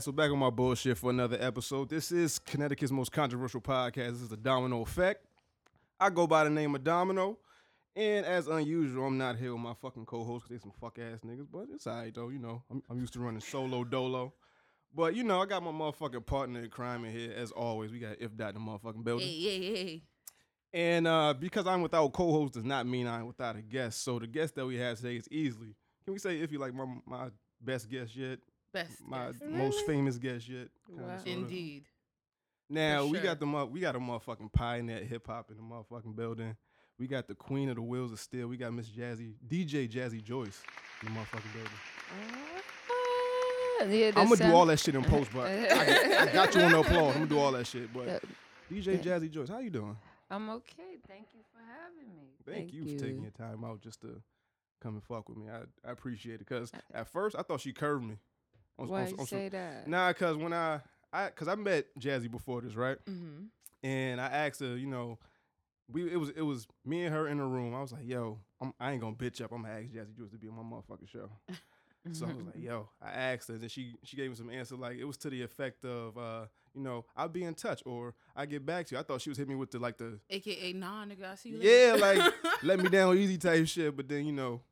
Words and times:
right, 0.00 0.04
so 0.04 0.12
back 0.12 0.30
on 0.30 0.38
my 0.38 0.48
bullshit 0.48 0.96
for 0.96 1.10
another 1.10 1.36
episode. 1.38 1.90
This 1.90 2.10
is 2.10 2.38
Connecticut's 2.38 2.90
most 2.90 3.12
controversial 3.12 3.60
podcast. 3.60 4.12
This 4.12 4.22
is 4.22 4.28
the 4.30 4.36
Domino 4.38 4.80
Effect. 4.80 5.26
I 6.00 6.08
go 6.08 6.26
by 6.26 6.44
the 6.44 6.48
name 6.48 6.74
of 6.74 6.82
Domino. 6.82 7.36
And 7.94 8.24
as 8.24 8.46
unusual, 8.46 9.04
I'm 9.04 9.18
not 9.18 9.36
here 9.36 9.52
with 9.52 9.60
my 9.60 9.74
fucking 9.74 10.06
co-host 10.06 10.48
because 10.48 10.62
they 10.62 10.62
some 10.62 10.72
fuck 10.80 10.98
ass 10.98 11.18
niggas. 11.20 11.48
But 11.52 11.66
it's 11.74 11.86
alright 11.86 12.14
though, 12.14 12.30
you 12.30 12.38
know. 12.38 12.62
I'm, 12.70 12.82
I'm 12.88 12.98
used 12.98 13.12
to 13.12 13.20
running 13.20 13.42
solo 13.42 13.84
dolo. 13.84 14.32
But 14.94 15.14
you 15.14 15.22
know, 15.22 15.42
I 15.42 15.44
got 15.44 15.62
my 15.62 15.70
motherfucking 15.70 16.24
partner 16.24 16.60
in 16.62 16.70
crime 16.70 17.04
in 17.04 17.12
here 17.12 17.34
as 17.36 17.50
always. 17.50 17.92
We 17.92 17.98
got 17.98 18.16
if 18.20 18.34
dot 18.34 18.54
in 18.54 18.64
the 18.64 18.70
motherfucking 18.70 19.04
building. 19.04 19.26
Hey, 19.26 19.58
hey, 19.58 19.74
hey. 19.74 20.02
And 20.72 21.06
uh, 21.06 21.34
because 21.38 21.66
I'm 21.66 21.82
without 21.82 22.10
co-host 22.14 22.54
does 22.54 22.64
not 22.64 22.86
mean 22.86 23.06
I'm 23.06 23.26
without 23.26 23.56
a 23.56 23.60
guest. 23.60 24.02
So 24.02 24.18
the 24.18 24.26
guest 24.26 24.54
that 24.54 24.64
we 24.64 24.78
have 24.78 24.96
today 24.96 25.16
is 25.16 25.28
easily. 25.30 25.74
Can 26.04 26.14
we 26.14 26.18
say 26.18 26.40
Iff 26.40 26.52
you 26.52 26.58
like 26.58 26.72
my 26.72 26.86
my 27.04 27.28
best 27.60 27.90
guest 27.90 28.16
yet? 28.16 28.38
Best. 28.72 29.00
My 29.06 29.26
guess. 29.32 29.36
most 29.42 29.86
famous 29.86 30.18
guest 30.18 30.48
yet? 30.48 30.68
kinda, 30.86 31.02
Wow. 31.02 31.16
sorta. 31.16 31.30
Indeed. 31.30 31.84
Now 32.68 33.02
For 33.04 33.08
we 33.12 33.18
got 33.18 33.40
the 33.40 33.46
mo- 33.46 33.66
we 33.66 33.80
got 33.80 33.96
a 33.96 33.98
motherfucking 33.98 34.52
pioneer 34.52 35.04
hip 35.04 35.26
hop 35.26 35.50
in 35.50 35.56
the 35.56 35.62
motherfucking 35.62 36.14
building. 36.14 36.56
We 36.98 37.06
got 37.08 37.26
the 37.26 37.34
queen 37.34 37.68
of 37.68 37.76
the 37.76 37.82
wheels 37.82 38.12
of 38.12 38.20
steel. 38.20 38.46
We 38.46 38.56
got 38.56 38.72
Miss 38.72 38.88
Jazzy 38.88 39.34
DJ 39.46 39.88
Jazzy 39.90 40.22
Joyce 40.22 40.62
in 41.02 41.12
the 41.12 41.18
motherfucking 41.20 41.52
building. 41.52 41.72
Ah, 42.92 43.84
yeah, 43.88 44.06
I'm 44.08 44.12
gonna 44.24 44.36
that 44.36 44.48
do 44.50 44.54
all 44.54 44.66
that 44.66 44.78
shit 44.78 44.94
in 44.94 45.02
post, 45.02 45.30
but 45.32 45.46
I, 45.46 45.66
got- 45.86 46.28
I 46.28 46.32
got 46.32 46.54
you 46.54 46.60
on 46.62 46.70
the 46.72 46.78
applause. 46.80 47.08
I'm 47.16 47.22
gonna 47.22 47.26
do 47.26 47.38
all 47.38 47.52
that 47.52 47.66
shit. 47.66 47.92
But 47.92 48.06
that- 48.06 48.22
DJ 48.70 49.02
Jazzy 49.02 49.30
Joyce, 49.30 49.48
how 49.48 49.58
you 49.58 49.70
doing? 49.70 49.96
I'm 50.30 50.48
okay. 50.50 50.96
Thank 51.08 51.28
you 51.34 51.40
for 51.52 51.58
having 51.58 52.14
me. 52.14 52.28
Thank, 52.46 52.72
you, 52.72 52.84
for 52.84 53.02
taking 53.04 53.22
your 53.22 53.32
time 53.32 53.64
out 53.64 53.80
just 53.80 54.00
to 54.02 54.22
come 54.80 54.94
and 54.94 55.02
fuck 55.02 55.28
with 55.28 55.38
me. 55.38 55.46
I, 55.48 55.62
I 55.88 55.90
appreciate 55.92 56.40
it. 56.40 56.46
Cause 56.46 56.70
at 56.94 57.08
first 57.08 57.34
I 57.36 57.42
thought 57.42 57.60
she 57.62 57.72
curved 57.72 58.04
me. 58.04 58.18
On- 58.80 58.86
on- 58.86 58.88
Why 58.88 59.02
on 59.02 59.10
you 59.10 59.16
some- 59.18 59.26
say 59.26 59.48
that? 59.50 59.86
Nah, 59.88 60.12
cause 60.12 60.36
when 60.36 60.52
I 60.52 60.80
I 61.12 61.28
cause 61.30 61.48
I 61.48 61.54
met 61.54 61.86
Jazzy 61.98 62.30
before 62.30 62.60
this, 62.60 62.74
right? 62.74 62.98
Mm-hmm. 63.08 63.44
And 63.82 64.20
I 64.20 64.26
asked 64.26 64.60
her, 64.60 64.76
you 64.76 64.86
know, 64.86 65.18
we 65.90 66.12
it 66.12 66.16
was 66.16 66.30
it 66.30 66.42
was 66.42 66.66
me 66.84 67.04
and 67.04 67.14
her 67.14 67.26
in 67.28 67.40
a 67.40 67.46
room. 67.46 67.74
I 67.74 67.80
was 67.80 67.92
like, 67.92 68.06
yo, 68.06 68.38
I'm, 68.60 68.72
I 68.78 68.92
ain't 68.92 69.00
gonna 69.00 69.16
bitch 69.16 69.40
up. 69.42 69.52
I'm 69.52 69.62
gonna 69.62 69.74
ask 69.74 69.86
Jazzy 69.86 70.16
Joyce 70.16 70.30
to 70.32 70.38
be 70.38 70.48
on 70.48 70.54
my 70.56 70.62
motherfucking 70.62 71.08
show. 71.10 71.30
So 72.12 72.24
I 72.24 72.32
was 72.32 72.46
like, 72.46 72.56
yo, 72.62 72.88
I 73.02 73.10
asked 73.10 73.48
her, 73.48 73.54
and 73.54 73.62
then 73.62 73.68
she 73.68 73.92
she 74.04 74.16
gave 74.16 74.30
me 74.30 74.36
some 74.36 74.48
answer 74.48 74.74
like 74.74 74.96
it 74.96 75.04
was 75.04 75.18
to 75.18 75.28
the 75.28 75.42
effect 75.42 75.84
of, 75.84 76.16
uh, 76.16 76.46
you 76.74 76.80
know, 76.80 77.04
I'll 77.14 77.28
be 77.28 77.44
in 77.44 77.52
touch 77.54 77.82
or 77.84 78.14
I 78.34 78.46
get 78.46 78.64
back 78.64 78.86
to 78.86 78.94
you. 78.94 78.98
I 79.00 79.02
thought 79.02 79.20
she 79.20 79.28
was 79.28 79.36
hitting 79.36 79.52
me 79.52 79.58
with 79.58 79.70
the 79.70 79.78
like 79.80 79.98
the 79.98 80.18
AKA, 80.30 80.72
nah, 80.72 81.04
nigga, 81.04 81.24
I 81.32 81.34
see 81.34 81.50
you 81.50 81.58
yeah, 81.60 81.96
like 82.00 82.32
let 82.62 82.80
me 82.80 82.88
down 82.88 83.18
easy 83.18 83.36
type 83.36 83.66
shit. 83.66 83.94
But 83.94 84.08
then 84.08 84.24
you 84.24 84.32
know, 84.32 84.62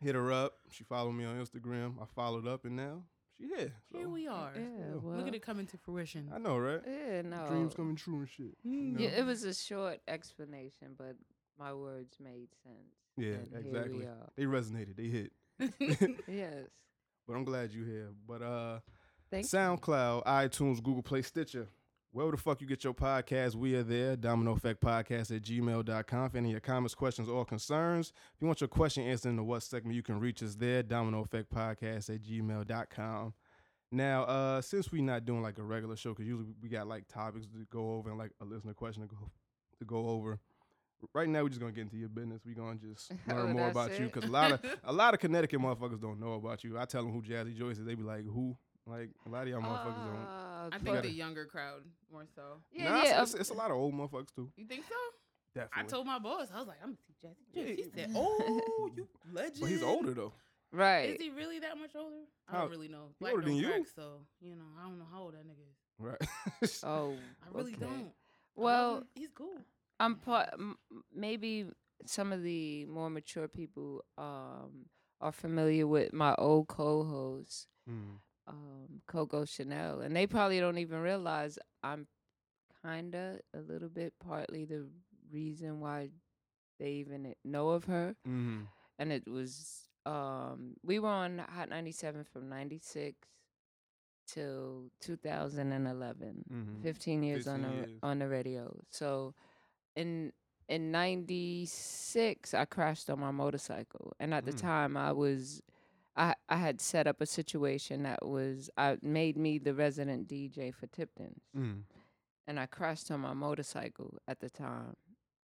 hit 0.00 0.16
her 0.16 0.32
up. 0.32 0.54
She 0.72 0.82
followed 0.82 1.12
me 1.12 1.24
on 1.24 1.36
Instagram. 1.36 1.94
I 2.02 2.06
followed 2.14 2.48
up, 2.48 2.64
and 2.64 2.74
now 2.74 3.02
she 3.38 3.46
here. 3.46 3.72
So, 3.90 3.98
Here 3.98 4.08
we 4.08 4.26
are. 4.26 4.52
Yeah, 4.54 4.96
well, 5.02 5.16
Look 5.16 5.28
at 5.28 5.34
it 5.34 5.42
coming 5.42 5.66
to 5.66 5.76
fruition. 5.76 6.30
I 6.34 6.38
know, 6.38 6.58
right? 6.58 6.80
Yeah, 6.86 7.22
no. 7.22 7.46
Dreams 7.48 7.74
coming 7.74 7.96
true 7.96 8.20
and 8.20 8.28
shit. 8.28 8.56
Mm. 8.66 8.98
Yeah, 8.98 9.10
know? 9.10 9.16
it 9.18 9.26
was 9.26 9.44
a 9.44 9.54
short 9.54 10.00
explanation, 10.08 10.94
but 10.96 11.16
my 11.58 11.72
words 11.72 12.16
made 12.20 12.48
sense. 12.62 12.94
Yeah, 13.16 13.34
and 13.34 13.66
exactly. 13.66 14.00
Here 14.00 14.14
They 14.36 14.44
resonated. 14.44 14.96
They 14.96 15.08
hit. 15.08 15.32
yes. 16.28 16.68
But 17.26 17.34
I'm 17.34 17.44
glad 17.44 17.72
you're 17.72 17.86
here. 17.86 18.10
But 18.26 18.42
uh. 18.42 18.78
Thank 19.30 19.46
SoundCloud, 19.46 20.24
iTunes, 20.26 20.82
Google 20.82 21.02
Play, 21.02 21.22
Stitcher. 21.22 21.66
Wherever 22.14 22.30
the 22.30 22.40
fuck 22.40 22.60
you 22.60 22.66
get 22.68 22.84
your 22.84 22.94
podcast, 22.94 23.56
we 23.56 23.74
are 23.74 23.82
there. 23.82 24.14
Domino 24.14 24.52
Effect 24.52 24.80
Podcast 24.80 25.34
at 25.34 25.42
gmail.com. 25.42 26.30
For 26.30 26.38
any 26.38 26.50
of 26.50 26.52
your 26.52 26.60
comments, 26.60 26.94
questions, 26.94 27.28
or 27.28 27.44
concerns. 27.44 28.12
If 28.36 28.40
you 28.40 28.46
want 28.46 28.60
your 28.60 28.68
question 28.68 29.02
answered 29.02 29.30
in 29.30 29.36
the 29.36 29.42
what 29.42 29.64
segment, 29.64 29.96
you 29.96 30.02
can 30.04 30.20
reach 30.20 30.40
us 30.40 30.54
there. 30.54 30.84
Domino 30.84 31.22
Effect 31.22 31.52
Podcast 31.52 32.14
at 32.14 32.22
gmail.com. 32.22 33.34
Now, 33.90 34.22
uh, 34.26 34.60
since 34.62 34.92
we're 34.92 35.02
not 35.02 35.24
doing 35.24 35.42
like 35.42 35.58
a 35.58 35.64
regular 35.64 35.96
show, 35.96 36.10
because 36.10 36.26
usually 36.28 36.54
we 36.62 36.68
got 36.68 36.86
like 36.86 37.08
topics 37.08 37.46
to 37.46 37.66
go 37.68 37.94
over 37.94 38.10
and 38.10 38.18
like 38.18 38.30
a 38.40 38.44
listener 38.44 38.74
question 38.74 39.02
to 39.02 39.08
go 39.08 39.28
to 39.80 39.84
go 39.84 40.08
over. 40.10 40.38
Right 41.14 41.28
now, 41.28 41.42
we're 41.42 41.48
just 41.48 41.60
gonna 41.60 41.72
get 41.72 41.82
into 41.82 41.96
your 41.96 42.08
business. 42.10 42.42
We're 42.46 42.54
gonna 42.54 42.78
just 42.78 43.10
Oh, 43.28 43.34
learn 43.34 43.52
more 43.54 43.62
that's 43.62 43.72
about 43.72 43.98
you 43.98 44.06
because 44.06 44.24
a 44.24 44.32
lot 44.32 44.52
of 44.52 44.60
a 44.84 44.92
lot 44.92 45.14
of 45.14 45.20
Connecticut 45.20 45.58
motherfuckers 45.58 46.00
don't 46.00 46.20
know 46.20 46.34
about 46.34 46.62
you. 46.62 46.78
I 46.78 46.84
tell 46.84 47.02
them 47.02 47.12
who 47.12 47.22
Jazzy 47.22 47.58
Joyce 47.58 47.78
is, 47.78 47.84
they 47.84 47.96
be 47.96 48.04
like, 48.04 48.24
"Who?" 48.24 48.56
Like 48.86 49.10
a 49.26 49.28
lot 49.30 49.42
of 49.42 49.48
y'all 49.48 49.62
motherfuckers 49.62 50.04
don't. 50.06 50.26
Ah, 50.28 50.66
I 50.66 50.70
think 50.72 50.84
gotta- 50.84 51.02
the 51.02 51.10
younger 51.10 51.46
crowd 51.46 51.82
more 52.12 52.24
so. 52.34 52.42
Yeah, 52.72 52.90
nah, 52.90 53.02
yeah. 53.02 53.22
it's, 53.22 53.32
it's, 53.32 53.40
it's 53.40 53.50
a 53.50 53.54
lot 53.54 53.70
of 53.70 53.76
old 53.78 53.94
motherfuckers 53.94 54.34
too. 54.34 54.50
You 54.56 54.66
think 54.66 54.84
so? 54.88 54.94
Definitely. 55.54 55.82
I 55.84 55.86
told 55.86 56.06
my 56.06 56.18
boss, 56.18 56.48
I 56.54 56.58
was 56.58 56.66
like, 56.68 56.78
I'm 56.82 56.88
gonna 56.88 56.98
see 57.06 57.14
Jazzy. 57.26 57.34
Yeah, 57.54 57.64
Joyce. 57.64 57.76
He 57.94 58.00
said, 58.00 58.10
Oh, 58.14 58.90
you 58.96 59.08
legend. 59.32 59.60
but 59.60 59.70
he's 59.70 59.82
older 59.82 60.12
though. 60.12 60.32
right. 60.72 61.10
Is 61.10 61.20
he 61.22 61.30
really 61.30 61.60
that 61.60 61.78
much 61.78 61.92
older? 61.96 62.16
I 62.48 62.52
How- 62.52 62.60
don't 62.62 62.70
really 62.72 62.88
know. 62.88 63.10
Black 63.20 63.32
older 63.34 63.42
don't 63.46 63.54
than 63.54 63.62
you? 63.62 63.68
crack, 63.68 63.82
so 63.94 64.20
you 64.42 64.54
know, 64.56 64.64
I 64.78 64.86
don't 64.88 64.98
know 64.98 65.06
how 65.10 65.22
old 65.22 65.34
that 65.34 65.46
nigga 65.46 65.62
is. 65.62 65.78
Right. 65.98 66.80
oh, 66.84 67.14
I 67.42 67.56
really 67.56 67.72
okay. 67.72 67.80
don't. 67.80 67.90
I 67.90 67.96
love 68.02 68.12
Well, 68.56 68.96
him. 68.98 69.04
he's 69.14 69.30
cool. 69.34 69.56
I'm 70.00 70.16
part. 70.16 70.50
m- 70.54 70.76
maybe 71.14 71.66
some 72.04 72.32
of 72.32 72.42
the 72.42 72.84
more 72.86 73.08
mature 73.08 73.46
people 73.48 74.04
um 74.18 74.86
are 75.20 75.30
familiar 75.32 75.86
with 75.86 76.12
my 76.12 76.34
old 76.36 76.66
co-host, 76.68 77.68
Mm. 77.88 78.16
Um, 78.46 79.00
Coco 79.06 79.44
Chanel, 79.44 80.00
and 80.00 80.14
they 80.14 80.26
probably 80.26 80.60
don't 80.60 80.78
even 80.78 81.00
realize 81.00 81.58
I'm 81.82 82.06
kinda 82.82 83.40
a 83.54 83.60
little 83.60 83.88
bit 83.88 84.12
partly 84.18 84.64
the 84.64 84.86
reason 85.32 85.80
why 85.80 86.10
they 86.78 86.90
even 86.92 87.34
know 87.44 87.70
of 87.70 87.84
her. 87.84 88.14
Mm. 88.26 88.66
And 88.98 89.12
it 89.12 89.26
was 89.28 89.88
um 90.06 90.74
we 90.82 90.98
were 90.98 91.08
on 91.08 91.38
Hot 91.38 91.68
97 91.70 92.24
from 92.24 92.48
96 92.48 93.16
till 94.26 94.90
2011. 95.00 96.44
Mhm. 96.50 96.82
15 96.82 97.22
years 97.22 97.46
on 97.46 97.62
the 97.62 97.68
years. 97.68 97.98
on 98.02 98.18
the 98.18 98.28
radio. 98.28 98.74
So 98.90 99.34
in 99.96 100.32
in 100.68 100.90
96 100.90 102.54
I 102.54 102.64
crashed 102.64 103.08
on 103.10 103.20
my 103.20 103.30
motorcycle 103.30 104.14
and 104.18 104.32
at 104.34 104.44
the 104.44 104.52
Mm. 104.52 104.60
time 104.60 104.96
I 104.96 105.12
was 105.12 105.62
I 106.16 106.34
I 106.48 106.56
had 106.56 106.80
set 106.80 107.06
up 107.06 107.20
a 107.20 107.26
situation 107.26 108.02
that 108.04 108.24
was 108.26 108.70
I 108.76 108.98
made 109.02 109.36
me 109.36 109.58
the 109.58 109.74
resident 109.74 110.28
DJ 110.28 110.72
for 110.74 110.86
Tipton's 110.86 111.42
Mm. 111.56 111.82
and 112.46 112.60
I 112.60 112.66
crashed 112.66 113.10
on 113.10 113.20
my 113.20 113.34
motorcycle 113.34 114.18
at 114.28 114.40
the 114.40 114.50
time 114.50 114.96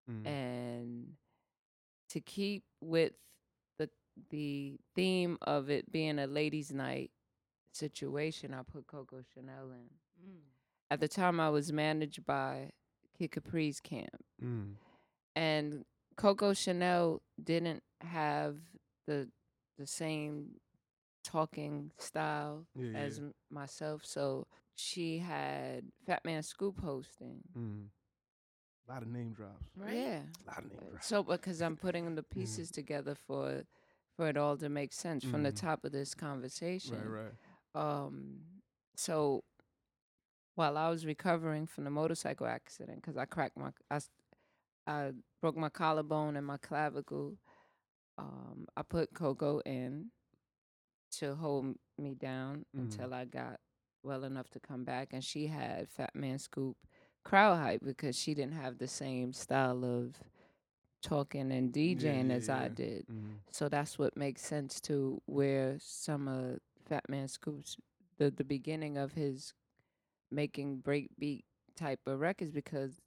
Mm. 0.09 0.25
and 0.27 1.17
to 2.09 2.19
keep 2.21 2.63
with 2.81 3.13
the 3.77 3.89
the 4.29 4.77
theme 4.95 5.37
of 5.41 5.69
it 5.69 5.91
being 5.91 6.19
a 6.19 6.27
ladies 6.27 6.71
night 6.71 7.11
situation 7.73 8.53
I 8.53 8.63
put 8.63 8.87
Coco 8.87 9.21
Chanel 9.33 9.71
in 9.71 9.89
Mm. 10.25 10.41
at 10.89 10.99
the 10.99 11.07
time 11.07 11.39
I 11.39 11.49
was 11.49 11.71
managed 11.71 12.25
by 12.25 12.71
Kid 13.17 13.31
Capri's 13.31 13.79
camp. 13.79 14.23
Mm. 14.41 14.75
And 15.35 15.85
Coco 16.17 16.53
Chanel 16.53 17.21
didn't 17.41 17.83
have 18.01 18.57
the 19.07 19.29
the 19.77 19.87
same 19.87 20.59
talking 21.23 21.91
style 21.97 22.65
Yeah, 22.75 22.97
as 22.97 23.17
yeah. 23.17 23.25
m- 23.25 23.33
myself. 23.49 24.05
So 24.05 24.47
she 24.75 25.19
had 25.19 25.83
Fat 26.05 26.23
Man 26.25 26.43
Scoop 26.43 26.79
hosting. 26.81 27.41
Mm. 27.57 27.87
A 28.87 28.91
lot 28.91 29.01
of 29.03 29.07
name 29.09 29.33
drops. 29.33 29.65
Right? 29.75 29.93
Yeah. 29.95 30.21
A 30.45 30.49
lot 30.49 30.59
of 30.59 30.69
name 30.69 30.79
drops. 30.89 31.07
So 31.07 31.23
because 31.23 31.61
I'm 31.61 31.77
putting 31.77 32.15
the 32.15 32.23
pieces 32.35 32.71
together 32.71 33.15
for 33.27 33.63
for 34.17 34.27
it 34.27 34.37
all 34.37 34.57
to 34.57 34.69
make 34.69 34.93
sense 34.93 35.23
from 35.23 35.43
the 35.43 35.51
Mhm. 35.51 35.55
top 35.61 35.85
of 35.85 35.91
this 35.91 36.13
conversation. 36.13 36.97
Right, 37.07 37.23
right. 37.75 38.03
um 38.05 38.41
so 38.95 39.43
while 40.55 40.77
i 40.77 40.89
was 40.89 41.05
recovering 41.05 41.65
from 41.65 41.83
the 41.83 41.89
motorcycle 41.89 42.47
accident 42.47 43.01
because 43.01 43.17
i 43.17 43.25
cracked 43.25 43.57
my 43.57 43.69
I, 43.89 43.99
I 44.87 45.11
broke 45.41 45.55
my 45.57 45.69
collarbone 45.69 46.35
and 46.37 46.45
my 46.45 46.57
clavicle 46.57 47.37
um 48.17 48.67
i 48.77 48.81
put 48.83 49.13
coco 49.13 49.59
in 49.65 50.07
to 51.11 51.35
hold 51.35 51.75
me 51.97 52.15
down 52.15 52.65
Mhm. 52.75 52.81
until 52.83 53.13
i 53.13 53.25
got 53.25 53.59
well 54.03 54.23
enough 54.23 54.49
to 54.51 54.59
come 54.59 54.83
back 54.83 55.13
and 55.13 55.23
she 55.23 55.47
had 55.47 55.89
fat 55.89 56.15
man 56.15 56.39
scoop 56.39 56.77
crowd 57.23 57.57
hype 57.57 57.81
because 57.83 58.17
she 58.17 58.33
didn't 58.33 58.53
have 58.55 58.77
the 58.77 58.87
same 58.87 59.33
style 59.33 59.83
of 59.85 60.15
talking 61.01 61.51
and 61.51 61.73
djing 61.73 62.29
yeah, 62.29 62.35
as 62.35 62.49
i 62.49 62.67
did 62.69 63.05
Mm. 63.07 63.39
so 63.51 63.67
that's 63.69 63.97
what 63.99 64.15
makes 64.17 64.41
sense 64.41 64.79
to 64.81 65.21
where 65.25 65.77
some 65.79 66.27
of 66.27 66.59
Fat 66.87 67.07
Man 67.09 67.27
Scoop's 67.27 67.77
the 68.17 68.31
the 68.31 68.43
beginning 68.43 68.97
of 68.97 69.13
his 69.13 69.53
making 70.31 70.81
breakbeat 70.81 71.43
type 71.75 71.99
of 72.07 72.19
records 72.19 72.51
because 72.51 73.01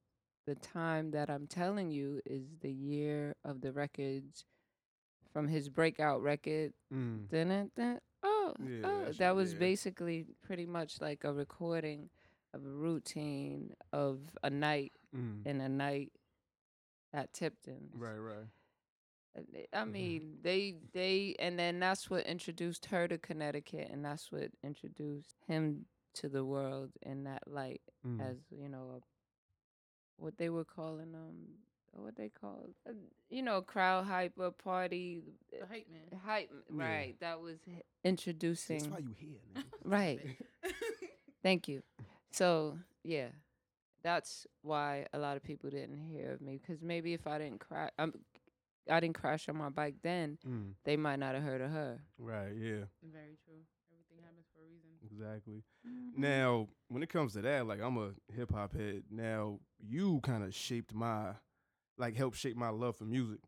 the 0.46 0.54
time 0.56 1.10
that 1.12 1.30
I'm 1.30 1.46
telling 1.46 1.90
you 1.90 2.20
is 2.26 2.44
the 2.60 2.70
year 2.72 3.34
of 3.44 3.60
the 3.60 3.72
records 3.72 4.44
from 5.34 5.48
his 5.48 5.68
breakout 5.68 6.22
record. 6.22 6.72
Mm. 6.90 7.28
Dun, 7.28 7.48
dun, 7.48 7.70
dun, 7.76 8.00
oh, 8.22 8.54
Yeah, 8.58 8.80
oh, 8.84 9.12
that 9.18 9.34
was 9.36 9.52
yeah. 9.52 9.58
basically 9.58 10.24
pretty 10.42 10.64
much 10.64 11.00
like 11.02 11.24
a 11.24 11.32
recording 11.34 12.08
of 12.54 12.64
a 12.64 12.70
routine 12.70 13.74
of 13.92 14.20
a 14.42 14.48
night 14.48 14.92
Mm. 15.14 15.42
and 15.44 15.60
a 15.60 15.68
night 15.68 16.12
at 17.12 17.32
Tipton. 17.34 17.90
Right, 17.92 18.16
right. 18.16 18.46
I 19.72 19.78
Mhm. 19.84 19.90
mean, 19.90 20.38
they 20.42 20.76
they 20.92 21.34
and 21.40 21.58
then 21.58 21.80
that's 21.80 22.08
what 22.08 22.24
introduced 22.26 22.86
her 22.86 23.08
to 23.08 23.18
Connecticut, 23.18 23.90
and 23.90 24.04
that's 24.04 24.30
what 24.30 24.52
introduced 24.62 25.34
him 25.48 25.86
to 26.14 26.28
the 26.28 26.44
world 26.44 26.92
in 27.02 27.24
that 27.24 27.48
light 27.48 27.82
Mm. 28.06 28.20
as 28.20 28.38
you 28.52 28.68
know 28.68 29.00
a, 29.02 30.22
what 30.22 30.36
they 30.38 30.48
were 30.48 30.64
calling 30.64 31.12
um 31.16 31.58
what 32.02 32.16
they 32.16 32.28
call 32.28 32.68
uh, 32.88 32.92
you 33.30 33.42
know 33.42 33.62
crowd 33.62 34.04
hyper 34.04 34.50
party 34.50 35.22
The 35.52 35.66
hype 35.66 35.86
man. 35.90 36.20
hype 36.24 36.50
Yeah. 36.74 36.84
right 36.84 37.14
that 37.20 37.40
was 37.40 37.58
h- 37.68 37.74
That's 37.76 37.84
introducing 38.04 38.90
why 38.90 38.98
you 38.98 39.14
here, 39.18 39.38
nigga. 39.54 39.64
right 39.84 40.20
thank 41.42 41.68
you 41.68 41.82
so 42.32 42.78
yeah 43.02 43.28
that's 44.02 44.46
why 44.62 45.06
a 45.12 45.18
lot 45.18 45.36
of 45.36 45.42
people 45.42 45.70
didn't 45.70 45.96
hear 45.98 46.32
of 46.32 46.40
me 46.40 46.58
because 46.60 46.82
maybe 46.82 47.12
if 47.14 47.26
i 47.26 47.38
didn't 47.38 47.60
crash 47.60 47.90
um, 47.98 48.12
i 48.90 49.00
didn't 49.00 49.16
crash 49.18 49.48
on 49.48 49.56
my 49.56 49.68
bike 49.70 49.94
then 50.02 50.38
Mm. 50.46 50.72
they 50.84 50.96
might 50.96 51.18
not 51.18 51.34
have 51.34 51.42
heard 51.44 51.60
of 51.60 51.70
her 51.70 52.00
Right. 52.18 52.52
Yeah. 52.56 52.84
Very 53.02 53.36
true. 53.44 53.62
Everything 53.92 54.18
happens 54.24 54.46
for 54.52 54.60
a 54.60 54.68
reason. 54.70 54.90
Exactly. 55.04 55.62
Mm-hmm. 55.86 56.20
Now, 56.20 56.68
when 56.88 57.02
it 57.02 57.08
comes 57.08 57.32
to 57.34 57.42
that, 57.42 57.66
like 57.66 57.80
I'm 57.82 57.96
a 57.98 58.10
hip 58.34 58.52
hop 58.52 58.74
head. 58.74 59.02
Now, 59.10 59.58
you 59.78 60.20
kind 60.22 60.42
of 60.44 60.54
shaped 60.54 60.94
my, 60.94 61.32
like, 61.98 62.16
helped 62.16 62.36
shape 62.36 62.56
my 62.56 62.70
love 62.70 62.96
for 62.96 63.04
music. 63.04 63.40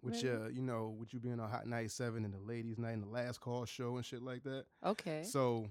Which, 0.00 0.22
Really? 0.22 0.44
uh, 0.44 0.48
you 0.48 0.60
know, 0.62 0.94
with 0.98 1.14
you 1.14 1.20
being 1.20 1.40
on 1.40 1.48
Hot 1.50 1.66
97 1.66 2.24
and 2.24 2.34
the 2.34 2.38
Ladies 2.38 2.76
Night 2.78 2.92
and 2.92 3.02
the 3.02 3.08
Last 3.08 3.40
Call 3.40 3.64
show 3.64 3.96
and 3.96 4.04
shit 4.04 4.22
like 4.22 4.42
that. 4.42 4.66
okay 4.84 5.22
So, 5.22 5.70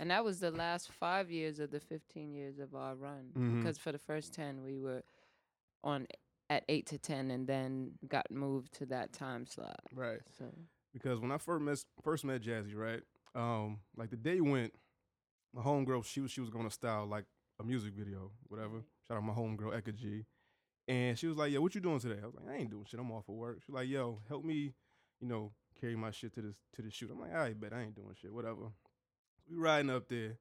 And 0.00 0.10
that 0.10 0.24
was 0.24 0.40
the 0.40 0.50
last 0.52 0.90
five 0.92 1.30
years 1.30 1.58
of 1.58 1.70
the 1.70 1.80
15 1.80 2.32
years 2.32 2.58
of 2.60 2.74
our 2.74 2.94
run. 2.94 3.32
Mhm. 3.36 3.56
Because 3.58 3.76
for 3.78 3.92
the 3.92 3.98
first 3.98 4.32
10, 4.32 4.62
we 4.62 4.78
were 4.78 5.02
on 5.84 6.06
at 6.48 6.64
8 6.68 6.86
to 6.86 6.98
10 6.98 7.30
and 7.30 7.46
then 7.46 7.98
got 8.06 8.30
moved 8.30 8.72
to 8.74 8.86
that 8.86 9.12
time 9.12 9.44
slot. 9.44 9.80
right. 9.92 10.20
So, 10.38 10.54
Because 10.94 11.20
when 11.20 11.30
I 11.30 11.36
first 11.38 11.62
met 11.62 11.84
first 12.02 12.24
met 12.24 12.40
Jazzy, 12.40 12.74
right, 12.74 13.02
um, 13.34 13.80
like 13.96 14.08
the 14.10 14.16
day 14.16 14.40
went, 14.40 14.72
my 15.52 15.62
homegirl, 15.62 16.04
she 16.06 16.20
was 16.20 16.30
she 16.30 16.40
was 16.40 16.48
gonna 16.48 16.70
style 16.70 17.04
like 17.06 17.26
a 17.60 17.64
music 17.64 17.92
video, 17.94 18.30
whatever. 18.44 18.82
Shout 19.06 19.18
out 19.18 19.24
my 19.24 19.34
homegirl 19.34 19.74
Eka 19.78 19.94
G. 19.94 20.24
And 20.88 21.18
she 21.18 21.26
was 21.26 21.36
like, 21.36 21.52
Yo, 21.52 21.60
what 21.60 21.74
you 21.74 21.80
doing 21.80 22.00
today? 22.00 22.18
I 22.22 22.26
was 22.26 22.34
like, 22.34 22.48
I 22.54 22.58
ain't 22.58 22.70
doing 22.70 22.84
shit. 22.88 22.98
I'm 22.98 23.12
off 23.12 23.28
of 23.28 23.34
work. 23.34 23.58
She's 23.64 23.74
like, 23.74 23.88
Yo, 23.88 24.20
help 24.28 24.42
me, 24.44 24.72
you 25.20 25.28
know, 25.28 25.52
carry 25.80 25.94
my 25.96 26.10
shit 26.10 26.32
to 26.34 26.42
this 26.42 26.56
to 26.76 26.82
the 26.82 26.90
shoot. 26.90 27.10
I'm 27.12 27.20
like, 27.20 27.34
I 27.34 27.52
bet 27.52 27.72
I 27.72 27.82
ain't 27.82 27.94
doing 27.94 28.14
shit, 28.20 28.32
whatever. 28.32 28.72
We 29.50 29.56
riding 29.56 29.90
up 29.90 30.08
there, 30.08 30.38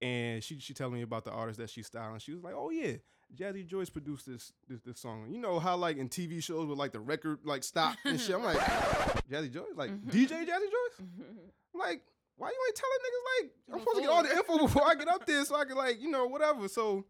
and 0.00 0.42
she 0.42 0.58
she 0.58 0.74
telling 0.74 0.94
me 0.94 1.02
about 1.02 1.24
the 1.24 1.30
artist 1.30 1.58
that 1.58 1.70
she's 1.70 1.86
styling. 1.86 2.18
She 2.20 2.32
was 2.32 2.42
like, 2.42 2.54
Oh 2.56 2.70
yeah, 2.70 2.94
Jazzy 3.36 3.66
Joyce 3.66 3.90
produced 3.90 4.26
this 4.26 4.52
this 4.68 4.80
this 4.80 4.98
song. 5.00 5.26
You 5.30 5.38
know 5.38 5.58
how 5.58 5.76
like 5.76 5.96
in 5.98 6.08
TV 6.08 6.42
shows 6.42 6.66
with 6.66 6.78
like 6.78 6.92
the 6.92 7.00
record 7.00 7.40
like 7.44 7.62
stop 7.64 7.96
and 8.04 8.18
shit. 8.20 8.34
I'm 8.34 8.42
like, 8.44 8.56
Jazzy 9.30 9.52
Joyce, 9.52 9.74
like 9.76 9.90
Mhm. 9.90 10.10
DJ 10.10 10.28
Jazzy 10.46 10.46
Joyce. 10.48 10.98
I'm 11.00 11.80
like, 11.80 12.02
why 12.36 12.48
you 12.48 12.56
ain't 12.66 12.76
telling 12.76 12.98
niggas 13.04 13.42
like 13.42 13.52
I'm 13.74 13.78
supposed 13.80 13.96
to 13.96 14.02
get 14.02 14.10
all 14.10 14.22
the 14.22 14.32
info 14.32 14.58
before 14.66 14.86
I 14.86 14.94
get 14.94 15.08
up 15.08 15.26
there 15.26 15.44
so 15.44 15.54
I 15.56 15.64
can 15.66 15.76
like 15.76 16.00
you 16.00 16.10
know 16.10 16.26
whatever. 16.26 16.66
So 16.68 17.04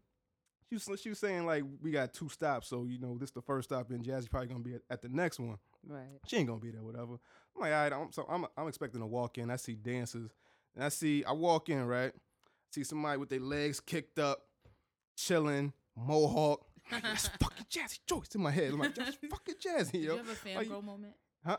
she 0.79 0.91
was 0.91 1.01
she 1.01 1.09
was 1.09 1.19
saying 1.19 1.45
like 1.45 1.63
we 1.81 1.91
got 1.91 2.13
two 2.13 2.29
stops, 2.29 2.67
so 2.67 2.85
you 2.85 2.99
know 2.99 3.17
this 3.17 3.31
the 3.31 3.41
first 3.41 3.69
stop 3.69 3.89
and 3.91 4.03
Jazzy 4.03 4.29
probably 4.29 4.47
gonna 4.47 4.59
be 4.63 4.75
at, 4.75 4.81
at 4.89 5.01
the 5.01 5.09
next 5.09 5.39
one. 5.39 5.57
right. 5.87 6.03
She 6.27 6.37
ain't 6.37 6.47
gonna 6.47 6.59
be 6.59 6.71
there, 6.71 6.83
whatever. 6.83 7.13
I'm 7.55 7.61
like, 7.61 7.71
all 7.73 7.83
right, 7.83 7.93
I'm, 7.93 8.11
so 8.11 8.25
I'm 8.29 8.45
I'm 8.57 8.67
expecting 8.67 9.01
to 9.01 9.07
walk 9.07 9.37
in. 9.37 9.49
I 9.51 9.55
see 9.57 9.75
dancers, 9.75 10.31
and 10.75 10.83
I 10.83 10.89
see 10.89 11.23
I 11.23 11.31
walk 11.33 11.69
in 11.69 11.85
right, 11.85 12.11
see 12.71 12.83
somebody 12.83 13.17
with 13.17 13.29
their 13.29 13.39
legs 13.39 13.79
kicked 13.79 14.19
up, 14.19 14.43
chilling, 15.15 15.73
mohawk. 15.95 16.65
Like, 16.91 17.03
that's 17.03 17.27
fucking 17.41 17.65
Jazzy 17.71 17.99
Joyce 18.07 18.35
in 18.35 18.41
my 18.41 18.51
head. 18.51 18.73
I'm 18.73 18.79
like, 18.79 18.95
that's 18.95 19.15
fucking 19.29 19.55
Jazzy, 19.55 19.91
Did 19.93 20.01
yo. 20.03 20.11
you 20.13 20.17
have 20.17 20.27
a 20.27 20.55
Like- 20.57 20.67
fangirl 20.67 20.83
moment? 20.83 21.13
Huh? 21.45 21.57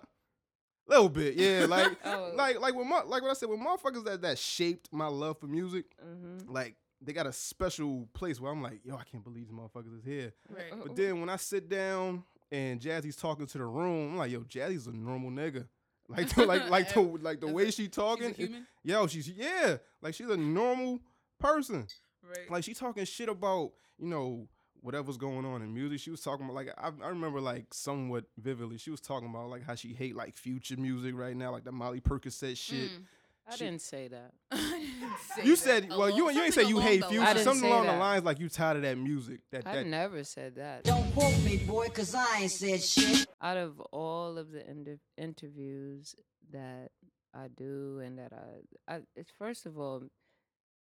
Little 0.86 1.08
bit, 1.08 1.34
yeah. 1.36 1.64
Like, 1.66 1.96
Oh. 2.04 2.32
like, 2.34 2.60
like 2.60 2.74
when, 2.74 2.86
my, 2.88 3.02
like 3.04 3.22
what 3.22 3.30
I 3.30 3.34
said, 3.34 3.48
when 3.48 3.58
motherfuckers 3.58 4.04
that 4.04 4.20
that 4.20 4.36
shaped 4.38 4.90
my 4.92 5.06
love 5.06 5.38
for 5.38 5.46
music, 5.46 5.86
Mm-hmm. 6.04 6.52
like 6.52 6.76
they 7.00 7.12
got 7.12 7.26
a 7.26 7.32
special 7.32 8.08
place 8.14 8.40
where 8.40 8.50
I'm 8.52 8.62
like, 8.62 8.80
yo, 8.84 8.96
I 8.96 9.04
can't 9.04 9.22
believe 9.24 9.48
these 9.48 9.54
motherfuckers 9.56 9.98
is 9.98 10.04
here. 10.04 10.32
Right. 10.48 10.72
But 10.82 10.96
then 10.96 11.20
when 11.20 11.28
I 11.28 11.36
sit 11.36 11.68
down 11.68 12.22
and 12.50 12.80
Jazzy's 12.80 13.16
talking 13.16 13.46
to 13.46 13.58
the 13.58 13.64
room, 13.66 14.12
I'm 14.12 14.16
like, 14.18 14.30
yo, 14.30 14.40
Jazzy's 14.40 14.86
a 14.86 14.92
normal 14.92 15.30
nigga. 15.30 15.66
Like, 16.06 16.28
the, 16.34 16.44
like, 16.44 16.68
like 16.68 16.92
the 16.92 17.00
like 17.22 17.40
the 17.40 17.46
Is 17.46 17.52
way 17.54 17.62
it- 17.62 17.72
she 17.74 17.84
She's 17.84 17.90
talking, 17.92 18.26
a 18.26 18.28
it- 18.28 18.36
human? 18.36 18.66
yo, 18.82 19.06
she's 19.06 19.26
yeah, 19.26 19.78
like 20.02 20.12
she's 20.12 20.28
a 20.28 20.36
normal 20.36 21.00
person. 21.40 21.86
Right. 22.22 22.50
Like 22.50 22.62
she 22.64 22.74
talking 22.74 23.06
shit 23.06 23.30
about 23.30 23.72
you 23.98 24.08
know 24.08 24.46
whatever's 24.82 25.16
going 25.16 25.46
on 25.46 25.62
in 25.62 25.72
music. 25.72 26.00
She 26.00 26.10
was 26.10 26.20
talking 26.20 26.44
about 26.44 26.56
like 26.56 26.68
I, 26.76 26.90
I 27.02 27.08
remember 27.08 27.40
like 27.40 27.72
somewhat 27.72 28.24
vividly. 28.38 28.76
She 28.76 28.90
was 28.90 29.00
talking 29.00 29.30
about 29.30 29.48
like 29.48 29.62
how 29.62 29.74
she 29.76 29.94
hate 29.94 30.14
like 30.14 30.36
future 30.36 30.76
music 30.76 31.14
right 31.16 31.34
now, 31.34 31.50
like 31.52 31.64
the 31.64 31.72
Molly 31.72 32.02
Percocet 32.02 32.58
shit. 32.58 32.90
Mm. 32.90 33.04
I 33.48 33.56
She- 33.56 33.64
didn't 33.64 33.80
say 33.80 34.08
that. 34.08 34.34
I 35.02 35.36
didn't 35.36 35.46
You 35.46 35.56
that. 35.56 35.58
said 35.58 35.88
well, 35.90 36.10
you 36.10 36.30
you 36.30 36.42
ain't 36.42 36.54
say 36.54 36.64
you 36.64 36.78
hate 36.78 37.00
the 37.00 37.08
future. 37.08 37.22
I 37.22 37.24
lines. 37.26 37.36
didn't 37.38 37.44
Something 37.44 37.62
say 37.62 37.70
along 37.70 37.86
the 37.86 37.96
lines 37.96 38.24
like 38.24 38.38
you 38.40 38.48
tired 38.48 38.76
of 38.76 38.82
that 38.82 38.98
music. 38.98 39.40
That 39.50 39.66
I 39.66 39.82
never 39.82 40.24
said 40.24 40.56
that. 40.56 40.84
Don't 40.84 41.12
quote 41.12 41.38
me, 41.44 41.58
boy, 41.58 41.88
cause 41.88 42.14
I 42.14 42.40
ain't 42.42 42.50
said 42.50 42.82
shit. 42.82 43.26
Out 43.42 43.56
of 43.56 43.80
all 43.92 44.38
of 44.38 44.50
the 44.50 44.68
inter- 44.68 44.98
interviews 45.16 46.14
that 46.52 46.90
I 47.34 47.48
do 47.48 48.00
and 48.04 48.18
that 48.18 48.32
I, 48.32 48.94
I, 48.94 49.00
it's 49.16 49.32
first 49.38 49.66
of 49.66 49.78
all, 49.78 50.02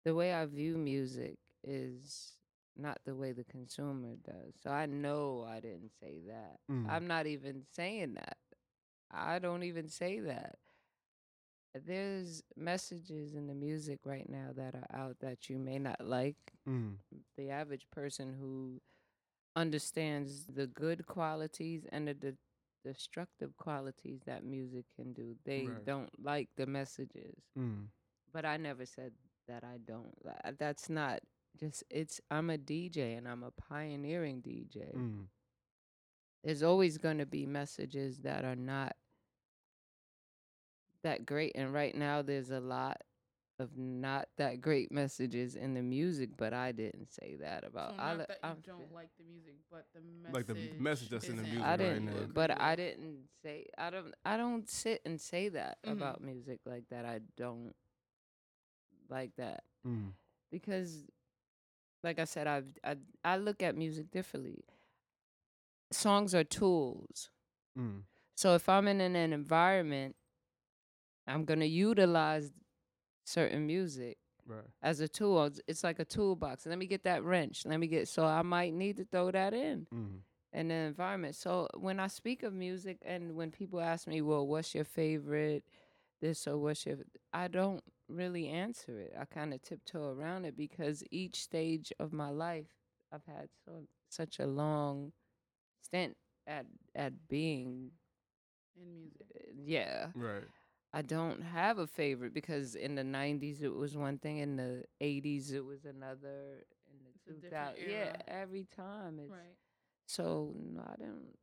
the 0.04 0.14
way 0.14 0.32
I 0.32 0.46
view 0.46 0.78
music 0.78 1.36
is 1.62 2.32
not 2.76 2.98
the 3.04 3.14
way 3.14 3.32
the 3.32 3.44
consumer 3.44 4.14
does. 4.24 4.54
So 4.62 4.70
I 4.70 4.86
know 4.86 5.46
I 5.46 5.60
didn't 5.60 5.90
say 6.00 6.20
that. 6.28 6.56
Mm. 6.70 6.88
I'm 6.90 7.06
not 7.06 7.26
even 7.26 7.62
saying 7.74 8.14
that. 8.14 8.38
I 9.12 9.38
don't 9.38 9.64
even 9.64 9.88
say 9.88 10.20
that. 10.20 10.54
There's 11.74 12.42
messages 12.56 13.34
in 13.34 13.46
the 13.46 13.54
music 13.54 14.00
right 14.04 14.28
now 14.28 14.48
that 14.56 14.74
are 14.74 14.86
out 14.92 15.16
that 15.20 15.48
you 15.48 15.58
may 15.58 15.78
not 15.78 16.04
like. 16.04 16.36
Mm, 16.68 16.96
The 17.36 17.50
average 17.50 17.86
person 17.90 18.34
who 18.38 18.80
understands 19.56 20.46
the 20.46 20.66
good 20.66 21.06
qualities 21.06 21.84
and 21.92 22.06
the 22.08 22.14
de- 22.14 22.36
destructive 22.84 23.56
qualities 23.56 24.20
that 24.26 24.44
music 24.44 24.84
can 24.96 25.12
do, 25.12 25.36
they 25.44 25.68
Right. 25.68 25.84
don't 25.84 26.10
like 26.24 26.48
the 26.56 26.66
messages. 26.66 27.34
mm, 27.56 27.86
But 28.32 28.44
I 28.44 28.56
never 28.56 28.86
said 28.86 29.12
that 29.48 29.64
I 29.64 29.78
don't. 29.78 30.14
That's 30.58 30.88
not 30.88 31.20
just 31.56 31.82
it's 31.90 32.20
I'm 32.30 32.50
a 32.50 32.58
DJ 32.58 33.14
and 33.16 33.28
I'm 33.28 33.42
a 33.42 33.50
pioneering 33.50 34.40
DJ. 34.40 34.92
mm, 34.94 35.26
There's 36.44 36.62
always 36.62 36.96
going 36.98 37.18
to 37.18 37.26
be 37.26 37.44
messages 37.46 38.18
that 38.20 38.44
are 38.44 38.56
not 38.56 38.96
that 41.02 41.26
great 41.26 41.52
and 41.54 41.72
right 41.72 41.94
now 41.94 42.22
there's 42.22 42.50
a 42.50 42.60
lot 42.60 43.00
of 43.58 43.76
not 43.76 44.28
that 44.38 44.60
great 44.60 44.90
messages 44.90 45.54
in 45.54 45.74
the 45.74 45.82
music, 45.82 46.30
but 46.36 46.52
I 46.54 46.72
didn't 46.72 47.12
say 47.12 47.36
that 47.40 47.62
So 47.62 47.68
about 47.68 47.96
not 47.96 48.06
I 48.06 48.12
li- 48.14 48.24
that 48.28 48.38
you 48.42 48.48
I'm 48.48 48.56
don't 48.66 48.78
fe- 48.78 48.94
like 48.94 49.08
the 49.18 49.24
music, 49.24 49.54
but 49.70 49.86
the 49.94 50.00
message. 50.00 50.34
Like 50.34 50.46
the 50.46 50.82
message 50.82 51.08
that's 51.10 51.28
in 51.28 51.36
the 51.36 51.42
music 51.42 51.64
I 51.66 51.70
right 51.70 51.78
didn't, 51.78 52.06
now. 52.06 52.26
but 52.34 52.60
I 52.60 52.74
didn't 52.76 53.28
say 53.42 53.66
I 53.78 53.90
don't. 53.90 54.14
I 54.24 54.36
don't 54.36 54.68
sit 54.68 55.02
and 55.04 55.20
say 55.20 55.48
that 55.50 55.78
Mhm. 55.86 55.92
about 55.92 56.20
music 56.22 56.60
like 56.66 56.84
that. 56.90 57.04
I 57.04 57.20
don't 57.36 57.74
like 59.08 59.32
that 59.36 59.64
mm, 59.86 60.12
because, 60.50 61.04
like 62.02 62.18
I 62.18 62.24
said, 62.24 62.46
I've, 62.46 62.66
I 62.84 62.96
I 63.24 63.36
look 63.36 63.62
at 63.62 63.76
music 63.76 64.10
differently. 64.10 64.64
Songs 65.92 66.34
are 66.34 66.44
tools. 66.44 67.30
mm, 67.78 68.02
So 68.36 68.54
if 68.54 68.68
I'm 68.68 68.86
in 68.88 69.00
an, 69.00 69.16
an 69.16 69.32
environment, 69.32 70.16
I'm 71.26 71.44
gonna 71.44 71.64
utilize 71.66 72.50
certain 73.24 73.66
music 73.66 74.18
right. 74.46 74.64
as 74.82 75.00
a 75.00 75.08
tool. 75.08 75.44
It's- 75.44 75.60
It's 75.66 75.84
like 75.84 75.98
a 75.98 76.04
toolbox. 76.04 76.66
Let 76.66 76.78
me 76.78 76.86
get 76.86 77.04
that 77.04 77.22
wrench. 77.22 77.64
Let 77.66 77.78
me 77.78 77.86
get. 77.86 78.08
So 78.08 78.24
I 78.24 78.42
might 78.42 78.72
need 78.74 78.96
to 78.98 79.04
throw 79.04 79.30
that 79.30 79.54
in. 79.54 79.86
Mm, 79.92 80.20
in 80.52 80.68
the 80.68 80.74
environment. 80.74 81.36
So 81.36 81.68
when 81.76 82.00
I 82.00 82.08
speak 82.08 82.42
of 82.42 82.52
music 82.52 82.98
and 83.02 83.36
when 83.36 83.52
people 83.52 83.80
ask 83.80 84.08
me, 84.08 84.20
well, 84.20 84.46
what's 84.46 84.74
your 84.74 84.84
favorite 84.84 85.64
this 86.20 86.46
or 86.48 86.58
what's 86.58 86.84
your 86.84 86.98
I 87.32 87.46
don't 87.48 87.82
really 88.08 88.48
answer 88.48 88.98
it. 88.98 89.14
I 89.18 89.24
kind 89.26 89.54
of 89.54 89.62
tiptoe 89.62 90.10
around 90.12 90.44
it 90.44 90.56
because 90.56 91.04
each 91.12 91.40
stage 91.42 91.92
of 92.00 92.12
my 92.12 92.30
life 92.30 92.66
I've 93.12 93.24
had 93.26 93.48
so 93.64 93.86
such 94.08 94.40
a 94.40 94.46
long 94.46 95.12
stint 95.82 96.16
at 96.48 96.66
at 96.96 97.28
being 97.28 97.92
in 98.76 98.92
music. 98.98 99.26
uh, 99.36 99.52
yeah. 99.64 100.06
right. 100.14 100.44
I 100.92 101.02
don't 101.02 101.40
have 101.42 101.78
a 101.78 101.86
favorite 101.86 102.34
because 102.34 102.74
in 102.74 102.94
the 102.96 103.02
90s 103.04 103.62
it 103.62 103.72
was 103.74 103.96
one 103.96 104.18
thing, 104.18 104.38
in 104.38 104.56
the 104.56 104.84
80s 105.00 105.52
it 105.52 105.64
was 105.64 105.84
another, 105.84 106.64
in 106.88 107.04
the 107.04 107.10
It's 107.32 107.38
a 107.38 107.40
different 107.42 107.76
yeah, 107.88 107.94
era. 107.96 108.16
every 108.26 108.64
time 108.76 109.20
it's 109.20 109.30
Right. 109.30 109.56
so 110.06 110.52
no, 110.56 110.80
I 110.82 110.96
don't 110.98 111.36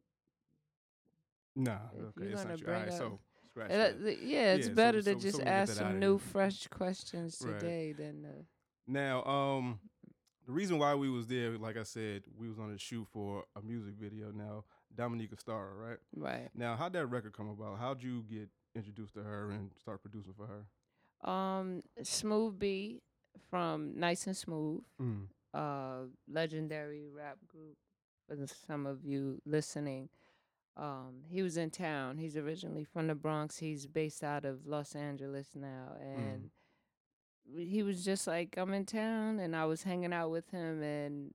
Nah, 1.56 1.80
If 1.94 2.00
okay, 2.00 2.12
you're 2.18 2.32
it's 2.34 2.44
gonna 2.44 2.50
not 2.56 2.60
you. 2.62 2.68
All 2.68 2.74
right, 2.74 2.86
bring 2.88 2.98
so 2.98 3.08
up- 3.14 3.20
scratch 3.50 3.72
Uh, 3.72 3.78
that. 3.78 4.00
th- 4.00 4.20
yeah, 4.20 4.54
it's 4.54 4.66
Yeah, 4.68 4.70
so- 4.72 4.76
better 4.76 5.02
so- 5.02 5.14
to 5.14 5.20
so 5.20 5.24
just 5.28 5.38
we 5.40 5.44
get 5.46 5.54
ask 5.54 5.74
that 5.74 5.82
outta 5.82 5.92
some 5.92 6.00
there. 6.00 6.10
new, 6.10 6.18
fresh 6.20 6.68
questions 6.68 7.42
Right. 7.44 7.60
today 7.60 7.92
than 7.94 8.26
uh, 8.26 8.44
Now, 8.86 9.24
um, 9.26 9.80
the 10.46 10.52
reason 10.52 10.78
why 10.78 10.94
we 10.96 11.10
was 11.10 11.28
there, 11.28 11.58
like 11.58 11.76
I 11.78 11.84
said, 11.84 12.24
we 12.36 12.48
was 12.48 12.60
on 12.60 12.72
a 12.72 12.78
shoot 12.78 13.08
for 13.08 13.46
a 13.56 13.62
music 13.62 13.96
video. 13.96 14.32
Now, 14.32 14.66
Dominica 14.94 15.36
Stara, 15.36 15.76
right? 15.78 16.00
right. 16.16 16.50
Now, 16.56 16.76
how'd 16.76 16.94
that 16.94 17.08
record 17.08 17.34
come 17.34 17.50
about? 17.50 17.80
How'd 17.80 18.02
you 18.04 18.24
get 18.24 18.50
introduced 18.78 19.14
to 19.16 19.24
her 19.24 19.52
and 19.52 19.72
start 19.80 20.02
producing 20.02 20.34
for 20.34 20.48
her? 20.48 21.30
Um, 21.30 21.84
Smooth 22.04 22.60
B 22.60 23.02
from 23.50 23.98
Nice 24.00 24.28
and 24.28 24.38
Smooth, 24.38 24.84
Mm. 25.02 25.28
uh, 25.54 26.08
legendary 26.30 27.08
rap 27.08 27.38
group. 27.48 27.78
For 28.28 28.36
the, 28.36 28.48
some 28.48 28.86
of 28.86 29.06
you 29.06 29.42
listening, 29.46 30.10
um, 30.76 31.24
he 31.30 31.42
was 31.42 31.56
in 31.58 31.70
town. 31.72 32.18
He's 32.18 32.36
originally 32.36 32.84
from 32.84 33.08
the 33.08 33.16
Bronx. 33.16 33.58
He's 33.60 33.88
based 33.88 34.22
out 34.24 34.44
of 34.46 34.68
Los 34.68 34.96
Angeles 34.96 35.56
now, 35.56 35.96
and 36.02 36.52
w- 37.48 37.66
he 37.68 37.84
was 37.84 38.04
just 38.04 38.28
like, 38.28 38.58
"I'm 38.58 38.74
in 38.74 38.86
town," 38.86 39.40
and 39.40 39.56
I 39.56 39.64
was 39.66 39.84
hanging 39.84 40.12
out 40.14 40.30
with 40.30 40.50
him 40.52 40.84
and 40.84 41.32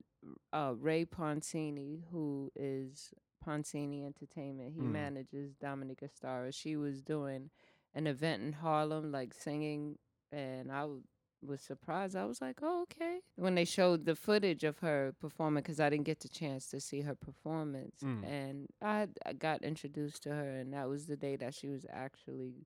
uh, 0.53 0.73
Ray 0.77 1.03
Poncini, 1.05 2.03
who 2.11 2.51
is 2.55 3.11
Poncini 3.45 4.05
Entertainment. 4.05 4.73
He 4.73 4.81
Mm. 4.81 4.91
manages 4.91 5.55
Dominica 5.55 6.07
Stara. 6.07 6.53
She 6.53 6.75
was 6.75 7.01
doing 7.01 7.49
an 7.93 8.07
event 8.07 8.41
in 8.43 8.53
Harlem, 8.53 9.11
like 9.11 9.33
singing, 9.33 9.97
and 10.31 10.71
I 10.71 10.81
w- 10.81 11.03
was 11.41 11.61
surprised. 11.61 12.15
I 12.15 12.25
was 12.25 12.39
like, 12.41 12.59
"Oh, 12.63 12.83
okay." 12.83 13.19
When 13.35 13.55
they 13.55 13.65
showed 13.65 14.05
the 14.05 14.15
footage 14.15 14.63
of 14.63 14.79
her 14.79 15.13
performing, 15.19 15.61
because 15.61 15.79
I 15.79 15.89
didn't 15.89 16.05
get 16.05 16.21
the 16.21 16.29
chance 16.29 16.69
to 16.69 16.79
see 16.79 17.01
her 17.01 17.15
performance, 17.15 17.99
Mm. 18.01 18.23
and 18.25 18.67
I, 18.81 18.99
had- 18.99 19.19
I 19.25 19.33
got 19.33 19.61
introduced 19.63 20.23
to 20.23 20.29
her, 20.29 20.49
and 20.59 20.73
that 20.73 20.87
was 20.87 21.05
the 21.07 21.17
day 21.17 21.35
that 21.35 21.53
she 21.53 21.67
was 21.67 21.85
actually 21.89 22.65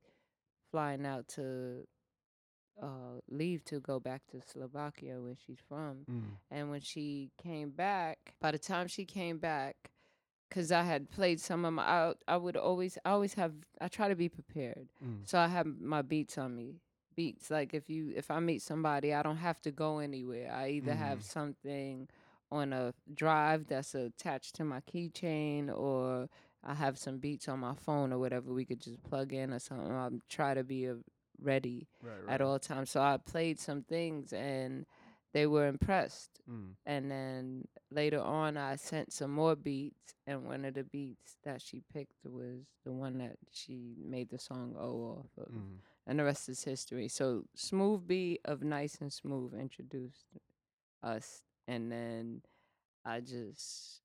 flying 0.72 1.05
out 1.05 1.27
to 1.29 1.88
uh, 2.79 3.19
leave 3.27 3.63
to 3.65 3.79
go 3.79 4.00
back 4.00 4.22
to 4.27 4.39
Slovakia, 4.39 5.19
where 5.19 5.36
she's 5.36 5.60
from. 5.67 6.05
Mm. 6.05 6.38
And 6.51 6.69
when 6.69 6.81
she 6.81 7.31
came 7.41 7.72
back, 7.72 8.36
by 8.39 8.51
the 8.51 8.60
time 8.60 8.88
she 8.88 9.03
came 9.03 9.39
back, 9.39 9.89
because 10.50 10.72
I 10.72 10.84
had 10.84 11.10
played 11.10 11.39
some 11.39 11.66
of 11.66 11.74
my, 11.74 11.84
I, 11.84 12.13
I 12.27 12.38
would 12.38 12.56
always, 12.58 12.98
I 13.06 13.12
always 13.12 13.34
have, 13.36 13.54
I 13.82 13.88
try 13.88 14.08
to 14.10 14.16
be 14.16 14.30
prepared. 14.30 14.88
Mm. 15.04 15.27
So 15.27 15.39
I 15.39 15.48
have 15.48 15.66
my 15.80 16.01
beats 16.01 16.38
on 16.38 16.56
me. 16.56 16.75
Beats 17.16 17.50
like 17.50 17.74
if 17.74 17.89
you, 17.89 18.13
if 18.16 18.30
I 18.30 18.39
meet 18.39 18.62
somebody, 18.62 19.13
I 19.13 19.24
don't 19.24 19.38
have 19.38 19.60
to 19.62 19.72
go 19.72 20.00
anywhere. 20.00 20.51
I 20.54 20.70
either 20.70 20.94
have 20.94 21.20
Mhm. 21.20 21.24
something 21.24 22.10
on 22.51 22.72
a 22.74 22.94
drive 23.13 23.68
that's 23.68 23.94
attached 23.96 24.56
to 24.56 24.63
my 24.63 24.80
keychain, 24.82 25.70
or 25.75 26.30
I 26.63 26.74
have 26.75 26.98
some 26.98 27.18
beats 27.18 27.50
on 27.50 27.60
my 27.60 27.74
phone 27.74 28.13
or 28.13 28.20
whatever. 28.20 28.54
We 28.54 28.66
could 28.66 28.80
just 28.80 29.01
plug 29.04 29.34
in 29.34 29.51
or 29.54 29.60
something. 29.60 29.92
I 29.92 30.10
try 30.30 30.54
to 30.54 30.63
be 30.63 30.86
a, 30.86 30.98
ready 31.42 31.88
Right, 32.01 32.13
right. 32.24 32.34
at 32.34 32.42
all 32.42 32.58
times. 32.60 32.89
So 32.92 33.01
I 33.01 33.18
played 33.18 33.60
some 33.60 33.84
things 33.84 34.32
and 34.34 34.86
they 35.34 35.46
were 35.48 35.67
impressed. 35.67 36.39
Mm. 36.50 36.75
And 36.86 37.12
then 37.12 37.67
later 37.91 38.19
on, 38.22 38.57
I 38.57 38.75
sent 38.77 39.12
some 39.13 39.31
more 39.31 39.55
beats, 39.55 40.15
and 40.25 40.46
one 40.46 40.65
of 40.65 40.74
the 40.74 40.84
beats 40.84 41.38
that 41.43 41.62
she 41.62 41.81
picked 41.93 42.25
was 42.25 42.65
the 42.84 42.91
one 42.93 43.17
that 43.19 43.38
she 43.51 43.96
made 44.03 44.29
the 44.29 44.39
song 44.39 44.75
"Oh" 44.79 45.19
off 45.19 45.38
of, 45.38 45.51
Mm. 45.53 45.79
and 46.07 46.19
the 46.19 46.24
rest 46.24 46.50
is 46.50 46.63
history. 46.63 47.07
So 47.07 47.46
Smooth 47.55 48.07
B 48.07 48.39
of 48.46 48.63
Nice 48.63 49.00
and 49.01 49.12
Smooth 49.12 49.53
introduced 49.53 50.25
us, 51.03 51.43
and 51.67 51.91
then 51.91 52.41
I 53.05 53.19
just 53.22 54.01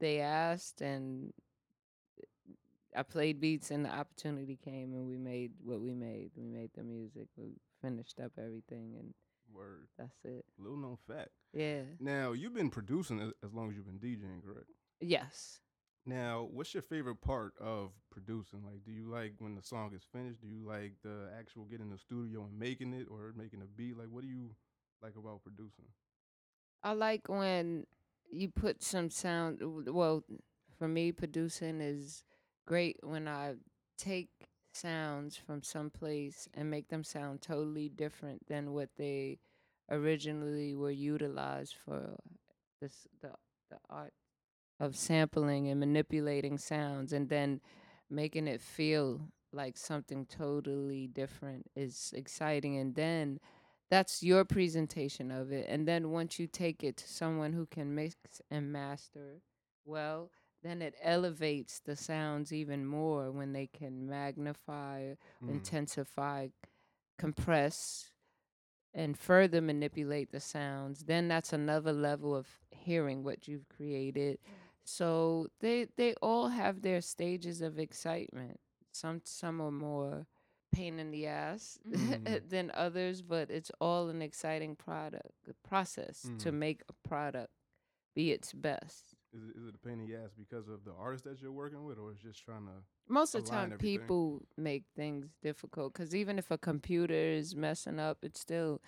they 0.00 0.20
asked, 0.20 0.80
and 0.80 1.32
I 2.96 3.02
played 3.02 3.40
beats, 3.40 3.70
and 3.70 3.84
the 3.84 3.90
opportunity 3.90 4.56
came, 4.56 4.92
and 4.94 5.06
we 5.06 5.16
made 5.18 5.52
what 5.62 5.80
we 5.80 5.94
made. 5.94 6.32
We 6.36 6.44
made 6.46 6.70
the 6.74 6.82
music. 6.82 7.28
We 7.36 7.52
finished 7.80 8.18
up 8.18 8.32
everything, 8.38 8.96
and 8.98 9.14
Word. 9.52 9.88
that's 9.98 10.24
it. 10.24 10.44
Little 10.58 10.78
known 10.78 10.98
fact. 11.08 11.30
Yeah. 11.52 11.82
Now 12.00 12.32
you've 12.32 12.54
been 12.54 12.70
producing 12.70 13.20
as, 13.20 13.52
long 13.52 13.70
as 13.70 13.76
you've 13.76 13.86
been 13.86 13.98
DJing, 13.98 14.44
correct? 14.44 14.68
Yes. 15.00 15.60
Now, 16.06 16.48
what's 16.50 16.72
your 16.72 16.82
favorite 16.82 17.20
part 17.20 17.52
of 17.60 17.90
producing? 18.10 18.64
Like, 18.64 18.82
do 18.84 18.92
you 18.92 19.10
like 19.10 19.34
when 19.40 19.54
the 19.54 19.62
song 19.62 19.92
is 19.94 20.02
finished? 20.10 20.40
Do 20.40 20.48
you 20.48 20.66
like 20.66 20.94
the 21.02 21.28
actual 21.38 21.64
getting 21.64 21.86
in 21.86 21.92
the 21.92 21.98
studio 21.98 22.46
and 22.48 22.58
making 22.58 22.94
it, 22.94 23.06
or 23.10 23.34
making 23.36 23.60
a 23.60 23.66
beat? 23.66 23.98
Like, 23.98 24.08
what 24.08 24.22
do 24.22 24.28
you 24.28 24.54
like 25.02 25.16
about 25.16 25.42
producing? 25.42 25.84
I 26.82 26.92
like 26.92 27.28
when 27.28 27.84
you 28.30 28.48
put 28.48 28.82
some 28.82 29.10
sound. 29.10 29.60
Well, 29.60 30.24
for 30.78 30.88
me, 30.88 31.12
producing 31.12 31.82
is 31.82 32.24
great 32.66 32.96
when 33.02 33.28
I 33.28 33.54
take 33.98 34.30
sounds 34.72 35.36
from 35.36 35.62
some 35.62 35.90
place 35.90 36.48
and 36.54 36.70
make 36.70 36.88
them 36.88 37.04
sound 37.04 37.42
totally 37.42 37.88
different 37.88 38.46
than 38.46 38.72
what 38.72 38.90
they 38.96 39.38
originally 39.90 40.74
were 40.74 40.90
utilized 40.90 41.76
for. 41.84 42.16
This 42.80 43.06
the 43.20 43.32
the 43.70 43.78
art 43.90 44.14
of 44.80 44.96
sampling 44.96 45.68
and 45.68 45.80
manipulating 45.80 46.58
sounds, 46.58 47.12
and 47.12 47.28
then 47.28 47.60
making 48.10 48.46
it 48.46 48.60
feel 48.60 49.20
like 49.52 49.76
something 49.76 50.26
totally 50.26 51.06
different 51.06 51.66
is 51.74 52.12
exciting, 52.16 52.76
and 52.76 52.94
then 52.94 53.40
that's 53.90 54.22
your 54.22 54.44
presentation 54.44 55.30
of 55.30 55.50
it. 55.50 55.66
And 55.68 55.88
then 55.88 56.10
once 56.10 56.38
you 56.38 56.46
take 56.46 56.84
it 56.84 56.96
to 56.98 57.08
someone 57.08 57.52
who 57.52 57.66
can 57.66 57.94
mix 57.94 58.14
and 58.50 58.72
master 58.72 59.40
well, 59.84 60.30
then 60.62 60.82
it 60.82 60.94
elevates 61.02 61.80
the 61.80 61.96
sounds 61.96 62.52
even 62.52 62.84
more 62.86 63.30
when 63.30 63.52
they 63.52 63.66
can 63.66 64.08
magnify, 64.08 65.14
Mm. 65.42 65.50
intensify, 65.50 66.48
compress, 67.18 68.12
and 68.94 69.18
further 69.18 69.60
manipulate 69.60 70.30
the 70.32 70.40
sounds. 70.40 71.04
Then 71.04 71.28
that's 71.28 71.52
another 71.52 71.92
level 71.92 72.34
of 72.34 72.48
hearing 72.70 73.22
what 73.24 73.46
you've 73.48 73.68
created. 73.68 74.38
So 74.84 75.48
they 75.60 75.86
they 75.96 76.14
all 76.22 76.48
have 76.48 76.82
their 76.82 77.00
stages 77.00 77.60
of 77.62 77.78
excitement. 77.78 78.60
Some 78.92 79.22
some 79.24 79.60
are 79.60 79.70
more 79.70 80.26
pain 80.72 80.98
in 80.98 81.10
the 81.10 81.26
ass 81.26 81.78
Mhm. 81.92 82.40
than 82.48 82.70
others, 82.74 83.22
but 83.22 83.50
it's 83.50 83.70
all 83.80 84.08
an 84.08 84.22
exciting 84.22 84.76
product 84.76 85.32
process 85.62 86.30
to 86.38 86.50
Mhm. 86.50 86.52
make 86.52 86.82
a 86.88 87.08
product 87.08 87.52
be 88.14 88.32
its 88.32 88.52
best. 88.54 89.14
Is 89.36 89.42
it, 89.44 89.60
is 89.60 89.66
it 89.68 89.74
a 89.74 89.78
pain 89.78 90.00
in 90.00 90.06
the 90.08 90.16
ass 90.16 90.30
because 90.38 90.68
of 90.68 90.84
the 90.84 90.92
artist 90.98 91.24
that 91.24 91.40
you're 91.42 91.52
working 91.52 91.84
with, 91.84 91.98
or 91.98 92.10
is 92.12 92.18
just 92.18 92.42
trying 92.44 92.66
to? 92.66 92.72
Most 93.08 93.34
of 93.34 93.44
the 93.44 93.50
time, 93.50 93.72
everything. 93.72 93.98
people 94.00 94.42
make 94.56 94.84
things 94.96 95.26
difficult 95.42 95.92
because 95.92 96.14
even 96.14 96.38
if 96.38 96.50
a 96.50 96.58
computer 96.58 97.14
is 97.14 97.54
messing 97.54 97.98
up, 97.98 98.18
it's 98.22 98.40
still 98.40 98.80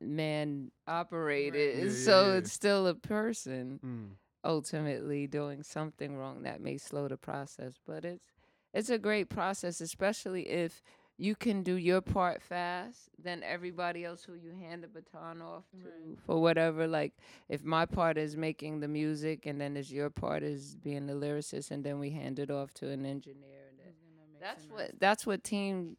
man 0.00 0.70
operated, 0.86 1.76
Yeah, 1.78 1.84
yeah, 1.84 2.04
so 2.04 2.26
yeah. 2.32 2.38
it's 2.38 2.52
still 2.52 2.86
a 2.86 2.94
person 2.94 3.80
Mm. 3.84 4.16
ultimately 4.44 5.26
doing 5.26 5.62
something 5.62 6.16
wrong 6.16 6.42
that 6.42 6.60
may 6.60 6.78
slow 6.78 7.08
the 7.08 7.16
process. 7.16 7.74
But 7.86 8.04
it's 8.04 8.32
it's 8.72 8.90
a 8.90 8.98
great 8.98 9.28
process, 9.28 9.80
especially 9.80 10.48
if 10.48 10.82
you 11.18 11.34
can 11.34 11.62
do 11.62 11.74
your 11.76 12.00
part 12.00 12.42
fast, 12.42 13.08
then 13.18 13.42
everybody 13.42 14.04
else 14.04 14.22
who 14.24 14.34
you 14.34 14.52
hand 14.52 14.82
the 14.82 14.88
baton 14.88 15.40
off 15.40 15.64
to 15.72 15.88
Right. 15.88 16.18
for 16.26 16.40
whatever. 16.40 16.86
Like 16.86 17.14
if 17.48 17.64
my 17.64 17.86
part 17.86 18.18
is 18.18 18.36
making 18.36 18.80
the 18.80 18.88
music, 18.88 19.46
and 19.46 19.60
then 19.60 19.76
as 19.76 19.92
your 19.92 20.10
part 20.10 20.42
is 20.42 20.76
being 20.76 21.06
the 21.06 21.14
lyricist, 21.14 21.70
and 21.70 21.82
then 21.84 21.98
we 21.98 22.10
hand 22.10 22.38
it 22.38 22.50
off 22.50 22.72
to 22.74 22.88
an 22.90 23.06
engineer, 23.06 23.68
and 23.70 23.78
then 23.78 23.86
Who's 23.86 23.96
gonna 24.00 24.28
mix 24.32 24.40
that's 24.40 24.66
what 24.68 24.78
master? 24.78 24.96
that's 25.00 25.26
what 25.26 25.44
teams 25.44 25.96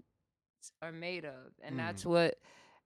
are 0.82 0.92
made 0.92 1.24
of 1.26 1.54
and 1.64 1.80
that's 1.80 2.04
mm. 2.04 2.10
what 2.10 2.36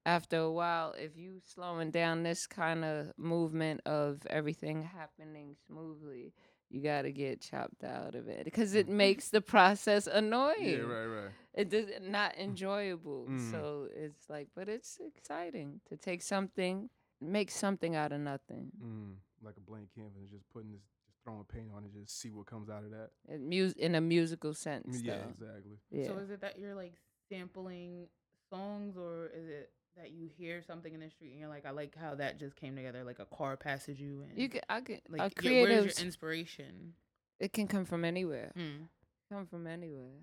after 0.05 0.37
a 0.37 0.51
while 0.51 0.93
if 0.97 1.17
you 1.17 1.39
slowing 1.43 1.89
down 1.91 2.21
this 2.23 2.45
kind 2.47 2.83
of 2.85 3.11
movement 3.17 3.81
of 3.85 4.25
everything 4.29 4.83
happening 4.83 5.55
smoothly 5.67 6.33
you 6.71 6.81
got 6.81 7.01
to 7.03 7.11
get 7.11 7.41
chopped 7.41 7.83
out 7.83 8.15
of 8.15 8.27
it 8.27 8.45
because 8.45 8.73
it 8.75 8.87
makes 8.87 9.29
the 9.29 9.41
process 9.41 10.07
annoying 10.07 10.63
Yeah, 10.63 10.77
right, 10.79 11.05
right. 11.05 11.31
it 11.53 11.69
does 11.69 11.87
not 12.01 12.37
enjoyable 12.37 13.27
Mm. 13.29 13.51
so 13.51 13.87
it's 13.95 14.29
like 14.29 14.47
but 14.55 14.69
it's 14.69 14.99
exciting 15.05 15.81
to 15.89 15.97
take 15.97 16.21
something 16.21 16.89
make 17.19 17.51
something 17.51 17.95
out 17.95 18.11
of 18.11 18.19
nothing 18.21 18.71
Mm. 18.83 19.15
Like 19.43 19.57
a 19.57 19.59
blank 19.59 19.89
canvas, 19.95 20.29
just 20.31 20.47
putting 20.53 20.71
this, 20.71 20.81
just 21.07 21.17
throwing 21.23 21.43
paint 21.45 21.69
on 21.75 21.83
it, 21.83 21.91
just 21.99 22.19
see 22.21 22.29
what 22.29 22.45
comes 22.45 22.69
out 22.69 22.83
of 22.83 22.91
that. 22.91 23.09
in, 23.27 23.49
mus- 23.49 23.73
in 23.73 23.95
a 23.95 24.01
musical 24.01 24.53
sense 24.53 25.01
Yeah, 25.01 25.13
though. 25.17 25.29
exactly. 25.45 25.77
yeah 25.89 26.07
So 26.07 26.17
is 26.19 26.29
it 26.29 26.41
that 26.41 26.59
you're 26.59 26.75
like 26.75 26.93
sampling 27.27 28.07
songs, 28.51 28.97
or 28.97 29.31
is 29.35 29.47
it 29.47 29.71
that 29.97 30.11
you 30.11 30.27
hear 30.37 30.61
something 30.61 30.93
in 30.93 30.99
the 31.01 31.09
street 31.09 31.31
and 31.31 31.39
you're 31.39 31.49
like, 31.49 31.65
I 31.65 31.71
like 31.71 31.95
how 31.95 32.15
that 32.15 32.39
just 32.39 32.55
came 32.55 32.75
together, 32.75 33.03
like 33.03 33.19
a 33.19 33.25
car 33.25 33.57
passes 33.57 33.99
you 33.99 34.23
and 34.29 34.37
you 34.39 34.49
can 34.49 34.61
i 34.69 34.81
can 34.81 34.99
like 35.09 35.21
like 35.21 35.41
yeah, 35.43 35.61
where's 35.61 35.85
your 35.97 36.05
inspiration? 36.05 36.93
it 37.39 37.53
can 37.53 37.67
come 37.67 37.85
from 37.85 38.05
anywhere 38.05 38.51
Mm. 38.57 38.87
come 39.31 39.45
from 39.47 39.67
anywhere 39.67 40.19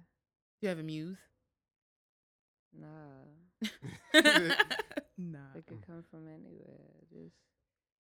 Do 0.60 0.66
you 0.66 0.68
have 0.70 0.78
a 0.78 0.82
muse? 0.82 1.18
Nah, 2.78 2.86
nah. 5.16 5.38
it 5.56 5.66
could 5.66 5.86
come 5.86 6.04
from 6.10 6.26
anywhere. 6.28 6.92
Just 7.10 7.34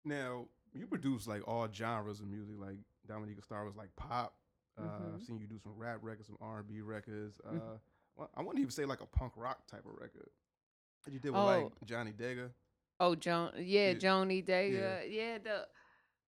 Now 0.04 0.46
you 0.74 0.86
produce 0.86 1.26
like 1.26 1.46
all 1.48 1.66
genres 1.72 2.20
of 2.20 2.28
music. 2.28 2.56
Like 2.58 2.78
Dominica 3.06 3.42
Star 3.42 3.64
was 3.64 3.76
like 3.76 3.88
pop. 3.96 4.34
Uh, 4.78 4.82
I've 4.82 5.20
Mhm. 5.20 5.26
seen 5.26 5.40
you 5.40 5.46
do 5.46 5.58
some 5.58 5.72
rap 5.76 5.98
records, 6.02 6.28
some 6.28 6.36
R 6.40 6.58
and 6.58 6.68
B 6.68 6.80
records. 6.80 7.40
Uh, 7.44 7.50
Mhm. 7.52 7.80
well, 8.16 8.30
I 8.36 8.40
wouldn't 8.42 8.58
even 8.60 8.70
say 8.70 8.84
like 8.84 9.00
a 9.00 9.06
punk 9.06 9.32
rock 9.36 9.66
type 9.66 9.84
of 9.86 9.92
record. 9.98 10.30
You 11.06 11.18
did 11.18 11.30
with 11.30 11.40
Oh. 11.40 11.44
like 11.46 11.72
Johnny 11.84 12.12
Dega. 12.12 12.50
oh, 13.00 13.14
Joan, 13.14 13.52
yeah, 13.56 13.90
Yeah, 13.90 13.94
Joni 13.94 14.44
Dega, 14.44 15.06
yeah. 15.10 15.38
The 15.38 15.66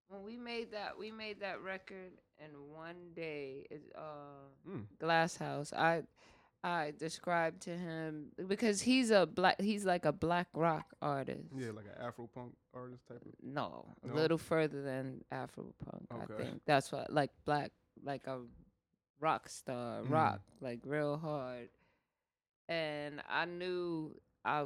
when 0.09 0.23
we 0.25 0.37
made 0.37 0.73
that, 0.73 0.99
we 0.99 1.11
made 1.11 1.41
that 1.41 1.61
record 1.63 2.13
in 2.39 2.51
one 2.73 3.13
day. 3.15 3.67
Uh, 3.95 4.49
Mm. 4.69 4.87
Glass 4.99 5.37
House. 5.37 5.73
I 5.73 6.03
I 6.63 6.93
described 6.99 7.63
to 7.63 7.71
him 7.77 8.33
because 8.47 8.83
he's 8.83 9.11
a 9.11 9.25
black 9.27 9.61
he's 9.61 9.85
like 9.87 10.05
a 10.05 10.13
black 10.13 10.49
rock 10.55 10.87
artist. 11.01 11.49
Yeah, 11.57 11.71
like 11.71 11.87
an 11.87 12.03
Afro 12.03 12.27
punk 12.27 12.55
artist 12.75 13.07
type 13.09 13.23
of. 13.25 13.33
No, 13.43 13.95
a 14.05 14.15
little 14.15 14.37
further 14.39 14.83
than 14.83 15.25
Afro 15.31 15.73
punk. 15.85 16.07
I 16.11 16.25
Okay. 16.25 16.45
think 16.45 16.63
that's 16.67 16.91
what 16.93 17.13
like 17.13 17.31
black 17.45 17.73
like 18.03 18.27
a 18.27 18.41
rock 19.21 19.49
star, 19.49 20.03
Mm. 20.03 20.11
rock 20.11 20.41
like 20.61 20.81
real 20.85 21.17
hard. 21.19 21.69
And 22.69 23.23
I 23.29 23.45
knew 23.47 24.15
I 24.45 24.65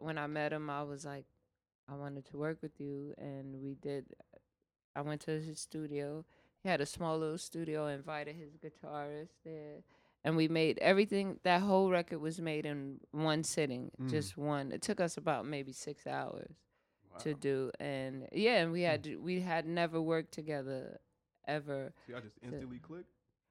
when 0.00 0.18
I 0.18 0.26
met 0.26 0.52
him, 0.52 0.68
I 0.70 0.82
was 0.82 1.04
like, 1.04 1.24
I 1.88 1.94
wanted 1.94 2.24
to 2.26 2.36
work 2.36 2.58
with 2.62 2.78
you, 2.80 3.14
and 3.18 3.60
we 3.62 3.74
did. 3.74 4.04
I 4.94 5.02
went 5.02 5.20
to 5.22 5.40
his 5.40 5.60
studio. 5.60 6.24
He 6.62 6.68
had 6.68 6.80
a 6.80 6.86
small 6.86 7.18
little 7.18 7.38
studio. 7.38 7.86
Invited 7.86 8.34
his 8.36 8.56
guitarist 8.56 9.34
there, 9.44 9.82
and 10.24 10.36
we 10.36 10.48
made 10.48 10.78
everything. 10.78 11.38
That 11.44 11.60
whole 11.62 11.90
record 11.90 12.18
was 12.20 12.40
made 12.40 12.66
in 12.66 13.00
one 13.12 13.44
sitting, 13.44 13.90
Mm. 14.00 14.10
just 14.10 14.36
one. 14.36 14.72
It 14.72 14.82
took 14.82 15.00
us 15.00 15.16
about 15.16 15.46
maybe 15.46 15.72
six 15.72 16.06
hours 16.06 16.54
to 17.20 17.32
do 17.32 17.70
and 17.80 18.28
yeah 18.30 18.56
and 18.60 18.72
we 18.72 18.82
had 18.82 19.02
to- 19.04 19.16
we 19.16 19.40
had 19.40 19.64
never 19.66 19.98
worked 20.02 20.32
together 20.32 21.00
ever 21.48 21.94
See, 22.06 22.12
I 22.12 22.20
just 22.20 22.36
instantly 22.42 22.78
clicked. 22.78 23.08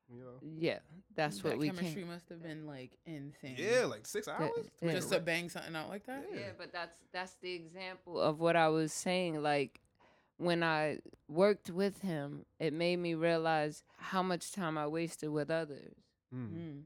Yeah. 0.10 0.24
yeah 0.60 0.78
that's 1.16 1.40
that 1.42 1.48
what 1.50 1.58
we 1.58 1.68
chemistry 1.68 2.02
came 2.04 2.08
must 2.10 2.30
have 2.30 2.44
been 2.44 2.68
like 2.68 2.92
insane. 3.06 3.56
Yeah, 3.58 3.86
like 3.86 4.06
six 4.06 4.28
hours. 4.28 4.52
yeah. 4.82 4.92
Just 4.92 5.12
to 5.12 5.20
bang 5.20 5.50
something 5.50 5.76
out 5.76 5.90
like 5.90 6.06
that. 6.06 6.26
yeah 6.34 6.50
but 6.58 6.72
that's 6.72 6.98
that's 7.12 7.34
the 7.42 7.54
example 7.54 8.20
of 8.20 8.40
what 8.40 8.56
i 8.56 8.68
was 8.70 8.94
saying 8.94 9.42
like 9.42 9.80
when 10.38 10.62
i 10.64 11.00
worked 11.30 11.70
with 11.70 12.02
him 12.02 12.46
it 12.60 12.74
made 12.74 12.98
me 12.98 13.16
realize 13.16 13.84
how 13.98 14.22
much 14.22 14.52
time 14.52 14.78
i 14.78 14.86
wasted 14.88 15.30
with 15.30 15.50
others 15.50 15.96
Mm. 16.34 16.50
Mm. 16.54 16.82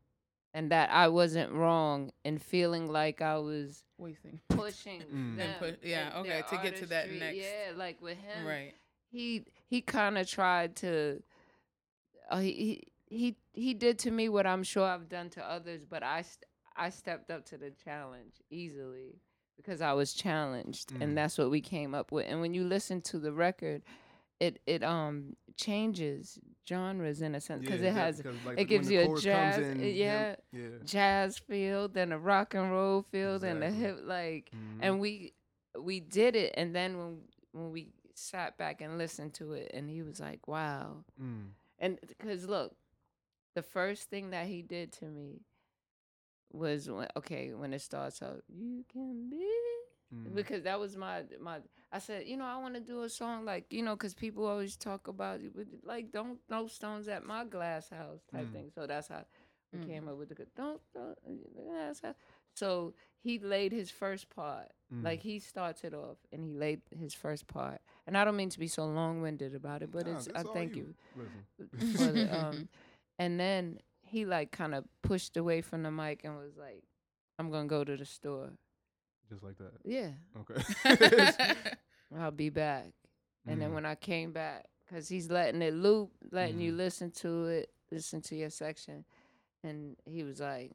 and 0.54 0.72
that 0.72 0.90
i 0.92 1.08
wasn't 1.08 1.52
wrong 1.52 2.12
in 2.24 2.38
feeling 2.38 2.92
like 2.92 3.22
i 3.22 3.38
was 3.38 3.84
Wasting. 3.98 4.40
pushing 4.50 5.02
Mm. 5.02 5.38
them 5.38 5.40
And 5.40 5.60
pu- 5.60 5.88
yeah, 5.88 6.08
and 6.08 6.16
okay, 6.28 6.30
their 6.30 6.42
to 6.44 6.58
get 6.64 6.76
to 6.78 6.86
that 6.88 7.12
next- 7.12 7.38
yeah 7.38 7.72
like 7.76 8.02
with 8.02 8.18
him 8.18 8.46
Right. 8.46 8.74
he 9.12 9.44
he 9.68 9.82
kind 9.82 10.18
of 10.18 10.28
tried 10.28 10.76
to 10.78 11.22
uh, 12.30 12.38
he, 12.40 12.84
he 13.10 13.36
he 13.54 13.74
did 13.74 14.00
to 14.00 14.12
me 14.12 14.30
what 14.30 14.46
I'm 14.48 14.63
sure 14.63 14.86
I've 14.88 15.10
done 15.10 15.30
to 15.32 15.44
others, 15.44 15.84
but 15.86 16.04
I 16.04 16.22
st- 16.22 16.46
I 16.75 16.89
stepped 16.89 17.30
up 17.32 17.46
to 17.48 17.58
the 17.58 17.72
challenge 17.72 18.36
easily 18.50 19.20
because 19.58 19.82
I 19.82 19.94
was 19.94 20.13
challenged, 20.13 20.89
Mm. 20.94 21.01
and 21.01 21.18
that's 21.18 21.38
what 21.38 21.50
we 21.50 21.60
came 21.62 21.94
up 21.94 22.12
with. 22.12 22.25
And 22.30 22.39
when 22.42 22.54
you 22.54 22.63
listen 22.63 23.01
to 23.01 23.20
the 23.20 23.32
record, 23.34 23.82
it 24.39 24.62
it 24.66 24.84
um 24.84 25.36
changes 25.58 26.39
genres 26.67 27.22
in 27.22 27.36
a 27.36 27.41
sense 27.41 27.62
because 27.62 27.82
Yeah, 27.82 27.89
it 27.89 27.93
has 27.93 28.17
because, 28.17 28.36
like, 28.45 28.60
it 28.60 28.65
gives 28.65 28.89
you 28.91 29.00
a 29.02 29.19
jazz, 29.19 29.58
in, 29.58 29.80
yeah, 29.95 30.36
yeah. 30.54 30.67
jazz 30.86 31.38
feel, 31.38 31.88
then 31.88 32.12
a 32.12 32.19
rock 32.19 32.54
and 32.54 32.72
roll 32.72 33.02
feel, 33.02 33.39
then 33.39 33.58
Exactly. 33.63 33.80
hip 33.82 34.00
like 34.06 34.52
Mhm. 34.52 34.78
and 34.82 35.00
we 35.00 35.34
we 35.80 36.00
did 36.00 36.36
it 36.36 36.54
and 36.58 36.76
then 36.76 36.98
when 36.98 37.22
when 37.52 37.72
we 37.72 37.91
sat 38.15 38.58
back 38.58 38.82
and 38.82 38.98
listened 38.98 39.34
to 39.34 39.54
it 39.54 39.72
and 39.74 39.89
he 39.89 40.02
was 40.04 40.19
like 40.19 40.48
wow 40.48 41.04
Mm. 41.22 41.50
and 41.80 42.00
because 42.08 42.48
look 42.48 42.76
the 43.56 43.62
first 43.62 44.10
thing 44.10 44.32
that 44.32 44.48
he 44.48 44.62
did 44.62 44.92
to 44.94 45.06
me 45.06 45.42
was 46.52 46.90
when 46.90 47.08
okay 47.16 47.54
when 47.54 47.74
it 47.74 47.82
starts 47.82 48.22
out 48.22 48.42
you 48.48 48.84
can 48.92 49.30
be 49.30 49.48
Mm. 50.14 50.34
because 50.36 50.64
that 50.64 50.80
was 50.80 50.98
my 50.98 51.24
my 51.40 51.58
i 51.92 52.00
said 52.00 52.26
you 52.26 52.36
know 52.36 52.46
i 52.46 52.58
want 52.58 52.74
to 52.74 52.80
do 52.80 53.04
a 53.04 53.10
song 53.10 53.46
like 53.46 53.72
you 53.72 53.84
know 53.84 53.96
because 53.96 54.14
people 54.16 54.46
always 54.46 54.76
talk 54.76 55.08
about 55.08 55.40
like 55.84 56.12
don't 56.12 56.40
throw 56.48 56.68
stones 56.68 57.08
at 57.08 57.24
my 57.24 57.44
glass 57.46 57.90
house 57.90 58.22
type 58.32 58.48
Mm. 58.48 58.52
thing 58.52 58.72
so 58.74 58.88
that's 58.88 59.08
how 59.08 59.24
we 59.72 59.80
Mm. 59.80 59.84
came 59.86 60.08
up 60.08 60.18
with 60.18 60.30
the 60.30 60.36
good 60.36 60.48
don't 60.56 60.82
throw 60.92 61.14
the 61.26 61.62
glass 61.62 62.02
house 62.02 62.16
so 62.56 62.94
he 63.22 63.38
laid 63.38 63.72
his 63.72 63.92
first 63.92 64.30
part 64.30 64.72
Mm. 64.92 65.04
like 65.04 65.22
he 65.22 65.40
starts 65.40 65.84
it 65.84 65.94
off 65.94 66.18
and 66.32 66.44
he 66.44 66.54
laid 66.54 66.82
his 67.00 67.14
first 67.14 67.48
part 67.48 67.80
and 68.08 68.18
i 68.18 68.24
don't 68.24 68.36
mean 68.36 68.50
to 68.50 68.60
be 68.60 68.68
so 68.68 68.86
long-winded 68.86 69.54
about 69.54 69.84
it 69.84 69.92
but 69.92 70.08
Nah, 70.08 70.12
it's 70.18 70.28
i 70.36 70.44
thank 70.44 70.76
you. 70.76 70.86
you 70.86 70.96
for 71.96 72.12
the, 72.12 72.36
um, 72.36 72.68
and 73.19 73.39
then 73.39 73.79
he 74.01 74.25
like 74.25 74.51
kind 74.51 74.73
of 74.73 74.86
pushed 75.03 75.38
away 75.38 75.62
from 75.62 75.84
the 75.84 75.91
mic 75.91 76.23
and 76.23 76.36
was 76.38 76.58
like, 76.58 76.84
"I'm 77.38 77.51
gonna 77.51 77.67
go 77.67 77.84
to 77.84 77.95
the 77.95 78.05
store. 78.05 78.49
Just 79.29 79.43
like 79.43 79.58
that. 79.58 79.73
Yeah, 79.86 80.12
Okay. 80.39 81.34
I'll 82.17 82.32
be 82.32 82.49
back." 82.49 82.93
And 83.45 83.62
then 83.62 83.69
Mm. 83.71 83.73
when 83.75 83.86
I 83.86 83.95
came 83.95 84.32
back, 84.32 84.65
cause 84.89 85.08
he's 85.08 85.29
letting 85.29 85.62
it 85.62 85.73
loop, 85.73 86.12
letting 86.32 86.60
you 86.60 86.73
Mhm. 86.73 86.77
listen 86.77 87.12
to 87.12 87.45
it, 87.45 87.73
listen 87.91 88.21
to 88.23 88.36
your 88.36 88.49
section, 88.49 89.05
and 89.63 89.95
he 90.05 90.23
was 90.23 90.39
like, 90.39 90.71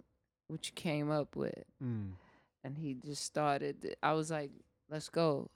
"What 0.49 0.67
you 0.67 0.73
came 0.75 1.11
up 1.11 1.35
with?" 1.37 1.65
Mm. 1.83 2.13
And 2.63 2.79
he 2.79 2.95
just 2.95 3.25
started. 3.25 3.97
I 4.03 4.13
was 4.15 4.31
like, 4.31 4.53
"Let's 4.89 5.09
go," 5.09 5.51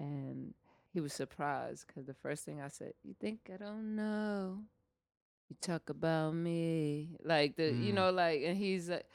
and 0.00 0.54
he 0.92 1.00
was 1.00 1.12
surprised 1.12 1.86
because 1.86 2.06
the 2.06 2.14
first 2.14 2.44
thing 2.44 2.60
I 2.60 2.68
said, 2.68 2.94
"You 3.04 3.14
think 3.20 3.48
I 3.52 3.56
don't 3.58 3.94
know?" 3.96 4.64
You 5.48 5.56
talk 5.60 5.88
about 5.90 6.34
me, 6.34 7.16
like 7.24 7.56
the, 7.56 7.72
you 7.72 7.92
Mm. 7.92 7.94
know, 7.96 8.10
like, 8.10 8.42
and 8.44 8.56
he's 8.56 8.90
like, 8.90 9.06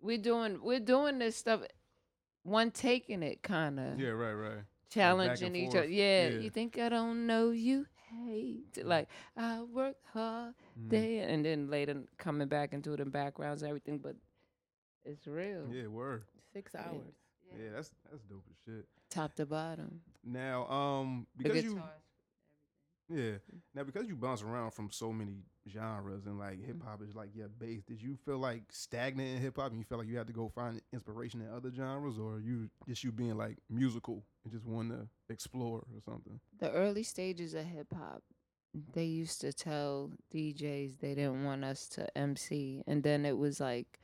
"We're 0.00 0.18
doing, 0.18 0.62
we're 0.62 0.80
doing 0.80 1.18
this 1.18 1.36
stuff." 1.36 1.62
One 2.44 2.70
taking 2.70 3.22
it, 3.22 3.42
kind 3.42 3.78
of 3.80 3.98
Yeah, 4.00 4.10
right, 4.10 4.32
right. 4.32 4.64
challenging 4.88 5.54
each 5.56 5.70
other. 5.70 5.80
forth. 5.80 5.90
Yeah, 5.90 6.28
Yeah. 6.28 6.38
you 6.38 6.50
think 6.50 6.78
I 6.78 6.88
don't 6.88 7.26
know 7.26 7.50
you? 7.50 7.86
Hate 8.10 8.78
like 8.86 9.08
I 9.36 9.60
work 9.62 9.96
hard 10.14 10.54
Mm. 10.80 10.88
day, 10.88 11.18
and 11.18 11.44
then 11.44 11.68
later 11.68 12.04
coming 12.16 12.48
back 12.48 12.72
into 12.72 12.90
doing 12.90 13.04
the 13.04 13.10
backgrounds 13.10 13.60
and 13.62 13.68
everything, 13.68 13.98
but 13.98 14.16
it's 15.04 15.26
real. 15.26 15.68
Yeah, 15.70 15.88
word. 15.88 16.24
Six 16.54 16.72
Yeah. 16.74 16.84
hours. 16.86 17.14
Yeah, 17.58 17.70
that's 17.74 17.90
that's 18.10 18.22
dope 18.24 18.44
as 18.50 18.56
shit. 18.64 18.86
top 19.10 19.34
to 19.34 19.44
bottom. 19.44 20.00
Now, 20.24 20.66
um, 20.68 21.26
The 21.36 21.44
because 21.44 21.64
you, 21.64 21.70
guitars. 21.74 22.02
Yeah, 23.08 23.32
mm. 23.32 23.60
now 23.74 23.84
because 23.84 24.06
you 24.06 24.16
bounce 24.16 24.42
around 24.42 24.72
from 24.72 24.90
so 24.90 25.12
many 25.12 25.44
genres 25.68 26.26
and 26.26 26.38
like 26.38 26.58
mm. 26.58 26.66
hip 26.66 26.82
hop 26.84 27.02
is 27.02 27.14
like 27.14 27.30
your 27.34 27.48
base. 27.48 27.82
Did 27.82 28.02
you 28.02 28.16
feel 28.24 28.38
like 28.38 28.62
stagnant 28.70 29.36
in 29.36 29.42
hip 29.42 29.56
hop 29.56 29.70
and 29.70 29.78
you 29.78 29.84
felt 29.84 30.00
like 30.00 30.08
you 30.08 30.18
had 30.18 30.26
to 30.26 30.32
go 30.32 30.48
find 30.48 30.80
inspiration 30.92 31.40
in 31.40 31.48
other 31.52 31.70
genres, 31.74 32.18
or 32.18 32.40
you 32.40 32.68
just 32.86 33.04
you 33.04 33.12
being 33.12 33.36
like 33.36 33.58
musical 33.70 34.24
and 34.44 34.52
just 34.52 34.66
want 34.66 34.90
to 34.90 35.08
explore 35.30 35.78
or 35.78 36.00
something? 36.04 36.40
the 36.60 36.70
early 36.72 37.02
stages 37.02 37.54
of 37.54 37.64
hip 37.64 37.92
hop, 37.92 38.22
they 38.92 39.04
used 39.04 39.40
to 39.40 39.52
tell 39.52 40.10
DJs 40.34 41.00
they 41.00 41.14
didn't 41.14 41.44
want 41.44 41.64
us 41.64 41.88
to 41.88 42.18
MC, 42.18 42.82
and 42.86 43.02
then 43.02 43.24
it 43.24 43.36
was 43.36 43.60
like 43.60 44.00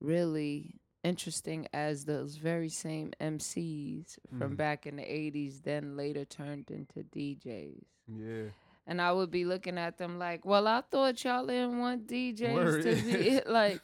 really 0.00 0.80
interesting 1.04 1.68
as 1.72 2.06
those 2.06 2.36
very 2.36 2.68
same 2.70 3.12
MCs 3.20 4.18
from 4.38 4.54
Mhm. 4.54 4.56
back 4.56 4.86
in 4.86 4.96
the 4.96 5.02
80s 5.04 5.60
then 5.60 5.96
later 5.96 6.24
turned 6.24 6.70
into 6.70 7.04
DJs. 7.04 7.84
Yeah, 8.08 8.48
And 8.86 9.00
I 9.00 9.12
would 9.12 9.30
be 9.30 9.44
looking 9.44 9.78
at 9.78 9.96
them 9.98 10.18
like, 10.18 10.44
well, 10.44 10.66
I 10.66 10.80
thought 10.82 11.22
y'all 11.24 11.46
didn't 11.46 11.78
want 11.78 12.06
DJs 12.06 12.54
Word. 12.54 12.82
to 12.82 12.94
be 12.96 13.40
like, 13.46 13.80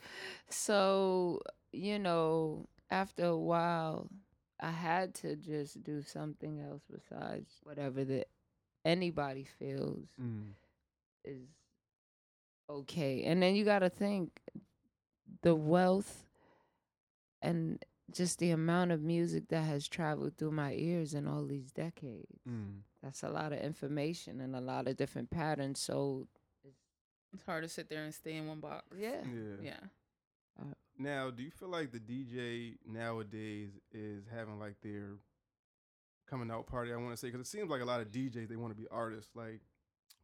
so, 0.48 1.40
you 1.72 1.98
know, 1.98 2.66
after 2.90 3.24
a 3.26 3.36
while, 3.36 4.10
I 4.58 4.70
had 4.70 5.14
to 5.16 5.36
just 5.36 5.82
do 5.82 6.02
something 6.02 6.60
else 6.60 6.82
besides 6.90 7.60
whatever 7.62 8.04
that 8.04 8.28
anybody 8.84 9.44
feels 9.44 10.08
mm. 10.20 10.52
is 11.24 11.48
okay. 12.68 13.22
And 13.24 13.42
then 13.42 13.54
you 13.54 13.64
got 13.64 13.78
to 13.80 13.88
think 13.90 14.40
the 15.42 15.54
wealth 15.54 16.26
and 17.42 17.82
just 18.12 18.38
the 18.38 18.50
amount 18.50 18.90
of 18.90 19.02
music 19.02 19.48
that 19.48 19.62
has 19.62 19.86
traveled 19.86 20.36
through 20.36 20.50
my 20.50 20.72
ears 20.74 21.14
in 21.14 21.28
all 21.28 21.44
these 21.46 21.70
decades. 21.70 22.40
Mm. 22.48 22.80
That's 23.02 23.22
a 23.22 23.28
lot 23.28 23.52
of 23.52 23.60
information 23.60 24.40
and 24.40 24.54
a 24.56 24.60
lot 24.60 24.88
of 24.88 24.96
different 24.96 25.30
patterns. 25.30 25.78
So, 25.80 26.26
It's 27.32 27.44
hard 27.46 27.62
to 27.62 27.68
sit 27.68 27.88
there 27.88 28.02
and 28.02 28.12
stay 28.12 28.34
in 28.36 28.48
one 28.48 28.60
box. 28.60 28.84
yeah. 28.98 29.22
yeah. 29.24 29.62
Yeah. 29.62 30.64
Now, 30.98 31.30
do 31.30 31.42
you 31.42 31.50
feel 31.50 31.68
like 31.70 31.92
the 31.92 31.98
DJ 31.98 32.76
nowadays 32.86 33.70
is 33.90 34.24
having 34.30 34.58
like 34.58 34.74
their 34.82 35.14
coming 36.28 36.50
out 36.50 36.66
party? 36.66 36.92
I 36.92 36.96
want 36.96 37.12
to 37.12 37.16
say 37.16 37.28
because 37.30 37.46
it 37.46 37.50
seems 37.50 37.70
like 37.70 37.80
a 37.80 37.86
lot 37.86 38.02
of 38.02 38.08
DJs 38.10 38.48
they 38.48 38.56
want 38.56 38.76
to 38.76 38.80
be 38.80 38.86
artists. 38.90 39.30
Like, 39.34 39.60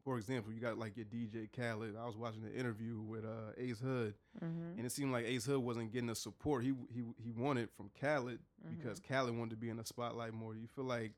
for 0.06 0.16
example, 0.18 0.52
you 0.52 0.60
got 0.60 0.78
like 0.78 0.96
your 0.96 1.04
DJ 1.06 1.48
Khaled. 1.54 1.96
I 2.00 2.06
was 2.06 2.16
watching 2.16 2.42
the 2.42 2.54
interview 2.54 3.00
with 3.00 3.24
uh, 3.24 3.52
Ace 3.58 3.80
Hood, 3.80 4.14
Mm-hmm. 4.42 4.76
and 4.78 4.86
it 4.86 4.92
seemed 4.92 5.10
like 5.12 5.24
Ace 5.26 5.44
Hood 5.46 5.58
wasn't 5.58 5.92
getting 5.92 6.06
the 6.06 6.14
support 6.14 6.62
he 6.62 6.72
he 6.94 7.02
he 7.22 7.32
wanted 7.32 7.68
from 7.76 7.90
Khaled 8.00 8.38
because 8.70 9.00
Khaled 9.00 9.36
wanted 9.36 9.50
to 9.50 9.56
be 9.56 9.68
in 9.68 9.76
the 9.78 9.84
spotlight 9.84 10.32
more. 10.32 10.54
You 10.54 10.68
feel 10.76 10.84
like 10.84 11.12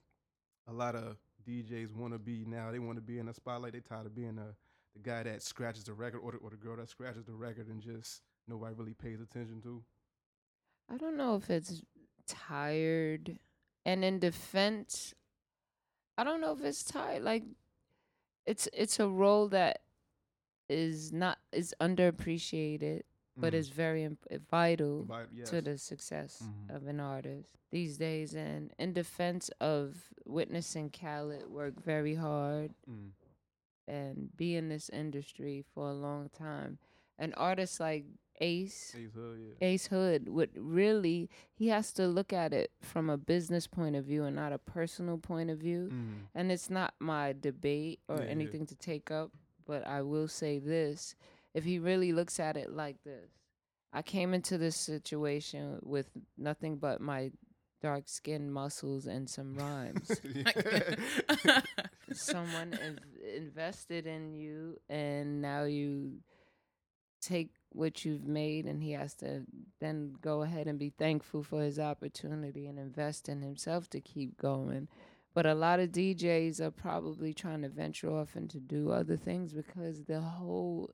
a 0.67 0.73
lot 0.73 0.95
of 0.97 1.17
DJs 1.47 1.95
want 1.95 2.15
to 2.15 2.19
be 2.19 2.45
now? 2.47 2.71
They 2.73 2.79
want 2.79 2.97
to 2.97 3.03
be 3.03 3.19
in 3.19 3.27
the 3.27 3.35
spotlight. 3.35 3.75
They 3.75 3.81
tired 3.81 4.07
of 4.07 4.15
being 4.15 4.37
the 4.37 4.55
the 4.95 5.01
guy 5.03 5.23
that 5.23 5.43
scratches 5.43 5.85
the 5.85 5.93
record 5.93 6.21
or 6.21 6.33
the, 6.33 6.39
or 6.39 6.49
the 6.51 6.57
girl 6.57 6.77
that 6.77 6.89
scratches 6.89 7.25
the 7.27 7.35
record 7.35 7.69
and 7.69 7.83
just 7.83 8.23
nobody 8.49 8.75
really 8.75 8.95
pays 8.95 9.21
attention 9.21 9.61
to. 9.63 9.83
I 10.91 10.97
don't 10.97 11.17
know 11.19 11.37
if 11.37 11.51
it's 11.51 11.83
tired. 12.27 13.39
And 13.85 14.05
in 14.05 14.19
defense, 14.19 15.15
I 16.17 16.25
don't 16.25 16.41
know 16.41 16.53
if 16.53 16.63
it's 16.65 16.85
tired. 16.85 17.23
Like 17.23 17.45
it's 18.51 18.67
it's 18.73 18.99
a 19.01 19.09
role 19.09 19.49
that 19.49 19.83
is 20.69 21.13
not 21.13 21.39
is 21.53 21.75
underappreciated 21.81 23.03
but 23.37 23.53
Mhm. 23.53 23.57
it's 23.59 23.69
very 23.69 24.03
imp- 24.03 24.27
vital 24.51 25.05
But 25.05 25.29
yes. 25.33 25.49
to 25.51 25.61
the 25.63 25.79
success 25.79 26.43
Mhm. 26.43 26.75
of 26.77 26.87
an 26.89 26.99
artist 26.99 27.57
these 27.71 27.97
days. 27.97 28.35
And 28.35 28.75
in 28.79 28.93
defense 28.93 29.49
of 29.61 30.13
witnessing 30.27 30.91
Khaled 30.91 31.47
work 31.49 31.81
very 31.81 32.17
hard 32.17 32.75
Mm. 32.91 33.13
and 33.87 34.37
be 34.37 34.57
in 34.57 34.69
this 34.69 34.89
industry 34.89 35.63
for 35.73 35.89
a 35.89 35.95
long 35.95 36.29
time, 36.31 36.79
an 37.19 37.33
artist 37.35 37.79
like 37.81 38.05
Ace. 38.41 38.95
Ace 38.97 39.11
Hood, 39.15 39.39
yeah. 39.41 39.67
Ace 39.69 39.87
Hood 39.87 40.29
would 40.29 40.51
really 40.57 41.29
he 41.55 41.69
has 41.69 41.93
to 41.95 42.07
look 42.07 42.33
at 42.33 42.53
it 42.53 42.71
from 42.83 43.11
a 43.11 43.17
business 43.17 43.67
point 43.67 43.97
of 43.97 44.05
view 44.05 44.25
and 44.25 44.37
not 44.37 44.53
a 44.53 44.59
personal 44.59 45.19
point 45.19 45.51
of 45.51 45.59
view. 45.59 45.91
Mm. 45.93 46.13
And 46.35 46.53
it's 46.53 46.71
not 46.71 46.95
my 47.01 47.35
debate 47.39 48.01
or 48.09 48.17
Yeah, 48.19 48.25
yeah. 48.25 48.31
anything 48.31 48.67
to 48.67 48.75
take 48.75 49.11
up, 49.11 49.33
but 49.67 49.87
I 49.87 50.03
will 50.03 50.29
say 50.29 50.59
this. 50.59 51.15
If 51.55 51.65
he 51.65 51.79
really 51.79 52.13
looks 52.13 52.39
at 52.39 52.57
it 52.57 52.71
like 52.73 53.03
this, 53.05 53.31
I 53.93 54.03
came 54.03 54.35
into 54.35 54.59
this 54.59 54.77
situation 54.77 55.79
with 55.83 56.11
nothing 56.37 56.77
but 56.77 57.01
my 57.01 57.33
dark 57.81 58.09
skin 58.09 58.51
muscles 58.53 59.07
and 59.07 59.29
some 59.31 59.55
rhymes. 59.55 60.11
Someone 62.13 62.73
in- 62.75 63.01
invested 63.37 64.07
in 64.07 64.35
you, 64.35 64.79
and 64.89 65.41
now 65.43 65.65
you 65.65 66.19
take 67.21 67.51
what 67.71 68.05
you've 68.05 68.27
made, 68.27 68.67
and 68.67 68.83
he 68.83 68.93
has 68.93 69.15
to 69.17 69.43
then 69.81 70.15
go 70.21 70.43
ahead 70.43 70.67
and 70.67 70.79
be 70.79 70.91
thankful 70.91 71.43
for 71.43 71.63
his 71.63 71.79
opportunity 71.79 72.67
and 72.67 72.79
invest 72.79 73.29
in 73.29 73.43
himself 73.43 73.89
to 73.91 74.01
keep 74.01 74.37
going. 74.39 74.89
But 75.35 75.47
a 75.47 75.55
lot 75.55 75.79
of 75.79 75.91
DJs 75.93 76.61
are 76.61 76.71
probably 76.71 77.33
trying 77.35 77.63
to 77.63 77.69
venture 77.69 78.11
off 78.11 78.35
and 78.35 78.49
to 78.51 78.59
do 78.59 78.91
other 78.91 79.17
things 79.17 79.53
because 79.53 80.05
the 80.05 80.21
whole 80.21 80.91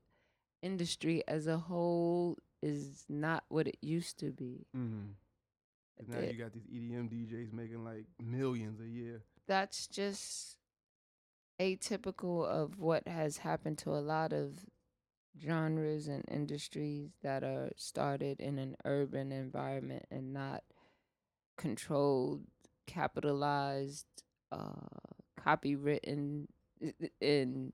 industry 0.62 1.22
as 1.28 1.46
a 1.46 1.56
whole 1.58 2.38
is 2.62 3.04
not 3.08 3.44
what 3.48 3.68
it 3.68 3.78
used 3.80 4.18
to 4.18 4.30
be. 4.32 4.66
Mm-hmm. 4.76 6.10
Now 6.12 6.18
It- 6.18 6.32
you 6.34 6.38
got 6.42 6.52
these 6.52 6.66
EDM 6.66 7.08
DJs 7.08 7.52
making 7.52 7.84
like 7.84 8.04
millions 8.20 8.80
a 8.80 8.86
year. 8.88 9.22
that's 9.46 9.86
just 9.86 10.56
atypical 11.60 12.44
of 12.46 12.78
what 12.80 13.06
has 13.06 13.38
happened 13.38 13.78
to 13.78 13.90
a 13.90 14.00
lot 14.00 14.32
of 14.32 14.66
genres 15.42 16.08
and 16.08 16.24
industries 16.30 17.10
that 17.22 17.42
are 17.42 17.70
started 17.76 18.40
in 18.40 18.58
an 18.58 18.76
urban 18.84 19.32
environment 19.32 20.06
and 20.10 20.32
not 20.32 20.62
controlled, 21.56 22.42
capitalized, 22.86 24.06
uh, 24.52 24.70
copywritten, 25.40 26.46
and 27.20 27.72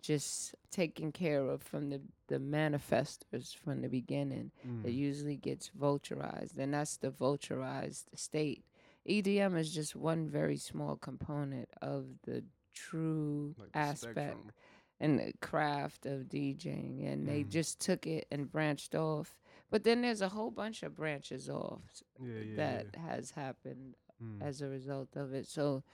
just 0.00 0.54
taken 0.70 1.12
care 1.12 1.46
of 1.46 1.62
from 1.62 1.90
the, 1.90 2.00
the 2.28 2.38
manifestors 2.38 3.54
from 3.54 3.82
the 3.82 3.88
beginning. 3.88 4.50
Mm. 4.66 4.84
It 4.84 4.92
usually 4.92 5.36
gets 5.36 5.70
vulturized, 5.78 6.58
and 6.58 6.72
that's 6.74 6.96
the 6.96 7.10
vulturized 7.10 8.04
state. 8.14 8.64
EDM 9.08 9.58
is 9.58 9.74
just 9.74 9.96
one 9.96 10.28
very 10.28 10.56
small 10.56 10.96
component 10.96 11.68
of 11.80 12.06
the 12.24 12.44
true 12.74 13.54
Like 13.58 13.70
aspect 13.74 14.12
spectrum. 14.12 14.52
And 15.00 15.18
the 15.18 15.32
craft 15.40 16.06
of 16.06 16.22
DJing, 16.28 17.06
and 17.06 17.26
they 17.28 17.44
Mhm. 17.44 17.48
just 17.50 17.80
took 17.80 18.06
it 18.06 18.26
and 18.30 18.50
branched 18.50 18.94
off. 18.94 19.38
But 19.70 19.84
then 19.84 20.00
there's 20.02 20.22
a 20.22 20.30
whole 20.30 20.50
bunch 20.50 20.82
of 20.82 20.94
branches 20.96 21.48
off 21.48 21.82
Yeah, 22.20 22.32
yeah, 22.40 22.56
that 22.56 22.86
yeah. 22.94 23.00
has 23.00 23.30
happened 23.32 23.96
Mm. 24.22 24.42
as 24.42 24.60
a 24.60 24.68
result 24.68 25.16
of 25.16 25.32
it. 25.32 25.46
So 25.46 25.84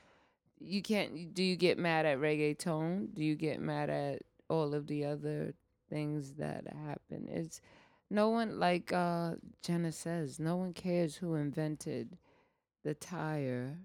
you 0.59 0.81
can't. 0.83 1.35
Do 1.35 1.43
you 1.43 1.57
get 1.57 1.77
mad 1.79 2.07
at 2.07 2.19
reggaeton? 2.19 3.13
Do 3.13 3.23
you 3.25 3.35
get 3.35 3.61
mad 3.61 3.91
at 3.91 4.23
all 4.49 4.73
of 4.75 4.87
the 4.87 5.05
other 5.05 5.55
things 5.91 6.35
that 6.35 6.67
happen? 6.69 7.29
It's 7.29 7.61
no 8.09 8.31
one 8.31 8.59
like 8.59 8.93
uh, 8.93 9.37
Jenna 9.63 9.93
says. 9.93 10.39
No 10.39 10.57
one 10.57 10.73
cares 10.73 11.17
who 11.17 11.35
invented 11.35 12.17
the 12.83 12.95
tire. 12.95 13.79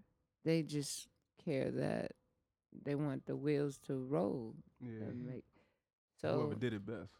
They 0.45 0.63
just 0.63 1.09
care 1.43 1.71
that 1.71 2.13
they 2.71 2.95
want 2.95 3.25
the 3.25 3.35
wheels 3.35 3.77
to 3.79 3.97
roll 3.97 4.55
yeah. 4.81 5.03
and 5.07 5.25
make. 5.25 5.43
Whoever 6.21 6.55
did 6.55 6.73
it 6.73 6.85
best. 6.85 7.11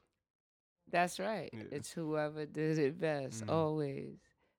that's 0.92 1.20
right. 1.20 1.50
Yeah. 1.54 1.64
It's 1.72 1.92
whoever 1.92 2.46
did 2.46 2.78
it 2.80 3.00
best, 3.00 3.46
Mhm. 3.46 3.50
always. 3.52 4.18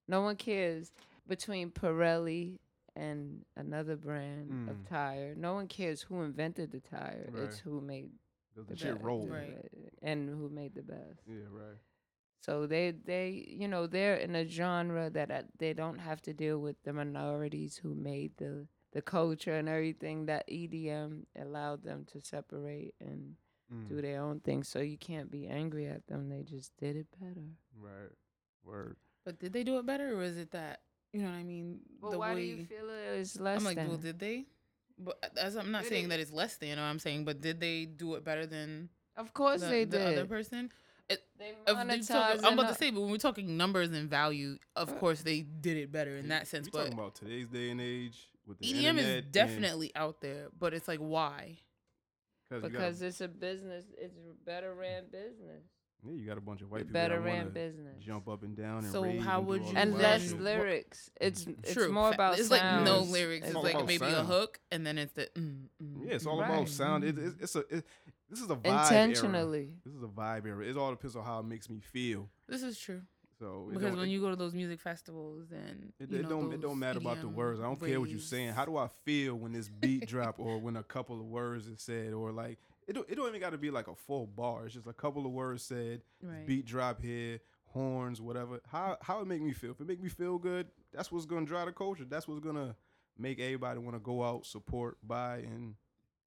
No 0.08 0.22
one 0.22 0.36
cares 0.36 0.92
between 1.26 1.70
Pirelli 1.70 2.58
and 2.96 3.44
another 3.56 3.96
brand 3.96 4.50
Mm. 4.50 4.70
of 4.70 4.84
tire. 4.88 5.34
No 5.34 5.54
one 5.54 5.68
cares 5.68 6.02
who 6.02 6.22
invented 6.22 6.70
the 6.72 6.80
tire. 6.80 7.28
It's 7.34 7.58
who 7.58 7.80
made 7.80 8.10
Does 8.54 8.66
the 8.66 8.74
the 8.74 8.78
shit 8.78 8.94
best, 8.94 9.04
roll? 9.04 9.28
Right. 9.28 9.68
and 10.02 10.28
who 10.28 10.48
made 10.48 10.74
the 10.74 10.82
best. 10.82 11.20
Yeah, 11.26 11.44
right. 11.50 11.78
So 12.40 12.66
they 12.66 12.92
they 12.92 13.28
you 13.48 13.68
know 13.68 13.86
they're 13.86 14.16
in 14.16 14.34
a 14.34 14.46
genre 14.46 15.10
that 15.10 15.30
uh, 15.30 15.42
they 15.58 15.72
don't 15.74 15.98
have 15.98 16.22
to 16.22 16.32
deal 16.32 16.58
with 16.58 16.80
the 16.84 16.92
minorities 16.92 17.76
who 17.76 17.94
made 17.94 18.36
the 18.38 18.66
the 18.92 19.03
culture 19.03 19.55
and 19.55 19.68
everything 19.68 20.26
that 20.26 20.46
EDM 20.48 21.24
allowed 21.40 21.83
them 21.83 22.05
to 22.12 22.20
separate 22.20 22.94
and 23.00 23.37
Mm. 23.72 23.88
do 23.88 24.03
their 24.03 24.20
own 24.20 24.40
thing. 24.40 24.64
So 24.64 24.81
you 24.81 24.98
can't 24.98 25.31
be 25.31 25.46
angry 25.46 25.87
at 25.87 26.05
them. 26.09 26.29
They 26.29 26.42
just 26.42 26.76
did 26.76 26.96
it 26.96 27.07
better. 27.20 27.46
Right. 27.79 28.11
Word. 28.64 28.96
But 29.24 29.38
did 29.38 29.53
they 29.53 29.62
do 29.62 29.79
it 29.79 29.87
better, 29.87 30.18
or 30.18 30.22
is 30.24 30.37
it 30.37 30.50
that 30.50 30.81
you 31.12 31.20
know 31.22 31.29
what 31.29 31.37
I 31.37 31.42
mean? 31.44 31.81
Well, 32.00 32.11
the 32.12 32.18
why 32.18 32.35
way 32.35 32.40
do 32.40 32.46
you 32.57 32.64
feel 32.66 32.88
it 32.90 33.18
is 33.18 33.38
less 33.40 33.59
I'm 33.59 33.64
like, 33.64 33.76
than? 33.76 33.88
well, 33.88 33.96
did 33.96 34.18
they? 34.18 34.46
But 34.98 35.18
as 35.37 35.57
I'm 35.57 35.70
not 35.72 35.83
Did 35.83 35.88
saying 35.90 36.05
it- 36.07 36.09
that 36.09 36.20
it's 36.20 36.33
less 36.33 36.57
than, 36.57 36.79
or 36.79 36.83
I'm 36.83 36.98
saying, 36.98 37.24
but 37.24 37.40
did 37.40 37.59
they 37.61 37.85
do 37.87 38.14
it 38.16 38.24
better 38.24 38.44
than 38.46 38.90
of 39.16 39.33
course 39.33 39.61
the, 39.61 39.66
they 39.68 39.85
the 39.85 39.98
did. 39.98 40.07
other 40.18 40.26
person? 40.26 40.70
It, 41.09 41.22
They 41.38 41.50
if 41.66 41.88
they 41.88 42.00
talk- 42.00 42.38
I'm 42.44 42.57
about 42.59 42.68
to 42.70 42.74
say, 42.74 42.90
but 42.90 43.00
when 43.00 43.11
we're 43.11 43.16
talking 43.18 43.57
numbers 43.57 43.90
and 43.90 44.09
value, 44.11 44.59
of 44.76 44.90
Uh, 44.90 44.94
course 44.96 45.22
they 45.22 45.42
did 45.42 45.76
it 45.76 45.90
better 45.90 46.16
in 46.16 46.29
that 46.29 46.46
sense. 46.46 46.66
We 46.66 46.70
But 46.72 46.79
talking 46.85 46.92
about 46.94 47.14
today's 47.16 47.48
day 47.48 47.70
and 47.70 47.81
age 47.81 48.29
with 48.50 48.58
the 48.58 48.66
EDM 48.66 48.76
internet 48.98 49.04
is 49.06 49.22
and- 49.24 49.32
definitely 49.32 49.92
out 49.96 50.20
there, 50.20 50.48
but 50.58 50.74
it's 50.74 50.86
like 50.88 51.00
why? 51.00 51.58
'cause 52.48 52.56
you 52.56 52.60
got 52.62 52.66
a- 52.66 52.70
because 52.70 53.02
it's 53.02 53.20
a 53.22 53.28
business. 53.28 53.86
It's 53.96 54.16
a 54.18 54.44
better 54.44 54.74
ran 54.74 55.04
business. 55.10 55.62
yeah, 56.02 56.12
you 56.12 56.26
got 56.26 56.36
a 56.38 56.40
bunch 56.40 56.62
of 56.62 56.70
white 56.70 56.80
people 56.80 56.92
better 56.94 57.16
that 57.16 57.20
ran 57.24 57.50
business. 57.50 58.02
jump 58.02 58.26
up 58.28 58.42
and 58.42 58.56
down 58.56 58.78
and 58.84 58.92
So 58.92 59.02
rave 59.04 59.22
how 59.22 59.38
and 59.38 59.46
do 59.46 59.48
would 59.50 59.62
you 59.66 59.72
and 59.76 59.94
less 59.94 60.28
shit. 60.30 60.40
lyrics. 60.40 61.10
It's 61.20 61.46
it's 61.46 61.72
True. 61.74 61.92
more 61.92 62.12
about 62.12 62.38
it's 62.38 62.50
like 62.50 62.84
no 62.84 63.00
lyrics. 63.00 63.46
It's 63.46 63.54
all 63.56 63.62
like 63.62 63.74
about 63.74 63.86
maybe 63.86 64.04
a 64.06 64.24
hook, 64.24 64.58
and 64.72 64.86
then 64.86 64.98
it's 64.98 65.12
the 65.12 65.26
mm, 65.36 65.68
mm, 65.82 66.06
Yeah, 66.06 66.14
it's 66.14 66.26
all 66.26 66.38
mm. 66.38 66.44
about 66.44 66.68
sound. 66.68 67.04
It, 67.04 67.18
it's, 67.18 67.36
it's 67.40 67.56
a 67.56 67.60
it, 67.76 67.84
this 68.28 68.40
is 68.40 68.50
a 68.50 68.56
vibe 68.56 68.66
era. 68.66 68.80
intentionally. 68.82 69.70
This 69.84 69.94
is 69.94 70.02
a 70.02 70.06
vibe 70.08 70.46
era. 70.46 70.64
It 70.64 70.76
all 70.76 70.90
depends 70.90 71.16
on 71.16 71.24
how 71.24 71.40
it 71.40 71.44
makes 71.46 71.68
me 71.70 71.80
feel. 71.80 72.28
This 72.48 72.62
is 72.62 72.78
true 72.78 73.02
So 73.40 73.70
because 73.72 73.96
when 73.96 74.09
it, 74.09 74.12
you 74.12 74.20
go 74.20 74.29
to 74.29 74.37
those 74.37 74.53
music 74.53 74.81
festivals 74.81 75.46
and 75.50 75.94
it, 75.98 76.12
it 76.12 76.22
know, 76.22 76.29
don't 76.29 76.53
it 76.53 76.61
don't 76.61 76.79
matter 76.79 76.98
about 76.98 77.22
the 77.22 77.29
words. 77.29 77.59
I 77.59 77.62
don't 77.62 77.81
care 77.81 77.98
what 77.98 78.11
you're 78.11 78.20
saying. 78.20 78.53
How 78.53 78.66
do 78.66 78.76
I 78.76 78.88
feel 79.07 79.35
when 79.35 79.53
this 79.53 79.68
beat 79.68 80.07
drop 80.09 80.38
or 80.38 80.59
when 80.59 80.76
a 80.76 80.83
couple 80.83 81.18
of 81.18 81.24
words 81.24 81.66
is 81.66 81.81
said 81.81 82.12
or 82.12 82.33
like 82.33 82.59
it 82.87 82.92
don't, 82.92 83.09
it 83.09 83.14
don't 83.14 83.29
even 83.29 83.40
got 83.40 83.50
to 83.50 83.59
be 83.59 83.70
like 83.70 83.88
a 83.88 83.94
full 83.94 84.26
bar. 84.26 84.66
It's 84.66 84.74
just 84.74 84.87
a 84.87 84.92
couple 84.92 85.24
of 85.24 85.33
words 85.33 85.62
said. 85.62 86.03
Right. 86.22 86.46
Beat 86.46 86.66
drop 86.66 87.00
here, 87.00 87.40
horns, 87.66 88.20
whatever. 88.20 88.61
How 88.70 88.98
how 89.00 89.20
it 89.20 89.26
make 89.26 89.40
me 89.40 89.53
feel? 89.53 89.70
If 89.70 89.81
it 89.81 89.87
make 89.87 90.03
me 90.03 90.11
feel 90.11 90.37
good, 90.37 90.66
that's 90.92 91.11
what's 91.11 91.24
gonna 91.24 91.46
drive 91.46 91.66
the 91.66 91.72
culture. 91.72 92.05
That's 92.05 92.29
what's 92.29 92.40
gonna 92.40 92.76
make 93.16 93.40
everybody 93.40 93.79
want 93.79 93.96
to 93.96 94.00
go 94.00 94.22
out, 94.22 94.44
support, 94.44 94.98
buy, 95.03 95.38
and 95.38 95.76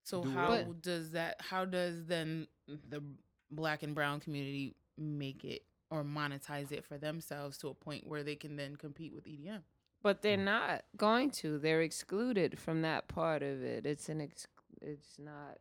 So 0.03 0.23
do 0.23 0.31
how 0.31 0.49
whatever. 0.49 0.73
does 0.81 1.11
that? 1.11 1.35
How 1.41 1.65
does 1.65 2.05
then 2.05 2.47
the 2.67 3.03
black 3.51 3.83
and 3.83 3.93
brown 3.93 4.19
community 4.19 4.75
make 4.97 5.43
it 5.43 5.63
or 5.93 6.03
monetize 6.03 6.71
it 6.71 6.83
for 6.83 6.97
themselves 6.97 7.57
to 7.59 7.67
a 7.67 7.73
point 7.73 8.07
where 8.07 8.23
they 8.23 8.35
can 8.35 8.55
then 8.55 8.75
compete 8.75 9.13
with 9.13 9.25
EDM? 9.27 9.61
But 10.01 10.21
they're 10.23 10.37
Mm. 10.37 10.43
not 10.45 10.85
going 10.97 11.29
to. 11.41 11.59
They're 11.59 11.81
excluded 11.81 12.57
from 12.59 12.81
that 12.81 13.07
part 13.07 13.43
of 13.43 13.61
it. 13.63 13.85
It's 13.85 14.09
an 14.09 14.21
ex- 14.21 14.47
it's 14.81 15.19
not 15.19 15.59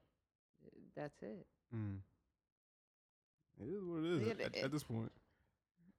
that's 0.96 1.22
it. 1.22 1.46
mm. 1.74 1.98
it 3.60 3.68
is 3.68 3.84
what 3.84 4.04
it 4.04 4.12
is 4.22 4.22
Yeah, 4.26 4.32
at, 4.32 4.40
at- 4.40 4.56
it- 4.56 4.64
at 4.64 4.72
this 4.72 4.82
point. 4.82 5.12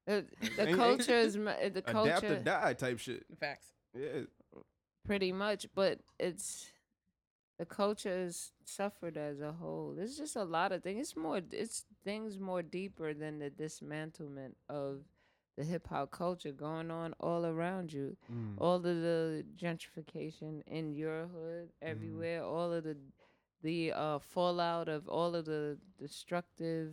The, 0.05 0.13
Ain't- 0.41 0.55
the 0.57 0.67
ain't- 0.67 0.77
culture 0.77 1.15
is 1.15 1.37
ma- 1.45 1.53
the 1.59 1.65
Adapt 1.67 1.89
or 1.89 1.91
culture 1.93 2.39
die 2.43 2.73
type 2.73 2.99
shit. 2.99 3.25
Facts. 3.39 3.67
Yeah, 3.95 4.23
pretty 5.05 5.31
much, 5.31 5.67
but 5.75 5.99
it's 6.19 6.71
the 7.63 7.75
culture 7.75 8.09
has 8.25 8.51
suffered 8.65 9.15
as 9.15 9.39
a 9.39 9.53
whole. 9.53 9.93
There's 9.95 10.17
just 10.17 10.35
a 10.35 10.43
lot 10.43 10.73
of 10.73 10.83
things. 10.83 10.99
It's 10.99 11.15
more 11.15 11.39
it's 11.51 11.85
things 12.03 12.37
more 12.37 12.61
deeper 12.61 13.13
than 13.13 13.39
the 13.39 13.49
dismantlement 13.49 14.55
of 14.67 15.03
the 15.55 15.63
hip 15.63 15.87
hop 15.87 16.11
culture 16.11 16.51
going 16.51 16.91
on 16.91 17.13
all 17.21 17.45
around 17.45 17.93
you. 17.93 18.17
Mm. 18.29 18.55
All 18.57 18.75
of 18.75 18.83
the 18.83 19.45
gentrification 19.55 20.61
in 20.67 20.93
your 20.93 21.27
hood, 21.27 21.69
everywhere, 21.81 22.43
all 22.43 22.73
of 22.73 22.83
the 22.83 22.97
the 23.61 23.93
uh, 23.93 24.19
fallout 24.19 24.89
of 24.89 25.07
all 25.07 25.33
of 25.33 25.45
the 25.45 25.77
destructive 25.97 26.91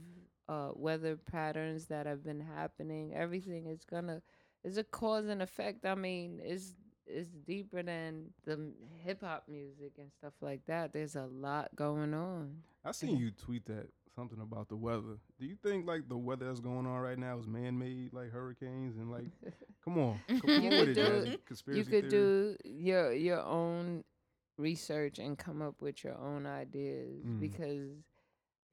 uh, 0.49 0.71
weather 0.73 1.17
patterns 1.17 1.87
that 1.87 2.07
have 2.07 2.23
been 2.23 2.41
happening. 2.41 3.13
Everything 3.13 3.67
is 3.67 3.85
gonna 3.85 4.23
is 4.63 4.79
a 4.79 4.85
cause 4.85 5.27
and 5.27 5.43
effect. 5.43 5.85
I 5.85 5.97
mean, 5.97 6.41
it's 6.41 6.75
it's 7.13 7.31
deeper 7.47 7.83
than 7.83 8.27
the 8.45 8.73
hip 9.05 9.23
hop 9.23 9.45
music 9.49 9.93
and 9.99 10.11
stuff 10.19 10.33
like 10.41 10.65
that. 10.67 10.93
There's 10.93 11.17
a 11.17 11.27
lot 11.27 11.75
going 11.77 12.15
on. 12.15 12.57
I 12.85 12.93
seen 12.93 13.17
you 13.19 13.31
tweet 13.31 13.67
that 13.67 13.89
something 14.15 14.41
about 14.41 14.69
the 14.69 14.77
weather. 14.77 15.19
Do 15.39 15.47
you 15.47 15.57
think 15.63 15.87
like 15.87 16.09
the 16.09 16.17
weather 16.17 16.47
that's 16.47 16.61
going 16.61 16.87
on 16.87 17.01
right 17.01 17.19
now 17.19 17.39
is 17.39 17.47
man 17.47 17.79
made, 17.79 18.13
like 18.13 18.31
hurricanes 18.31 18.97
and 18.97 19.11
like? 19.11 19.25
Come 19.85 19.99
on, 19.99 20.21
come 20.29 20.41
on 20.51 20.63
You 20.63 20.71
could 20.71 20.89
it, 20.91 20.95
do- 20.95 21.73
you 21.73 21.85
could 21.85 22.09
do 22.11 22.55
your 22.65 23.13
your 23.15 23.41
own 23.41 24.05
research 24.59 25.19
and 25.19 25.39
come 25.39 25.63
up 25.63 25.81
with 25.81 26.05
your 26.05 26.19
own 26.19 26.45
ideas 26.47 27.25
Mm. 27.25 27.41
because 27.41 27.89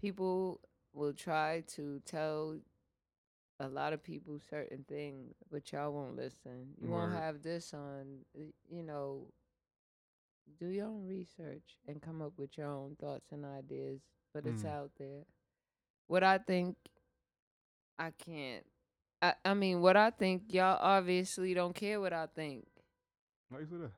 people 0.01 0.59
will 0.93 1.13
try 1.13 1.63
to 1.75 2.01
tell 2.05 2.57
a 3.59 3.67
lot 3.67 3.93
of 3.93 4.03
people 4.03 4.39
certain 4.49 4.85
things, 4.87 5.35
but 5.51 5.71
y'all 5.71 5.91
won't 5.91 6.15
listen. 6.15 6.73
You 6.79 6.89
won't 6.89 7.11
Word. 7.11 7.19
have 7.23 7.41
this 7.41 7.73
on, 7.73 8.19
you 8.69 8.83
know. 8.83 9.27
Do 10.59 10.67
your 10.67 10.87
own 10.87 11.07
research 11.07 11.77
and 11.87 12.01
come 12.01 12.21
up 12.21 12.33
with 12.37 12.57
your 12.57 12.67
own 12.67 12.95
thoughts 12.99 13.31
and 13.31 13.45
ideas, 13.45 14.01
but 14.33 14.45
it's 14.45 14.63
Mm. 14.63 14.69
out 14.69 14.91
there. 14.97 15.25
What 16.07 16.23
I 16.23 16.37
think, 16.39 16.77
I 17.99 18.11
can't. 18.11 18.65
I, 19.21 19.33
I 19.43 19.53
mean, 19.53 19.81
what 19.81 19.97
I 19.97 20.11
think, 20.11 20.53
y'all 20.53 20.77
obviously 20.81 21.53
don't 21.53 21.75
care 21.75 21.99
what 21.99 22.13
I 22.13 22.27
think 22.27 22.67
Why 23.49 23.59
you 23.59 23.65
say 23.65 23.77
that? 23.77 23.91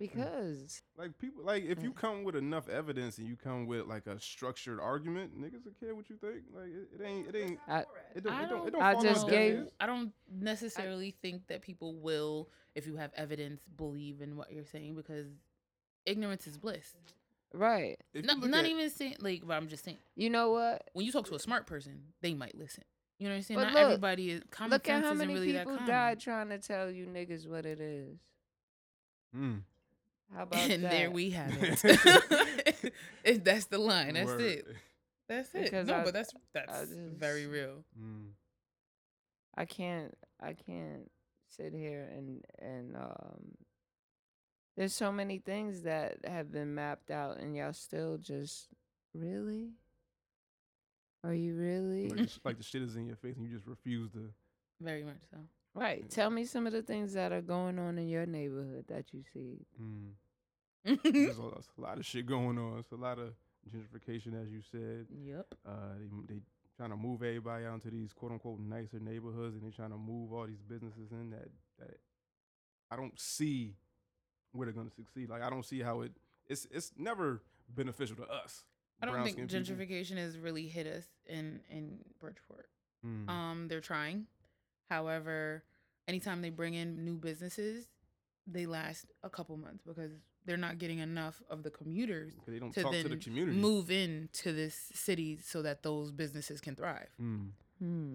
Because 0.00 0.82
Like 0.96 1.16
people, 1.18 1.44
like 1.44 1.64
if 1.64 1.82
you 1.82 1.90
Mm. 1.92 1.96
come 1.96 2.24
with 2.24 2.34
enough 2.34 2.68
evidence 2.68 3.18
and 3.18 3.28
you 3.28 3.36
come 3.36 3.66
with 3.66 3.86
like 3.86 4.06
a 4.06 4.18
structured 4.18 4.80
argument, 4.80 5.38
niggas 5.40 5.64
will 5.64 5.72
care 5.78 5.94
what 5.94 6.08
you 6.10 6.16
think. 6.16 6.42
Like 6.52 6.68
it, 6.70 6.88
it 7.00 7.04
ain't, 7.06 7.28
it 7.28 7.36
ain't, 7.36 7.60
I, 7.68 7.84
it 8.14 8.24
don't, 8.24 8.32
I 8.32 8.46
don't, 8.46 8.66
it 8.68 8.70
don't 8.70 8.72
don't 8.72 8.82
I 8.82 8.92
fall 8.94 9.02
just 9.02 9.28
gave- 9.28 9.68
I 9.78 9.86
don't 9.86 10.12
necessarily 10.32 11.14
think 11.22 11.46
that 11.48 11.62
people 11.62 11.94
will, 11.94 12.48
if 12.74 12.86
you 12.86 12.96
have 12.96 13.12
evidence, 13.14 13.60
believe 13.76 14.20
in 14.22 14.36
what 14.36 14.50
you're 14.50 14.64
saying 14.64 14.94
because 14.96 15.26
ignorance 16.06 16.46
is 16.46 16.56
bliss. 16.58 16.94
right. 17.52 17.96
No, 18.14 18.34
not 18.34 18.64
at- 18.64 18.70
even 18.70 18.88
saying 18.90 19.16
like, 19.20 19.42
but 19.46 19.54
I'm 19.54 19.68
just 19.68 19.84
saying 19.84 19.98
You 20.16 20.30
know 20.30 20.50
what? 20.52 20.88
when 20.94 21.04
you 21.06 21.12
talk 21.12 21.26
to 21.26 21.34
a 21.34 21.38
smart 21.38 21.66
person, 21.66 22.00
they 22.22 22.32
might 22.34 22.56
listen. 22.56 22.84
You 23.18 23.26
know 23.26 23.32
what 23.34 23.36
I'm 23.36 23.42
saying? 23.42 23.60
But 23.60 23.64
Not 23.64 23.74
look- 23.74 23.82
everybody 23.82 24.30
is 24.30 24.42
common 24.50 24.70
Look 24.70 24.88
at 24.88 24.94
sense 24.94 25.04
how 25.06 25.12
isn't 25.12 25.18
many 25.26 25.34
really 25.38 25.52
that 25.52 25.66
people 25.68 25.86
died 25.86 26.20
trying 26.20 26.48
to 26.48 26.58
tell 26.58 26.90
you 26.90 27.04
niggas 27.06 27.46
what 27.46 27.66
it 27.66 27.78
is. 27.80 28.18
Mm. 29.36 29.60
How 30.34 30.44
about 30.44 30.60
and 30.70 30.84
that? 30.84 30.90
there 30.90 31.10
we 31.10 31.30
have 31.30 31.52
it. 31.60 32.92
If 33.24 33.44
that's 33.44 33.66
the 33.66 33.78
line. 33.78 34.14
That's 34.14 34.26
Word. 34.26 34.40
it. 34.40 34.66
That's 35.28 35.54
it. 35.54 35.64
Because 35.64 35.86
no, 35.86 35.96
I- 35.96 36.04
but 36.04 36.14
that's 36.14 36.32
that's 36.54 36.80
just- 36.80 36.92
very 36.92 37.46
real. 37.46 37.84
Mm. 38.00 38.30
I 39.56 39.64
can't. 39.64 40.16
I 40.40 40.54
can't 40.54 41.10
sit 41.48 41.72
here 41.74 42.08
and 42.16 42.44
and 42.60 42.96
um. 42.96 43.56
There's 44.76 44.94
so 44.94 45.12
many 45.12 45.38
things 45.38 45.82
that 45.82 46.18
have 46.24 46.50
been 46.50 46.74
mapped 46.74 47.10
out, 47.10 47.38
and 47.40 47.54
y'all 47.54 47.72
still 47.72 48.16
just 48.16 48.68
really. 49.14 49.70
Are 51.22 51.34
you 51.34 51.54
really? 51.56 52.08
Like, 52.08 52.18
the 52.28 52.38
like 52.44 52.56
the 52.56 52.62
shit 52.64 52.82
is 52.82 52.96
in 52.96 53.06
your 53.06 53.16
face 53.16 53.36
and 53.36 53.46
you 53.46 53.54
just 53.54 53.66
refuse 53.66 54.10
to. 54.12 54.30
Very 54.80 55.04
much 55.04 55.20
so. 55.30 55.36
Right. 55.74 56.08
Tell 56.10 56.30
me 56.30 56.44
some 56.44 56.66
of 56.66 56.72
the 56.72 56.82
things 56.82 57.12
that 57.14 57.32
are 57.32 57.42
going 57.42 57.78
on 57.78 57.98
in 57.98 58.08
your 58.08 58.26
neighborhood 58.26 58.86
that 58.88 59.12
you 59.12 59.22
see. 59.32 59.66
Mm. 59.80 60.12
There's 60.84 60.98
a, 61.04 61.12
there's 61.12 61.38
a 61.78 61.80
lot 61.80 61.98
of 61.98 62.06
shit 62.06 62.26
going 62.26 62.58
on. 62.58 62.78
It's 62.78 62.92
a 62.92 62.96
lot 62.96 63.18
of 63.18 63.34
gentrification, 63.68 64.40
as 64.40 64.50
you 64.50 64.62
said. 64.70 65.06
yep. 65.22 65.46
Uh, 65.66 65.94
they 66.28 66.34
they 66.34 66.40
trying 66.76 66.90
to 66.90 66.96
move 66.96 67.22
everybody 67.22 67.66
out 67.66 67.74
into 67.74 67.90
these 67.90 68.12
quote 68.12 68.32
unquote 68.32 68.58
nicer 68.60 68.98
neighborhoods, 68.98 69.54
and 69.54 69.62
they're 69.62 69.70
trying 69.70 69.90
to 69.90 69.98
move 69.98 70.32
all 70.32 70.46
these 70.46 70.62
businesses 70.62 71.12
in 71.12 71.30
that 71.30 71.48
that 71.78 71.98
I 72.90 72.96
don't 72.96 73.18
see 73.18 73.76
where 74.52 74.66
they're 74.66 74.74
gonna 74.74 74.90
succeed. 74.90 75.28
Like 75.28 75.42
I 75.42 75.50
don't 75.50 75.64
see 75.64 75.80
how 75.80 76.00
it. 76.00 76.12
It's 76.48 76.66
it's 76.70 76.92
never 76.96 77.42
beneficial 77.68 78.16
to 78.16 78.24
us. 78.24 78.64
I 79.02 79.06
don't 79.06 79.22
think 79.22 79.36
brown-skinned 79.36 79.68
people. 79.68 79.86
gentrification 79.86 80.16
has 80.16 80.38
really 80.38 80.66
hit 80.66 80.86
us 80.86 81.04
in 81.26 81.60
in 81.70 81.98
Bridgeport. 82.18 82.68
Mm. 83.06 83.28
Um, 83.28 83.68
they're 83.68 83.80
trying. 83.80 84.26
However, 84.90 85.62
anytime 86.08 86.42
they 86.42 86.50
bring 86.50 86.74
in 86.74 87.04
new 87.04 87.16
businesses, 87.16 87.86
they 88.46 88.66
last 88.66 89.06
a 89.22 89.30
couple 89.30 89.56
months 89.56 89.82
because 89.86 90.10
they're 90.44 90.56
not 90.56 90.78
getting 90.78 90.98
enough 90.98 91.40
of 91.48 91.62
the 91.62 91.70
commuters 91.70 92.32
they 92.46 92.58
don't 92.58 92.72
to 92.74 92.82
talk 92.82 92.92
then 92.92 93.04
to 93.04 93.08
the 93.10 93.16
community. 93.16 93.56
move 93.56 93.90
into 93.90 94.52
this 94.52 94.74
city 94.92 95.38
so 95.42 95.62
that 95.62 95.82
those 95.82 96.10
businesses 96.10 96.60
can 96.60 96.74
thrive. 96.74 97.08
Mm. 97.22 97.50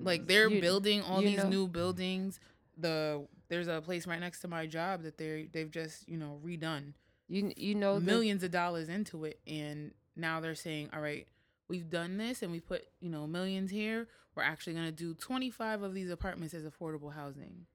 Like 0.03 0.27
they're 0.27 0.49
You- 0.49 0.59
building 0.61 1.01
all 1.01 1.21
these 1.21 1.38
know- 1.38 1.49
new 1.49 1.67
buildings. 1.67 2.39
The 2.77 3.25
there's 3.47 3.67
a 3.69 3.79
place 3.81 4.05
right 4.05 4.19
next 4.19 4.41
to 4.41 4.47
my 4.49 4.65
job 4.67 5.03
that 5.03 5.17
they 5.17 5.47
they've 5.53 5.71
just 5.71 6.09
you 6.09 6.17
know 6.17 6.41
redone 6.43 6.93
You 7.29 7.53
you 7.55 7.73
know 7.73 7.99
the- 7.99 8.05
millions 8.05 8.43
of 8.43 8.51
dollars 8.51 8.89
into 8.89 9.23
it 9.23 9.39
and 9.47 9.93
now 10.17 10.41
they're 10.41 10.55
saying 10.55 10.89
all 10.91 10.99
right 10.99 11.25
we've 11.67 11.89
done 11.89 12.17
this 12.17 12.41
and 12.41 12.51
we 12.51 12.60
put 12.60 12.84
you 12.99 13.10
know 13.10 13.25
millions 13.28 13.71
here 13.71 14.08
we're 14.36 14.43
actually 14.43 14.73
going 14.73 14.86
to 14.86 14.91
do 14.91 15.13
25 15.13 15.82
of 15.82 15.93
these 15.93 16.10
apartments 16.10 16.54
as 16.54 16.65
affordable 16.65 17.13
housing. 17.13 17.65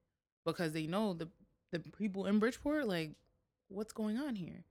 Because 0.44 0.72
they 0.72 0.86
know 0.86 1.14
the 1.14 1.28
the 1.72 1.78
people 1.78 2.26
in 2.26 2.38
Bridgeport 2.38 2.86
like 2.86 3.12
what's 3.68 3.92
going 3.92 4.18
on 4.18 4.36
here? 4.36 4.64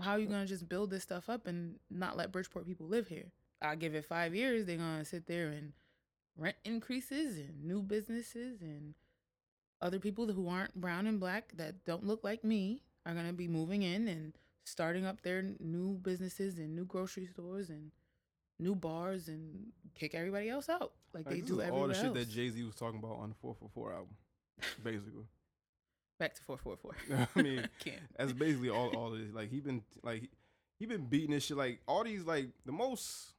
How 0.00 0.12
are 0.12 0.18
you 0.18 0.26
going 0.26 0.42
to 0.42 0.48
just 0.48 0.68
build 0.68 0.90
this 0.90 1.02
stuff 1.02 1.28
up 1.28 1.46
and 1.46 1.76
not 1.90 2.16
let 2.16 2.32
Bridgeport 2.32 2.66
people 2.66 2.86
live 2.86 3.08
here? 3.08 3.30
I 3.62 3.76
give 3.76 3.94
it 3.94 4.04
5 4.04 4.34
years 4.34 4.66
they're 4.66 4.76
going 4.76 4.98
to 4.98 5.04
sit 5.04 5.26
there 5.26 5.48
and 5.48 5.72
rent 6.36 6.56
increases 6.64 7.36
and 7.38 7.64
new 7.64 7.82
businesses 7.82 8.62
and 8.62 8.94
other 9.82 9.98
people 9.98 10.26
who 10.32 10.48
aren't 10.48 10.74
brown 10.74 11.06
and 11.06 11.20
black 11.20 11.52
that 11.56 11.84
don't 11.84 12.06
look 12.06 12.24
like 12.24 12.42
me 12.42 12.82
are 13.06 13.14
going 13.14 13.26
to 13.26 13.32
be 13.32 13.48
moving 13.48 13.82
in 13.82 14.08
and 14.08 14.32
starting 14.64 15.04
up 15.04 15.22
their 15.22 15.42
new 15.58 15.98
businesses 16.02 16.58
and 16.58 16.74
new 16.74 16.84
grocery 16.84 17.26
stores 17.26 17.68
and 17.70 17.92
new 18.60 18.74
bars 18.74 19.28
and 19.28 19.72
kick 19.94 20.14
everybody 20.14 20.48
else 20.48 20.68
out 20.68 20.92
like, 21.12 21.26
Like, 21.26 21.34
they 21.34 21.40
do 21.40 21.60
everywhere 21.60 21.80
all 21.80 21.88
the 21.88 21.94
shit 21.94 22.04
else. 22.06 22.18
that 22.18 22.28
Jay 22.30 22.48
Z 22.50 22.62
was 22.62 22.74
talking 22.74 22.98
about 22.98 23.18
on 23.18 23.30
the 23.30 23.34
444 23.36 23.92
album, 23.92 24.14
basically. 24.84 25.24
Back 26.18 26.34
to 26.34 26.42
444. 26.42 27.28
I 27.36 27.42
mean. 27.42 27.68
That's 28.16 28.32
basically 28.32 28.70
all 28.70 28.88
all 28.90 29.14
it 29.14 29.22
is. 29.22 29.34
Like 29.34 29.50
he 29.50 29.60
been 29.60 29.82
like 30.02 30.20
he, 30.20 30.28
he 30.78 30.86
been 30.86 31.06
beating 31.06 31.30
this 31.30 31.44
shit. 31.44 31.56
Like 31.56 31.80
all 31.88 32.04
these 32.04 32.24
like 32.24 32.48
the 32.66 32.72
most 32.72 33.32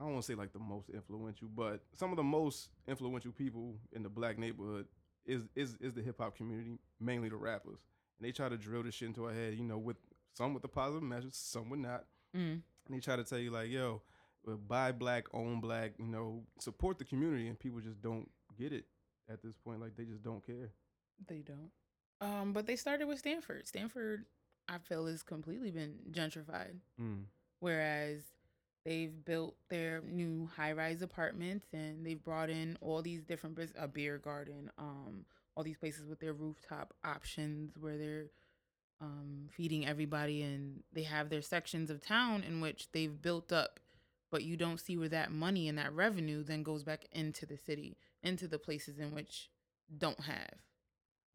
I 0.00 0.04
don't 0.04 0.14
want 0.14 0.24
to 0.24 0.32
say 0.32 0.36
like 0.36 0.52
the 0.52 0.58
most 0.58 0.90
influential, 0.90 1.48
but 1.54 1.80
some 1.92 2.10
of 2.10 2.16
the 2.16 2.24
most 2.24 2.68
influential 2.88 3.32
people 3.32 3.76
in 3.92 4.02
the 4.02 4.08
black 4.08 4.38
neighborhood 4.38 4.86
is 5.24 5.42
is 5.54 5.76
is 5.80 5.92
the 5.94 6.02
hip 6.02 6.16
hop 6.18 6.36
community, 6.36 6.78
mainly 7.00 7.28
the 7.28 7.36
rappers. 7.36 7.78
And 8.18 8.26
they 8.28 8.32
try 8.32 8.48
to 8.48 8.56
drill 8.56 8.82
this 8.82 8.94
shit 8.94 9.08
into 9.08 9.24
our 9.26 9.32
head, 9.32 9.54
you 9.54 9.64
know, 9.64 9.78
with 9.78 9.96
some 10.32 10.52
with 10.52 10.62
the 10.62 10.68
positive 10.68 11.02
measures, 11.02 11.36
some 11.36 11.70
with 11.70 11.80
not. 11.80 12.04
Mm. 12.36 12.60
And 12.86 12.96
they 12.96 12.98
try 12.98 13.16
to 13.16 13.24
tell 13.24 13.38
you 13.38 13.50
like, 13.52 13.70
yo, 13.70 14.02
buy 14.68 14.92
black, 14.92 15.24
own 15.32 15.60
black, 15.60 15.92
you 15.98 16.06
know, 16.06 16.42
support 16.60 16.98
the 16.98 17.04
community, 17.04 17.48
and 17.48 17.58
people 17.58 17.80
just 17.80 18.00
don't 18.00 18.28
get 18.58 18.72
it 18.72 18.84
at 19.30 19.42
this 19.42 19.56
point. 19.56 19.80
Like 19.80 19.96
they 19.96 20.04
just 20.04 20.22
don't 20.22 20.44
care. 20.44 20.70
They 21.26 21.42
don't. 21.42 21.70
Um, 22.20 22.52
but 22.52 22.66
they 22.66 22.76
started 22.76 23.06
with 23.06 23.18
Stamford. 23.18 23.66
Stamford, 23.66 24.24
I 24.68 24.78
feel, 24.78 25.06
has 25.06 25.22
completely 25.22 25.70
been 25.70 25.96
gentrified. 26.10 26.76
Mm. 27.00 27.24
Whereas 27.60 28.22
they've 28.84 29.24
built 29.24 29.56
their 29.70 30.02
new 30.02 30.48
high-rise 30.56 31.02
apartments 31.02 31.66
and 31.72 32.04
they've 32.04 32.22
brought 32.22 32.50
in 32.50 32.76
all 32.80 33.02
these 33.02 33.24
different 33.24 33.56
bus- 33.56 33.72
a 33.78 33.88
beer 33.88 34.18
garden, 34.18 34.70
um, 34.78 35.24
all 35.56 35.64
these 35.64 35.78
places 35.78 36.06
with 36.06 36.20
their 36.20 36.32
rooftop 36.32 36.94
options 37.04 37.76
where 37.78 37.96
they're 37.96 38.26
um, 39.00 39.48
feeding 39.50 39.86
everybody, 39.86 40.42
and 40.42 40.82
they 40.92 41.02
have 41.02 41.28
their 41.28 41.42
sections 41.42 41.90
of 41.90 42.00
town 42.00 42.42
in 42.42 42.60
which 42.60 42.90
they've 42.92 43.20
built 43.20 43.52
up. 43.52 43.80
But 44.34 44.42
you 44.42 44.56
don't 44.56 44.80
see 44.80 44.96
where 44.96 45.08
that 45.10 45.30
money 45.30 45.68
and 45.68 45.78
that 45.78 45.92
revenue 45.94 46.42
then 46.42 46.64
goes 46.64 46.82
back 46.82 47.04
into 47.12 47.46
the 47.46 47.56
city, 47.56 47.96
into 48.20 48.48
the 48.48 48.58
places 48.58 48.98
in 48.98 49.14
which 49.14 49.48
don't 49.96 50.18
have. 50.18 50.50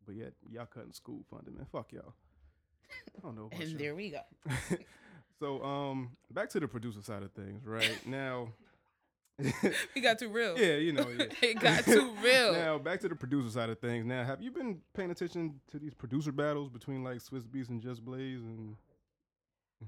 But 0.05 0.15
yet 0.15 0.33
y'all 0.51 0.65
cutting 0.65 0.91
school 0.91 1.23
funding, 1.31 1.55
man. 1.55 1.65
Fuck 1.71 1.93
y'all. 1.93 2.13
I 3.17 3.21
don't 3.23 3.37
know. 3.37 3.45
About 3.53 3.61
And 3.61 3.69
y'all. 3.69 3.79
there 3.79 3.95
we 3.95 4.09
go. 4.09 4.19
so 5.39 5.63
um 5.63 6.09
back 6.29 6.49
to 6.49 6.59
the 6.59 6.67
producer 6.67 7.01
side 7.01 7.23
of 7.23 7.31
things 7.31 7.65
right 7.65 7.97
now 8.05 8.49
We 9.95 10.01
got 10.01 10.19
too 10.19 10.27
real. 10.27 10.59
yeah 10.59 10.75
you 10.75 10.91
know 10.91 11.07
yeah. 11.17 11.27
It 11.41 11.57
got 11.61 11.85
too 11.85 12.13
real. 12.21 12.51
now 12.51 12.79
back 12.79 12.99
to 12.99 13.07
the 13.07 13.15
producer 13.15 13.49
side 13.49 13.69
of 13.69 13.79
things 13.79 14.05
now 14.05 14.25
have 14.25 14.41
you 14.41 14.51
been 14.51 14.81
paying 14.93 15.11
attention 15.11 15.61
to 15.71 15.79
these 15.79 15.93
producer 15.93 16.33
battles 16.33 16.67
between 16.69 17.01
like 17.05 17.19
Swizz 17.19 17.47
Beatz 17.47 17.69
and 17.69 17.81
just 17.81 18.03
blaze 18.03 18.41
and 18.41 18.75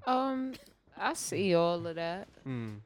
Um, 0.08 0.54
I 0.98 1.14
see 1.14 1.54
all 1.56 1.86
of 1.88 1.96
that. 1.96 2.28
mm. 2.48 2.78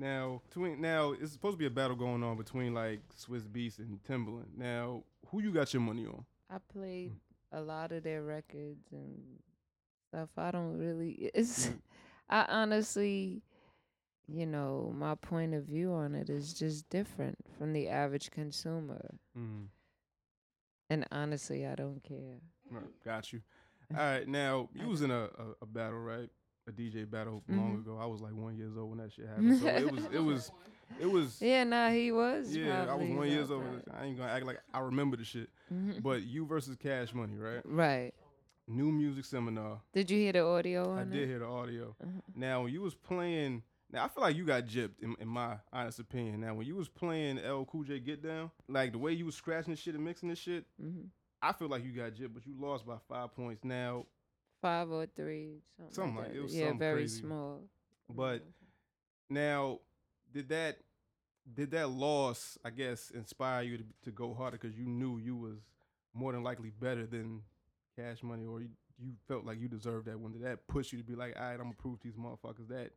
Now 0.00 0.40
between 0.48 0.80
now 0.80 1.12
it's 1.12 1.32
supposed 1.32 1.54
to 1.54 1.58
be 1.58 1.66
a 1.66 1.70
battle 1.70 1.94
going 1.94 2.22
on 2.22 2.36
between 2.36 2.74
like 2.74 3.00
Swizz 3.14 3.46
Beatz 3.46 3.78
and 3.78 4.02
timbaland 4.02 4.56
now 4.56 5.04
who 5.26 5.42
you 5.42 5.52
got 5.52 5.72
your 5.72 5.82
money 5.82 6.06
on 6.06 6.24
I 6.50 6.56
played 6.72 7.12
a 7.52 7.60
lot 7.60 7.92
of 7.92 8.02
their 8.02 8.22
records 8.22 8.90
and 8.92 9.20
stuff. 10.08 10.30
I 10.36 10.50
don't 10.50 10.78
really. 10.78 11.30
It's. 11.34 11.68
Mm. 11.68 11.78
I 12.32 12.46
honestly, 12.48 13.42
you 14.28 14.46
know, 14.46 14.92
my 14.96 15.16
point 15.16 15.52
of 15.52 15.64
view 15.64 15.92
on 15.92 16.14
it 16.14 16.30
is 16.30 16.54
just 16.54 16.88
different 16.88 17.36
from 17.58 17.72
the 17.72 17.88
average 17.88 18.30
consumer. 18.30 19.14
mm. 19.36 19.66
And 20.88 21.06
honestly, 21.12 21.66
I 21.66 21.74
don't 21.74 22.02
care. 22.02 22.38
Right, 22.70 22.84
got 23.04 23.32
you 23.32 23.42
all 23.96 23.98
right 23.98 24.28
now 24.28 24.68
you 24.74 24.86
was 24.88 25.02
in 25.02 25.10
a, 25.10 25.24
a, 25.24 25.44
a 25.62 25.66
battle 25.66 25.98
right 25.98 26.28
a 26.70 26.72
DJ 26.72 27.04
battle 27.10 27.42
long 27.48 27.76
Mhm. 27.76 27.80
ago. 27.82 27.98
I 28.00 28.06
was 28.06 28.20
like 28.20 28.34
one 28.34 28.56
years 28.56 28.76
old 28.76 28.90
when 28.90 28.98
that 28.98 29.12
shit 29.12 29.26
happened. 29.26 29.60
So 29.60 29.66
it 29.68 29.90
was 29.92 30.04
it 30.12 30.22
was 30.24 30.50
it 31.00 31.06
was 31.06 31.40
Yeah, 31.42 31.64
nah, 31.64 31.90
he 31.90 32.10
was. 32.12 32.54
yeah. 32.56 32.86
I 32.90 32.94
was 32.94 33.08
one 33.08 33.28
years 33.28 33.50
old. 33.50 33.64
I 33.92 34.06
ain't 34.06 34.16
gonna 34.18 34.30
act 34.30 34.46
like 34.46 34.60
I 34.72 34.80
remember 34.80 35.16
the 35.16 35.24
shit. 35.24 35.48
Mhm. 35.72 36.02
But 36.02 36.22
you 36.22 36.46
versus 36.46 36.76
Cash 36.76 37.12
Money, 37.14 37.36
right? 37.36 37.62
Right. 37.64 38.12
New 38.66 38.92
music 38.92 39.24
seminar. 39.24 39.80
Did 39.92 40.10
you 40.10 40.18
hear 40.18 40.32
the 40.32 40.44
audio 40.44 40.90
on 40.90 40.98
I 40.98 41.02
it? 41.02 41.10
did 41.10 41.28
hear 41.28 41.40
the 41.40 41.46
audio. 41.46 41.96
Uh-huh. 42.00 42.20
Now 42.34 42.62
when 42.62 42.72
you 42.72 42.82
was 42.82 42.94
playing, 42.94 43.62
now 43.92 44.04
I 44.04 44.08
feel 44.08 44.22
like 44.22 44.36
you 44.36 44.44
got 44.44 44.66
gypped 44.66 45.00
in, 45.02 45.16
in 45.18 45.26
my 45.28 45.56
honest 45.72 45.98
opinion. 45.98 46.40
Now 46.40 46.54
when 46.54 46.66
you 46.66 46.76
was 46.76 46.88
playing 46.88 47.38
L 47.40 47.64
Cool 47.64 47.82
J 47.84 47.98
Get 47.98 48.22
Down, 48.22 48.50
like 48.68 48.92
the 48.92 48.98
way 48.98 49.12
you 49.12 49.26
was 49.26 49.34
scratching 49.34 49.72
the 49.72 49.76
shit 49.80 49.94
and 49.96 50.04
mixing 50.04 50.28
this 50.28 50.38
shit, 50.38 50.64
hmm 50.80 51.06
I 51.42 51.52
feel 51.54 51.68
like 51.68 51.82
you 51.84 51.90
got 51.92 52.12
gypped, 52.12 52.34
but 52.34 52.46
you 52.46 52.54
lost 52.60 52.84
by 52.86 52.98
five 53.08 53.34
points. 53.34 53.64
Now, 53.64 54.04
Five 54.60 54.90
or 54.90 55.06
three, 55.06 55.62
something, 55.76 55.94
Something 55.94 56.16
like 56.16 56.24
like- 56.26 56.32
that. 56.34 56.38
it 56.38 56.42
was 56.42 56.54
yeah, 56.54 56.72
very 56.74 57.02
crazy. 57.02 57.20
small. 57.20 57.60
but 58.08 58.40
mm-hmm. 58.40 59.34
now 59.34 59.80
did 60.32 60.48
that 60.50 60.78
did 61.54 61.70
that 61.72 61.88
loss, 61.90 62.58
I 62.64 62.70
guess, 62.70 63.10
inspire 63.10 63.62
you 63.62 63.78
to, 63.78 63.84
to 64.04 64.10
go 64.10 64.34
harder 64.34 64.58
because 64.60 64.76
you 64.76 64.86
knew 64.86 65.18
you 65.18 65.36
was 65.36 65.58
more 66.14 66.32
than 66.32 66.42
likely 66.42 66.70
better 66.70 67.06
than 67.06 67.42
Cash 67.96 68.22
Money, 68.22 68.46
or 68.46 68.60
you, 68.60 68.68
you 68.98 69.12
felt 69.26 69.44
like 69.44 69.58
you 69.60 69.68
deserved 69.68 70.06
that 70.06 70.18
one? 70.20 70.32
Did 70.32 70.42
that 70.44 70.66
push 70.68 70.92
you 70.92 70.98
to 70.98 71.04
be 71.04 71.14
like, 71.14 71.34
all 71.36 71.42
right, 71.44 71.52
I'm 71.54 71.62
gonna 71.62 71.74
prove 71.74 71.98
to 72.00 72.04
these 72.08 72.16
motherfuckers 72.16 72.68
that, 72.68 72.90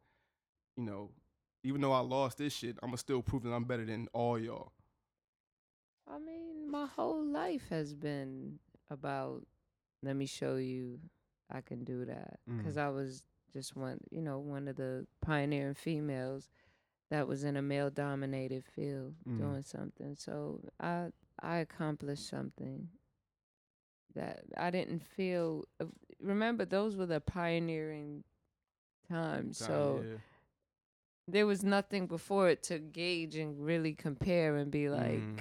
you 0.76 0.84
know, 0.84 1.10
even 1.64 1.82
though 1.82 1.94
I 1.94 2.00
lost 2.00 2.38
this 2.38 2.54
shit, 2.54 2.78
I'm 2.84 2.90
gonna 2.90 2.98
still 2.98 3.22
prove 3.22 3.44
that 3.44 3.54
I'm 3.54 3.64
better 3.64 3.86
than 3.86 4.08
all 4.14 4.38
y'all. 4.38 4.72
I 6.08 6.20
mean, 6.20 6.70
my 6.70 6.86
whole 6.86 7.24
life 7.24 7.64
has 7.70 7.94
been 7.94 8.60
about 8.90 9.46
let 10.02 10.16
me 10.16 10.26
show 10.26 10.58
you 10.58 11.00
I 11.54 11.62
can 11.62 11.84
do 11.84 12.06
that 12.06 12.40
because 12.58 12.76
Mhm. 12.76 12.82
I 12.82 12.90
was 12.90 13.24
just 13.54 13.76
one, 13.76 14.00
you 14.10 14.22
know, 14.22 14.40
one 14.40 14.68
of 14.68 14.76
the 14.76 15.06
pioneering 15.22 15.76
females 15.76 16.50
that 17.10 17.28
was 17.28 17.44
in 17.44 17.56
a 17.58 17.62
male 17.62 17.90
dominated 17.92 18.66
field 18.66 19.14
Mhm. 19.28 19.38
doing 19.38 19.62
something. 19.62 20.16
So 20.16 20.62
I 20.80 21.12
I 21.40 21.58
accomplished 21.58 22.28
something 22.28 22.90
that 24.16 24.44
I 24.58 24.70
didn't 24.72 25.04
feel. 25.04 25.66
uh, 25.80 25.86
Remember, 26.20 26.64
those 26.66 26.96
were 26.96 27.06
the 27.06 27.20
pioneering 27.20 28.24
times. 29.10 29.58
So 29.58 30.06
yeah. 30.08 30.18
there 31.28 31.46
was 31.46 31.64
nothing 31.64 32.08
before 32.08 32.50
it 32.50 32.64
to 32.64 32.80
gauge 32.80 33.36
and 33.36 33.60
really 33.64 33.94
compare 33.94 34.56
and 34.56 34.72
be 34.72 34.90
like. 34.90 35.20
Mhm. 35.22 35.40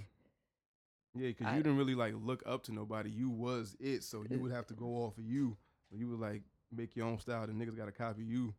Yeah, 1.14 1.28
because 1.28 1.46
you 1.52 1.62
didn't 1.62 1.76
really 1.76 1.94
like 1.94 2.14
look 2.16 2.42
up 2.46 2.62
to 2.64 2.72
nobody. 2.72 3.10
You 3.10 3.28
was 3.28 3.76
it, 3.78 4.02
so 4.02 4.22
you 4.22 4.38
Uh, 4.38 4.40
would 4.40 4.52
have 4.52 4.66
to 4.68 4.74
go 4.74 4.86
off 5.04 5.18
of 5.18 5.24
you. 5.24 5.56
You 5.94 6.08
would 6.08 6.20
like 6.20 6.42
make 6.70 6.96
your 6.96 7.06
own 7.06 7.18
style. 7.18 7.46
The 7.46 7.52
niggas 7.52 7.76
got 7.76 7.86
to 7.86 7.92
copy 7.92 8.24
you. 8.24 8.54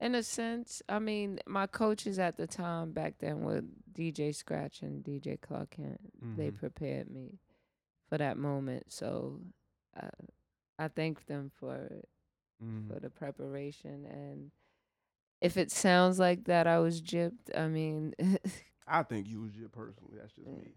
In 0.00 0.14
a 0.14 0.22
sense, 0.22 0.80
I 0.88 0.98
mean, 1.00 1.40
my 1.46 1.66
coaches 1.66 2.18
at 2.18 2.36
the 2.36 2.46
time 2.46 2.92
back 2.92 3.14
then 3.18 3.40
were 3.40 3.62
DJ 3.92 4.32
Scratch 4.34 4.82
and 4.82 5.02
DJ 5.04 5.40
Clark 5.40 5.70
Kent. 5.70 6.00
They 6.36 6.50
Mhm. 6.50 6.56
prepared 6.58 7.10
me 7.10 7.38
for 8.08 8.16
that 8.18 8.36
moment, 8.36 8.92
so 8.92 9.40
uh, 9.96 10.08
I 10.78 10.88
thank 10.88 11.26
them 11.26 11.50
for 11.58 12.02
Mm. 12.62 12.88
for 12.88 13.00
the 13.00 13.10
preparation. 13.10 14.04
And 14.06 14.50
if 15.40 15.56
it 15.56 15.70
sounds 15.70 16.18
like 16.18 16.44
that, 16.44 16.66
I 16.66 16.78
was 16.78 17.02
gypped. 17.02 17.56
I 17.56 17.66
mean, 17.68 18.14
I 18.88 19.02
think 19.02 19.26
you 19.28 19.40
was 19.42 19.54
your 19.56 19.68
personally. 19.68 20.16
That's 20.20 20.32
just 20.32 20.46
me. 20.48 20.72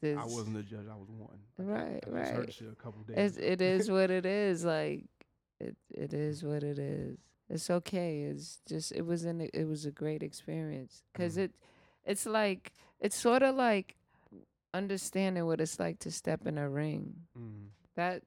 th- 0.00 0.16
I 0.16 0.24
wasn't 0.24 0.56
a 0.58 0.62
judge. 0.62 0.86
I 0.90 0.96
was 0.96 1.08
one. 1.10 1.38
Right, 1.58 2.02
I 2.06 2.10
just 2.20 2.30
heard 2.32 2.38
right. 2.40 2.52
shit 2.52 2.68
a 2.72 2.74
couple 2.82 3.02
days. 3.02 3.16
It's, 3.16 3.36
it 3.38 3.60
is 3.60 3.90
what 3.90 4.10
it 4.10 4.26
is. 4.46 4.64
Like 4.64 5.04
it, 5.60 5.76
it 5.90 6.12
is 6.14 6.42
what 6.44 6.62
it 6.62 6.78
is. 6.78 7.18
It's 7.48 7.68
okay. 7.70 8.22
It's 8.22 8.60
just 8.66 8.92
it 8.92 9.04
was 9.06 9.24
an 9.24 9.48
it 9.52 9.64
was 9.68 9.84
a 9.84 9.90
great 9.90 10.22
experience 10.22 11.02
because 11.12 11.36
Mhm. 11.36 11.44
it, 11.44 11.52
it's 12.04 12.26
like 12.26 12.72
it's 13.00 13.16
sort 13.16 13.42
of 13.42 13.54
like 13.56 13.96
understanding 14.74 15.44
what 15.46 15.60
it's 15.60 15.78
like 15.78 15.98
to 16.00 16.10
step 16.10 16.46
in 16.46 16.58
a 16.58 16.68
ring. 16.68 17.14
Mm. 17.38 17.66
That 17.96 18.22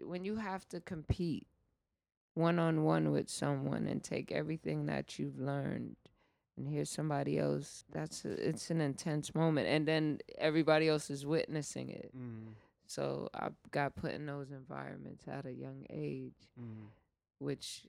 when 0.00 0.24
you 0.24 0.36
have 0.36 0.66
to 0.70 0.80
compete 0.80 1.46
one 2.34 2.58
on 2.58 2.84
one 2.84 3.10
with 3.10 3.28
someone 3.28 3.86
and 3.86 4.02
take 4.02 4.32
everything 4.32 4.86
that 4.86 5.18
you've 5.18 5.38
learned 5.38 5.96
and 6.60 6.68
hear 6.68 6.84
somebody 6.84 7.38
else. 7.38 7.84
That's 7.90 8.24
a, 8.24 8.48
it's 8.48 8.70
an 8.70 8.80
intense 8.80 9.34
moment, 9.34 9.66
and 9.68 9.86
then 9.88 10.18
everybody 10.38 10.88
else 10.88 11.10
is 11.10 11.24
witnessing 11.26 11.88
it. 11.90 12.10
Mm. 12.16 12.52
So 12.86 13.28
I 13.34 13.48
got 13.70 13.94
put 13.94 14.12
in 14.12 14.26
those 14.26 14.50
environments 14.50 15.26
at 15.28 15.46
a 15.46 15.52
young 15.52 15.86
age, 15.90 16.34
Mm. 16.60 16.88
which 17.38 17.86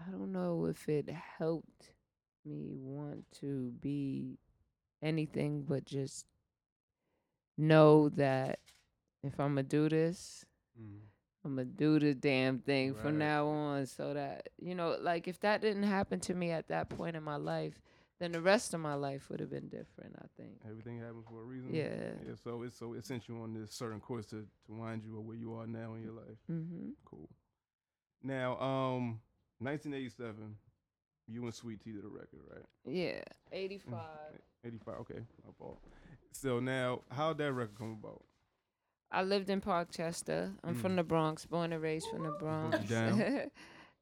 I 0.00 0.10
don't 0.10 0.32
know 0.32 0.66
if 0.66 0.88
it 0.88 1.08
helped 1.10 1.92
me 2.44 2.70
want 2.78 3.24
to 3.40 3.72
be 3.80 4.38
anything 5.02 5.62
but 5.62 5.84
just 5.84 6.26
know 7.58 8.08
that 8.10 8.58
if 9.22 9.38
I'm 9.40 9.50
gonna 9.50 9.62
do 9.64 9.88
this, 9.88 10.44
Mm. 10.80 11.00
I'm 11.44 11.52
gonna 11.56 11.64
do 11.64 11.98
the 11.98 12.14
damn 12.14 12.58
thing 12.58 12.92
Right. 12.92 13.00
from 13.02 13.18
now 13.18 13.46
on. 13.46 13.86
So 13.86 14.14
that 14.14 14.48
you 14.58 14.74
know, 14.74 14.96
like 15.00 15.26
if 15.28 15.40
that 15.40 15.60
didn't 15.60 15.84
happen 15.84 16.20
to 16.20 16.34
me 16.34 16.50
at 16.50 16.68
that 16.68 16.88
point 16.90 17.16
in 17.16 17.22
my 17.22 17.36
life, 17.36 17.80
then 18.18 18.32
the 18.32 18.40
rest 18.40 18.72
of 18.74 18.80
my 18.80 18.94
life 18.94 19.28
would 19.30 19.40
have 19.40 19.50
been 19.50 19.68
different. 19.68 20.16
I 20.18 20.26
think. 20.36 20.52
Everything 20.68 20.98
happens 20.98 21.24
for 21.28 21.40
a 21.42 21.44
reason. 21.44 21.74
Yeah. 21.74 22.12
Yeah. 22.26 22.34
So 22.42 22.62
it's 22.62 22.78
so 22.78 22.94
it 22.94 23.04
sent 23.04 23.28
you 23.28 23.36
on 23.42 23.52
this 23.54 23.72
certain 23.72 24.00
course 24.00 24.26
to 24.26 24.46
to 24.66 24.72
wind 24.72 25.02
you 25.04 25.18
up 25.18 25.24
where 25.24 25.36
you 25.36 25.54
are 25.54 25.66
now 25.66 25.94
in 25.94 26.02
your 26.02 26.12
life. 26.12 26.38
Mm-hmm. 26.50 26.90
Cool. 27.04 27.28
Now, 28.22 28.58
um, 28.60 29.20
1987, 29.60 30.56
you 31.28 31.44
and 31.44 31.54
Sweet 31.54 31.80
Tea 31.84 31.92
did 31.92 32.04
a 32.04 32.08
record, 32.08 32.40
right? 32.52 32.64
Yeah. 32.84 33.20
Eighty-five. 33.52 34.40
85. 34.64 34.94
Okay, 35.00 35.20
my 35.44 35.52
fault. 35.58 35.78
So 36.32 36.58
now, 36.60 37.02
how'd 37.10 37.38
that 37.38 37.52
record 37.52 37.78
come 37.78 37.98
about? 38.02 38.22
I 39.12 39.22
lived 39.22 39.48
in 39.50 39.60
Parkchester. 39.60 40.52
I'm 40.64 40.74
Mm. 40.74 40.80
from 40.80 40.96
the 40.96 41.04
Bronx, 41.04 41.46
born 41.46 41.72
and 41.72 41.80
raised 41.82 42.08
from 42.10 42.24
the 42.24 42.30
Bronx. 42.32 42.78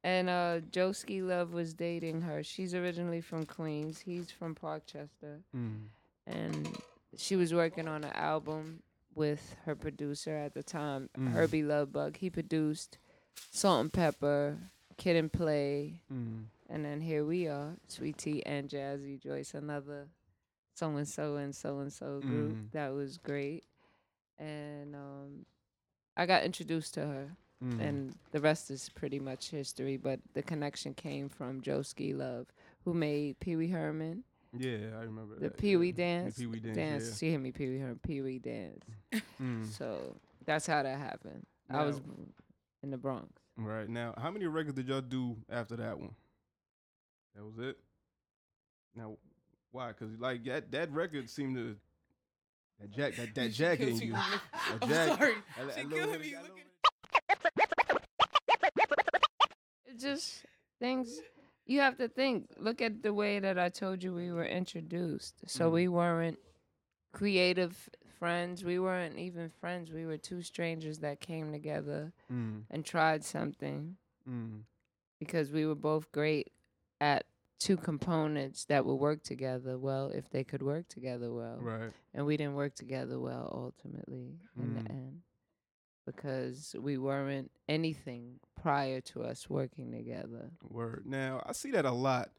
and 0.05 0.29
uh, 0.29 0.59
Joeski 0.71 1.25
Love 1.25 1.51
was 1.51 1.73
dating 1.73 2.21
her. 2.21 2.43
She's 2.43 2.75
originally 2.75 3.21
from 3.21 3.45
Queens. 3.45 3.99
He's 3.99 4.29
from 4.29 4.53
Parkchester. 4.53 5.41
Mm. 5.55 5.87
And 6.27 6.77
she 7.17 7.35
was 7.35 7.53
working 7.53 7.87
on 7.87 8.03
an 8.03 8.13
album 8.13 8.83
with 9.15 9.55
her 9.65 9.75
producer 9.75 10.35
at 10.35 10.53
the 10.53 10.61
time, 10.63 11.09
Mm. 11.17 11.31
Hurby 11.31 11.63
Luv 11.63 11.91
Bug. 11.91 12.17
He 12.17 12.29
produced 12.29 12.99
Salt-N-Pepa, 13.51 14.57
Kid 14.97 15.15
and 15.15 15.31
Play. 15.33 16.01
Mm. 16.13 16.45
And 16.69 16.85
then 16.85 17.01
here 17.01 17.25
we 17.25 17.47
are, 17.47 17.77
Sweet 17.87 18.17
Tea 18.17 18.43
and 18.45 18.69
Jazzy 18.69 19.19
Joyce, 19.21 19.53
another 19.55 20.07
so 20.75 20.95
and 20.97 21.07
so 21.07 21.35
and 21.37 21.55
so 21.55 21.79
and 21.79 21.91
so 21.93 22.19
group. 22.19 22.53
Mhm. 22.55 22.71
That 22.73 22.93
was 22.93 23.17
great. 23.17 23.63
And 24.37 24.93
um, 24.95 25.45
I 26.17 26.25
got 26.25 26.43
introduced 26.43 26.93
to 26.95 27.01
her, 27.05 27.27
Mm. 27.65 27.79
and 27.81 28.15
the 28.31 28.39
rest 28.39 28.69
is 28.69 28.89
pretty 28.89 29.19
much 29.19 29.49
history. 29.49 29.97
But 29.97 30.19
the 30.33 30.41
connection 30.43 30.93
came 30.93 31.29
from 31.29 31.61
Joeski 31.61 32.15
Love, 32.15 32.47
who 32.83 32.93
made 32.93 33.39
Pee 33.39 33.55
Wee 33.55 33.69
Herman, 33.69 34.23
yeah, 34.57 34.77
I 34.97 35.03
remember 35.03 35.35
the 35.35 35.49
that. 35.49 35.57
Pee 35.57 35.75
Wee 35.75 35.87
yeah. 35.87 35.93
dance. 36.23 36.35
The 36.35 36.43
Pee 36.43 36.47
Wee 36.47 36.59
dance. 36.59 36.75
dance. 36.77 37.19
She 37.19 37.31
hit 37.31 37.39
me 37.41 37.51
Pee 37.51 37.67
Wee 37.69 37.79
Herman, 37.79 37.99
Pee 38.03 38.21
Wee 38.21 38.39
dance. 38.39 38.83
Mm. 39.41 39.65
So 39.77 40.15
that's 40.45 40.65
how 40.67 40.81
that 40.83 40.97
happened. 40.97 41.45
I 41.69 41.83
was 41.83 41.99
in 42.83 42.91
the 42.91 42.97
Bronx. 42.97 43.27
Right 43.57 43.89
now, 43.89 44.13
how 44.17 44.29
many 44.31 44.45
records 44.45 44.75
did 44.75 44.87
y'all 44.87 45.01
do 45.01 45.35
after 45.49 45.75
that 45.77 45.99
one? 45.99 46.15
That 47.35 47.43
was 47.43 47.57
it. 47.59 47.77
Now, 48.95 49.17
why? 49.71 49.89
Because 49.89 50.17
like 50.19 50.43
that 50.45 50.71
that 50.71 50.91
record 50.91 51.29
seemed 51.29 51.55
to 51.57 51.75
that 52.79 52.91
jack 52.91 53.15
that 53.15 53.35
that 53.35 53.51
jack 53.53 53.79
in 53.81 53.97
She 53.99 54.05
you. 54.05 54.13
killed 54.13 54.23
me. 54.31 54.37
That 54.53 54.77
I'm 54.83 54.89
jack- 54.89 55.17
sorry. 55.19 55.33
a- 55.59 55.67
a 55.67 55.73
She 55.73 55.79
killed 55.87 55.91
me. 55.91 56.33
a 56.33 56.41
Look 56.41 56.41
little 56.43 56.55
just 59.99 60.45
things 60.79 61.19
you 61.65 61.79
have 61.79 61.97
to 61.97 62.07
think. 62.07 62.47
Look 62.57 62.81
at 62.81 63.01
the 63.03 63.13
way 63.13 63.39
that 63.39 63.57
I 63.57 63.69
told 63.69 64.03
you 64.03 64.13
we 64.13 64.31
were 64.31 64.45
introduced. 64.45 65.35
So 65.47 65.69
Mhm. 65.69 65.73
we 65.73 65.87
weren't 65.87 66.39
creative 67.11 67.89
friends. 68.19 68.63
We 68.63 68.79
weren't 68.79 69.17
even 69.17 69.49
friends. 69.49 69.91
We 69.91 70.05
were 70.05 70.17
two 70.17 70.41
strangers 70.41 70.99
that 70.99 71.19
came 71.19 71.51
together 71.51 72.13
Mm, 72.31 72.65
and 72.69 72.85
tried 72.85 73.23
something 73.23 73.97
mm, 74.27 74.63
because 75.19 75.51
we 75.51 75.65
were 75.65 75.75
both 75.75 76.11
great 76.11 76.51
at 76.99 77.25
two 77.59 77.77
components 77.77 78.65
that 78.65 78.85
would 78.85 78.95
work 78.95 79.23
together 79.23 79.77
well 79.77 80.09
if 80.09 80.29
they 80.29 80.43
could 80.43 80.61
work 80.61 80.87
together 80.87 81.31
well. 81.33 81.57
right. 81.59 81.93
And 82.13 82.25
we 82.25 82.37
didn't 82.37 82.55
work 82.55 82.75
together 82.75 83.19
well 83.19 83.49
ultimately 83.53 84.39
in 84.57 84.71
Mm. 84.71 84.73
the 84.85 84.91
end 84.91 85.21
because 86.05 86.75
we 86.79 86.97
weren't 86.97 87.51
anything 87.67 88.39
prior 88.61 89.01
to 89.01 89.23
us 89.23 89.49
working 89.49 89.91
together. 89.91 90.51
Word. 90.67 91.03
Now 91.05 91.41
I 91.45 91.51
see 91.53 91.71
that 91.71 91.85
a 91.85 91.91
lot, 91.91 92.29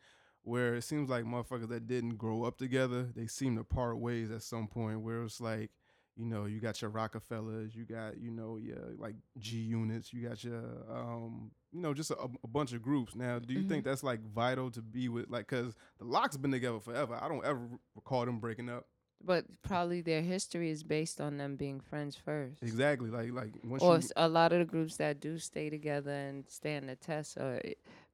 where 0.43 0.75
it 0.75 0.83
seems 0.83 1.09
like 1.11 1.25
motherfuckers 1.25 1.69
that 1.69 1.87
didn't 1.87 2.17
grow 2.17 2.45
up 2.45 2.57
together, 2.59 3.09
they 3.15 3.27
seem 3.27 3.57
to 3.57 3.65
part 3.65 3.99
ways 3.99 4.31
at 4.31 4.43
some 4.43 4.69
point. 4.69 5.01
Where 5.01 5.23
it's 5.23 5.41
like, 5.41 5.71
you 6.17 6.25
know, 6.27 6.45
you 6.47 6.61
got 6.61 6.81
your 6.81 6.91
Rockefellers, 6.91 7.75
you 7.75 7.85
got, 7.85 8.19
you 8.19 8.31
know, 8.31 8.57
your 8.57 8.95
like 8.97 9.17
G 9.39 9.59
units, 9.59 10.13
you 10.13 10.27
got 10.29 10.43
your, 10.45 10.63
um, 10.91 11.51
you 11.73 11.81
know, 11.81 11.93
just 11.93 12.11
a, 12.11 12.17
a 12.43 12.49
bunch 12.49 12.73
of 12.73 12.81
groups. 12.83 13.15
Now, 13.15 13.39
do 13.39 13.53
you 13.53 13.61
Mm-hmm. 13.61 13.69
think 13.69 13.85
that's 13.85 14.03
like 14.03 14.21
vital 14.33 14.71
to 14.71 14.81
be 14.83 15.09
with, 15.09 15.29
like, 15.29 15.47
cause 15.47 15.75
the 15.99 16.05
LOX 16.05 16.37
been 16.37 16.53
together 16.53 16.81
forever. 16.81 17.19
I 17.21 17.29
don't 17.29 17.45
ever 17.45 17.61
recall 17.95 18.25
them 18.25 18.39
breaking 18.39 18.69
up. 18.71 18.87
But 19.25 19.45
probably 19.63 20.03
their 20.03 20.23
history 20.23 20.71
is 20.71 20.85
based 20.85 21.21
on 21.21 21.37
them 21.37 21.57
being 21.57 21.81
friends 21.81 22.15
first. 22.17 22.63
Exactly. 22.63 23.11
Like, 23.11 23.33
like 23.33 23.55
once 23.65 23.83
Or 23.83 23.95
you, 23.95 23.99
s- 23.99 24.13
a 24.15 24.29
lot 24.29 24.53
of 24.53 24.61
the 24.61 24.65
groups 24.65 24.99
that 24.99 25.21
do 25.21 25.39
stay 25.39 25.69
together 25.69 26.13
and 26.13 26.45
stand 26.49 26.89
the 26.89 26.95
test 26.97 27.37
are 27.39 27.61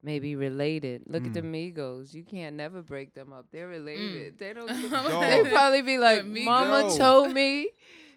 maybe 0.03 0.37
related. 0.37 1.03
Look 1.07 1.27
at 1.27 1.35
the 1.35 1.43
Mm. 1.43 1.75
Migos. 1.77 2.15
You 2.15 2.23
can't 2.25 2.57
never 2.57 2.81
break 2.83 3.13
them 3.15 3.31
up. 3.33 3.47
They're 3.51 3.69
Mm. 3.69 3.71
related. 3.71 4.39
They 4.39 4.53
don't. 4.55 4.69
They 5.45 5.51
probably 5.51 5.83
be 5.83 5.99
like, 5.99 6.25
"Mama 6.25 6.85
Migos. 6.89 6.97
told 6.97 7.33
me." 7.35 7.69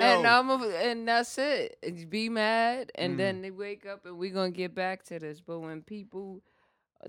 And 0.00 0.26
I'm 0.26 0.50
a, 0.50 0.66
and 0.82 1.06
that's 1.06 1.36
it. 1.38 1.78
Be 2.10 2.28
mad, 2.28 2.90
and 2.94 3.14
Mm. 3.14 3.18
then 3.18 3.42
they 3.42 3.50
wake 3.50 3.86
up, 3.86 4.04
and 4.06 4.18
we're 4.18 4.32
gonna 4.32 4.50
get 4.50 4.74
back 4.74 5.04
to 5.04 5.18
this. 5.18 5.40
But 5.40 5.60
when 5.60 5.82
people 5.82 6.42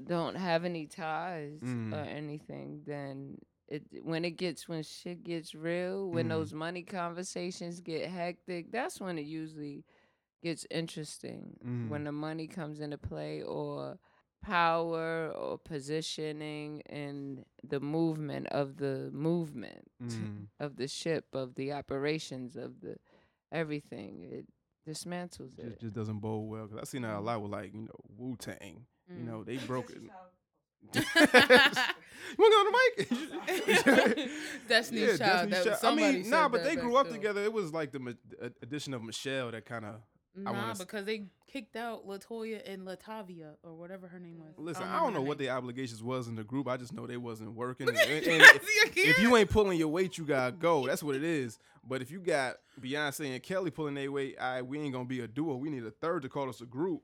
don't 0.05 0.35
have 0.35 0.65
any 0.65 0.85
ties 0.87 1.59
Mm. 1.61 1.93
or 1.93 2.03
anything, 2.07 2.81
then 2.85 3.37
it 3.67 3.83
when 4.03 4.25
it 4.25 4.31
gets 4.31 4.67
when 4.67 4.83
shit 4.83 5.23
gets 5.23 5.55
real, 5.55 6.09
when 6.09 6.25
Mm. 6.27 6.29
those 6.29 6.53
money 6.53 6.83
conversations 6.83 7.79
get 7.79 8.09
hectic, 8.09 8.71
that's 8.71 8.99
when 8.99 9.17
it 9.17 9.25
usually 9.25 9.85
gets 10.41 10.65
interesting. 10.69 11.57
Mm. 11.65 11.89
When 11.89 12.03
the 12.03 12.11
money 12.11 12.47
comes 12.47 12.79
into 12.81 12.97
play, 12.97 13.41
or 13.41 13.97
power 14.41 15.29
or 15.29 15.57
positioning 15.57 16.81
and 16.87 17.45
the 17.63 17.79
movement 17.79 18.47
of 18.47 18.75
the 18.77 19.09
movement 19.13 19.89
Mm. 20.01 20.47
of 20.59 20.75
the 20.75 20.87
ship, 20.87 21.27
of 21.33 21.55
the 21.55 21.71
operations, 21.71 22.55
of 22.57 22.81
the 22.81 22.97
everything. 23.51 24.23
It 24.23 24.45
dismantles 24.85 25.55
just, 25.55 25.59
it. 25.67 25.79
just 25.79 25.93
doesn't 25.93 26.19
bode 26.19 26.49
well. 26.49 26.67
Cause 26.67 26.77
I 26.81 26.83
seen 26.83 27.03
that 27.03 27.15
a 27.15 27.19
lot 27.21 27.41
with 27.41 27.51
like, 27.51 27.73
you 27.73 27.83
know, 27.83 27.95
Wu 28.17 28.35
Tang. 28.35 28.85
You 29.07 29.23
Mm. 29.23 29.25
know, 29.25 29.43
they 29.43 29.57
broke 29.57 29.91
it. 29.91 29.97
You 32.35 32.43
want 32.45 32.51
to 32.51 32.55
go 32.55 32.59
on 32.59 33.85
the 33.85 34.13
mic? 34.17 34.29
Destiny's 34.67 35.19
Child. 35.19 35.51
That 35.51 35.65
was 35.65 35.83
I 35.83 35.93
mean, 35.95 36.29
nah, 36.29 36.49
but 36.49 36.63
they 36.63 36.75
grew 36.75 36.95
up 36.95 37.09
together. 37.09 37.43
It 37.43 37.53
was 37.53 37.71
like 37.73 37.91
the 37.91 37.99
ma- 37.99 38.11
addition 38.61 38.93
of 38.93 39.03
Michelle 39.03 39.51
that 39.51 39.65
kind 39.65 39.85
of. 39.85 39.95
I 40.45 40.51
Nah, 40.51 40.73
because 40.73 41.05
they 41.05 41.25
kicked 41.47 41.75
out 41.75 42.07
LeToya 42.07 42.61
and 42.65 42.87
LaTavia 42.87 43.53
or 43.61 43.75
whatever 43.75 44.07
her 44.07 44.17
name 44.19 44.39
was. 44.39 44.55
Listen, 44.57 44.81
I 44.81 44.85
remember 44.87 45.05
don't 45.05 45.13
know 45.13 45.21
what 45.29 45.37
name. 45.37 45.45
their 45.45 45.55
obligations 45.55 46.01
was 46.01 46.27
in 46.27 46.33
the 46.35 46.43
group. 46.43 46.67
I 46.67 46.77
just 46.77 46.91
know 46.91 47.05
they 47.05 47.17
wasn't 47.17 47.53
working. 47.53 47.85
Look 47.85 47.95
and- 48.07 48.25
and 48.25 48.41
if, 48.95 49.19
you 49.19 49.37
ain't 49.37 49.51
pulling 49.51 49.77
your 49.77 49.89
weight, 49.89 50.17
you 50.17 50.25
gotta 50.25 50.53
go. 50.53 50.87
That's 50.87 51.03
what 51.03 51.13
it 51.15 51.23
is. 51.23 51.59
But 51.87 52.01
if 52.01 52.09
you 52.09 52.19
got 52.19 52.55
Beyonce 52.81 53.31
and 53.31 53.43
Kelly 53.43 53.69
pulling 53.69 53.93
their 53.93 54.11
weight, 54.11 54.37
right, 54.39 54.63
we 54.63 54.79
ain't 54.79 54.93
gonna 54.93 55.05
be 55.05 55.19
a 55.19 55.27
duo. 55.27 55.55
We 55.55 55.69
need 55.69 55.85
a 55.85 55.91
third 55.91 56.23
to 56.23 56.29
call 56.29 56.49
us 56.49 56.61
a 56.61 56.65
group. 56.65 57.03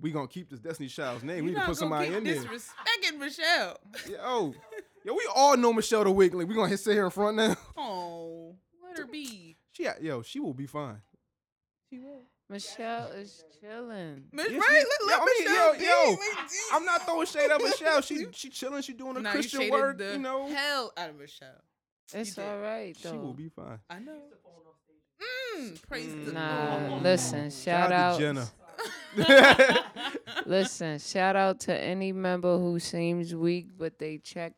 We 0.00 0.10
gonna 0.12 0.28
keep 0.28 0.48
this 0.50 0.60
Destiny 0.60 0.88
Child's 0.88 1.24
name. 1.24 1.44
we 1.44 1.50
you 1.50 1.56
need 1.56 1.60
to 1.60 1.66
put 1.66 1.76
somebody 1.76 2.12
in 2.14 2.24
there. 2.24 2.34
Disrespecting 2.36 3.18
Michelle. 3.18 3.76
Yo, 4.08 4.54
yo, 5.04 5.14
we 5.14 5.28
all 5.34 5.56
know 5.56 5.72
Michelle 5.72 6.04
the 6.04 6.10
Wiggly. 6.10 6.44
We 6.44 6.54
gonna 6.54 6.68
hit 6.68 6.80
sit 6.80 6.94
here 6.94 7.04
in 7.04 7.10
front 7.10 7.36
now. 7.36 7.56
Oh, 7.76 8.56
let 8.82 8.98
her 8.98 9.06
be. 9.06 9.56
She, 9.72 9.86
yo, 10.00 10.22
she 10.22 10.40
will 10.40 10.54
be 10.54 10.66
fine. 10.66 11.00
She 11.88 11.98
will. 11.98 12.22
Michelle 12.48 13.08
is 13.12 13.44
chilling. 13.60 14.24
Miss 14.32 14.50
Yeah, 14.50 14.58
right? 14.58 14.66
she- 14.68 14.72
Let, 14.72 15.00
yo, 15.00 15.06
let 15.06 15.20
I 15.20 15.24
mean, 15.24 15.44
Michelle 15.44 15.72
yo, 15.74 15.78
be. 15.78 15.84
yo, 15.84 16.10
Like, 16.10 16.50
I'm 16.72 16.84
not 16.84 17.02
throwing 17.06 17.26
shade 17.26 17.50
at 17.50 17.62
Michelle. 17.62 18.00
She, 18.00 18.26
she 18.32 18.48
chilling. 18.50 18.82
She 18.82 18.92
doing 18.92 19.16
a 19.16 19.20
Nah, 19.20 19.28
you 19.30 19.32
Christian 19.34 19.60
shaded 19.60 19.72
work. 19.72 19.98
the 19.98 20.12
You 20.12 20.18
know, 20.18 20.48
hell 20.48 20.92
out 20.96 21.10
of 21.10 21.16
Michelle. 21.18 21.48
It's 22.12 22.34
did. 22.34 22.44
all 22.44 22.58
right 22.58 22.96
she 23.00 23.08
will 23.08 23.34
be 23.34 23.48
fine. 23.48 23.78
I 23.88 24.00
know. 24.00 24.18
Mm, 25.58 25.80
praise 25.88 26.12
the 26.24 26.32
Nah, 26.32 26.88
Lord. 26.88 27.02
listen. 27.02 27.50
Shout, 27.50 27.92
out 27.92 27.92
out. 27.92 28.12
to 28.14 28.20
Jenna. 28.20 28.48
Listen, 30.46 30.98
shout 30.98 31.36
out 31.36 31.60
to 31.60 31.76
any 31.76 32.12
member 32.12 32.58
who 32.58 32.78
seems 32.78 33.34
weak, 33.34 33.68
but 33.76 33.98
they 33.98 34.18
checks 34.18 34.54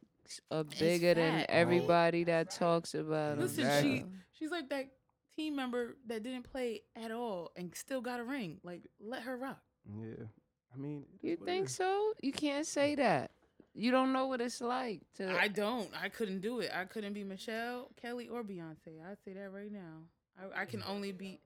are 0.50 0.64
bigger 0.64 1.14
than 1.14 1.38
fact. 1.40 1.50
everybody 1.50 2.24
that 2.24 2.50
talks 2.50 2.94
about 2.94 3.36
them. 3.36 3.40
Listen, 3.40 3.64
Exactly. 3.64 3.98
she 3.98 4.04
she's 4.38 4.50
like 4.50 4.68
that 4.70 4.86
team 5.34 5.56
member 5.56 5.96
that 6.06 6.22
didn't 6.22 6.50
play 6.50 6.82
at 6.96 7.10
all 7.10 7.50
and 7.56 7.74
still 7.74 8.00
got 8.00 8.20
a 8.20 8.24
ring. 8.24 8.58
Like, 8.62 8.82
let 9.00 9.22
her 9.22 9.36
rock. 9.36 9.60
Yeah, 9.98 10.26
I 10.74 10.78
mean, 10.78 11.04
You 11.20 11.32
is 11.32 11.40
what 11.40 11.48
it 11.48 11.52
think 11.52 11.68
so? 11.68 12.12
You 12.22 12.32
can't 12.32 12.66
say 12.66 12.94
mm. 12.94 12.98
that. 12.98 13.30
You 13.74 13.90
don't 13.90 14.12
know 14.12 14.26
what 14.26 14.40
it's 14.42 14.60
like 14.60 15.00
to. 15.16 15.34
I 15.38 15.48
don't. 15.48 15.88
I 16.00 16.10
couldn't 16.10 16.40
do 16.40 16.60
it. 16.60 16.70
I 16.74 16.84
couldn't 16.84 17.14
be 17.14 17.24
Michelle, 17.24 17.88
Kelly, 18.00 18.28
or 18.28 18.42
Beyonce. 18.42 19.00
I 19.02 19.14
say 19.24 19.32
that 19.32 19.50
right 19.50 19.72
now. 19.72 20.02
I, 20.38 20.62
I 20.62 20.64
can 20.66 20.82
only 20.86 21.12
be. 21.12 21.40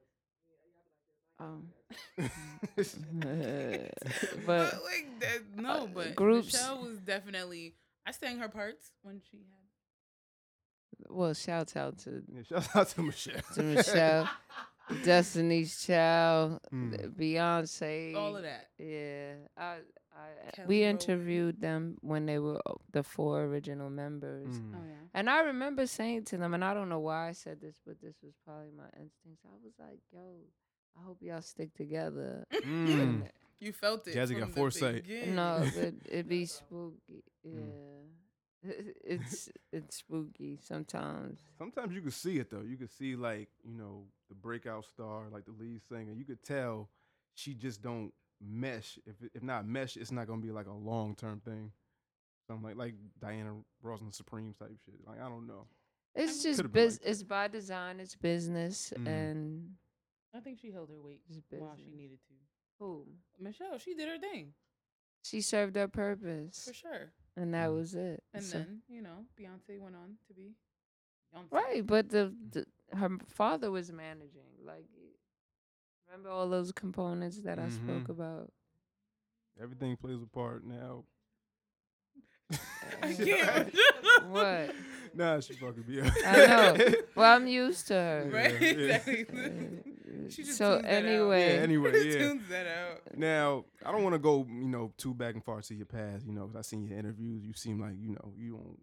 Um, 1.38 1.68
But 2.76 2.86
but 4.46 4.82
like 4.84 5.20
that, 5.20 5.38
no. 5.56 5.88
But 5.92 6.14
groups- 6.14 6.52
Michelle 6.52 6.82
was 6.82 6.98
definitely. 6.98 7.74
I 8.06 8.12
sang 8.12 8.38
her 8.38 8.48
parts 8.48 8.92
when 9.02 9.20
she 9.30 9.38
had. 9.38 11.10
well, 11.10 11.34
shouts 11.34 11.76
out 11.76 11.98
to 11.98 12.22
Yeah, 12.32 12.42
shout 12.42 12.76
out 12.76 12.88
to 12.90 13.02
Michelle. 13.02 13.40
to 13.54 13.62
Michelle, 13.62 14.28
Destiny's 15.04 15.84
Child, 15.84 16.60
Mm. 16.72 17.14
Beyonce, 17.16 18.14
All 18.14 18.36
of 18.36 18.42
that. 18.44 18.68
Yeah, 18.78 19.34
I, 19.56 19.78
I, 20.14 20.66
we 20.66 20.84
interviewed 20.84 21.60
them 21.60 21.96
when 22.00 22.26
they 22.26 22.38
were 22.38 22.60
uh, 22.64 22.74
the 22.92 23.02
four 23.02 23.42
original 23.44 23.90
members, 23.90 24.56
Mm. 24.58 24.74
Oh 24.74 24.84
yeah. 24.86 24.94
and 25.14 25.28
I 25.28 25.40
remember 25.40 25.86
saying 25.86 26.24
to 26.26 26.36
them, 26.36 26.54
and 26.54 26.64
I 26.64 26.72
don't 26.74 26.88
know 26.88 27.00
why 27.00 27.28
I 27.28 27.32
said 27.32 27.60
this, 27.60 27.74
but 27.84 28.00
this 28.00 28.14
was 28.22 28.32
probably 28.44 28.70
my 28.76 28.84
instincts. 28.98 29.42
I 29.44 29.48
was 29.64 29.74
like, 29.80 29.98
"Yo, 30.12 30.20
I 30.98 31.04
hope 31.04 31.18
y'all 31.20 31.42
stick 31.42 31.74
together." 31.74 32.44
Mm. 32.52 33.28
You 33.60 33.72
felt 33.72 34.06
it. 34.06 34.14
Jazzy 34.14 34.32
from 34.32 34.40
got 34.40 34.48
the 34.48 34.54
foresight. 34.54 35.02
beginning. 35.06 35.34
no, 35.36 35.62
it 35.76 35.94
it 36.10 36.28
be 36.28 36.44
spooky. 36.46 37.22
Yeah, 37.42 37.50
Mm. 37.52 38.06
it's 39.04 39.48
it's 39.72 39.96
spooky 39.96 40.58
sometimes. 40.62 41.40
Sometimes 41.58 41.94
you 41.94 42.00
could 42.02 42.12
see 42.12 42.38
it 42.38 42.50
though. 42.50 42.62
You 42.62 42.76
could 42.76 42.90
see 42.90 43.16
like 43.16 43.48
you 43.64 43.74
know 43.76 44.04
the 44.28 44.34
breakout 44.34 44.84
star, 44.84 45.24
like 45.32 45.44
the 45.44 45.52
lead 45.52 45.80
singer. 45.88 46.12
You 46.12 46.24
could 46.24 46.42
tell 46.42 46.88
she 47.34 47.54
just 47.54 47.80
don't 47.82 48.12
mesh. 48.42 48.98
If 49.06 49.14
if 49.34 49.42
not 49.42 49.66
mesh, 49.66 49.96
it's 49.96 50.10
not 50.12 50.26
gonna 50.26 50.42
be 50.42 50.50
like 50.50 50.66
a 50.66 50.72
long 50.72 51.14
term 51.14 51.40
thing. 51.40 51.72
Something 52.48 52.64
like 52.64 52.76
like 52.76 52.94
Diana 53.20 53.54
Ross 53.82 54.00
and 54.00 54.10
the 54.10 54.14
Supremes 54.14 54.56
type 54.56 54.76
shit. 54.84 54.94
Like 55.06 55.20
I 55.20 55.28
don't 55.28 55.46
know. 55.46 55.66
It's 56.14 56.42
just 56.42 56.58
could've 56.58 56.72
biz- 56.72 57.00
like 57.02 57.10
It's 57.10 57.22
by 57.22 57.48
design. 57.48 58.00
It's 58.00 58.14
business, 58.16 58.92
Mm. 58.96 59.06
and 59.06 59.70
I 60.34 60.40
think 60.40 60.58
she 60.60 60.70
held 60.70 60.90
her 60.90 61.00
weight 61.00 61.22
while 61.50 61.76
she 61.76 61.90
needed 61.96 62.18
to. 62.28 62.34
who 62.78 63.06
Michelle, 63.40 63.78
she 63.78 63.94
did 63.94 64.08
her 64.08 64.18
thing 64.18 64.52
she 65.22 65.40
served 65.40 65.74
her 65.76 65.88
purpose, 65.88 66.64
for 66.68 66.72
sure. 66.74 67.12
and 67.36 67.52
that 67.54 67.68
Mm. 67.70 67.74
was 67.74 67.94
it. 67.96 68.22
And 68.32 68.44
So- 68.44 68.58
then 68.58 68.82
you 68.88 69.02
know 69.02 69.26
Beyonce 69.38 69.80
went 69.80 69.96
on 69.96 70.18
to 70.28 70.34
be. 70.34 70.54
Beyonce. 71.34 71.50
right, 71.52 71.84
but 71.86 72.08
the, 72.10 72.32
the 72.50 72.66
her 72.96 73.08
father 73.26 73.70
was 73.72 73.90
managing. 73.90 74.46
Like, 74.64 74.86
remember 76.06 76.28
all 76.30 76.48
those 76.48 76.70
components 76.70 77.40
that 77.40 77.58
I 77.58 77.68
spoke 77.70 78.08
about. 78.08 78.52
Everything 79.60 79.96
plays 79.96 80.22
a 80.22 80.26
part 80.26 80.64
now. 80.64 81.04
I 83.02 83.12
can't. 83.14 83.74
What? 84.28 84.74
Nah, 85.14 85.40
she 85.40 85.54
fucking 85.54 85.82
be. 85.82 86.02
I 86.02 86.06
know. 86.46 86.94
Well, 87.16 87.34
I'm 87.36 87.46
used 87.48 87.88
to 87.88 87.94
her. 87.94 88.30
Right? 88.32 88.60
Yeah. 88.60 88.68
Exactly. 89.08 89.95
She 90.28 90.42
just 90.44 90.58
so 90.58 90.74
tunes 90.76 90.82
that 90.82 90.88
out. 90.98 91.04
anyway, 91.04 91.54
Yeah, 91.56 91.62
anyway, 91.62 91.90
yeah. 92.04 92.18
tunes 92.18 92.48
that 92.48 92.66
out. 92.66 93.16
Now, 93.18 93.64
I 93.84 93.92
don't 93.92 94.02
want 94.02 94.14
to 94.14 94.18
go, 94.18 94.46
you 94.48 94.68
know, 94.68 94.92
too 94.96 95.14
back 95.14 95.34
and 95.34 95.44
far 95.44 95.60
to 95.62 95.74
your 95.74 95.86
past, 95.86 96.24
you 96.26 96.32
know, 96.32 96.46
'cause 96.46 96.56
I 96.56 96.60
seen 96.62 96.84
your 96.84 96.98
interviews. 96.98 97.44
You 97.44 97.52
seem 97.54 97.80
like, 97.80 97.94
you 97.98 98.10
know, 98.10 98.32
you 98.36 98.52
don't. 98.52 98.78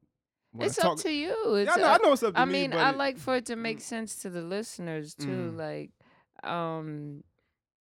wanna 0.53 0.65
it's 0.67 0.75
talk- 0.75 0.93
up 0.93 0.97
to 0.99 1.11
you. 1.11 1.55
It's 1.55 1.67
Yeah, 1.67 1.73
I 1.73 1.77
know, 1.77 1.87
I 1.87 1.93
up- 1.95 2.01
know 2.03 2.11
it's 2.13 2.23
up 2.23 2.33
to 2.35 2.39
I 2.39 2.45
me. 2.45 2.51
mean, 2.53 2.69
but 2.71 2.79
I 2.79 2.89
it- 2.91 2.97
like 2.97 3.17
for 3.17 3.35
it 3.37 3.45
to 3.47 3.55
make 3.55 3.77
Mm. 3.77 3.81
sense 3.81 4.21
to 4.21 4.29
the 4.29 4.41
listeners 4.41 5.15
too. 5.15 5.51
Mm. 5.53 5.57
Like, 5.57 5.91
um, 6.43 7.23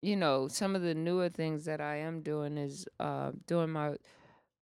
you 0.03 0.17
know, 0.17 0.49
some 0.49 0.77
of 0.77 0.83
the 0.83 0.95
newer 0.95 1.29
things 1.31 1.65
that 1.65 1.81
I 1.81 1.97
am 1.97 2.21
doing 2.23 2.59
is 2.59 2.87
uh 3.01 3.33
doing 3.47 3.71
my 3.71 3.97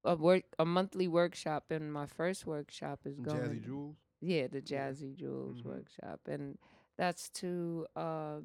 a 0.04 0.16
work 0.16 0.44
a 0.58 0.64
monthly 0.64 1.06
workshop, 1.08 1.70
and 1.70 1.92
my 1.92 2.06
first 2.06 2.46
workshop 2.46 3.00
is 3.04 3.18
going. 3.20 3.40
Jazzy 3.40 3.64
Jewels. 3.64 3.96
Yeah, 4.20 4.46
the 4.46 4.62
Jazzy 4.62 5.14
Jewels 5.14 5.62
Mhm. 5.62 5.66
workshop, 5.66 6.20
and 6.28 6.58
that's 7.02 7.28
to 7.42 7.86
uh, 7.96 8.38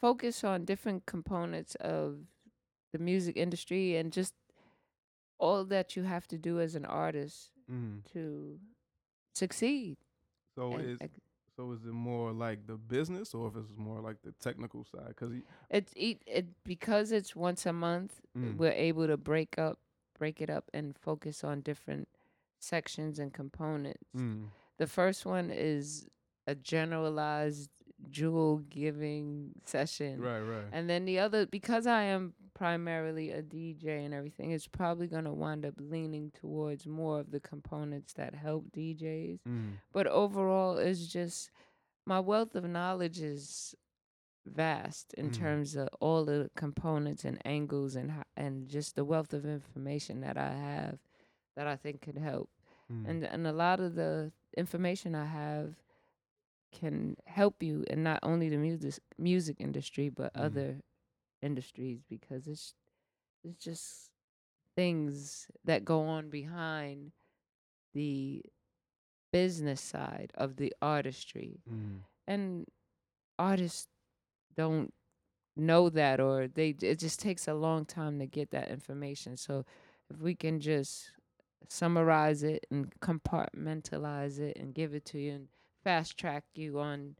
focus 0.00 0.44
on 0.44 0.64
different 0.64 1.04
components 1.06 1.74
of 1.80 2.18
the 2.92 2.98
music 2.98 3.36
industry 3.36 3.96
and 3.96 4.12
just 4.12 4.34
all 5.38 5.64
that 5.64 5.96
you 5.96 6.02
have 6.04 6.26
to 6.28 6.38
do 6.38 6.60
as 6.60 6.74
an 6.74 6.84
artist 6.84 7.50
Mm-hmm. 7.70 8.00
to 8.12 8.58
succeed. 9.34 9.96
So 10.54 10.74
And 10.74 10.90
is 10.90 10.98
ex- 11.00 11.20
so 11.56 11.72
is 11.72 11.84
it 11.84 11.92
more 11.92 12.30
like 12.32 12.66
the 12.66 12.76
business 12.76 13.34
or 13.34 13.48
if 13.48 13.56
it's 13.56 13.72
more 13.76 14.00
like 14.00 14.18
the 14.22 14.32
technical 14.32 14.84
side? 14.84 15.08
Because 15.08 15.32
It's 15.70 15.92
it, 15.96 16.18
it 16.26 16.46
because 16.64 17.10
it's 17.12 17.34
once 17.34 17.64
a 17.66 17.72
month. 17.72 18.20
Mm. 18.36 18.56
We're 18.58 18.72
able 18.90 19.06
to 19.06 19.16
break 19.16 19.58
up, 19.58 19.78
break 20.18 20.40
it 20.42 20.50
up, 20.50 20.64
and 20.74 20.94
focus 20.96 21.42
on 21.44 21.62
different 21.62 22.08
sections 22.60 23.18
and 23.18 23.32
components. 23.32 24.10
mm, 24.14 24.44
The 24.78 24.86
first 24.86 25.24
one 25.24 25.50
is 25.50 26.06
a 26.46 26.54
generalized 26.54 27.70
jewel 28.10 28.58
giving 28.70 29.52
session. 29.64 30.20
Right, 30.20 30.40
right. 30.40 30.64
And 30.72 30.88
then 30.88 31.04
the 31.04 31.18
other, 31.18 31.46
because 31.46 31.86
I 31.86 32.02
am 32.04 32.34
primarily 32.54 33.30
a 33.30 33.42
DJ 33.42 34.04
and 34.04 34.14
everything, 34.14 34.52
it's 34.52 34.66
probably 34.68 35.06
going 35.06 35.24
to 35.24 35.32
wind 35.32 35.64
up 35.66 35.74
leaning 35.78 36.30
towards 36.32 36.86
more 36.86 37.20
of 37.20 37.30
the 37.30 37.40
components 37.40 38.12
that 38.14 38.34
help 38.34 38.70
DJs. 38.72 39.40
Mm. 39.48 39.72
But 39.92 40.06
overall, 40.06 40.78
it's 40.78 41.06
just 41.06 41.50
my 42.06 42.20
wealth 42.20 42.54
of 42.54 42.64
knowledge 42.64 43.20
is 43.20 43.74
vast 44.46 45.14
in 45.14 45.30
Mhm. 45.30 45.34
terms 45.34 45.74
of 45.74 45.88
all 46.00 46.24
the 46.24 46.50
components 46.54 47.24
and 47.24 47.40
angles 47.46 47.96
and 47.96 48.12
and 48.36 48.68
just 48.68 48.94
the 48.94 49.04
wealth 49.04 49.32
of 49.32 49.46
information 49.46 50.20
that 50.20 50.36
I 50.36 50.52
have 50.52 50.98
that 51.56 51.66
I 51.66 51.76
think 51.76 52.02
could 52.02 52.18
help. 52.18 52.50
Mm. 52.92 53.08
And 53.08 53.24
and 53.24 53.46
a 53.46 53.52
lot 53.52 53.80
of 53.80 53.94
the 53.94 54.32
information 54.56 55.14
I 55.14 55.24
have 55.24 55.76
can 56.80 57.16
help 57.26 57.62
you 57.62 57.84
in 57.90 58.02
not 58.04 58.20
only 58.24 58.48
the 58.50 58.58
music 58.58 59.02
music 59.18 59.56
industry 59.60 60.10
but 60.10 60.32
Mhm. 60.34 60.40
other 60.46 60.80
industries 61.42 62.02
because 62.08 62.46
it's 62.48 62.74
it's 63.44 63.62
just 63.64 64.10
things 64.76 65.48
that 65.64 65.84
go 65.84 66.02
on 66.02 66.30
behind 66.30 67.12
the 67.94 68.42
business 69.32 69.80
side 69.80 70.32
of 70.36 70.56
the 70.56 70.74
artistry 70.82 71.60
Mm. 71.68 72.02
and 72.28 72.66
artists 73.38 73.88
don't 74.56 74.92
know 75.56 75.88
that 75.90 76.20
or 76.20 76.48
they 76.48 76.70
it 76.82 76.98
just 76.98 77.20
takes 77.20 77.48
a 77.48 77.54
long 77.54 77.84
time 77.86 78.18
to 78.18 78.26
get 78.26 78.50
that 78.50 78.68
information 78.70 79.36
so 79.36 79.64
if 80.10 80.18
we 80.20 80.34
can 80.34 80.60
just 80.60 81.12
summarize 81.68 82.42
it 82.42 82.66
and 82.70 82.92
compartmentalize 83.00 84.38
it 84.38 84.56
and 84.58 84.74
give 84.74 84.94
it 84.94 85.04
to 85.04 85.18
you 85.18 85.32
and 85.32 85.48
fast 85.84 86.16
track 86.18 86.44
you 86.54 86.80
on 86.80 87.14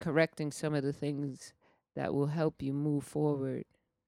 correcting 0.00 0.52
some 0.52 0.72
of 0.74 0.82
the 0.84 0.92
things 0.92 1.52
that 1.96 2.14
will 2.14 2.28
help 2.28 2.62
you 2.62 2.72
move 2.72 3.04
forward 3.04 3.64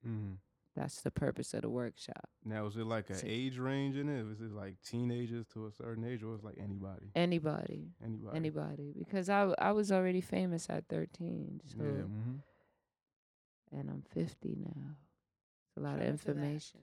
Mm. 0.07 0.36
that's 0.74 1.03
the 1.03 1.11
purpose 1.11 1.53
of 1.53 1.61
the 1.62 1.68
workshop 1.68 2.30
Now, 2.45 2.64
is 2.66 2.76
it 2.76 2.86
like 2.86 3.11
an 3.11 3.16
See. 3.16 3.28
age 3.28 3.59
range 3.59 3.97
in 3.99 4.09
it? 4.09 4.24
Is 4.32 4.41
it 4.41 4.53
like 4.53 4.76
teenagers 4.82 5.47
to 5.53 5.66
a 5.66 5.72
certain 5.72 6.05
age, 6.05 6.22
or 6.22 6.32
is 6.34 6.41
it 6.41 6.45
like 6.47 6.57
anybody? 6.59 7.11
anybody 7.14 7.88
Anybody. 8.03 8.36
anybody 8.36 8.95
because 8.97 9.28
I 9.28 9.41
w- 9.41 9.57
I 9.59 9.72
was 9.72 9.93
already 9.93 10.20
famous 10.22 10.70
at 10.70 10.88
13 10.88 11.61
so 11.66 11.82
Yeah. 11.84 11.91
hmm 12.03 12.36
and 13.72 13.91
I'm 13.91 14.03
50 14.03 14.57
now 14.59 14.97
it's 15.68 15.76
a 15.76 15.80
lot 15.80 15.99
Shout 15.99 16.07
of 16.07 16.14
out 16.14 16.18
to 16.20 16.24
that. 16.24 16.30
information 16.30 16.80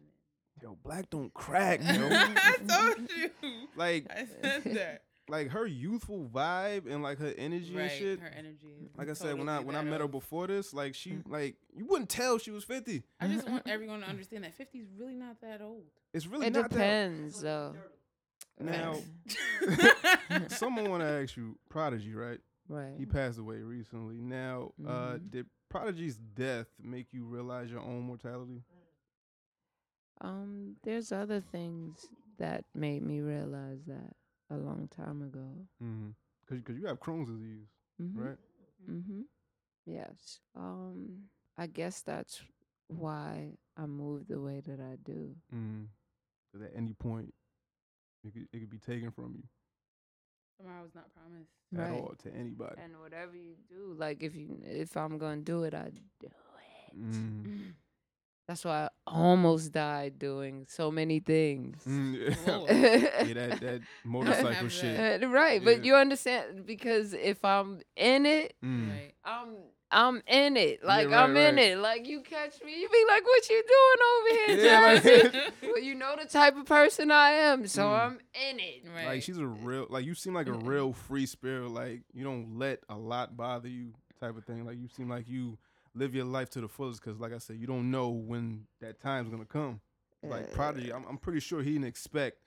Yo, 0.62 0.76
black 0.84 1.08
don't 1.12 1.32
crack, 1.36 1.80
yo. 1.82 2.08
I 2.12 2.56
told 2.68 3.10
you. 3.18 3.30
like, 3.76 4.08
I 4.12 4.26
said 4.26 4.64
that. 4.76 5.04
Like 5.30 5.50
her 5.50 5.66
youthful 5.66 6.30
vibe 6.34 6.90
and 6.92 7.04
like 7.04 7.18
her 7.20 7.34
energy 7.38 7.70
and 7.70 7.78
right. 7.78 7.92
shit. 7.92 8.20
Her 8.20 8.32
energy. 8.38 8.90
Like 8.98 9.10
I 9.10 9.14
said, 9.14 9.38
when 9.38 9.50
I 9.50 9.60
when 9.60 9.76
I 9.76 9.82
met 9.82 10.00
her 10.02 10.08
before 10.08 10.48
this, 10.48 10.74
like 10.74 10.96
she 10.96 11.12
Mm. 11.12 11.24
like 11.30 11.56
you 11.76 11.86
wouldn't 11.86 12.10
tell 12.10 12.38
she 12.38 12.52
was 12.52 12.64
fifty. 12.64 13.04
I 13.20 13.28
just 13.28 13.48
want 13.50 13.64
everyone 13.68 14.02
to 14.02 14.08
understand 14.08 14.44
that 14.44 14.56
50 14.56 14.80
is 14.80 14.88
really 14.98 15.16
not 15.16 15.42
that 15.42 15.62
old. 15.62 15.84
It's 16.14 16.28
really 16.28 16.48
it 16.48 16.54
not 16.54 16.70
depends 16.70 17.42
though 17.42 17.76
Now- 18.60 18.96
Someone 20.48 20.90
want 20.90 21.04
to 21.04 21.08
ask 21.10 21.36
you, 21.38 21.58
Prodigy, 21.70 22.14
right? 22.14 22.40
right 22.70 22.94
He 22.98 23.06
passed 23.06 23.38
away 23.40 23.58
recently. 23.58 24.20
Now, 24.22 24.72
uh, 24.86 25.14
Mhm. 25.16 25.32
did 25.32 25.46
Prodigy's 25.70 26.18
death 26.18 26.68
make 26.82 27.12
you 27.14 27.24
realize 27.26 27.70
your 27.70 27.82
own 27.82 28.02
mortality? 28.04 28.64
Um, 30.22 30.76
there's 30.84 31.12
other 31.12 31.40
things 31.42 32.08
that 32.40 32.64
made 32.74 33.04
me 33.04 33.20
realize 33.22 33.86
that 33.86 34.16
a 34.50 34.56
long 34.56 34.88
time 34.96 35.22
ago. 35.22 35.48
Mm-hmm. 35.84 36.10
Cause, 36.50 36.60
cause 36.66 36.76
you 36.78 36.88
have 36.88 37.00
Crohn's 37.00 37.30
disease, 37.30 37.68
Mm-hmm. 38.02 38.22
right? 38.24 38.38
Mm-hmm. 38.90 39.22
Yes. 39.86 40.40
Um, 40.56 41.24
I 41.58 41.68
guess 41.68 42.02
that's 42.02 42.42
why 42.88 43.54
I 43.76 43.86
move 43.86 44.28
the 44.28 44.40
way 44.40 44.62
that 44.66 44.80
I 44.80 44.96
do. 45.04 45.36
Mm-hmm. 45.54 45.84
Cause 46.54 46.62
at 46.64 46.72
any 46.78 46.94
point, 46.94 47.34
it 48.24 48.34
could, 48.34 48.48
it 48.54 48.60
could 48.60 48.70
be 48.70 48.78
taken 48.80 49.12
from 49.12 49.34
you 49.38 49.44
Tomorrow's 50.60 50.96
not 50.96 51.06
promised. 51.14 51.52
at 51.76 51.80
Right. 51.92 52.02
all 52.02 52.14
to 52.24 52.34
anybody. 52.34 52.76
And 52.84 53.00
whatever 53.00 53.36
you 53.36 53.56
do, 53.70 53.94
like 53.98 54.24
if 54.24 54.36
you 54.36 54.58
if 54.64 54.96
I'm 54.98 55.18
gonna 55.20 55.42
do 55.42 55.64
it, 55.64 55.74
I 55.76 55.92
do 56.20 56.28
it. 56.28 56.34
That's 58.48 58.64
why 58.64 58.86
I 58.86 58.90
almost 59.06 59.74
died 59.74 60.20
doing 60.20 60.66
so 60.70 60.90
many 60.90 61.20
things. 61.20 61.82
Mm, 61.86 62.16
yeah. 62.48 63.34
That 63.34 63.60
that 63.60 63.82
motorcycle 64.06 64.70
shit. 64.70 65.24
Uh, 65.24 65.28
right, 65.28 65.62
Yeah. 65.62 65.66
but 65.66 65.84
you 65.86 65.96
understand 65.96 66.66
because 66.66 67.14
if 67.14 67.44
I'm 67.44 67.82
in 67.98 68.26
it, 68.26 68.54
Mm. 68.64 68.90
Right. 68.90 69.14
I'm 69.26 69.50
I'm 69.92 70.22
in 70.28 70.58
it. 70.58 70.84
Like 70.84 71.08
right, 71.10 71.18
I'm 71.24 71.36
in 71.38 71.58
it. 71.60 71.78
Like 71.78 72.08
you 72.08 72.22
catch 72.22 72.62
me, 72.64 72.80
you 72.80 72.88
be 72.90 73.06
like, 73.08 73.24
"What 73.26 73.50
you 73.50 73.64
doing 73.68 74.02
over 74.14 74.30
here, 74.62 74.66
Yeah, 74.72 74.82
like- 74.82 75.04
Jersey?" 75.04 75.40
well, 75.64 75.80
you 75.80 75.96
know 75.96 76.16
the 76.22 76.28
type 76.28 76.56
of 76.58 76.66
person 76.66 77.12
I 77.12 77.30
am, 77.32 77.68
so 77.68 77.84
Mm. 77.84 78.00
I'm 78.00 78.20
in 78.50 78.60
it. 78.60 78.84
Right. 78.96 79.06
Like 79.08 79.24
she's 79.24 79.38
a 79.38 79.46
real, 79.46 79.88
like 79.90 80.06
you 80.06 80.14
seem 80.14 80.34
like 80.34 80.48
a 80.48 80.54
real 80.54 80.94
free 80.94 81.26
spirit. 81.26 81.70
Like 81.72 82.02
you 82.14 82.24
don't 82.24 82.58
let 82.58 82.80
a 82.90 82.96
lot 82.98 83.36
bother 83.36 83.68
you, 83.70 83.94
type 84.22 84.38
of 84.38 84.46
thing. 84.46 84.66
Like 84.66 84.78
you 84.78 84.88
seem 84.88 85.10
like 85.10 85.28
you 85.28 85.58
live 85.98 86.16
your 86.16 86.26
life 86.26 86.50
to 86.52 86.62
the 86.62 86.68
fullest. 86.68 87.02
Cause 87.02 87.18
like 87.20 87.34
I 87.34 87.38
said, 87.40 87.58
you 87.58 87.68
don't 87.68 87.92
know 87.92 88.10
when 88.10 88.66
that 88.82 89.00
time's 89.02 89.30
gonna 89.30 89.46
come. 89.46 89.82
Like 90.24 90.52
Prodigy, 90.52 90.92
I'm, 90.92 91.06
I'm 91.08 91.18
pretty 91.18 91.40
sure 91.40 91.62
he 91.62 91.74
didn't 91.74 91.88
expect 91.88 92.38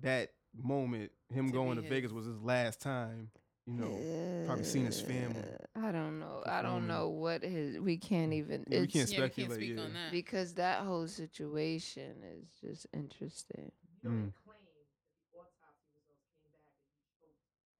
that 0.00 0.30
moment. 0.56 1.12
Him 1.32 1.46
To 1.48 1.52
going 1.52 1.76
be 1.76 1.82
to 1.82 1.88
Vegas 1.88 2.10
was 2.12 2.26
his 2.26 2.40
last 2.40 2.80
time. 2.80 3.30
You 3.66 3.74
know, 3.74 4.44
probably 4.46 4.64
seen 4.64 4.86
his 4.86 4.98
family 4.98 5.42
I 5.76 5.92
don't 5.92 6.18
know. 6.20 6.42
I 6.46 6.62
don't 6.62 6.86
performing. 6.86 6.88
know 6.88 7.08
what 7.10 7.42
his. 7.42 7.78
We 7.78 7.98
can't 7.98 8.32
even. 8.32 8.64
Yeah, 8.66 8.80
we 8.80 8.86
can't 8.86 9.10
yeah, 9.12 9.20
we 9.20 9.28
can't 9.28 9.32
speculate, 9.34 9.58
speak 9.58 9.76
yeah. 9.76 9.82
on 9.82 9.92
that. 9.92 10.10
because 10.10 10.54
that 10.54 10.84
whole 10.84 11.06
situation 11.06 12.14
is 12.34 12.46
just 12.62 12.86
interesting. 12.94 13.70
Mm. 14.06 14.32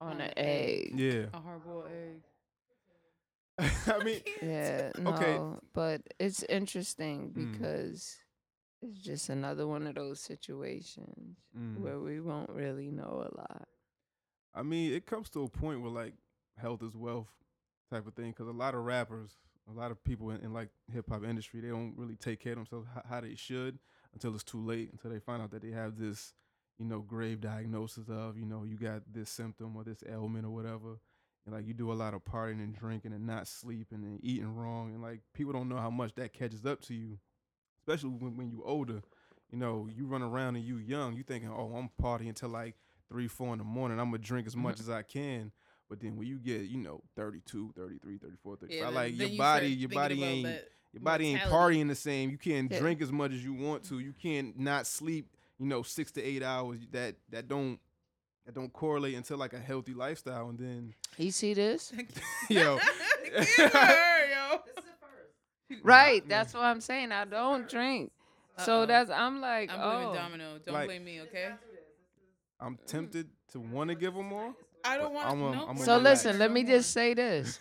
On 0.01 0.09
On 0.13 0.21
an 0.21 0.21
an 0.21 0.33
egg. 0.37 0.91
egg. 0.93 1.01
yeah. 1.01 1.25
A 1.33 1.41
hard-boiled 1.41 1.87
egg. 1.87 2.23
I 3.87 4.05
mean, 4.05 4.21
Yeah, 4.43 4.93
no, 4.99 5.11
Okay. 5.15 5.39
but 5.75 6.03
it's 6.19 6.43
interesting 6.45 7.31
Mm. 7.31 7.53
because 7.53 8.17
it's 8.83 8.99
just 9.01 9.29
another 9.29 9.67
one 9.67 9.87
of 9.87 9.95
those 9.97 10.21
situations 10.21 11.37
mm. 11.57 11.79
where 11.79 11.99
we 11.99 12.21
won't 12.21 12.51
really 12.51 12.91
know 12.91 13.27
a 13.29 13.37
lot. 13.37 13.69
I 14.55 14.63
mean, 14.63 14.93
it 14.93 15.07
comes 15.07 15.29
to 15.31 15.43
a 15.43 15.49
point 15.49 15.83
where 15.83 15.91
like 15.91 16.15
health 16.57 16.83
is 16.83 16.97
wealth 16.97 17.29
type 17.91 18.07
of 18.07 18.15
thing. 18.15 18.31
Because 18.31 18.49
a 18.49 18.53
lot 18.53 18.75
of 18.75 18.85
rappers, 18.85 19.33
a 19.69 19.73
lot 19.73 19.91
of 19.91 20.03
people 20.05 20.31
in, 20.31 20.41
in 20.43 20.53
like 20.53 20.69
hip 20.93 21.09
hop 21.11 21.25
industry, 21.25 21.61
they 21.61 21.69
don't 21.69 21.95
really 21.97 22.17
take 22.17 22.41
care 22.41 22.53
of 22.53 22.59
themselves 22.59 22.87
how, 22.95 23.03
how 23.09 23.21
they 23.21 23.35
should 23.35 23.79
until 24.15 24.35
it's 24.35 24.45
too 24.45 24.61
late. 24.65 24.91
Until 24.93 25.11
they 25.11 25.19
find 25.21 25.43
out 25.43 25.51
that 25.51 25.63
they 25.63 25.71
have 25.73 25.99
this, 25.99 26.33
you 26.79 26.85
know, 26.87 27.01
grave 27.01 27.41
diagnosis 27.41 28.09
of, 28.09 28.37
you 28.39 28.47
know, 28.47 28.63
you 28.65 28.77
got 28.77 29.03
this 29.13 29.31
symptom 29.31 29.77
or 29.77 29.85
this 29.85 30.03
ailment 30.09 30.45
or 30.45 30.51
whatever. 30.51 30.99
And 31.49 31.57
like 31.57 31.67
you 31.67 31.73
do 31.73 31.91
a 31.91 31.95
lot 31.95 32.13
of 32.13 32.23
partying 32.27 32.63
and 32.63 32.75
drinking 32.75 33.15
and 33.15 33.27
not 33.27 33.49
sleeping 33.49 34.03
and 34.05 34.21
eating 34.23 34.55
wrong, 34.55 34.93
and 34.93 35.01
like 35.01 35.21
people 35.33 35.55
don't 35.55 35.71
know 35.71 35.79
how 35.79 35.89
much 35.89 36.15
that 36.17 36.35
catches 36.35 36.67
up 36.67 36.83
to 36.83 36.95
you, 36.95 37.19
especially 37.81 38.11
when 38.11 38.37
when 38.37 38.51
you're 38.51 38.67
older. 38.67 39.01
You 39.51 39.57
know, 39.57 39.89
you 39.91 40.05
run 40.05 40.21
around 40.21 40.57
and 40.57 40.65
you 40.67 40.77
young, 40.77 41.17
you 41.17 41.23
thinking, 41.23 41.49
oh, 41.51 41.73
I'm 41.75 41.89
partying 42.03 42.29
until 42.29 42.51
like 42.51 42.75
three, 43.09 43.29
four 43.29 43.55
in 43.55 43.59
the 43.59 43.65
morning. 43.65 43.99
I'm 43.99 44.09
gonna 44.11 44.19
drink 44.19 44.47
as 44.47 44.55
much 44.55 44.79
as 44.79 44.91
I 44.91 45.01
can. 45.01 45.51
But 45.89 46.01
then 46.01 46.19
when 46.19 46.27
you 46.27 46.37
get, 46.39 46.65
you 46.69 46.77
know, 46.77 47.01
32, 47.17 47.73
33, 47.75 48.19
34, 48.19 48.57
35, 48.57 48.79
Yeah, 48.79 48.89
like 48.91 49.17
your 49.19 49.29
you 49.29 49.39
body, 49.39 49.69
your 49.69 49.89
body 49.89 50.23
ain't 50.23 50.61
your 50.93 51.01
body 51.01 51.29
ain't 51.29 51.41
partying 51.45 51.89
the 51.89 51.95
same. 51.95 52.29
You 52.29 52.37
can't 52.37 52.71
Yeah. 52.71 52.79
drink 52.79 53.01
as 53.01 53.11
much 53.11 53.33
as 53.33 53.43
you 53.43 53.55
want 53.55 53.85
to. 53.85 54.01
You 54.01 54.13
can't 54.13 54.59
not 54.59 54.87
sleep, 54.87 55.35
you 55.59 55.65
know, 55.65 55.81
six 55.81 56.13
to 56.13 56.23
eight 56.23 56.43
hours. 56.43 56.81
That 56.93 57.15
that 57.31 57.49
don't 57.49 57.81
that 58.49 58.55
don't 58.55 58.73
correlate 58.73 59.13
into 59.13 59.37
like 59.37 59.53
a 59.53 59.59
healthy 59.59 59.93
lifestyle. 59.93 60.49
And 60.49 60.59
then 60.59 60.95
You 61.19 61.31
see 61.31 61.53
this? 61.53 61.93
yo, 62.49 62.79
her, 63.73 64.31
yo. 64.31 64.59
Right. 65.83 66.23
Yeah. 66.23 66.29
That's 66.39 66.55
what 66.55 66.63
I'm 66.63 66.81
saying. 66.81 67.13
I 67.13 67.27
don't 67.27 67.69
drink. 67.69 68.11
So 68.65 68.81
Uh-oh. 68.81 68.87
that's 68.87 69.11
I'm 69.11 69.43
like, 69.43 69.71
I'm 69.71 69.79
oh, 69.81 69.91
blaming 69.91 70.15
Domino. 70.15 70.59
Don't 70.65 70.75
Like- 70.75 70.87
blame 70.89 71.05
me, 71.05 71.21
okay? 71.23 71.51
I'm 72.59 72.79
tempted 72.87 73.29
to 73.53 73.61
want 73.61 73.91
to 73.91 73.95
give 73.95 74.15
them 74.15 74.27
more. 74.31 74.55
I 74.83 74.97
don't 74.97 75.13
want 75.13 75.29
I'm 75.29 75.43
a- 75.43 75.55
no. 75.55 75.69
I'm 75.69 75.77
So 75.77 75.99
relax. 75.99 76.25
listen, 76.25 76.39
let 76.39 76.51
me 76.51 76.65
just 76.65 76.91
say 76.93 77.13
this. 77.15 77.61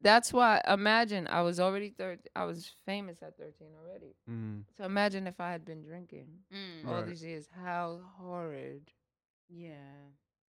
That's 0.00 0.32
why 0.32 0.60
imagine 0.68 1.26
I 1.26 1.42
was 1.42 1.58
already 1.58 1.90
13 1.90 2.18
I 2.36 2.44
was 2.44 2.70
famous 2.86 3.20
at 3.22 3.36
13 3.36 3.68
already. 3.82 4.14
Mm, 4.30 4.62
So 4.76 4.84
imagine 4.84 5.26
if 5.26 5.40
I 5.40 5.50
had 5.50 5.64
been 5.64 5.82
drinking 5.82 6.28
Mm, 6.54 6.86
all 6.88 6.94
Right. 6.94 7.06
these 7.06 7.24
years, 7.24 7.48
how 7.64 8.00
horrid. 8.18 8.82
Yeah. 9.48 9.72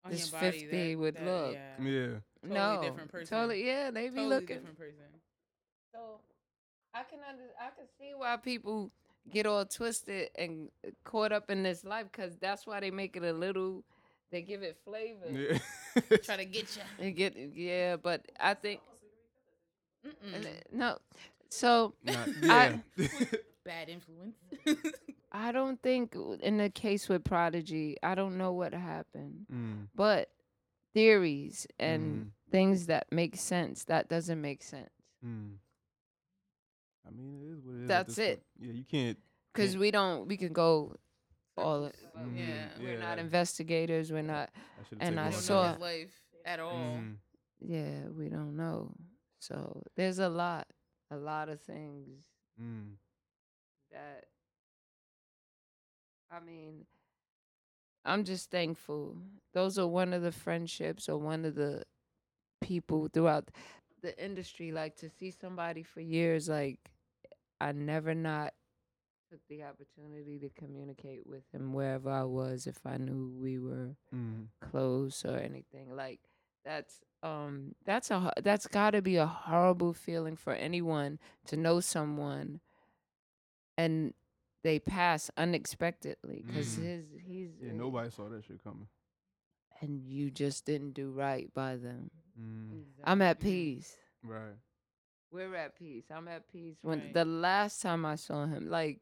On 0.04 0.12
This 0.12 0.30
body, 0.30 0.52
50 0.60 0.68
that- 0.94 1.00
would 1.00 1.16
that- 1.16 1.26
look. 1.26 1.54
Yeah. 1.54 1.76
yeah. 1.82 2.08
Totally 2.44 2.60
no. 2.76 2.82
different 2.84 3.12
person. 3.12 3.38
Totally 3.38 3.66
yeah, 3.66 3.90
they 3.92 4.04
be 4.10 4.16
Totally 4.18 4.28
looking 4.28 4.58
different 4.58 4.78
person. 4.78 5.22
So 5.92 6.20
I 6.94 7.04
can 7.04 7.20
under, 7.28 7.44
I 7.60 7.70
can 7.76 7.86
see 8.00 8.12
why 8.16 8.38
people 8.38 8.92
get 9.32 9.48
all 9.48 9.66
twisted 9.66 10.30
and 10.38 10.70
caught 11.04 11.32
up 11.32 11.50
in 11.50 11.64
this 11.64 11.84
life 11.84 12.06
because 12.12 12.38
that's 12.38 12.68
why 12.68 12.80
they 12.80 12.92
make 12.92 13.16
it 13.16 13.24
a 13.24 13.34
little 13.34 13.84
they 14.32 14.42
give 14.44 14.62
it 14.62 14.78
flavor. 14.86 15.26
Yeah. 15.32 15.58
Try 16.24 16.38
to 16.38 16.46
get 16.46 16.76
you. 16.76 16.84
They 17.00 17.12
get 17.12 17.36
yeah, 17.36 17.96
but 17.96 18.22
I 18.40 18.54
think 18.54 18.82
Mm-mm. 20.06 20.46
uh, 20.46 20.50
no. 20.72 20.98
So 21.50 21.94
Not- 22.04 22.28
I- 22.44 22.82
Bad 23.66 23.90
influence. 23.90 24.36
I 25.38 25.52
don't 25.52 25.82
think 25.82 26.16
in 26.40 26.58
the 26.58 26.70
case 26.70 27.10
with 27.10 27.24
Prodigy, 27.26 27.98
I 28.02 28.16
don't 28.16 28.38
know 28.38 28.54
what 28.54 28.74
happened, 28.74 29.48
Mm, 29.52 29.88
but 29.94 30.30
theories 30.94 31.68
and 31.78 32.04
Mhm. 32.28 32.32
things 32.52 32.86
that 32.88 33.12
make 33.12 33.36
sense 33.36 33.84
that 33.86 34.08
doesn't 34.08 34.40
make 34.42 34.64
sense 34.64 34.90
mm. 35.24 35.58
I 37.06 37.10
mean, 37.12 37.42
it 37.42 37.52
is 37.52 37.64
what 37.66 37.74
it 37.76 37.78
is. 37.78 37.82
at 37.84 37.88
That's 37.90 38.18
it. 38.18 38.38
point. 38.38 38.68
Yeah, 38.70 38.74
you 38.74 38.84
can't. 38.86 39.20
because 39.54 39.78
we 39.78 39.92
don't 39.92 40.28
we 40.28 40.38
can 40.38 40.54
go 40.54 40.96
all 41.58 41.90
Mhm, 42.18 42.38
Yeah. 42.38 42.70
we're 42.80 43.00
not 43.00 43.20
investigators 43.20 44.12
we're 44.12 44.22
not 44.22 44.50
I 44.56 45.06
and 45.06 45.20
I 45.20 45.24
We 45.24 45.26
one 45.26 45.32
don't 45.32 45.40
of 45.40 45.44
saw- 45.44 45.64
know 45.64 45.72
his 45.74 45.82
life 45.82 46.22
at 46.46 46.60
all. 46.60 46.74
Mhm. 46.74 47.18
yeah 47.60 48.08
we 48.10 48.30
don't 48.30 48.56
know 48.56 48.96
so 49.40 49.84
there's 49.96 50.20
a 50.20 50.30
lot 50.30 50.68
a 51.12 51.18
lot 51.18 51.50
of 51.50 51.60
things 51.62 52.26
Mm. 52.60 52.96
that 53.92 54.26
I 56.36 56.40
mean 56.40 56.86
I'm 58.04 58.24
just 58.24 58.52
thankful. 58.52 59.18
Those 59.54 59.80
are 59.80 59.88
one 59.88 60.14
of 60.14 60.22
the 60.22 60.32
friendships 60.32 61.10
or 61.10 61.18
one 61.18 61.44
of 61.44 61.56
the 61.56 61.84
people 62.62 63.10
throughout 63.12 63.50
the 64.02 64.24
industry 64.24 64.72
like 64.72 64.96
to 64.98 65.10
see 65.10 65.32
somebody 65.32 65.82
for 65.84 66.02
years 66.02 66.48
like 66.50 66.80
I 67.60 67.72
never 67.72 68.14
not 68.14 68.54
took 69.32 69.40
the 69.50 69.64
opportunity 69.64 70.38
to 70.40 70.50
communicate 70.50 71.26
with 71.26 71.44
him 71.52 71.74
wherever 71.74 72.10
I 72.12 72.24
was 72.24 72.68
if 72.68 72.78
I 72.86 72.98
knew 72.98 73.34
we 73.40 73.60
were 73.60 73.96
Mm. 74.14 74.48
close 74.62 75.26
or 75.26 75.38
anything 75.38 75.96
like 75.96 76.20
that's 76.64 77.02
um 77.24 77.74
that's 77.86 78.12
a 78.12 78.32
that's 78.44 78.68
got 78.68 78.92
to 78.92 79.02
be 79.02 79.16
a 79.18 79.26
horrible 79.26 79.94
feeling 79.94 80.36
for 80.36 80.54
anyone 80.54 81.20
to 81.48 81.58
know 81.58 81.80
someone 81.80 82.60
and 83.78 84.14
they 84.66 84.80
pass 84.80 85.30
unexpectedly 85.38 86.44
because 86.46 86.76
Mhm. 86.78 86.82
his 86.84 87.06
he's 87.24 87.52
Yeah, 87.62 87.74
nobody 87.74 88.10
saw 88.10 88.28
that 88.30 88.44
shit 88.44 88.64
coming. 88.64 88.88
and 89.82 90.02
you 90.04 90.32
just 90.32 90.66
didn't 90.66 90.94
do 90.94 91.12
right 91.12 91.54
by 91.54 91.76
them 91.76 92.10
Mm. 92.40 92.84
i'm 93.04 93.22
at 93.22 93.40
peace 93.40 93.96
Right. 94.24 94.56
we're 95.32 95.54
at 95.56 95.76
peace 95.76 96.06
i'm 96.10 96.28
at 96.28 96.48
peace 96.48 96.78
when 96.82 97.00
Right. 97.00 97.14
the 97.14 97.26
last 97.26 97.82
time 97.82 98.06
i 98.06 98.16
saw 98.16 98.46
him 98.48 98.70
like 98.70 99.02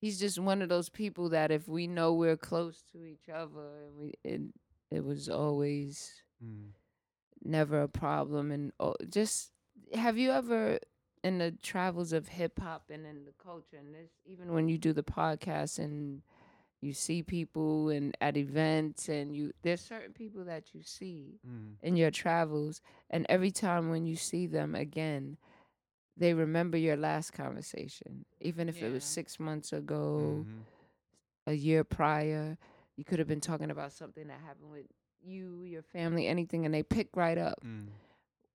he's 0.00 0.18
just 0.20 0.38
one 0.38 0.60
of 0.62 0.68
those 0.68 0.88
people 0.90 1.30
that 1.30 1.50
if 1.50 1.66
we 1.68 1.86
know 1.86 2.12
we're 2.14 2.36
close 2.36 2.82
to 2.92 3.04
each 3.04 3.28
other 3.28 3.84
and 3.86 3.96
we 3.98 4.12
it, 4.24 4.42
it 4.90 5.02
was 5.04 5.28
always 5.28 6.22
Mm. 6.42 6.72
never 7.42 7.82
a 7.82 7.88
problem 7.88 8.50
and 8.50 8.72
oh, 8.80 8.94
just 9.08 9.50
have 9.94 10.16
you 10.18 10.30
ever 10.32 10.78
in 11.24 11.38
the 11.38 11.50
travels 11.62 12.12
of 12.12 12.28
hip 12.28 12.60
hop 12.60 12.84
and 12.90 13.04
in 13.06 13.24
the 13.24 13.32
culture 13.42 13.76
and 13.78 13.92
this 13.94 14.10
even 14.26 14.52
when 14.52 14.68
you 14.68 14.78
do 14.78 14.92
the 14.92 15.02
podcast 15.02 15.78
and 15.78 16.22
you 16.80 16.92
see 16.92 17.22
people 17.22 17.88
and 17.88 18.14
at 18.20 18.36
events 18.36 19.08
and 19.08 19.34
you 19.34 19.50
there's 19.62 19.80
certain 19.80 20.12
people 20.12 20.44
that 20.44 20.74
you 20.74 20.82
see 20.82 21.40
Mm. 21.48 21.76
in 21.82 21.96
your 21.96 22.10
travels 22.10 22.80
and 23.10 23.24
every 23.28 23.50
time 23.50 23.90
when 23.90 24.04
you 24.06 24.16
see 24.16 24.46
them 24.46 24.74
again 24.74 25.38
they 26.16 26.32
remember 26.34 26.76
your 26.78 26.96
last 26.96 27.32
conversation 27.32 28.24
even 28.40 28.68
if 28.68 28.80
it 28.82 28.92
was 28.92 29.02
6 29.04 29.40
months 29.40 29.72
ago 29.72 30.44
Mhm. 30.46 30.62
a 31.46 31.54
year 31.54 31.84
prior. 31.84 32.56
You 32.96 33.04
could 33.04 33.18
have 33.18 33.28
been 33.28 33.40
talking 33.40 33.70
about 33.70 33.92
something 33.92 34.28
that 34.28 34.40
happened 34.40 34.70
with 34.70 34.86
you, 35.20 35.64
your 35.64 35.82
family, 35.82 36.26
anything, 36.28 36.64
and 36.64 36.72
they 36.72 36.82
pick 36.82 37.08
right 37.16 37.36
up. 37.36 37.58
Mm. 37.64 37.88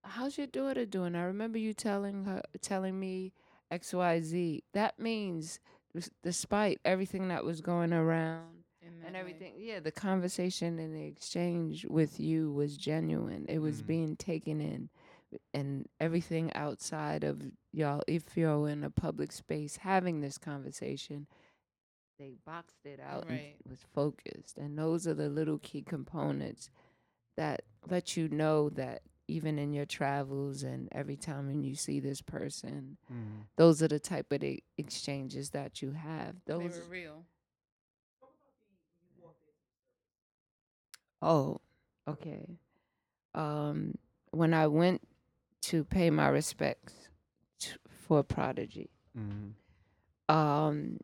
How's 0.04 0.38
your 0.38 0.48
daughter 0.48 0.86
doing? 0.86 1.16
I 1.16 1.24
remember 1.24 1.58
you 1.58 1.74
telling 1.74 2.26
her, 2.26 2.42
telling 2.62 3.00
me 3.00 3.34
X, 3.72 3.94
Y, 3.94 4.22
Z. 4.22 4.64
That 4.74 5.00
means, 5.00 5.60
despite 6.24 6.80
everything 6.86 7.28
that 7.28 7.44
was 7.44 7.62
going 7.62 7.94
around 7.94 8.64
and 8.82 9.04
way. 9.04 9.20
everything, 9.20 9.54
yeah, 9.58 9.80
the 9.80 9.92
conversation 9.92 10.80
and 10.80 10.96
the 10.96 11.04
exchange 11.06 11.86
with 11.86 12.20
you 12.20 12.52
was 12.52 12.78
genuine. 12.78 13.46
It 13.50 13.60
was 13.60 13.82
Mm. 13.84 13.88
being 13.88 14.16
taken 14.16 14.62
in, 14.62 14.90
and 15.54 15.88
everything 16.00 16.52
outside 16.54 17.24
of 17.24 17.52
y'all, 17.72 18.02
if 18.08 18.36
you're 18.38 18.70
in 18.70 18.84
a 18.84 18.90
public 18.90 19.32
space 19.32 19.78
having 19.78 20.22
this 20.22 20.38
conversation, 20.38 21.28
they 22.18 22.36
boxed 22.46 22.86
it 22.86 23.00
out 23.00 23.26
Right. 23.30 23.56
and 23.64 23.72
was 23.72 23.84
focused. 23.94 24.58
And 24.58 24.78
those 24.78 25.08
are 25.08 25.14
the 25.14 25.30
little 25.30 25.60
key 25.60 25.82
components 25.82 26.70
that 27.38 27.62
let 27.88 28.18
you 28.18 28.28
know 28.30 28.70
that 28.72 29.04
even 29.30 29.60
in 29.60 29.74
your 29.74 29.86
travels 29.86 30.64
and 30.64 30.90
every 30.92 31.16
time 31.16 31.48
when 31.48 31.64
you 31.64 31.76
see 31.76 32.00
this 32.00 32.22
person, 32.22 32.98
Mm. 33.12 33.46
those 33.56 33.82
are 33.84 33.88
the 33.88 34.00
type 34.00 34.32
of 34.32 34.44
e- 34.44 34.64
exchanges 34.78 35.52
that 35.52 35.82
you 35.82 35.92
have. 35.92 36.36
They 36.46 36.54
Those 36.54 36.78
were 36.80 36.84
real. 36.90 37.26
Oh, 41.22 41.60
okay. 42.08 42.58
Um, 43.36 43.96
when 44.32 44.54
I 44.54 44.68
went 44.68 45.02
to 45.64 45.84
pay 45.84 46.10
my 46.10 46.28
respects 46.30 46.94
t- 47.60 47.72
for 47.90 48.24
Prodigy, 48.24 48.90
Mm. 49.18 49.54
um, 50.34 51.00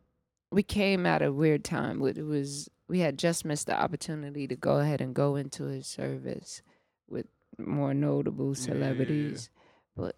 we 0.50 0.62
came 0.62 1.04
at 1.06 1.22
a 1.22 1.32
weird 1.32 1.64
time. 1.64 2.00
It 2.06 2.24
was 2.24 2.70
we 2.88 3.00
had 3.00 3.18
just 3.18 3.44
missed 3.44 3.66
the 3.66 3.74
opportunity 3.78 4.46
to 4.46 4.54
go 4.56 4.78
ahead 4.78 5.00
and 5.00 5.12
go 5.14 5.34
into 5.34 5.64
his 5.64 5.86
service 5.88 6.62
with 7.08 7.26
more 7.58 7.94
notable 7.94 8.54
Yeah, 8.54 8.66
yeah, 8.66 8.66
yeah. 8.66 8.74
celebrities, 8.74 9.50
but 9.96 10.16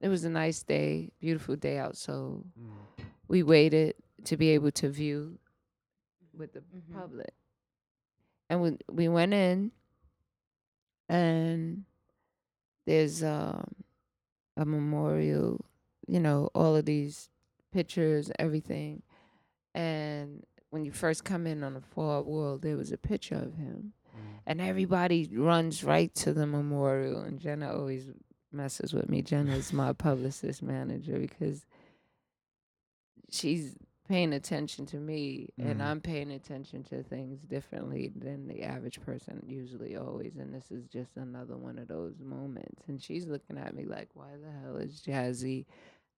it 0.00 0.08
was 0.08 0.24
a 0.24 0.30
nice 0.30 0.62
day, 0.62 1.10
beautiful 1.20 1.56
day 1.56 1.78
out. 1.78 1.96
So 1.96 2.44
Mm. 2.58 3.04
we 3.28 3.42
waited 3.42 3.94
to 4.24 4.36
be 4.36 4.50
able 4.50 4.70
to 4.72 4.88
view 4.88 5.38
with 6.32 6.52
the 6.52 6.60
Mhm. 6.60 6.92
public. 6.94 7.34
And 8.48 8.62
we 8.62 8.78
we 8.88 9.08
went 9.08 9.32
in 9.34 9.72
and 11.08 11.84
there's 12.86 13.22
um 13.22 13.74
a 14.56 14.64
memorial, 14.64 15.64
you 16.06 16.20
know, 16.20 16.48
all 16.54 16.74
of 16.76 16.84
these 16.86 17.28
pictures, 17.72 18.30
everything. 18.38 19.02
And 19.74 20.44
when 20.70 20.84
you 20.84 20.92
first 20.92 21.24
come 21.24 21.46
in 21.46 21.62
on 21.62 21.74
the 21.74 21.80
far 21.82 22.22
wall, 22.22 22.56
there 22.58 22.76
was 22.76 22.90
a 22.92 22.96
picture 22.96 23.34
of 23.36 23.54
him. 23.56 23.92
Mm. 24.16 24.20
And 24.46 24.60
everybody 24.60 25.28
runs 25.32 25.82
right 25.84 26.14
to 26.16 26.32
the 26.32 26.46
memorial. 26.46 27.20
And 27.22 27.38
Jenna 27.40 27.72
always 27.76 28.10
messes 28.52 28.92
with 28.94 29.08
me. 29.08 29.22
Jenna 29.22 29.54
is 29.54 29.72
my 29.72 29.92
publicist 30.08 30.62
manager 30.62 31.18
because 31.18 31.66
she's 33.30 33.76
paying 34.08 34.32
attention 34.32 34.86
to 34.86 34.96
me 34.98 35.48
and 35.58 35.80
Mhm. 35.80 35.84
I'm 35.84 36.00
paying 36.00 36.30
attention 36.30 36.84
to 36.84 37.02
things 37.02 37.40
differently 37.42 38.06
than 38.14 38.46
the 38.46 38.62
average 38.62 39.00
person 39.00 39.42
usually 39.48 39.96
always. 39.96 40.36
And 40.36 40.54
this 40.54 40.70
is 40.70 40.86
just 40.86 41.16
another 41.16 41.56
one 41.56 41.76
of 41.76 41.88
those 41.88 42.20
moments. 42.20 42.82
And 42.86 43.02
she's 43.02 43.26
looking 43.26 43.58
at 43.58 43.74
me 43.74 43.84
like, 43.84 44.10
why 44.14 44.36
the 44.40 44.50
hell 44.62 44.76
is 44.76 45.02
Jazzy 45.04 45.66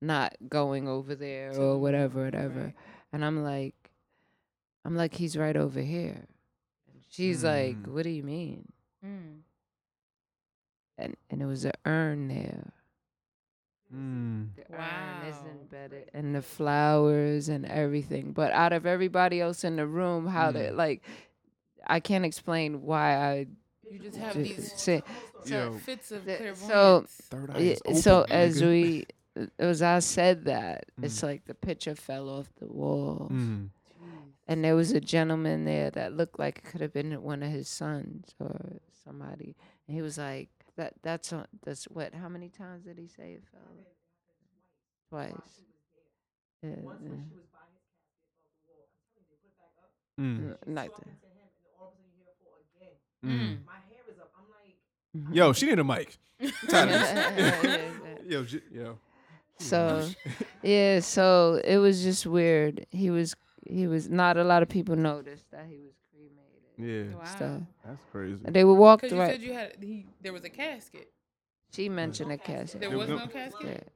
not 0.02 0.34
going 0.50 0.86
over 0.86 1.14
there 1.14 1.58
or 1.58 1.78
whatever, 1.78 2.24
whatever? 2.24 2.60
right. 2.64 2.74
And 3.10 3.24
I'm 3.24 3.42
like, 3.42 3.90
I'm 4.84 4.94
like, 4.94 5.14
he's 5.14 5.36
right 5.36 5.56
over 5.56 5.80
here. 5.80 6.26
And 7.08 7.14
she's 7.14 7.42
like, 7.44 7.76
Mm. 7.76 7.88
what 7.88 8.02
do 8.04 8.10
you 8.10 8.22
mean? 8.22 8.68
Mm. 9.04 9.40
And 10.98 11.16
and 11.30 11.42
it 11.42 11.46
was 11.46 11.64
an 11.64 11.72
urn 11.86 12.28
there. 12.28 12.72
Mm. 13.94 14.48
The 14.56 14.74
urn 14.74 15.26
is 15.28 15.36
Wow. 15.36 15.46
embedded 15.50 16.10
and 16.12 16.34
the 16.34 16.42
flowers 16.42 17.48
and 17.48 17.64
everything. 17.66 18.32
But 18.32 18.52
out 18.52 18.72
of 18.72 18.84
everybody 18.84 19.40
else 19.40 19.64
in 19.64 19.76
the 19.76 19.86
room, 19.86 20.26
how 20.26 20.50
to 20.52 20.58
Mm. 20.72 20.76
like 20.76 21.02
I 21.86 22.00
can't 22.00 22.24
explain 22.24 22.82
why 22.82 23.16
I 23.16 23.46
You 23.90 23.98
just 24.00 24.18
have 24.18 24.34
ju- 24.34 24.42
these 24.42 24.72
say 24.78 25.02
Yo, 25.46 25.78
fits 25.78 26.10
of 26.12 26.24
the- 26.26 26.36
clairvoyance. 26.36 26.68
so- 26.68 27.06
third 27.30 27.50
eye 27.50 27.58
is 27.60 27.80
open, 27.86 28.02
so 28.02 28.26
as 28.28 28.62
we 28.62 29.06
as 29.58 29.80
I 29.82 30.00
said 30.00 30.44
that, 30.46 30.86
it's 31.00 31.20
Mm. 31.20 31.22
like 31.22 31.44
the 31.44 31.54
picture 31.54 31.94
fell 31.94 32.28
off 32.28 32.52
the 32.56 32.66
wall. 32.66 33.28
Mm. 33.30 33.70
And 34.48 34.64
there 34.64 34.74
was 34.74 34.92
a 34.92 35.00
gentleman 35.00 35.64
there 35.66 35.90
that 35.90 36.14
looked 36.16 36.38
like 36.38 36.58
it 36.58 36.64
could 36.64 36.80
have 36.80 36.92
been 36.94 37.22
one 37.22 37.42
of 37.42 37.50
his 37.52 37.68
sons 37.68 38.34
or 38.40 38.78
somebody. 39.04 39.54
And 39.86 39.94
he 39.94 40.00
was 40.02 40.16
like, 40.16 40.48
"That 40.76 40.94
that's 41.02 41.32
on, 41.34 41.46
that's 41.64 41.84
what? 41.84 42.14
How 42.14 42.28
many 42.30 42.48
times 42.48 42.84
did 42.84 42.98
he 42.98 43.08
say 43.08 43.32
it 43.32 43.42
fell? 43.52 43.60
Twice. 45.10 45.32
Yeah, 46.62 46.70
yeah. 46.70 47.08
Mm. 50.20 50.54
N- 50.66 50.74
Like 50.74 50.90
that. 50.96 51.08
Mm. 53.24 53.58
Yo, 55.32 55.52
she 55.52 55.66
need 55.66 55.78
a 55.78 55.84
mic. 55.84 56.16
Tired 56.68 56.88
of 56.88 56.94
Yeah, 57.00 57.30
this. 57.30 57.64
yeah. 57.64 58.14
yo, 58.28 58.44
j- 58.44 58.60
yo. 58.72 58.98
So 59.60 60.08
yeah, 60.62 61.00
so 61.00 61.60
it 61.64 61.78
was 61.78 62.02
just 62.02 62.26
weird. 62.26 62.86
He 62.90 63.10
was 63.10 63.34
he 63.66 63.86
was 63.86 64.08
not 64.08 64.36
a 64.36 64.44
lot 64.44 64.62
of 64.62 64.68
people 64.68 64.96
noticed 64.96 65.50
that 65.50 65.66
he 65.66 65.78
was 65.78 65.94
cremated. 66.12 67.10
Yeah, 67.10 67.16
Wow. 67.18 67.24
stuff. 67.24 67.62
that's 67.84 68.02
crazy. 68.12 68.42
And 68.44 68.54
they 68.54 68.64
would 68.64 68.74
walk 68.74 69.00
Because 69.02 69.12
you 69.14 69.20
right. 69.20 69.32
said 69.32 69.42
you 69.42 69.52
had 69.52 69.76
he 69.82 70.06
there 70.20 70.32
was 70.32 70.44
a 70.44 70.50
casket. 70.50 71.12
She 71.72 71.88
mentioned 71.88 72.32
a 72.32 72.38
casket. 72.38 72.80
There 72.80 72.90
There 72.90 72.98
was 72.98 73.08
was 73.10 73.18
no 73.18 73.24
no- 73.26 73.30
casket. 73.30 73.66
Yeah. 73.84 73.92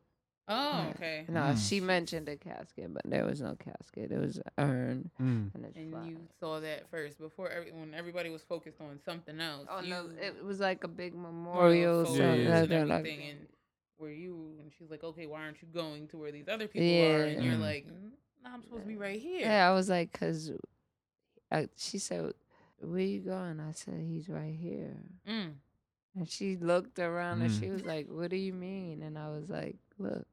Oh, 0.48 0.54
Yeah. 0.82 0.90
okay. 0.96 1.24
No, 1.28 1.40
Mm. 1.40 1.68
she 1.68 1.80
mentioned 1.80 2.28
a 2.28 2.36
casket, 2.36 2.92
but 2.92 3.02
there 3.04 3.24
was 3.24 3.40
no 3.40 3.54
casket. 3.54 4.10
It 4.10 4.18
was 4.18 4.38
an 4.38 4.42
urn 4.58 5.10
Mm. 5.20 5.54
and 5.54 5.64
it's 5.64 5.76
And 5.76 6.06
you 6.06 6.16
saw 6.40 6.58
that 6.60 6.88
first 6.90 7.18
before 7.18 7.48
every, 7.48 7.70
when 7.70 7.94
everybody 7.94 8.28
was 8.28 8.42
focused 8.42 8.80
on 8.80 8.98
something 9.04 9.40
else. 9.40 9.68
Oh 9.70 9.80
you 9.80 9.88
no, 9.90 10.10
it 10.20 10.44
was 10.44 10.58
like 10.60 10.82
a 10.84 10.88
big 10.88 11.14
memorial. 11.14 12.04
focused 12.04 12.20
Yeah, 12.20 12.58
something 12.58 12.70
yeah. 12.76 12.82
on 12.82 12.88
like 12.88 13.04
like- 13.04 13.20
and 13.20 13.46
where 13.98 14.10
you 14.10 14.56
and 14.60 14.72
she's 14.76 14.90
like, 14.90 15.04
okay, 15.04 15.26
why 15.26 15.42
aren't 15.44 15.62
you 15.62 15.68
going 15.68 16.08
to 16.08 16.18
where 16.18 16.32
these 16.32 16.48
other 16.48 16.66
people 16.66 16.88
are? 16.88 17.18
Yeah. 17.20 17.24
And 17.26 17.44
you're 17.44 17.54
Mm. 17.54 17.60
like, 17.60 17.86
"Mm, 17.86 18.10
no, 18.44 18.50
I'm 18.52 18.62
supposed 18.62 18.82
to 18.82 18.88
be 18.88 18.96
right 18.96 19.20
here. 19.20 19.40
Yeah, 19.46 19.68
I 19.68 19.72
was 19.74 19.88
like, 19.88 20.12
cause 20.18 20.50
I, 21.50 21.68
she 21.76 21.98
said, 21.98 22.32
"Where 22.80 23.00
you 23.00 23.20
going?" 23.20 23.60
I 23.60 23.72
said, 23.72 24.00
"He's 24.00 24.28
right 24.28 24.54
here." 24.54 24.96
Mm. 25.28 25.54
And 26.16 26.28
she 26.28 26.56
looked 26.56 26.98
around 26.98 27.40
and 27.42 27.50
Mm. 27.50 27.60
she 27.60 27.70
was 27.70 27.84
like, 27.84 28.08
"What 28.08 28.30
do 28.30 28.36
you 28.36 28.52
mean?" 28.52 29.02
And 29.02 29.18
I 29.18 29.28
was 29.30 29.48
like, 29.48 29.76
"Look." 29.98 30.26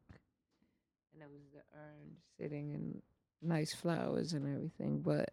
And 1.13 1.21
it 1.23 1.29
was 1.29 1.41
the 1.53 1.63
urn 1.77 2.17
sitting 2.37 2.71
in 2.71 3.01
nice 3.41 3.73
flowers 3.73 4.33
and 4.33 4.47
everything, 4.55 5.01
but 5.01 5.29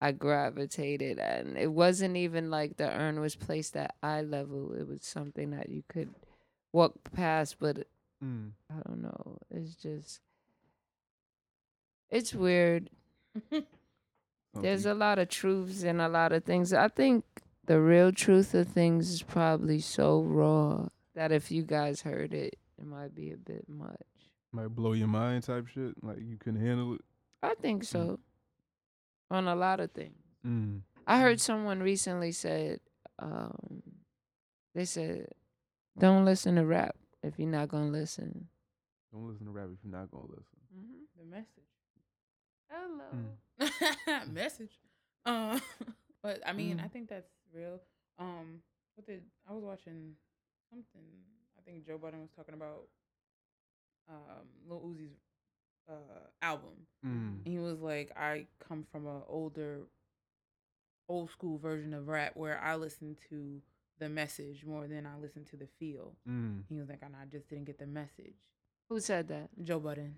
I 0.00 0.12
gravitated 0.12 1.18
and 1.18 1.56
it 1.56 1.72
wasn't 1.72 2.16
even 2.16 2.50
like 2.50 2.76
the 2.76 2.90
urn 2.90 3.20
was 3.20 3.34
placed 3.34 3.76
at 3.76 3.94
eye 4.02 4.22
level. 4.22 4.72
It 4.74 4.86
was 4.86 5.04
something 5.04 5.50
that 5.50 5.68
you 5.70 5.82
could 5.88 6.14
walk 6.72 6.92
past, 7.12 7.56
but 7.58 7.86
Mm. 8.24 8.52
I 8.70 8.80
don't 8.86 9.02
know. 9.02 9.38
It's 9.50 9.74
just 9.74 10.20
it's 12.10 12.34
weird. 12.34 12.90
There's 14.60 14.86
a 14.86 14.94
lot 14.94 15.18
of 15.18 15.28
truths 15.28 15.82
and 15.82 16.00
a 16.00 16.08
lot 16.08 16.32
of 16.32 16.44
things. 16.44 16.72
I 16.72 16.88
think 16.88 17.24
the 17.66 17.80
real 17.80 18.12
truth 18.12 18.54
of 18.54 18.68
things 18.68 19.10
is 19.10 19.22
probably 19.22 19.80
so 19.80 20.22
raw 20.22 20.88
that 21.14 21.32
if 21.32 21.50
you 21.50 21.62
guys 21.62 22.02
heard 22.02 22.32
it, 22.32 22.58
it 22.78 22.86
might 22.86 23.14
be 23.14 23.32
a 23.32 23.36
bit 23.36 23.68
much. 23.68 24.00
might 24.52 24.68
blow 24.68 24.92
your 24.92 25.08
mind 25.08 25.42
type 25.42 25.66
shit. 25.66 26.02
Like 26.02 26.18
you 26.20 26.36
couldn't 26.38 26.64
handle 26.64 26.94
it. 26.94 27.00
I 27.42 27.54
think 27.54 27.84
so. 27.84 28.18
On 29.30 29.48
a 29.48 29.56
lot 29.56 29.80
of 29.80 29.90
things. 29.90 30.16
Mm. 30.46 30.80
I 31.06 31.20
heard 31.20 31.40
someone 31.40 31.80
recently 31.80 32.32
said, 32.32 32.80
um, 33.18 33.82
they 34.74 34.84
said, 34.84 35.26
don't 35.98 36.24
listen 36.24 36.56
to 36.56 36.64
rap 36.64 36.96
if 37.22 37.38
you're 37.38 37.48
not 37.48 37.68
going 37.68 37.92
to 37.92 37.98
listen. 37.98 38.48
Don't 39.12 39.28
listen 39.28 39.46
to 39.46 39.52
rap 39.52 39.68
if 39.72 39.78
you're 39.82 39.98
not 39.98 40.10
gonna 40.10 40.26
listen. 40.28 40.44
The 41.16 41.24
message. 41.24 41.65
Hello. 42.68 44.26
message. 44.32 44.78
Uh, 45.24 45.58
but 46.22 46.40
I 46.46 46.52
mean, 46.52 46.80
I 46.80 46.84
Mm. 46.88 46.92
think 46.92 47.08
that's 47.08 47.30
real. 47.52 47.80
Um, 48.18 48.60
what 48.94 49.06
did 49.06 49.22
I 49.48 49.52
was 49.52 49.62
watching 49.64 50.14
something? 50.70 51.02
I 51.58 51.62
think 51.62 51.86
Joe 51.86 51.98
Budden 51.98 52.20
was 52.20 52.30
talking 52.36 52.54
about 52.54 52.88
um 54.08 54.46
Lil 54.68 54.80
Uzi's 54.80 55.16
uh 55.88 56.26
album. 56.42 56.86
Mm. 57.04 57.44
And 57.44 57.46
he 57.46 57.58
was 57.58 57.80
like, 57.80 58.12
I 58.16 58.46
come 58.66 58.84
from 58.90 59.06
a 59.06 59.22
older, 59.28 59.80
old 61.08 61.30
school 61.30 61.58
version 61.58 61.94
of 61.94 62.08
rap 62.08 62.32
where 62.36 62.60
I 62.60 62.76
listen 62.76 63.16
to 63.30 63.60
the 63.98 64.08
message 64.08 64.64
more 64.64 64.86
than 64.86 65.06
I 65.06 65.16
listen 65.20 65.44
to 65.46 65.56
the 65.56 65.66
feel. 65.78 66.12
Mm. 66.28 66.62
He 66.68 66.74
was 66.78 66.88
like, 66.88 67.00
and 67.02 67.14
I 67.16 67.24
just 67.30 67.48
didn't 67.48 67.64
get 67.64 67.78
the 67.78 67.86
message. 67.86 68.34
Who 68.88 69.00
said 69.00 69.28
that? 69.28 69.48
Joe 69.62 69.80
Budden. 69.80 70.16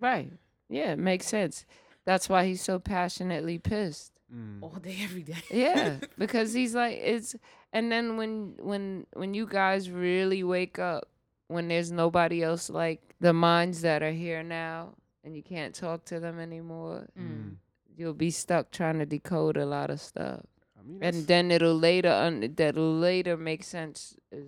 Right. 0.00 0.30
Yeah, 0.68 0.92
it 0.92 0.98
makes 0.98 1.26
sense. 1.26 1.64
That's 2.04 2.28
why 2.28 2.46
he's 2.46 2.62
so 2.62 2.78
passionately 2.78 3.58
pissed. 3.58 4.12
Mm. 4.34 4.60
all 4.60 4.70
day, 4.82 4.98
every 5.04 5.22
day. 5.22 5.36
Yeah, 5.52 5.98
because 6.18 6.52
he's 6.52 6.74
like 6.74 6.96
it's 7.00 7.36
and 7.72 7.92
then 7.92 8.16
when 8.16 8.56
when 8.60 9.06
when 9.12 9.34
you 9.34 9.46
guys 9.46 9.88
really 9.88 10.42
wake 10.42 10.80
up 10.80 11.08
when 11.46 11.68
there's 11.68 11.92
nobody 11.92 12.42
else 12.42 12.68
like 12.68 13.00
the 13.20 13.32
minds 13.32 13.82
that 13.82 14.02
are 14.02 14.10
here 14.10 14.42
now 14.42 14.94
and 15.22 15.36
you 15.36 15.44
can't 15.44 15.76
talk 15.76 16.04
to 16.06 16.18
them 16.18 16.40
anymore, 16.40 17.06
Mm. 17.16 17.54
you'll 17.96 18.14
be 18.14 18.32
stuck 18.32 18.72
trying 18.72 18.98
to 18.98 19.06
decode 19.06 19.56
a 19.56 19.64
lot 19.64 19.90
of 19.90 20.00
stuff. 20.00 20.40
I 20.76 20.82
mean, 20.82 20.98
And 21.02 21.26
then 21.28 21.52
it'll 21.52 21.78
later 21.78 22.10
un- 22.10 22.52
that'll 22.56 22.98
later 22.98 23.36
make 23.36 23.62
sense 23.62 24.16
as 24.32 24.42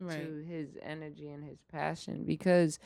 Right. 0.00 0.20
to 0.22 0.44
his 0.44 0.76
energy 0.82 1.30
and 1.30 1.44
his 1.44 1.62
passion 1.70 2.24
because 2.26 2.78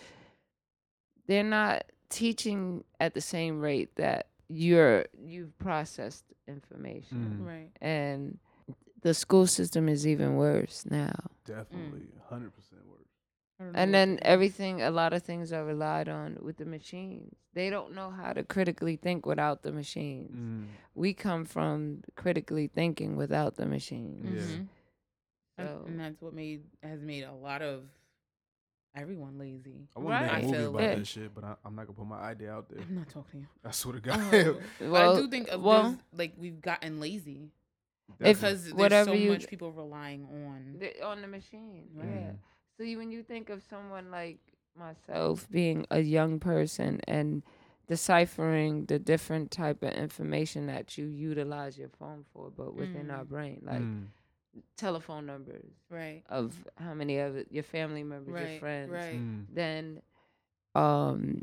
they're 1.27 1.43
not 1.43 1.85
teaching 2.09 2.85
at 3.01 3.15
the 3.15 3.21
same 3.21 3.61
rate 3.61 3.95
that 3.97 4.29
you're 4.49 5.07
you've 5.19 5.57
processed 5.59 6.25
information 6.49 7.39
Mm. 7.43 7.47
Right. 7.47 7.71
and 7.81 8.39
the 9.03 9.13
school 9.15 9.47
system 9.47 9.89
is 9.89 10.07
even 10.07 10.37
worse 10.37 10.85
now 10.89 11.15
definitely 11.45 12.09
hundred 12.29 12.55
percent 12.55 12.83
worse. 12.87 13.01
I 13.59 13.65
don't 13.65 13.73
know 13.73 13.79
and 13.81 13.95
then 13.95 14.19
everything 14.23 14.83
a 14.83 14.91
lot 14.91 15.13
of 15.13 15.23
things 15.23 15.53
are 15.53 15.65
relied 15.65 16.09
on 16.09 16.39
with 16.41 16.57
the 16.59 16.65
machines 16.65 17.35
they 17.55 17.71
don't 17.71 17.95
know 17.95 18.11
how 18.11 18.33
to 18.33 18.45
critically 18.45 18.97
think 18.97 19.27
without 19.27 19.63
the 19.63 19.73
machines 19.73 20.31
Mm. 20.37 20.67
we 20.95 21.13
come 21.15 21.45
from 21.45 22.03
critically 22.15 22.69
thinking 22.69 23.17
without 23.17 23.57
the 23.57 23.67
machines 23.67 24.25
Yeah. 24.25 24.57
Mhm. 24.59 24.69
So- 25.59 25.85
and 25.89 25.99
that's 25.99 26.21
what 26.21 26.35
made 26.35 26.63
has 26.83 27.01
made 27.03 27.23
a 27.25 27.33
lot 27.33 27.63
of 27.63 27.85
everyone 28.97 29.39
lazy. 29.39 29.89
I 29.95 30.01
want 30.01 30.09
to 30.09 30.13
Right. 30.13 30.23
make 30.23 30.31
a 30.33 30.35
I 30.35 30.41
movie 30.43 30.57
feel 30.59 30.71
about 30.71 30.83
like- 30.83 30.97
that 30.99 31.07
shit, 31.07 31.35
but 31.35 31.45
I, 31.45 31.55
I'm 31.65 31.75
not 31.77 31.87
gonna 31.87 31.99
put 31.99 32.07
my 32.07 32.19
idea 32.21 32.53
out 32.53 32.69
there. 32.69 32.81
I'm 32.83 32.95
not 32.97 33.09
talking 33.09 33.31
to 33.33 33.39
you. 33.39 33.47
I 33.65 33.71
swear 33.71 33.95
to 33.95 34.01
God. 34.01 34.19
Um, 34.21 34.31
but 34.81 34.89
well 34.91 35.17
I 35.17 35.21
do 35.21 35.29
think 35.29 35.49
of 35.49 35.63
well 35.63 35.91
this, 35.91 36.01
like 36.15 36.33
we've 36.39 36.61
gotten 36.61 36.99
lazy 37.01 37.51
If- 38.21 38.39
because 38.41 38.63
there's 38.65 38.75
whatever 38.75 39.11
so 39.11 39.15
you- 39.15 39.31
much 39.31 39.47
people 39.49 39.71
relying 39.73 40.25
on. 40.25 40.77
the- 40.79 41.05
on 41.07 41.21
the 41.23 41.29
machine 41.29 41.85
Right. 41.95 42.09
yeah 42.09 42.33
See, 42.79 42.95
when 42.97 43.11
you 43.11 43.23
think 43.23 43.49
of 43.49 43.63
someone 43.71 44.11
like 44.11 44.39
myself 44.79 45.49
being 45.51 45.87
a 45.91 46.01
young 46.01 46.39
person 46.39 47.01
and 47.09 47.43
deciphering 47.89 48.85
the 48.87 48.99
different 48.99 49.51
type 49.51 49.83
of 49.83 49.93
information 49.95 50.67
that 50.67 50.99
you 50.99 51.07
utilize 51.07 51.79
your 51.79 51.89
phone 51.89 52.25
for, 52.33 52.51
but 52.55 52.75
within 52.75 53.11
our 53.11 53.25
Mm. 53.25 53.29
brain, 53.29 53.63
like 53.65 53.81
Mm. 53.81 54.07
Telephone 54.77 55.27
numbers 55.27 55.71
Right. 55.91 56.23
of 56.29 56.55
how 56.77 56.95
many 56.95 57.19
of 57.19 57.37
your 57.51 57.63
family 57.63 58.03
members, 58.03 58.39
your 58.41 58.59
friends, 58.61 58.91
Right. 58.93 59.15
Mm. 59.15 59.45
then 59.53 60.03
um, 60.75 61.43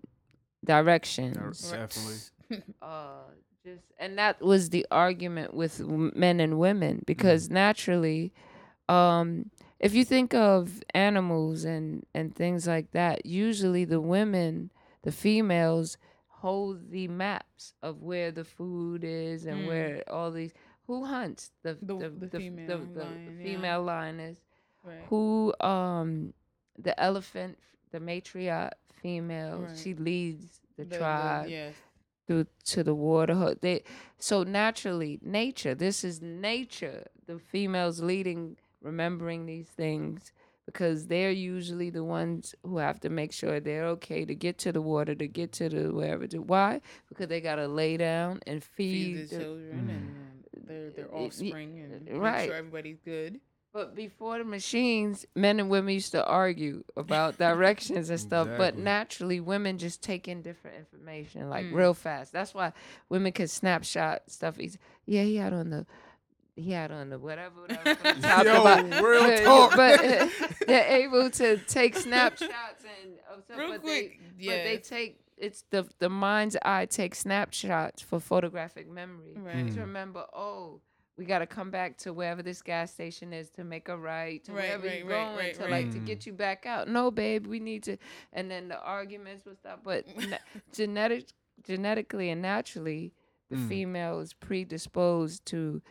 directions, 0.63 1.69
Dir- 1.71 1.77
Definitely. 1.77 2.63
uh, 2.81 3.23
just 3.65 3.83
and 3.97 4.17
that 4.17 4.41
was 4.41 4.69
the 4.69 4.85
argument 4.91 5.53
with 5.53 5.79
w- 5.79 6.11
men 6.15 6.39
and 6.39 6.59
women 6.59 7.01
because 7.05 7.49
naturally 7.49 8.33
um 8.89 9.49
if 9.79 9.93
you 9.93 10.03
think 10.03 10.33
of 10.33 10.83
animals 10.93 11.63
and 11.63 12.05
and 12.13 12.35
things 12.35 12.67
like 12.67 12.91
that 12.91 13.25
usually 13.25 13.85
the 13.85 14.01
women 14.01 14.69
the 15.03 15.11
females 15.13 15.97
hold 16.27 16.91
the 16.91 17.07
maps 17.07 17.73
of 17.81 18.01
where 18.01 18.31
the 18.31 18.43
food 18.43 19.05
is 19.05 19.45
and 19.45 19.59
Mm. 19.61 19.67
where 19.67 20.03
all 20.11 20.29
these 20.31 20.51
who 20.87 21.05
hunts 21.05 21.51
the 21.63 21.73
The- 21.81 21.95
the, 21.97 22.09
the 22.09 22.27
the, 22.27 22.37
female 22.39 22.67
the, 22.67 22.85
the 22.85 22.99
lion, 23.05 23.37
yeah. 23.39 23.43
female 23.45 23.83
lioness 23.83 24.37
right. 24.83 24.97
who 25.09 25.53
um 25.59 26.33
the 26.77 26.99
elephant 26.99 27.57
the 27.91 27.99
matriarch 27.99 28.71
female 29.01 29.59
Right. 29.61 29.77
she 29.77 29.93
leads 29.93 30.61
the, 30.77 30.85
The- 30.85 30.97
tribe 30.97 31.49
yes. 31.49 31.73
through 32.27 32.47
to 32.65 32.83
the 32.83 32.95
water 32.95 33.55
they 33.61 33.83
so 34.17 34.43
naturally 34.43 35.19
nature 35.21 35.75
this 35.75 36.03
is 36.03 36.21
nature 36.21 37.05
the 37.27 37.37
females 37.39 38.01
leading 38.01 38.57
remembering 38.81 39.45
these 39.45 39.67
things 39.67 40.31
because 40.65 41.07
they're 41.07 41.31
usually 41.31 41.89
the 41.89 42.03
ones 42.03 42.55
who 42.63 42.77
have 42.77 42.99
to 43.01 43.09
make 43.09 43.33
sure 43.33 43.59
they're 43.59 43.85
okay 43.87 44.23
to 44.25 44.33
get 44.33 44.57
to 44.57 44.71
the 44.71 44.81
water 44.81 45.13
to 45.13 45.27
get 45.27 45.51
to 45.51 45.67
the 45.69 45.93
wherever 45.93 46.25
to 46.27 46.39
why 46.39 46.79
because 47.09 47.27
they 47.27 47.41
got 47.41 47.55
to 47.55 47.67
lay 47.67 47.97
down 47.97 48.39
and 48.47 48.63
Feed 48.63 49.17
feed, 49.17 49.29
the 49.29 49.35
the- 49.37 49.43
children 49.43 49.79
and 49.89 49.89
um, 49.89 50.15
their 50.63 50.89
their 50.91 51.07
y- 51.07 51.19
y- 51.19 51.25
offspring 51.25 51.79
and 51.79 52.05
make 52.05 52.13
right. 52.21 52.45
sure 52.47 52.55
everybody's 52.55 52.99
good. 53.03 53.39
But 53.73 53.95
before 53.95 54.37
the 54.37 54.43
machines, 54.43 55.25
men 55.35 55.59
and 55.59 55.67
women 55.67 55.95
used 55.95 56.11
to 56.11 56.23
argue 56.23 56.83
about 56.95 57.37
directions 57.39 58.11
and 58.11 58.19
stuff. 58.19 58.47
But 58.55 58.77
naturally, 58.77 59.39
women 59.39 59.79
just 59.79 60.03
take 60.03 60.27
in 60.27 60.43
different 60.43 60.77
information 60.77 61.49
like 61.49 61.65
Mm. 61.65 61.73
real 61.73 61.93
fast. 61.95 62.31
That's 62.31 62.53
why 62.53 62.73
women 63.09 63.31
can 63.31 63.47
snapshot 63.47 64.29
stuff. 64.29 64.59
Easy. 64.59 64.77
Yeah, 65.07 65.23
he 65.23 65.37
had 65.37 65.53
on 65.53 65.71
the, 65.71 65.87
he 66.55 66.69
had 66.69 66.91
on 66.91 67.09
the 67.09 67.17
whatever, 67.17 67.61
whatever. 67.61 67.95
from 67.95 68.21
the 68.21 68.27
top 68.27 68.45
Yo, 68.45 68.61
about- 68.61 69.03
real 69.03 69.21
but, 69.23 69.43
talk. 69.43 69.75
But 69.75 70.05
uh, 70.05 70.27
they're 70.67 70.87
able 71.03 71.31
to 71.31 71.57
take 71.57 71.95
snapshots 71.97 72.85
and 73.01 73.13
of 73.35 73.43
stuff, 73.43 73.57
Real 73.57 73.71
but 73.71 73.81
quick, 73.81 74.19
They, 74.37 74.45
But 74.45 74.53
they 74.65 74.77
take 74.77 75.19
it's 75.45 75.63
the 75.69 75.81
the 75.99 76.09
mind's 76.09 76.55
eye 76.63 76.85
takes 76.85 77.19
snapshots 77.19 78.01
for 78.01 78.19
photographic 78.19 78.87
memory 78.89 79.33
Right. 79.37 79.65
Mm. 79.67 79.73
to 79.75 79.79
remember. 79.81 80.25
Oh, 80.33 80.81
we 81.17 81.25
got 81.25 81.39
to 81.39 81.45
come 81.47 81.69
back 81.69 81.97
to 82.03 82.11
wherever 82.13 82.41
this 82.41 82.61
gas 82.63 82.91
station 82.91 83.33
is 83.33 83.49
to 83.51 83.63
make 83.63 83.87
a 83.89 83.95
right 83.97 84.43
to 84.45 84.51
Right, 84.51 84.63
wherever 84.63 84.87
right, 84.87 84.99
you're 84.99 85.07
right, 85.07 85.25
going 85.25 85.37
right, 85.37 85.53
to 85.55 85.61
right. 85.61 85.71
like 85.71 85.91
to 85.91 85.99
Mm. 85.99 86.05
get 86.07 86.25
you 86.25 86.33
back 86.33 86.65
out. 86.65 86.87
No, 86.87 87.11
babe, 87.11 87.45
we 87.45 87.59
need 87.59 87.83
to. 87.83 87.97
And 88.31 88.49
then 88.49 88.67
the 88.69 88.79
arguments 88.81 89.45
will 89.45 89.55
stop. 89.55 89.83
But 89.83 90.05
na- 90.31 90.37
genetic 90.73 91.25
genetically 91.63 92.29
and 92.31 92.41
naturally, 92.41 93.13
the 93.49 93.57
Mm. 93.57 93.69
female 93.69 94.19
is 94.21 94.33
predisposed 94.33 95.45
to 95.47 95.81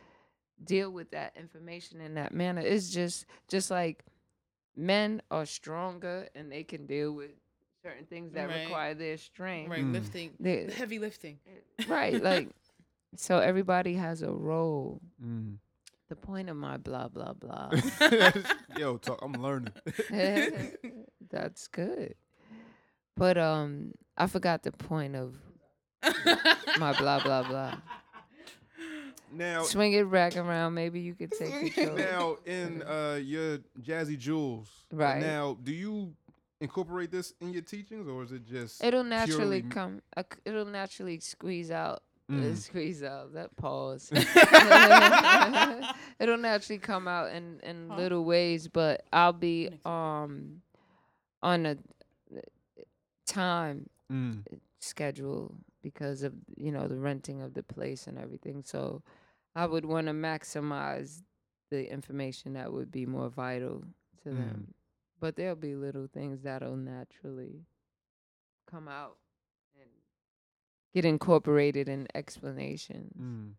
deal 0.64 0.90
with 0.90 1.10
that 1.12 1.36
information 1.36 2.00
in 2.00 2.14
that 2.14 2.32
manner. 2.34 2.60
It's 2.62 2.90
just 2.90 3.26
just 3.48 3.70
like 3.70 4.04
men 4.76 5.22
are 5.30 5.46
stronger 5.46 6.28
and 6.34 6.50
they 6.50 6.64
can 6.64 6.86
deal 6.86 7.12
with 7.12 7.30
certain 7.82 8.06
things 8.06 8.32
that 8.32 8.48
Right. 8.48 8.64
require 8.64 8.94
their 8.94 9.16
strength. 9.16 9.70
Right, 9.70 9.84
Mm. 9.84 9.92
lifting, 9.92 10.30
They- 10.38 10.70
heavy 10.70 10.98
lifting. 10.98 11.38
right, 11.88 12.22
like 12.22 12.48
so 13.16 13.38
everybody 13.38 13.94
has 13.94 14.22
a 14.22 14.30
role. 14.30 15.00
Mm. 15.22 15.56
The 16.08 16.16
point 16.16 16.48
of 16.50 16.56
my 16.56 16.76
blah 16.76 17.08
blah 17.08 17.32
blah. 17.32 17.70
Yo, 18.78 18.98
talk, 18.98 19.20
I'm 19.22 19.32
learning. 19.32 19.72
That's 21.30 21.66
good. 21.68 22.14
But 23.16 23.38
um 23.38 23.92
I 24.16 24.26
forgot 24.26 24.62
the 24.62 24.72
point 24.72 25.16
of 25.16 25.36
my 26.78 26.92
blah 26.98 27.22
blah 27.22 27.42
blah. 27.48 27.74
now, 29.32 29.62
Swing 29.62 29.94
it 29.94 30.10
back 30.10 30.36
around, 30.36 30.74
maybe 30.74 31.00
you 31.00 31.14
could 31.14 31.32
take 31.32 31.74
control. 31.74 31.96
now 31.96 32.36
in 32.44 32.82
uh, 32.82 33.18
your 33.22 33.58
Jazzy 33.80 34.18
Jewels, 34.18 34.68
Right. 34.92 35.20
Now, 35.22 35.56
do 35.62 35.72
you 35.72 36.12
incorporate 36.62 37.10
this 37.10 37.34
in 37.40 37.52
your 37.52 37.62
teachings, 37.62 38.08
or 38.08 38.22
is 38.22 38.32
it 38.32 38.46
just 38.46 38.82
It'll 38.84 39.04
naturally 39.04 39.60
purely- 39.60 39.62
come. 39.62 40.02
Uh, 40.16 40.22
it'll 40.44 40.64
naturally 40.64 41.18
squeeze 41.20 41.70
out. 41.70 42.02
uh, 42.30 42.34
Mm. 42.34 42.56
squeeze 42.56 43.02
out 43.02 43.34
that 43.34 43.54
pause. 43.56 44.10
it'll 46.20 46.38
naturally 46.38 46.78
come 46.78 47.08
out 47.08 47.32
in 47.32 47.60
in 47.62 47.88
Huh? 47.90 47.96
little 47.96 48.24
ways, 48.24 48.68
but 48.68 49.04
I'll 49.12 49.32
be 49.32 49.70
um 49.84 50.62
on 51.42 51.66
a 51.66 51.72
uh, 51.72 52.40
time 53.26 53.88
Mm. 54.10 54.44
schedule 54.78 55.54
because 55.82 56.22
of 56.22 56.34
you 56.56 56.70
know 56.70 56.86
the 56.86 56.98
renting 56.98 57.40
of 57.42 57.54
the 57.54 57.62
place 57.62 58.06
and 58.06 58.18
everything. 58.18 58.62
So 58.64 59.02
I 59.54 59.66
would 59.66 59.84
want 59.84 60.06
to 60.06 60.12
maximize 60.12 61.22
the 61.70 61.90
information 61.90 62.54
that 62.54 62.72
would 62.72 62.90
be 62.90 63.06
more 63.06 63.28
vital 63.28 63.84
to 64.22 64.28
Mm. 64.30 64.36
them. 64.36 64.74
But 65.22 65.36
there'll 65.36 65.54
be 65.54 65.76
little 65.76 66.08
things 66.12 66.40
that'll 66.42 66.74
naturally 66.74 67.60
come 68.68 68.88
out 68.88 69.18
and 69.76 69.88
get 70.92 71.04
incorporated 71.04 71.88
in 71.88 72.08
explanations. 72.12 73.12
Mm. 73.16 73.52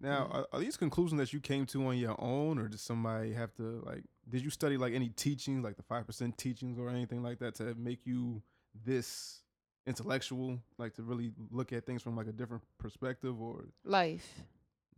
Now, 0.00 0.28
are, 0.32 0.46
are 0.52 0.58
these 0.58 0.76
conclusions 0.76 1.20
that 1.20 1.32
you 1.32 1.38
came 1.38 1.64
to 1.66 1.86
on 1.86 1.96
your 1.96 2.20
own, 2.20 2.58
or 2.58 2.66
did 2.66 2.80
somebody 2.80 3.32
have 3.34 3.54
to 3.54 3.84
like? 3.86 4.02
Did 4.28 4.42
you 4.42 4.50
study 4.50 4.76
like 4.76 4.94
any 4.94 5.10
teachings, 5.10 5.62
like 5.62 5.76
the 5.76 5.84
five 5.84 6.08
percent 6.08 6.38
teachings, 6.38 6.76
or 6.76 6.90
anything 6.90 7.22
like 7.22 7.38
that, 7.38 7.54
to 7.54 7.76
make 7.76 8.04
you 8.04 8.42
this 8.84 9.42
intellectual, 9.86 10.58
like 10.76 10.94
to 10.94 11.04
really 11.04 11.30
look 11.52 11.72
at 11.72 11.86
things 11.86 12.02
from 12.02 12.16
like 12.16 12.26
a 12.26 12.32
different 12.32 12.64
perspective, 12.78 13.40
or 13.40 13.66
Life, 13.84 14.42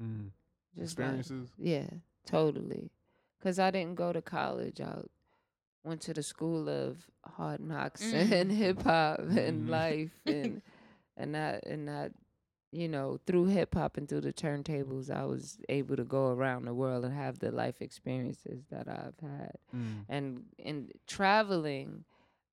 mm. 0.03 0.31
experiences? 0.81 1.51
Yeah, 1.59 1.91
totally. 2.25 2.93
Cause 3.43 3.59
I 3.59 3.71
didn't 3.71 3.97
go 3.97 4.15
to 4.15 4.23
college. 4.23 4.81
I 4.81 5.03
went 5.85 6.01
to 6.03 6.13
the 6.15 6.23
school 6.23 6.69
of 6.69 7.07
hard 7.25 7.61
knocks 7.61 8.03
Mm. 8.13 8.33
and 8.33 8.53
hip 8.53 8.83
hop 8.83 9.21
and 9.21 9.67
Mhm. 9.67 9.71
life 9.81 10.13
and 10.27 10.63
and 11.17 11.35
that 11.35 11.65
and 11.67 11.89
that 11.89 12.13
you 12.73 12.89
know 12.89 13.19
through 13.27 13.47
hip 13.47 13.75
hop 13.75 13.97
and 13.97 14.09
through 14.09 14.21
the 14.21 14.33
turntables 14.33 15.11
I 15.11 15.25
was 15.25 15.59
able 15.69 15.97
to 15.97 16.05
go 16.05 16.29
around 16.29 16.65
the 16.67 16.75
world 16.75 17.05
and 17.05 17.15
have 17.15 17.39
the 17.39 17.51
life 17.51 17.81
experiences 17.81 18.65
that 18.71 18.89
I've 18.89 19.19
had 19.21 19.57
Mm. 19.75 20.05
and 20.09 20.45
and 20.65 20.93
traveling 21.07 22.05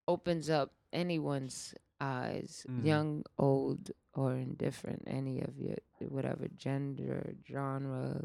opens 0.07 0.49
up 0.49 0.71
anyone's 0.93 1.73
eyes 2.01 2.65
Mm. 2.69 2.85
young 2.85 3.23
old 3.37 3.91
or 4.13 4.33
indifferent 4.33 5.03
any 5.07 5.41
of 5.41 5.57
your 5.57 5.77
whatever 6.09 6.47
gender 6.55 7.33
genre 7.47 8.21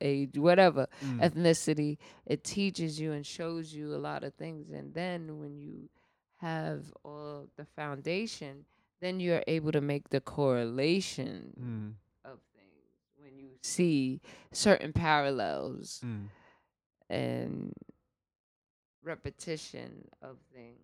age 0.00 0.38
whatever 0.38 0.86
Mm. 1.02 1.20
ethnicity 1.20 1.98
it 2.26 2.44
teaches 2.44 3.00
you 3.00 3.12
and 3.12 3.26
shows 3.26 3.74
you 3.74 3.94
a 3.94 3.98
lot 3.98 4.22
of 4.24 4.34
things 4.34 4.70
and 4.70 4.94
then 4.94 5.38
when 5.38 5.58
you 5.58 5.88
have 6.36 6.92
all 7.04 7.48
the 7.56 7.64
foundation 7.64 8.64
then 9.00 9.18
you're 9.20 9.42
able 9.46 9.72
to 9.72 9.80
make 9.80 10.08
the 10.10 10.20
correlation 10.20 11.52
Mm. 11.58 11.94
of 12.30 12.38
things 12.54 12.94
when 13.16 13.38
you 13.38 13.50
see 13.62 14.20
certain 14.52 14.92
parallels 14.92 16.00
Mm. 16.04 16.28
and 17.08 17.72
repetition 19.02 20.08
of 20.22 20.36
things. 20.52 20.78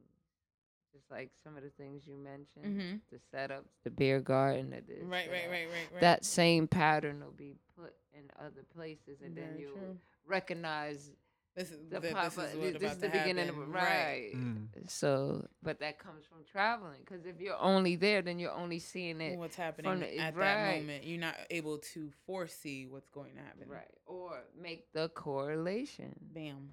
Just 0.96 1.10
like 1.10 1.30
some 1.44 1.58
of 1.58 1.62
the 1.62 1.68
things 1.70 2.06
you 2.06 2.16
mentioned, 2.16 2.80
Mhm. 2.80 3.00
the 3.10 3.18
setups, 3.36 3.68
the 3.84 3.90
beer 3.90 4.18
garden, 4.18 4.70
the 4.70 4.80
this, 4.80 5.02
Right, 5.02 5.30
right, 5.30 5.42
that. 5.42 5.50
right, 5.50 5.68
right, 5.68 5.92
right. 5.92 6.00
That 6.00 6.24
same 6.24 6.66
pattern 6.66 7.20
will 7.22 7.32
be 7.32 7.54
put 7.76 7.94
in 8.14 8.30
other 8.38 8.62
places, 8.74 9.20
and 9.20 9.36
then 9.36 9.48
Very 9.50 9.60
you 9.60 9.72
true. 9.74 10.00
recognize 10.24 11.10
This 11.56 11.70
is 11.70 11.78
the 11.88 12.00
this, 12.00 12.12
pop- 12.12 12.24
this 12.24 12.32
is 12.34 12.38
uh, 12.38 12.58
what 12.58 12.72
this 12.74 12.82
about 12.82 12.92
is 12.92 12.98
the 12.98 13.08
beginning 13.08 13.46
happen. 13.46 13.62
of 13.62 13.68
right. 13.70 14.30
Mm. 14.34 14.66
So, 14.88 15.46
but 15.62 15.80
that 15.80 15.98
comes 15.98 16.24
from 16.26 16.38
traveling, 16.50 16.98
because 17.00 17.24
if 17.24 17.40
you're 17.40 17.58
only 17.58 17.96
there, 17.96 18.20
then 18.20 18.38
you're 18.38 18.52
only 18.52 18.78
seeing 18.78 19.20
it 19.22 19.38
What's 19.38 19.56
happening 19.56 20.00
the- 20.00 20.18
at 20.18 20.36
that 20.36 20.76
moment? 20.80 21.04
You're 21.04 21.18
not 21.20 21.34
able 21.50 21.78
to 21.94 22.10
foresee 22.26 22.86
what's 22.86 23.08
going 23.08 23.32
to 23.36 23.40
happen. 23.40 23.68
right, 23.68 23.88
or 24.06 24.32
make 24.60 24.92
the 24.92 25.08
correlation. 25.08 26.14
Bam. 26.34 26.72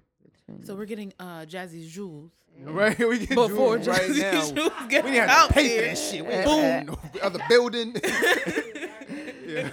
So 0.64 0.74
we're 0.74 0.84
getting 0.86 1.12
uh 1.18 1.44
Jazzy's 1.46 1.90
jewels 1.92 2.32
Yeah. 2.58 2.66
Right, 2.70 2.98
we 3.08 3.18
get 3.20 3.30
before 3.30 3.78
jewels 3.78 3.88
right 3.88 4.00
Jazzy's 4.10 4.52
now. 4.52 4.52
jewels 4.54 4.72
get 4.88 5.04
We 5.04 5.10
didn't 5.12 5.28
have 5.28 5.38
out 5.38 5.48
to 5.48 5.54
pay 5.54 5.68
here. 5.68 5.80
for 5.80 5.86
that 5.88 5.98
shit. 5.98 6.26
We 6.26 6.32
Uh, 6.32 6.50
ain't 6.56 6.86
no 6.88 6.98
other 7.22 7.40
building. 7.48 7.94
yeah. 9.46 9.70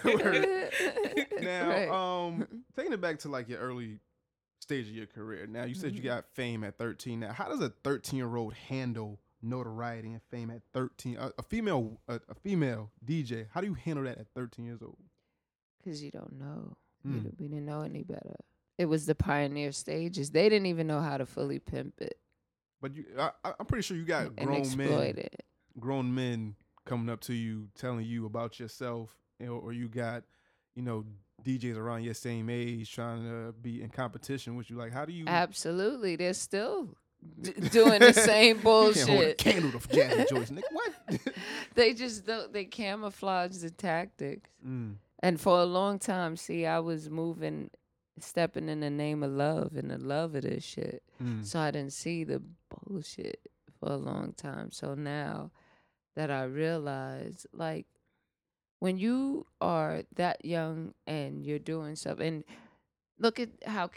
Now, 1.42 1.70
Right. 1.70 1.90
um, 1.90 2.48
taking 2.76 2.94
it 2.94 3.02
back 3.02 3.20
to 3.20 3.30
like 3.30 3.50
your 3.50 3.60
early 3.60 4.00
stage 4.72 4.88
of 4.90 4.96
your 4.96 5.06
career. 5.08 5.48
Now, 5.48 5.66
you 5.66 5.76
said 5.76 5.94
you 5.96 6.02
Mhm. 6.02 6.06
got 6.06 6.26
fame 6.34 6.64
at 6.64 6.78
13. 6.78 7.20
Now, 7.20 7.34
how 7.34 7.50
does 7.50 7.60
a 7.62 7.70
13 7.70 8.18
year 8.18 8.36
old 8.36 8.54
handle 8.54 9.20
notoriety 9.42 10.12
and 10.14 10.22
fame 10.24 10.50
at 10.50 10.62
13? 10.74 11.18
A, 11.18 11.32
a 11.38 11.44
female, 11.44 12.00
a, 12.08 12.22
a 12.30 12.36
female 12.36 12.92
DJ. 13.06 13.48
How 13.52 13.62
do 13.62 13.68
you 13.68 13.74
handle 13.74 14.06
that 14.06 14.18
at 14.18 14.28
13 14.34 14.66
years 14.66 14.82
old? 14.82 14.98
Because 15.78 16.02
you 16.04 16.12
don't 16.12 16.34
know. 16.40 16.78
We, 17.04 17.12
Mm. 17.12 17.24
d- 17.24 17.32
we 17.40 17.48
didn't 17.48 17.66
know 17.66 17.82
any 17.82 18.04
better. 18.04 18.36
It 18.78 18.86
was 18.86 19.06
the 19.06 19.16
pioneer 19.16 19.72
stages. 19.72 20.32
They 20.32 20.48
didn't 20.50 20.68
even 20.68 20.88
know 20.88 21.02
how 21.02 21.18
to 21.18 21.26
fully 21.26 21.60
pimp 21.60 22.00
it 22.00 22.20
But 22.80 22.96
you, 22.96 23.06
I, 23.18 23.32
I'm 23.60 23.66
pretty 23.66 23.82
sure 23.84 23.98
you 23.98 24.06
got 24.06 24.28
and 24.28 24.38
grown 24.38 24.60
exploit 24.62 25.16
men, 25.16 25.18
it. 25.18 25.44
grown 25.80 26.14
men 26.16 26.56
coming 26.86 27.10
up 27.10 27.20
to 27.22 27.34
you, 27.34 27.70
telling 27.76 28.06
you 28.06 28.26
about 28.26 28.60
yourself, 28.60 29.16
you 29.40 29.56
or 29.56 29.74
you 29.74 29.88
got, 29.90 30.24
you 30.76 30.82
know, 30.84 31.06
DJs 31.44 31.78
around 31.78 32.04
your 32.04 32.14
same 32.14 32.50
age 32.50 32.94
trying 32.94 33.24
to 33.24 33.54
be 33.54 33.82
in 33.82 33.90
competition 33.90 34.56
with 34.56 34.70
you. 34.70 34.76
Like, 34.78 34.94
how 34.94 35.06
do 35.06 35.14
you? 35.14 35.26
Absolutely. 35.28 36.16
They're 36.16 36.34
still 36.34 36.96
d- 37.42 37.52
doing 37.72 38.00
the 38.00 38.14
same 38.14 38.60
bullshit. 38.60 39.08
You 39.10 39.36
can't 39.38 39.62
hold 39.64 39.76
a 39.76 39.78
candle 39.78 39.80
to 39.80 39.88
Jazzy 39.88 40.30
Joyce, 40.30 40.50
nigga. 40.52 40.64
What? 40.72 41.20
they 41.76 41.94
just 41.94 42.26
don't, 42.26 42.52
they 42.54 42.66
camouflage 42.66 43.58
the 43.58 43.72
tactics. 43.72 44.50
mm. 44.66 44.96
And 45.24 45.40
for 45.40 45.60
a 45.60 45.66
long 45.66 46.00
time, 46.00 46.36
see, 46.36 46.66
I 46.66 46.80
was 46.80 47.08
moving, 47.08 47.70
stepping 48.20 48.70
in 48.70 48.80
the 48.80 48.90
name 48.90 49.22
of 49.22 49.32
love 49.32 49.74
and 49.76 49.92
the 49.92 50.00
love 50.00 50.34
of 50.34 50.42
this 50.42 50.64
shit. 50.64 51.04
Mm. 51.22 51.46
So 51.46 51.60
I 51.60 51.70
didn't 51.70 51.94
see 51.94 52.24
the 52.24 52.42
bullshit 52.88 53.40
for 53.80 53.92
a 53.92 53.98
long 53.98 54.34
time. 54.34 54.72
So 54.72 54.96
now 54.96 55.52
that 56.16 56.32
I 56.32 56.44
realize, 56.46 57.46
like, 57.54 57.86
when 58.82 58.98
you 58.98 59.46
are 59.62 60.02
that 60.16 60.44
young 60.44 60.94
and 61.06 61.46
you're 61.46 61.60
doing 61.60 61.96
stuff, 61.96 62.20
and 62.20 62.44
look 63.20 63.40
at 63.40 63.50
how 63.66 63.90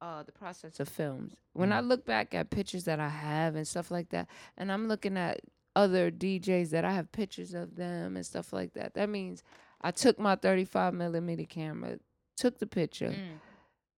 uh, 0.00 0.22
the 0.24 0.32
process 0.32 0.80
of 0.80 0.88
films. 0.88 1.34
When 1.54 1.72
I 1.72 1.80
Mm. 1.80 1.86
look 1.88 2.04
back 2.04 2.34
at 2.34 2.50
pictures 2.50 2.84
that 2.84 2.98
I 3.00 3.08
have 3.08 3.54
and 3.54 3.66
stuff 3.66 3.90
like 3.90 4.10
that, 4.10 4.28
and 4.58 4.70
I'm 4.70 4.86
looking 4.88 5.16
at 5.16 5.40
other 5.76 6.10
DJs 6.10 6.70
that 6.70 6.84
I 6.84 6.92
have 6.92 7.10
pictures 7.12 7.54
of 7.54 7.76
them 7.76 8.16
and 8.16 8.26
stuff 8.26 8.52
like 8.52 8.74
that, 8.74 8.92
that 8.94 9.08
means 9.08 9.42
I 9.80 9.92
took 9.92 10.18
my 10.18 10.34
35 10.36 10.92
millimeter 10.94 11.44
camera, 11.44 12.00
took 12.36 12.58
the 12.58 12.66
picture, 12.66 13.10
Mm. 13.12 13.38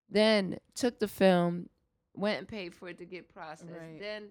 then 0.09 0.59
took 0.75 0.99
the 1.01 1.09
film, 1.09 1.71
went 2.15 2.39
and 2.41 2.47
paid 2.49 2.75
for 2.75 2.89
it 2.91 2.99
to 2.99 3.05
get 3.07 3.29
processed. 3.29 3.71
Right. 3.73 3.99
Then 3.99 4.29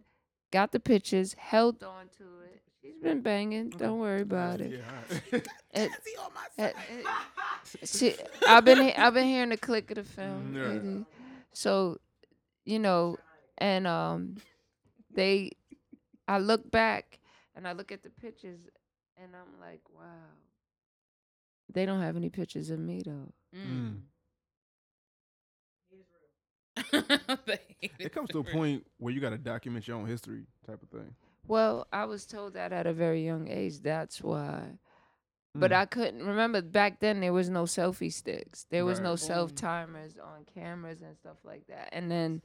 got 0.52 0.72
the 0.72 0.80
pictures, 0.80 1.34
held 1.34 1.84
on 1.84 2.08
to 2.20 2.24
it. 2.54 2.62
She's 2.86 3.02
been 3.02 3.22
banging. 3.22 3.70
Don't 3.70 4.00
worry 4.00 4.22
about 4.22 4.62
it. 4.62 4.72
Yeah, 4.72 4.78
all 4.90 5.18
right. 5.32 5.48
It- 5.74 5.92
Jazzy 5.92 6.24
on 6.24 6.32
my 6.34 6.48
side. 6.56 6.76
she, 7.84 8.16
I've 8.48 8.64
been 8.64 8.80
I've 8.96 9.14
been 9.14 9.26
hearing 9.26 9.50
the 9.50 9.58
click 9.58 9.90
of 9.92 9.96
the 9.96 10.04
film. 10.04 10.54
Mm, 10.56 10.98
yeah. 11.00 11.04
So, 11.54 11.98
you 12.64 12.80
know, 12.80 13.18
and 13.58 13.86
um, 13.88 14.36
they, 15.14 15.52
I 16.28 16.38
look 16.40 16.70
back 16.72 17.20
and 17.56 17.68
I 17.68 17.72
look 17.74 17.92
at 17.92 18.04
the 18.04 18.10
pictures, 18.10 18.60
and 19.18 19.32
I'm 19.36 19.60
like, 19.60 19.82
wow. 19.94 20.02
They 21.74 21.86
don't 21.86 22.02
have 22.02 22.16
any 22.16 22.30
pictures 22.30 22.70
of 22.70 22.80
me 22.80 23.02
though. 23.04 23.34
Mm. 23.58 24.02
It 28.00 28.12
comes 28.12 28.30
to 28.32 28.40
a 28.40 28.44
point 28.44 28.86
where 28.98 29.14
you 29.14 29.20
got 29.22 29.30
to 29.32 29.38
document 29.38 29.88
your 29.88 29.98
own 29.98 30.06
history, 30.08 30.46
type 30.68 30.82
of 30.84 30.90
thing. 30.90 31.14
Well, 31.48 31.88
I 31.94 32.06
was 32.06 32.26
told 32.26 32.54
that 32.54 32.72
at 32.74 32.88
a 32.88 32.94
very 32.94 33.24
young 33.26 33.48
age. 33.48 33.80
That's 33.80 34.22
why 34.22 34.78
But 35.58 35.72
Mm. 35.72 35.76
I 35.78 35.86
couldn't 35.86 36.24
remember 36.26 36.62
back 36.62 37.00
then 37.00 37.22
there 37.22 37.32
was 37.32 37.50
no 37.50 37.64
selfie 37.64 38.12
sticks. 38.12 38.66
There 38.72 38.84
was 38.84 39.00
Right. 39.00 39.06
no 39.06 39.16
self 39.16 39.56
timers 39.56 40.18
on 40.18 40.44
cameras 40.54 41.02
and 41.02 41.16
stuff 41.16 41.38
like 41.46 41.66
that. 41.68 41.90
And 41.94 42.12
then 42.12 42.42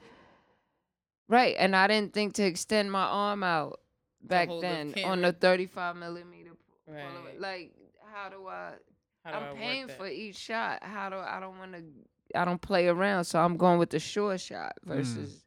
right, 1.28 1.56
and 1.58 1.74
I 1.74 1.86
didn't 1.88 2.12
think 2.12 2.34
to 2.34 2.44
extend 2.44 2.92
my 2.92 3.02
arm 3.04 3.42
out 3.42 3.80
back 4.22 4.48
hold 4.48 4.62
the 4.62 4.68
then 4.68 4.88
on 4.88 4.94
camera. 4.94 5.32
the 5.32 5.32
35 5.32 5.96
millimeter 5.96 6.50
Polaroid. 6.88 7.24
Right. 7.24 7.40
Like 7.40 7.72
how 8.12 8.28
do 8.28 8.46
I 8.46 8.74
How 9.24 9.30
do 9.32 9.36
I 9.36 9.40
I'm 9.40 9.46
work 9.48 9.56
paying 9.56 9.86
that? 9.88 9.96
for 9.96 10.06
each 10.06 10.36
shot. 10.36 10.82
How 10.84 11.08
do 11.08 11.16
I 11.16 11.40
don't 11.40 11.58
want 11.58 11.72
to 11.72 11.82
I 12.34 12.44
don't 12.44 12.60
play 12.62 12.86
around, 12.86 13.24
so 13.24 13.40
I'm 13.40 13.56
going 13.56 13.78
with 13.80 13.90
the 13.90 13.98
sure 13.98 14.38
shot 14.38 14.74
Mm. 14.86 14.88
versus 14.94 15.44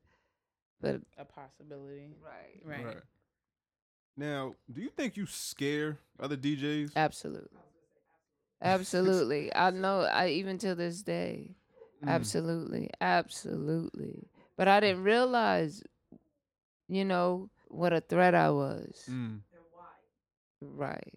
but 0.82 1.00
a 1.18 1.24
possibility. 1.24 2.14
right. 2.22 2.62
Right. 2.66 2.86
Right. 2.86 3.04
Now, 4.16 4.56
do 4.72 4.82
you 4.82 4.90
think 4.90 5.18
you 5.18 5.26
scare 5.26 5.98
other 6.20 6.38
DJs? 6.38 6.92
Absolutely. 6.96 7.50
Absolutely. 8.62 9.54
I 9.56 9.72
know 9.72 10.02
I 10.02 10.30
even 10.30 10.58
to 10.60 10.76
this 10.76 11.02
day. 11.02 11.56
Mm. 12.04 12.10
Absolutely. 12.10 12.90
Absolutely. 13.02 14.28
But 14.56 14.68
I 14.68 14.80
didn't 14.80 15.04
realize, 15.04 15.84
you 16.88 17.04
know, 17.04 17.50
what 17.68 17.92
a 17.92 18.02
threat 18.02 18.36
I 18.36 18.52
was. 18.52 19.04
Mm. 19.10 19.40
Right. 20.62 21.14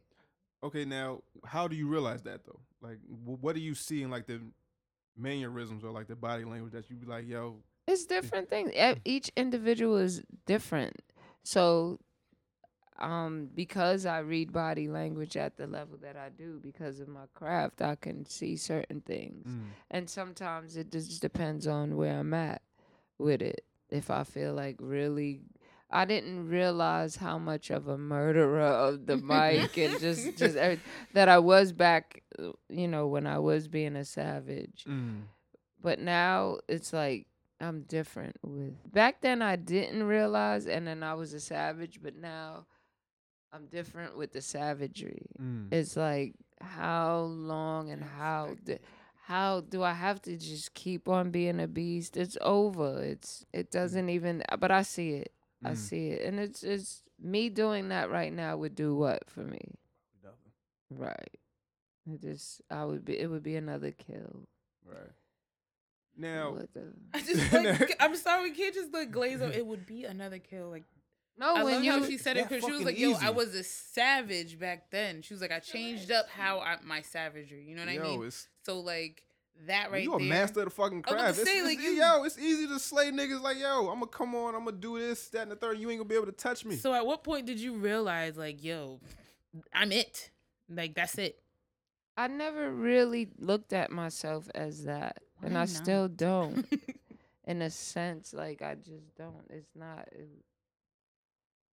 Okay, 0.65 0.85
now 0.85 1.23
how 1.45 1.69
do 1.69 1.77
you 1.77 1.87
realize 1.87 2.23
that 2.23 2.45
though? 2.45 2.61
Like, 2.81 2.99
what 3.25 3.55
do 3.55 3.61
you 3.61 3.75
see 3.75 4.03
in 4.03 4.11
like 4.11 4.27
the 4.27 4.41
mannerisms 5.17 5.85
or 5.85 5.91
like 5.93 6.09
the 6.09 6.17
body 6.17 6.45
language 6.45 6.73
that 6.73 6.91
you 6.91 6.97
be 6.97 7.07
like, 7.07 7.29
yo, 7.29 7.63
It's 7.87 8.07
different 8.07 8.49
things. 8.49 8.73
Each 9.05 9.31
individual 9.37 9.99
is 9.99 10.23
different. 10.47 10.97
So 11.45 12.01
um 12.99 13.49
because 13.55 14.07
I 14.07 14.19
read 14.21 14.53
body 14.53 14.89
language 14.89 15.37
at 15.37 15.57
the 15.57 15.67
level 15.67 15.99
that 16.03 16.17
I 16.17 16.29
do 16.31 16.61
because 16.63 17.01
of 17.01 17.09
my 17.09 17.27
craft, 17.35 17.83
I 17.83 17.95
can 17.97 18.27
see 18.27 18.57
certain 18.57 19.01
things. 19.01 19.47
mm, 19.49 19.69
And 19.91 20.09
sometimes 20.09 20.77
it 20.77 20.91
just 20.93 21.21
depends 21.21 21.67
on 21.67 21.97
where 21.97 22.19
I'm 22.19 22.35
at 22.35 22.63
with 23.19 23.43
it. 23.43 23.65
If 23.91 24.11
I 24.11 24.25
feel 24.25 24.55
like 24.55 24.77
really 24.81 25.41
I 25.91 26.05
didn't 26.05 26.49
realize 26.49 27.17
how 27.17 27.39
much 27.39 27.71
of 27.71 27.87
a 27.87 27.97
murderer 27.97 28.61
of 28.63 29.07
the 29.07 29.17
mic 29.33 29.77
and 29.79 30.01
just 30.01 30.37
just 30.37 30.57
that 31.13 31.29
I 31.29 31.39
was 31.39 31.73
back, 31.73 32.23
you 32.69 32.89
know, 32.89 33.07
when 33.07 33.27
I 33.27 33.39
was 33.39 33.69
being 33.69 33.95
a 33.97 34.05
savage. 34.05 34.85
mm, 34.89 35.23
But 35.81 36.01
now 36.01 36.59
it's 36.69 36.93
like 36.93 37.27
I'm 37.61 37.83
different 37.83 38.37
with. 38.43 38.75
Back 38.93 39.21
then 39.21 39.41
I 39.43 39.57
didn't 39.57 40.03
realize, 40.03 40.67
and 40.67 40.87
then 40.87 41.03
I 41.03 41.15
was 41.15 41.33
a 41.33 41.41
savage. 41.41 42.01
But 42.03 42.17
now 42.17 42.67
I'm 43.53 43.67
different 43.67 44.17
with 44.17 44.33
the 44.33 44.43
savagery. 44.43 45.27
mm, 45.41 45.73
It's 45.73 45.97
like 45.97 46.35
how 46.61 47.21
long 47.21 47.91
and 47.91 48.03
how 48.03 48.57
d- 48.65 48.79
how 49.27 49.61
do 49.61 49.83
I 49.83 49.93
have 49.93 50.23
to 50.23 50.37
just 50.37 50.75
keep 50.75 51.09
on 51.09 51.31
being 51.31 51.61
a 51.61 51.67
beast? 51.67 52.17
It's 52.17 52.37
over. 52.41 53.03
It's 53.03 53.45
it 53.53 53.71
doesn't 53.71 54.09
even. 54.09 54.43
But 54.59 54.71
I 54.71 54.83
see 54.83 55.11
it. 55.13 55.33
I 55.65 55.71
mm. 55.71 55.77
see 55.77 56.09
it, 56.09 56.27
and 56.27 56.39
it's 56.39 56.63
it's 56.63 57.03
me 57.21 57.49
doing 57.49 57.89
that 57.89 58.11
right 58.11 58.33
now 58.33 58.57
would 58.57 58.75
do 58.75 58.95
what 58.95 59.29
for 59.29 59.41
me? 59.41 59.79
Right. 60.91 61.39
It 62.13 62.21
just 62.21 62.61
I 62.71 62.85
would 62.85 63.05
be. 63.05 63.19
It 63.19 63.29
would 63.29 63.43
be 63.43 63.57
another 63.57 63.91
kill. 63.91 64.47
Right. 64.85 65.11
Now, 66.19 66.57
I 67.13 67.21
just 67.27 67.53
like, 67.53 67.97
I'm 68.01 68.17
sorry, 68.17 68.51
we 68.51 68.57
can't 68.57 68.75
just 68.75 68.93
like 68.93 69.11
glaze 69.11 69.43
over. 69.43 69.53
It 69.53 69.67
would 69.67 69.87
be 69.87 70.05
another 70.05 70.39
kill. 70.39 70.71
Like 70.71 70.85
no, 71.39 71.55
I 71.55 71.63
when 71.65 71.75
love 71.75 71.85
you 71.85 71.93
how 71.93 72.05
she 72.07 72.19
said 72.19 72.37
it 72.37 72.49
because 72.49 72.65
she 72.65 72.73
was 72.73 72.83
like, 72.83 72.99
"Yo, 72.99 73.13
I 73.21 73.31
was 73.31 73.55
a 73.55 73.63
savage 73.63 74.59
back 74.59 74.91
then." 74.91 75.23
She 75.23 75.35
was 75.35 75.41
like, 75.41 75.53
"I 75.53 75.59
changed 75.59 76.11
up 76.11 76.29
how 76.29 76.61
I 76.61 76.77
my 76.85 77.03
savagery." 77.03 77.65
You 77.69 77.77
know 77.77 77.85
what 77.85 77.95
yo, 77.95 78.01
I 78.03 78.05
mean? 78.05 78.25
it's 78.25 78.49
So 78.65 78.81
like 78.81 79.23
that 79.67 79.85
right 79.91 79.93
there. 79.93 80.01
you 80.01 80.15
a 80.15 80.19
there. 80.19 80.29
master 80.29 80.61
of 80.61 80.67
the 80.67 80.71
fucking 80.71 81.05
I 81.07 81.11
was 81.13 81.15
about 81.15 81.19
craft. 81.23 81.35
to 81.37 81.41
It's, 81.43 81.51
say, 81.51 81.59
it's- 81.59 81.75
like, 81.77 81.83
you- 81.85 81.91
yo, 81.93 82.25
it's 82.25 82.39
easy 82.39 82.67
to 82.69 82.79
slay 82.79 83.11
niggas 83.11 83.41
like, 83.43 83.59
yo, 83.59 83.89
I'm 83.89 84.01
gonna 84.01 84.07
come 84.07 84.35
on, 84.35 84.55
I'm 84.55 84.65
gonna 84.65 84.77
do 84.77 84.99
this, 84.99 85.29
that, 85.31 85.43
and 85.43 85.51
the 85.53 85.57
third. 85.57 85.79
You 85.79 85.91
ain't 85.91 85.99
gonna 85.99 86.09
be 86.09 86.15
able 86.15 86.27
to 86.27 86.33
touch 86.33 86.65
me. 86.65 86.77
So 86.77 86.93
at 86.95 87.07
what 87.07 87.23
point 87.25 87.47
did 87.47 87.59
you 87.59 87.75
realize 87.75 88.37
like, 88.37 88.63
"Yo, 88.65 89.01
I'm 89.73 89.93
it"? 89.93 90.31
Like 90.69 90.95
that's 90.95 91.17
it. 91.19 91.39
I 92.19 92.29
never 92.29 92.71
really 92.71 93.29
looked 93.39 93.73
at 93.75 93.91
myself 93.91 94.49
as 94.55 94.85
that, 94.85 95.19
and 95.43 95.53
Why 95.55 95.61
I 95.61 95.63
not? 95.65 95.69
still 95.69 96.09
don't. 96.09 96.67
in 97.45 97.63
a 97.63 97.71
sense, 97.71 98.33
like 98.35 98.63
I 98.63 98.75
just 98.75 99.15
don't. 99.17 99.47
It's 99.51 99.71
not. 99.77 100.09
It, 100.13 100.29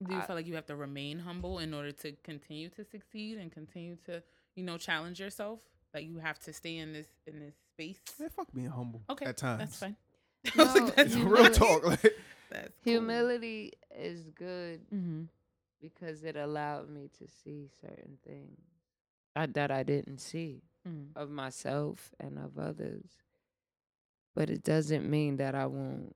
Do 0.03 0.13
you 0.13 0.19
I- 0.21 0.25
feel 0.25 0.35
like 0.35 0.47
you 0.47 0.55
have 0.55 0.65
to 0.67 0.75
remain 0.75 1.19
humble 1.19 1.59
in 1.59 1.73
order 1.73 1.91
to 1.91 2.11
continue 2.23 2.69
to 2.69 2.83
succeed 2.83 3.37
and 3.37 3.51
continue 3.51 3.95
to, 4.07 4.23
you 4.55 4.63
know, 4.63 4.77
challenge 4.77 5.19
yourself? 5.19 5.59
Like 5.93 6.05
you 6.07 6.19
have 6.19 6.39
to 6.39 6.53
stay 6.53 6.77
in 6.77 6.93
this 6.93 7.07
in 7.27 7.39
this 7.39 7.55
space. 7.73 7.99
Man, 8.19 8.29
fuck 8.29 8.47
being 8.53 8.69
humble. 8.69 9.01
Okay, 9.09 9.25
at 9.25 9.37
times. 9.37 9.59
that's 9.59 9.77
fine. 9.77 9.95
I 10.45 10.51
No, 10.55 10.63
was 10.63 10.75
like, 10.81 10.95
that's 10.95 11.15
you 11.15 11.27
Real 11.27 11.49
talk. 11.51 11.85
Like, 11.85 12.13
That's 12.49 12.73
humility 12.83 13.73
is 13.97 14.23
good 14.35 14.81
Mm-hmm. 14.93 15.23
because 15.81 16.23
it 16.23 16.35
allowed 16.35 16.89
me 16.89 17.09
to 17.19 17.27
see 17.27 17.69
certain 17.81 18.17
things 18.25 18.59
I, 19.35 19.45
that 19.47 19.69
I 19.71 19.83
didn't 19.83 20.19
see 20.19 20.61
Mm-hmm. 20.87 21.15
of 21.21 21.29
myself 21.29 22.11
and 22.19 22.39
of 22.39 22.57
others. 22.57 23.05
But 24.33 24.49
it 24.49 24.63
doesn't 24.63 25.07
mean 25.09 25.37
that 25.37 25.53
I 25.55 25.65
won't 25.67 26.15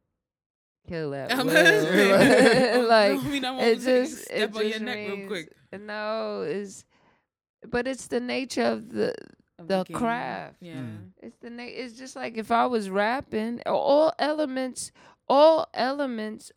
kill 0.88 1.14
at 1.16 1.32
I'm 1.34 1.48
will. 1.48 1.54
like 2.88 3.20
I 3.20 3.24
mean, 3.30 3.46
I 3.46 3.52
won't 3.52 3.64
it 3.64 3.80
just 3.80 4.26
step 4.26 4.50
it 4.52 4.56
on 4.56 4.62
your 4.62 4.72
just 4.72 4.82
neck 4.84 4.98
real 4.98 5.16
means- 5.18 5.28
quick. 5.28 5.52
No, 5.80 6.42
is 6.42 6.86
but 7.68 7.88
it's 7.88 8.08
the 8.08 8.20
nature 8.20 8.64
of 8.64 8.90
the 8.92 9.14
of 9.60 9.68
the 9.68 9.84
game. 9.84 9.98
craft. 9.98 10.58
Yeah. 10.62 10.76
Mm. 10.76 11.12
it's 11.22 11.38
the 11.40 11.50
na- 11.50 11.64
it's 11.64 11.98
just 11.98 12.16
like 12.16 12.38
if 12.38 12.52
I 12.52 12.66
was 12.68 12.90
rapping, 12.90 13.62
all 13.66 14.14
elements 14.20 14.92
all 15.28 15.68
elements 15.74 16.52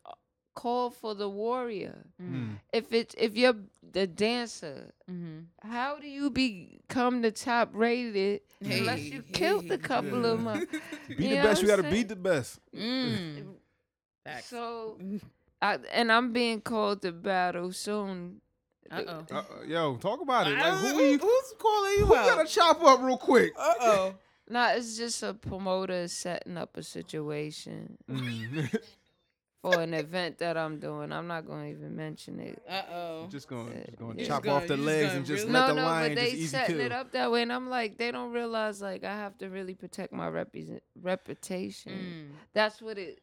call 0.55 0.89
for 0.89 1.15
the 1.15 1.29
warrior. 1.29 2.05
Mm-hmm. 2.21 2.53
If 2.73 2.91
it's 2.93 3.15
if 3.17 3.35
you're 3.35 3.55
the 3.91 4.07
dancer, 4.07 4.91
Mm-hmm. 5.09 5.67
how 5.67 5.97
do 5.97 6.07
you 6.07 6.29
become 6.29 7.21
the 7.23 7.31
top 7.31 7.71
rated 7.73 8.41
unless 8.61 8.99
you 8.99 9.23
killed 9.23 9.71
a 9.71 9.77
couple 9.79 10.23
of 10.25 10.43
them? 10.43 10.67
be 11.17 11.29
the 11.29 11.35
best. 11.37 11.61
You 11.63 11.67
gotta 11.67 11.83
beat 11.83 11.91
saying? 11.91 12.07
the 12.09 12.15
best. 12.15 12.59
Mm. 12.75 13.45
Facts. 14.23 14.47
So, 14.47 14.97
I, 15.61 15.77
and 15.93 16.11
I'm 16.11 16.31
being 16.33 16.61
called 16.61 17.01
to 17.03 17.11
battle 17.11 17.71
soon. 17.73 18.41
Uh 18.91 19.01
oh. 19.07 19.25
Uh, 19.31 19.37
uh, 19.37 19.43
yo, 19.67 19.97
talk 19.97 20.19
about 20.21 20.47
it. 20.47 20.55
Like, 20.57 20.63
Uh, 20.65 20.77
who, 20.77 20.97
we, 20.97 21.11
who's 21.17 21.53
calling 21.59 21.93
you 21.99 22.05
who 22.07 22.15
out? 22.15 22.25
gotta 22.37 22.47
chop 22.49 22.83
up 22.83 23.01
real 23.01 23.17
quick? 23.17 23.53
Uh 23.57 23.73
oh. 23.79 24.13
Nah, 24.51 24.69
it's 24.71 24.97
just 24.97 25.21
a 25.21 25.35
promoter 25.35 26.07
setting 26.07 26.57
up 26.57 26.75
a 26.75 26.81
situation 26.81 27.97
Mm. 28.09 28.79
for 29.61 29.79
an 29.79 29.93
event 29.93 30.39
that 30.39 30.57
I'm 30.57 30.79
doing. 30.79 31.11
I'm 31.11 31.27
not 31.27 31.45
going 31.45 31.65
to 31.65 31.69
even 31.77 31.95
mention 31.95 32.39
it. 32.39 32.59
Uh 32.67 32.81
oh. 32.91 33.27
just 33.29 33.47
gonna, 33.47 33.75
just 33.85 33.99
gonna 33.99 34.15
You're 34.15 34.25
chop 34.25 34.43
just 34.45 34.51
off 34.55 34.61
the 34.63 34.69
gonna- 34.69 34.81
you're 34.91 35.01
legs 35.03 35.13
and 35.13 35.23
just 35.27 35.43
really- 35.43 35.53
let 35.53 35.67
no, 35.67 35.75
the 35.75 35.81
no, 35.81 35.87
lion 35.87 36.09
but 36.09 36.15
they 36.15 36.25
just 36.31 36.35
easy 36.37 36.47
setting 36.47 36.77
kill. 36.77 36.85
it 36.87 36.91
up 36.91 37.11
that 37.11 37.31
way, 37.31 37.43
and 37.43 37.53
I'm 37.53 37.69
like, 37.69 37.99
they 37.99 38.09
don't 38.11 38.31
realize 38.31 38.81
like 38.81 39.03
I 39.03 39.15
have 39.15 39.37
to 39.37 39.49
really 39.49 39.75
protect 39.75 40.11
my 40.13 40.27
represent 40.29 40.81
reputation. 40.99 41.91
Mm. 42.31 42.35
That's 42.53 42.81
what 42.81 42.97
it 42.97 43.19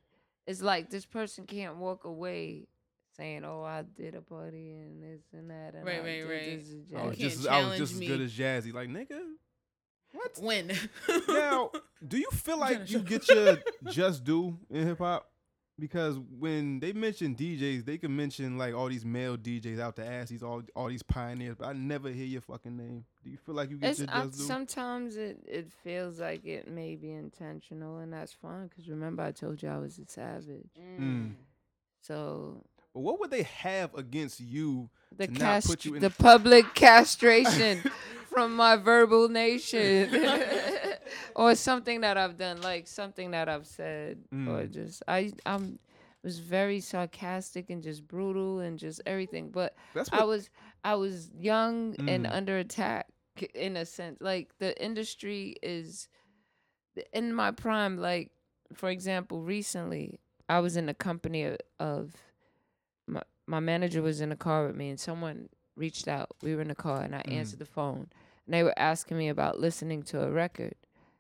is 0.47 0.63
like. 0.63 0.91
This 0.91 1.07
person 1.07 1.47
can't 1.47 1.77
walk 1.77 2.05
away 2.05 2.69
saying, 3.17 3.45
"Oh, 3.45 3.63
I 3.63 3.83
did 3.83 4.15
a 4.15 4.21
party 4.21 4.73
and 4.73 5.03
this 5.03 5.23
and 5.33 5.51
that." 5.51 5.75
And 5.75 5.85
Right, 5.87 6.01
I 6.01 6.05
right, 6.05 6.23
right. 6.23 6.59
this 6.59 6.71
and 6.71 6.99
I 6.99 7.07
was 7.07 7.19
just, 7.19 7.47
I 7.47 7.59
was 7.59 7.65
challenge 7.65 7.79
just 7.79 7.93
as 7.95 8.01
good 8.01 8.21
as 8.21 8.33
Jazzy. 8.33 8.73
Like, 8.73 8.89
nigga, 8.89 9.21
what? 10.13 10.39
When? 10.41 10.73
now, 11.29 11.71
do 12.07 12.19
you 12.19 12.31
feel 12.33 12.59
like 12.59 12.91
you 12.91 13.01
get 13.01 13.29
your 13.29 13.59
just 13.91 14.25
due 14.25 14.59
in 14.71 14.87
hip 14.87 14.99
hop? 14.99 15.29
Because 15.79 16.17
when 16.39 16.81
they 16.81 16.95
mention 16.95 17.35
DJs, 17.35 17.85
they 17.85 17.99
can 17.99 18.17
mention 18.17 18.57
like 18.57 18.75
all 18.75 18.89
these 18.89 19.05
male 19.05 19.37
DJs 19.37 19.79
out 19.79 19.95
the 19.97 20.07
ass, 20.07 20.31
these 20.31 20.43
all 20.43 20.63
all 20.75 20.89
these 20.89 21.03
pioneers, 21.03 21.57
but 21.59 21.67
I 21.69 21.73
never 21.75 22.09
hear 22.09 22.25
your 22.25 22.41
fucking 22.41 22.75
name. 22.77 23.05
Do 23.23 23.31
you 23.31 23.37
feel 23.37 23.55
like 23.55 23.69
you 23.69 23.77
get 23.77 23.91
It's, 23.91 24.01
your 24.01 24.09
I, 24.11 24.25
just 24.25 24.47
sometimes 24.47 25.17
it, 25.19 25.39
it 25.47 25.71
feels 25.85 26.19
like 26.19 26.47
it 26.47 26.67
may 26.67 26.95
be 26.97 27.13
intentional, 27.13 27.99
and 27.99 28.11
that's 28.11 28.33
fine. 28.33 28.69
Because 28.69 28.89
remember, 28.89 29.23
I 29.23 29.33
told 29.33 29.63
you 29.63 29.69
I 29.69 29.77
was 29.77 29.99
a 29.99 30.07
savage. 30.07 30.71
Mm. 30.81 31.35
So 32.01 32.65
But 32.95 33.01
what 33.01 33.21
would 33.21 33.31
they 33.31 33.43
have 33.43 33.95
against 33.95 34.41
you? 34.41 34.89
the 35.15 35.29
cast- 35.29 35.67
put 35.67 35.85
you 35.85 35.95
in- 35.97 36.01
the 36.01 36.09
public 36.11 36.73
castration 36.75 37.83
from 38.31 38.57
my 38.57 38.77
verbal 38.77 39.29
nation, 39.29 40.09
or 41.35 41.55
something 41.55 42.01
that 42.03 42.17
I've 42.17 42.37
done, 42.37 42.63
like 42.63 42.87
something 42.87 43.31
that 43.33 43.49
I've 43.49 43.67
said, 43.67 44.19
or 44.33 44.65
Mm. 44.65 44.73
just 44.73 45.03
I 45.09 45.33
I'm 45.45 45.79
was 46.23 46.39
very 46.41 46.81
sarcastic 46.81 47.71
and 47.71 47.83
just 47.83 48.07
brutal 48.09 48.59
and 48.61 48.79
just 48.79 49.01
everything. 49.07 49.51
But 49.51 49.77
That's 49.95 50.11
I 50.13 50.25
was 50.25 50.51
I 50.85 50.95
was 50.97 51.31
young 51.39 51.97
and 52.09 52.27
Mm. 52.27 52.33
under 52.35 52.59
attack 52.59 53.07
in 53.55 53.77
a 53.77 53.85
sense. 53.87 54.19
Like 54.21 54.57
the 54.59 54.73
industry 54.83 55.57
is 55.63 56.09
in 57.13 57.33
my 57.33 57.51
prime. 57.51 57.97
Like 57.99 58.31
for 58.75 58.89
example, 58.91 59.43
recently 59.43 60.19
I 60.49 60.61
was 60.61 60.77
in 60.77 60.89
a 60.89 60.95
company 60.95 61.45
of, 61.45 61.59
of 61.79 62.15
my 63.07 63.23
my 63.47 63.61
manager 63.61 64.03
was 64.03 64.21
in 64.21 64.33
a 64.33 64.37
car 64.37 64.67
with 64.67 64.75
me 64.77 64.89
and 64.91 64.99
someone 64.99 65.49
reached 65.77 66.09
out. 66.09 66.31
We 66.43 66.55
were 66.55 66.63
in 66.63 66.69
the 66.69 66.75
car 66.75 67.03
and 67.03 67.15
I 67.15 67.23
Mm. 67.23 67.33
answered 67.33 67.59
the 67.61 67.67
phone 67.67 68.09
and 68.47 68.55
they 68.55 68.63
were 68.63 68.77
asking 68.79 69.19
me 69.19 69.29
about 69.29 69.61
listening 69.61 70.03
to 70.05 70.23
a 70.23 70.31
record. 70.31 70.75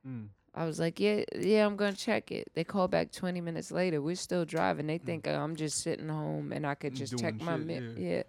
Mm. 0.06 0.28
I 0.54 0.64
was 0.64 0.78
like, 0.80 0.98
yeah, 1.00 1.24
yeah, 1.38 1.66
I'm 1.66 1.76
gonna 1.76 1.92
check 1.96 2.30
it. 2.32 2.50
They 2.54 2.64
call 2.64 2.88
back 2.88 3.12
20 3.12 3.40
minutes 3.42 3.70
later. 3.70 4.00
We're 4.00 4.16
still 4.16 4.44
driving. 4.46 4.86
They 4.86 4.98
think 4.98 5.26
uh, 5.26 5.32
I'm 5.32 5.54
just 5.56 5.82
sitting 5.82 6.08
home 6.08 6.52
and 6.52 6.66
I 6.66 6.74
could 6.74 6.94
Mm, 6.94 6.96
just 6.96 7.12
doing 7.12 7.22
check 7.22 7.40
my 7.42 7.56
shit, 7.58 7.66
mi- 7.66 7.74
yeah. 7.96 8.16
yeah. 8.16 8.22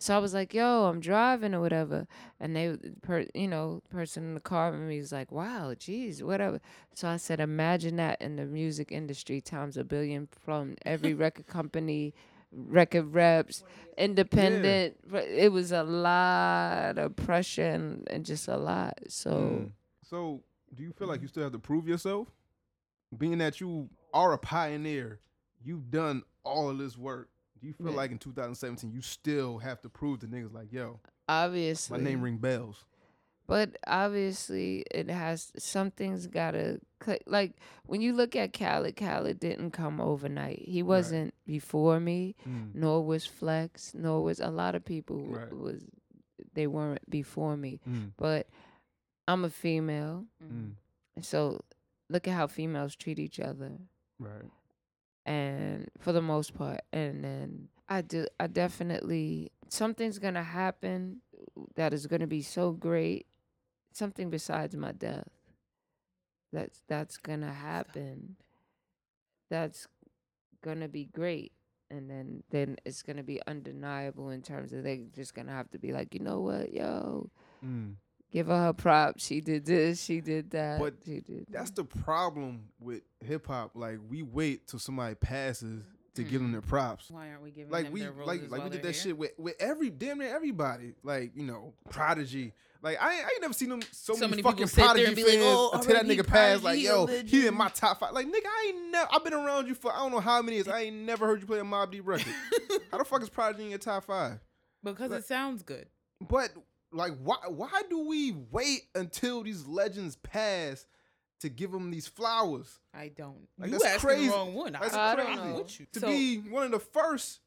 So 0.00 0.14
I 0.14 0.18
was 0.18 0.32
like, 0.32 0.54
yo, 0.54 0.84
I'm 0.84 1.00
driving 1.00 1.54
or 1.54 1.60
whatever. 1.60 2.06
And 2.40 2.54
they, 2.56 2.76
per, 3.02 3.26
you 3.34 3.48
know, 3.48 3.82
person 3.90 4.24
in 4.24 4.34
the 4.34 4.40
car 4.40 4.70
with 4.70 4.80
me 4.80 4.98
was 4.98 5.10
like, 5.12 5.30
wow, 5.32 5.74
geez, 5.76 6.22
whatever. 6.22 6.60
So 6.94 7.08
I 7.08 7.16
said, 7.16 7.40
imagine 7.40 7.96
that 7.96 8.20
in 8.20 8.36
the 8.36 8.44
music 8.46 8.90
industry 8.92 9.40
times 9.40 9.76
a 9.76 9.82
billion 9.84 10.28
from 10.44 10.76
every 10.86 11.14
record 11.24 11.46
company, 11.48 12.14
record 12.52 13.12
reps, 13.14 13.62
independent. 13.96 14.96
re- 15.08 15.22
It 15.26 15.52
was 15.52 15.72
a 15.72 15.82
lot 15.82 16.98
of 16.98 17.16
pressure 17.16 17.66
and, 17.68 18.06
and 18.10 18.24
just 18.24 18.48
a 18.48 18.56
lot. 18.56 18.98
So. 19.08 19.30
Mm. 19.30 19.70
So, 20.08 20.40
do 20.74 20.82
you 20.82 20.92
feel 20.92 21.08
like 21.08 21.22
you 21.22 21.28
still 21.28 21.42
have 21.42 21.52
to 21.52 21.58
prove 21.58 21.88
yourself? 21.88 22.28
Being 23.16 23.38
that 23.38 23.60
you 23.60 23.88
are 24.12 24.32
a 24.32 24.38
pioneer, 24.38 25.20
you've 25.64 25.90
done 25.90 26.22
all 26.44 26.68
of 26.70 26.78
this 26.78 26.96
work. 26.98 27.28
Do 27.60 27.66
you 27.66 27.72
feel 27.72 27.90
Yeah. 27.90 27.96
like 27.96 28.10
in 28.10 28.18
2017 28.18 28.92
you 28.92 29.00
still 29.00 29.58
have 29.58 29.80
to 29.82 29.88
prove 29.88 30.20
to 30.20 30.26
niggas 30.26 30.52
like, 30.52 30.72
yo, 30.72 31.00
Obviously, 31.28 31.98
my 31.98 32.02
name 32.04 32.22
ring 32.22 32.36
bells? 32.38 32.84
But 33.46 33.78
obviously, 33.86 34.84
it 34.90 35.08
has 35.08 35.52
something's 35.56 36.26
gotta 36.26 36.80
click. 37.00 37.22
Like 37.26 37.56
when 37.86 38.02
you 38.02 38.12
look 38.12 38.36
at 38.36 38.52
Khaled, 38.52 38.94
Khaled 38.96 39.40
didn't 39.40 39.70
come 39.70 40.00
overnight. 40.02 40.58
He 40.60 40.82
wasn't 40.82 41.32
before 41.46 41.98
me, 41.98 42.36
Mm. 42.46 42.74
nor 42.74 43.02
was 43.04 43.24
Flex, 43.24 43.94
nor 43.94 44.22
was 44.22 44.38
a 44.38 44.50
lot 44.50 44.74
of 44.74 44.84
people 44.84 45.24
Right. 45.24 45.52
was. 45.52 45.82
They 46.54 46.66
weren't 46.66 47.08
before 47.10 47.56
me, 47.56 47.80
Mm. 47.88 48.12
but 48.16 48.48
I'm 49.28 49.44
a 49.44 49.50
female, 49.50 50.26
Mm. 50.42 50.72
so 51.20 51.60
look 52.08 52.26
at 52.26 52.34
how 52.34 52.46
females 52.48 52.96
treat 52.96 53.18
each 53.20 53.38
other. 53.38 53.78
Right. 54.18 54.50
and 55.26 55.88
for 56.00 56.12
the 56.12 56.22
most 56.22 56.54
part 56.54 56.80
and 56.92 57.22
then 57.22 57.68
i 57.88 58.00
do 58.00 58.26
i 58.40 58.46
definitely 58.46 59.50
something's 59.68 60.18
gonna 60.18 60.42
happen 60.42 61.20
that 61.74 61.92
is 61.92 62.06
gonna 62.06 62.26
be 62.26 62.40
so 62.40 62.72
great 62.72 63.26
something 63.92 64.30
besides 64.30 64.74
my 64.74 64.90
death 64.92 65.28
that's 66.52 66.80
that's 66.88 67.16
gonna 67.18 67.52
happen 67.52 68.36
that's 69.50 69.86
gonna 70.62 70.88
be 70.88 71.04
great 71.06 71.52
and 71.90 72.08
then 72.10 72.42
then 72.50 72.76
it's 72.86 73.02
gonna 73.02 73.22
be 73.22 73.40
undeniable 73.46 74.30
in 74.30 74.40
terms 74.42 74.72
of 74.72 74.82
they're 74.82 74.98
just 75.14 75.34
gonna 75.34 75.52
have 75.52 75.70
to 75.70 75.78
be 75.78 75.92
like 75.92 76.14
you 76.14 76.20
know 76.20 76.40
what 76.40 76.72
yo 76.72 77.28
Mm. 77.64 77.96
Give 78.30 78.46
her 78.48 78.64
her 78.64 78.72
props 78.72 79.24
she 79.24 79.40
did 79.40 79.64
this 79.64 80.02
she 80.02 80.20
did 80.20 80.50
that 80.50 80.78
But 80.78 80.94
she 81.04 81.20
did 81.20 81.46
That's 81.50 81.70
that. 81.70 81.88
the 81.88 81.98
problem 82.02 82.68
with 82.80 83.02
hip 83.24 83.46
hop. 83.46 83.70
Like 83.74 83.98
we 84.08 84.22
wait 84.22 84.66
till 84.66 84.78
somebody 84.78 85.14
passes 85.14 85.82
to 86.14 86.22
give 86.22 86.32
them 86.32 86.44
mm-hmm. 86.44 86.52
their 86.52 86.60
props. 86.62 87.10
Why 87.10 87.30
aren't 87.30 87.42
we 87.42 87.50
giving 87.50 87.70
Like 87.72 87.84
them 87.84 87.92
we 87.92 88.00
their 88.00 88.12
like 88.12 88.40
roses 88.40 88.50
like 88.50 88.64
we 88.64 88.70
did 88.70 88.82
that 88.82 88.94
here? 88.94 89.02
shit 89.02 89.18
with 89.18 89.32
with 89.38 89.54
every 89.60 89.90
damn 89.90 90.18
near 90.18 90.34
everybody. 90.34 90.94
Like 91.02 91.32
you 91.34 91.44
know, 91.44 91.72
Prodigy. 91.90 92.52
Like 92.80 92.98
I 93.00 93.14
ain't, 93.14 93.24
I 93.24 93.28
ain't 93.30 93.42
never 93.42 93.54
seen 93.54 93.70
them 93.70 93.82
so, 93.90 94.14
So 94.14 94.20
many, 94.20 94.42
many 94.42 94.42
fucking 94.42 94.68
Prodigy 94.68 95.04
and 95.06 95.16
fans 95.16 95.28
like, 95.28 95.38
"Oh, 95.40 95.70
until 95.72 95.94
that 95.94 96.06
nigga 96.06 96.26
passed. 96.26 96.62
Like 96.62 96.84
Prodigy, 96.84 96.86
a 96.86 96.90
yo, 96.90 97.06
he 97.24 97.46
in 97.46 97.54
my 97.54 97.68
top 97.68 97.98
five. 97.98 98.12
Like 98.12 98.26
nigga, 98.26 98.46
I 98.46 98.66
ain't 98.68 98.92
never. 98.92 99.08
I've 99.12 99.24
been 99.24 99.34
around 99.34 99.66
you 99.66 99.74
for 99.74 99.92
I 99.92 99.98
don't 99.98 100.12
know 100.12 100.20
how 100.20 100.40
many 100.42 100.56
years. 100.56 100.68
I 100.68 100.82
ain't 100.82 100.96
never 100.96 101.26
heard 101.26 101.40
you 101.40 101.46
play 101.46 101.58
a 101.58 101.64
Mobb 101.64 101.90
Deep 101.90 102.06
record. 102.06 102.32
how 102.92 102.98
the 102.98 103.04
fuck 103.04 103.22
is 103.22 103.28
Prodigy 103.28 103.64
in 103.64 103.70
your 103.70 103.78
top 103.78 104.04
five? 104.04 104.38
because 104.84 105.10
Like- 105.10 105.20
it 105.20 105.26
sounds 105.26 105.62
good. 105.62 105.86
But 106.20 106.50
like, 106.92 107.12
why 107.22 107.36
why 107.48 107.82
do 107.90 108.06
we 108.06 108.32
wait 108.50 108.82
until 108.94 109.42
these 109.42 109.66
legends 109.66 110.16
pass 110.16 110.86
to 111.40 111.48
give 111.48 111.70
them 111.70 111.90
these 111.90 112.06
flowers? 112.08 112.78
I 112.94 113.08
don't. 113.08 113.46
Like, 113.58 113.70
you 113.70 113.78
that's 113.78 114.02
crazy. 114.02 114.26
the 114.26 114.32
wrong 114.32 114.54
one. 114.54 114.72
That's 114.72 114.94
I 114.94 115.10
I'm 115.12 115.16
don't 115.16 115.26
crazy. 115.26 115.40
know. 115.42 115.86
To 115.92 116.00
So- 116.00 116.06
be 116.08 116.38
one 116.38 116.64
of 116.64 116.70
the 116.70 116.80
first 116.80 117.40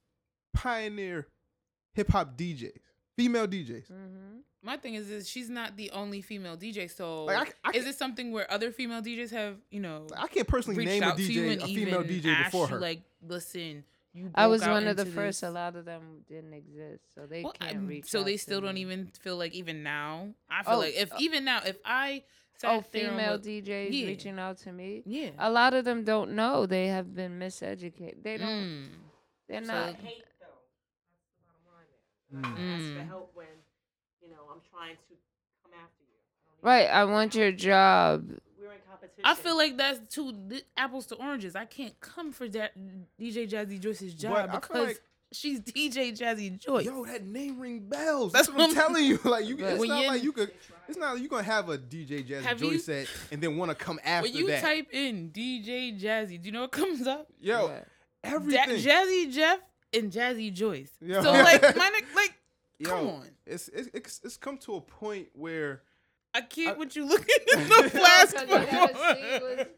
pioneer 0.53 1.27
hip 1.93 2.09
hop 2.09 2.37
DJs, 2.37 2.71
female 3.17 3.47
DJs. 3.47 3.89
Mhm. 3.91 4.41
My 4.63 4.77
thing 4.77 4.93
is, 4.93 5.09
is 5.09 5.27
she's 5.27 5.49
not 5.49 5.75
the 5.75 5.89
only 5.91 6.21
female 6.21 6.55
DJ. 6.55 6.87
So 6.87 7.25
Like, 7.25 7.37
I 7.37 7.45
c- 7.45 7.53
I 7.63 7.69
is 7.79 7.83
c- 7.85 7.89
it 7.89 7.95
something 7.97 8.31
where 8.31 8.49
other 8.51 8.71
female 8.71 9.01
DJs 9.01 9.31
have, 9.31 9.57
you 9.71 9.79
know, 9.79 10.05
I 10.15 10.27
can't 10.27 10.47
personally 10.47 10.85
name 10.85 11.01
a 11.01 11.07
out 11.07 11.17
to 11.17 11.23
you 11.23 11.41
DJ, 11.49 11.63
a 11.63 11.65
female 11.65 12.03
DJ 12.03 12.43
before 12.43 12.67
her. 12.67 12.79
like, 12.79 13.01
listen, 13.23 13.83
you. 14.13 14.31
I 14.35 14.47
was 14.47 14.61
one 14.61 14.87
of 14.87 14.95
the 14.97 15.03
into 15.03 15.13
first. 15.13 15.43
A 15.43 15.49
lot 15.49 15.75
of 15.75 15.85
them 15.85 16.23
didn't 16.27 16.53
exist, 16.53 17.03
so 17.15 17.25
they 17.27 17.43
Well, 17.43 17.53
can't 17.53 17.75
I'm- 17.75 17.87
reach. 17.87 18.09
so 18.09 18.19
out 18.19 18.25
they 18.25 18.33
to 18.33 18.37
still 18.39 18.61
don't 18.61 18.75
me. 18.75 18.81
even 18.81 19.07
feel 19.21 19.37
like 19.37 19.53
even 19.53 19.83
now. 19.83 20.33
I 20.49 20.63
feel 20.63 20.73
Oh, 20.75 20.79
like 20.79 20.93
if 20.95 21.11
uh, 21.13 21.17
even 21.19 21.45
now, 21.45 21.61
if 21.65 21.77
I 21.85 22.23
sat 22.57 22.71
Oh, 22.75 22.81
female 22.81 23.37
was- 23.37 23.47
DJs 23.47 23.89
yeah. 23.91 24.05
reaching 24.07 24.37
out 24.39 24.57
to 24.59 24.71
me. 24.71 25.03
yeah, 25.05 25.31
A 25.39 25.49
lot 25.49 25.73
of 25.73 25.85
them 25.85 26.03
don't 26.03 26.31
know. 26.33 26.65
They 26.65 26.87
have 26.87 27.13
been 27.15 27.39
miseducated. 27.39 28.21
They 28.23 28.37
don't. 28.37 28.47
Mm. 28.47 28.87
They're 29.47 29.63
So- 29.63 29.73
not. 29.73 29.95
hate 29.95 30.23
though. 30.39 30.47
That's 31.33 31.37
the 31.37 31.43
bottom 31.47 32.51
line 32.51 32.53
there. 32.53 32.61
Mm. 32.61 32.71
I 32.71 32.75
ask 32.75 32.93
for 32.93 32.99
Mm. 33.03 33.07
help 33.07 33.31
when, 33.35 33.47
you 34.21 34.29
know, 34.29 34.43
I'm 34.51 34.61
trying 34.69 34.95
to 34.97 35.15
come 35.63 35.71
after 35.73 36.03
you. 36.03 36.17
I 36.17 36.51
don't 36.61 36.63
Right. 36.63 36.87
I 36.87 37.05
want 37.05 37.33
your 37.35 37.51
job. 37.51 38.29
We're 39.23 39.29
in 39.29 39.35
competition. 39.35 39.39
I 39.39 39.43
feel 39.43 39.57
like 39.57 39.77
that's 39.77 40.13
two 40.15 40.31
di- 40.33 40.61
apples 40.77 41.05
to 41.07 41.15
oranges. 41.15 41.55
I 41.55 41.65
can't 41.65 41.99
come 41.99 42.31
for 42.31 42.47
that 42.49 42.73
DJ 43.19 43.49
Jazzy 43.49 43.79
Joyce's 43.79 44.13
job 44.13 44.33
I 44.33 44.41
feel 44.51 44.59
because 44.59 44.87
like- 44.87 45.01
she's 45.31 45.59
DJ 45.61 46.17
Jazzy 46.17 46.57
Joyce. 46.59 46.85
Yo, 46.85 47.05
that 47.05 47.25
name 47.25 47.59
ring 47.59 47.79
bells. 47.87 48.31
That's 48.33 48.47
That's, 48.47 48.57
what 48.57 48.69
I'm 48.69 48.75
telling 48.75 49.05
you. 49.05 49.19
Like 49.23 49.45
you, 49.45 49.57
But 49.57 49.65
it's 49.73 49.79
when 49.79 49.89
not 49.89 50.01
you- 50.03 50.07
like 50.07 50.23
you 50.23 50.31
could. 50.31 50.51
It's 50.87 50.97
not 50.97 51.13
like 51.13 51.23
you 51.23 51.29
gonna 51.29 51.43
have 51.43 51.69
a 51.69 51.77
DJ 51.77 52.27
Jazzy 52.27 52.41
Have 52.41 52.61
you- 52.61 52.71
Joyce 52.71 52.85
set 52.85 53.07
and 53.31 53.41
then 53.41 53.55
want 53.57 53.69
to 53.69 53.75
come 53.75 53.99
after 54.05 54.29
when 54.29 54.37
you 54.37 54.47
that. 54.47 54.61
type 54.61 54.87
in 54.91 55.29
DJ 55.31 55.99
Jazzy, 56.01 56.41
do 56.41 56.47
you 56.47 56.51
know 56.51 56.61
what 56.61 56.71
comes 56.71 57.07
up? 57.07 57.27
Yo, 57.39 57.63
What? 57.67 57.87
Da- 58.23 58.29
everything. 58.35 58.69
Jazzy 58.77 59.31
Jeff 59.33 59.59
and 59.93 60.11
Jazzy 60.11 60.51
Joyce. 60.53 60.91
Yo. 61.01 61.21
So 61.23 61.31
like, 61.31 61.61
my 61.77 62.01
like, 62.15 62.33
Yo, 62.79 62.89
come 62.89 63.07
on. 63.07 63.27
It's, 63.45 63.67
it's 63.69 63.89
it's 63.93 64.21
it's 64.23 64.37
come 64.37 64.57
to 64.59 64.75
a 64.75 64.81
point 64.81 65.27
where 65.33 65.83
I 66.33 66.41
can't 66.41 66.75
I- 66.75 66.79
with 66.79 66.95
you 66.95 67.05
looking 67.05 67.35
at 67.53 67.57
the 67.67 67.89
flask. 67.89 68.35
Because 68.35 68.49
you 68.49 68.71
gotta 68.71 68.93
for- 68.93 69.55
what's- 69.55 69.69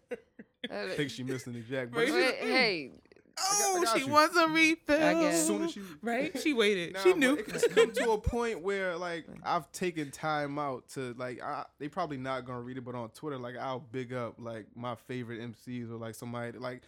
I 0.71 0.75
Uh, 0.75 0.87
think 0.95 1.09
she 1.11 1.23
missed 1.23 1.47
an 1.47 1.55
eject. 1.55 1.91
But 1.91 1.99
Right. 2.09 2.13
wait, 2.13 2.35
hey, 2.35 2.91
oh, 3.37 3.81
got 3.83 3.97
she 3.97 4.05
you. 4.05 4.11
wants 4.11 4.37
a 4.37 4.47
refill. 4.47 5.03
I 5.03 5.13
guess. 5.15 5.33
as 5.35 5.47
soon 5.47 5.63
as 5.63 5.71
she 5.73 5.81
right? 6.01 6.39
She 6.39 6.53
waited. 6.63 6.93
Nah, 6.93 6.99
she 7.01 7.13
knew. 7.13 7.35
It's 7.35 7.67
come 7.67 7.91
to 7.91 8.11
a 8.11 8.17
point 8.17 8.61
where 8.61 8.95
like 8.95 9.25
I've 9.43 9.69
taken 9.73 10.09
time 10.11 10.57
out 10.57 10.87
to 10.89 11.13
like 11.17 11.41
I, 11.43 11.65
they 11.79 11.89
probably 11.89 12.15
not 12.17 12.45
gonna 12.45 12.61
read 12.61 12.77
it, 12.77 12.85
but 12.85 12.95
on 12.95 13.09
Twitter 13.09 13.37
like 13.37 13.57
I'll 13.57 13.79
big 13.81 14.13
up 14.13 14.35
like 14.39 14.67
my 14.75 14.95
favorite 14.95 15.41
MCs 15.41 15.91
or 15.91 15.95
like 15.97 16.15
somebody 16.15 16.57
like 16.57 16.83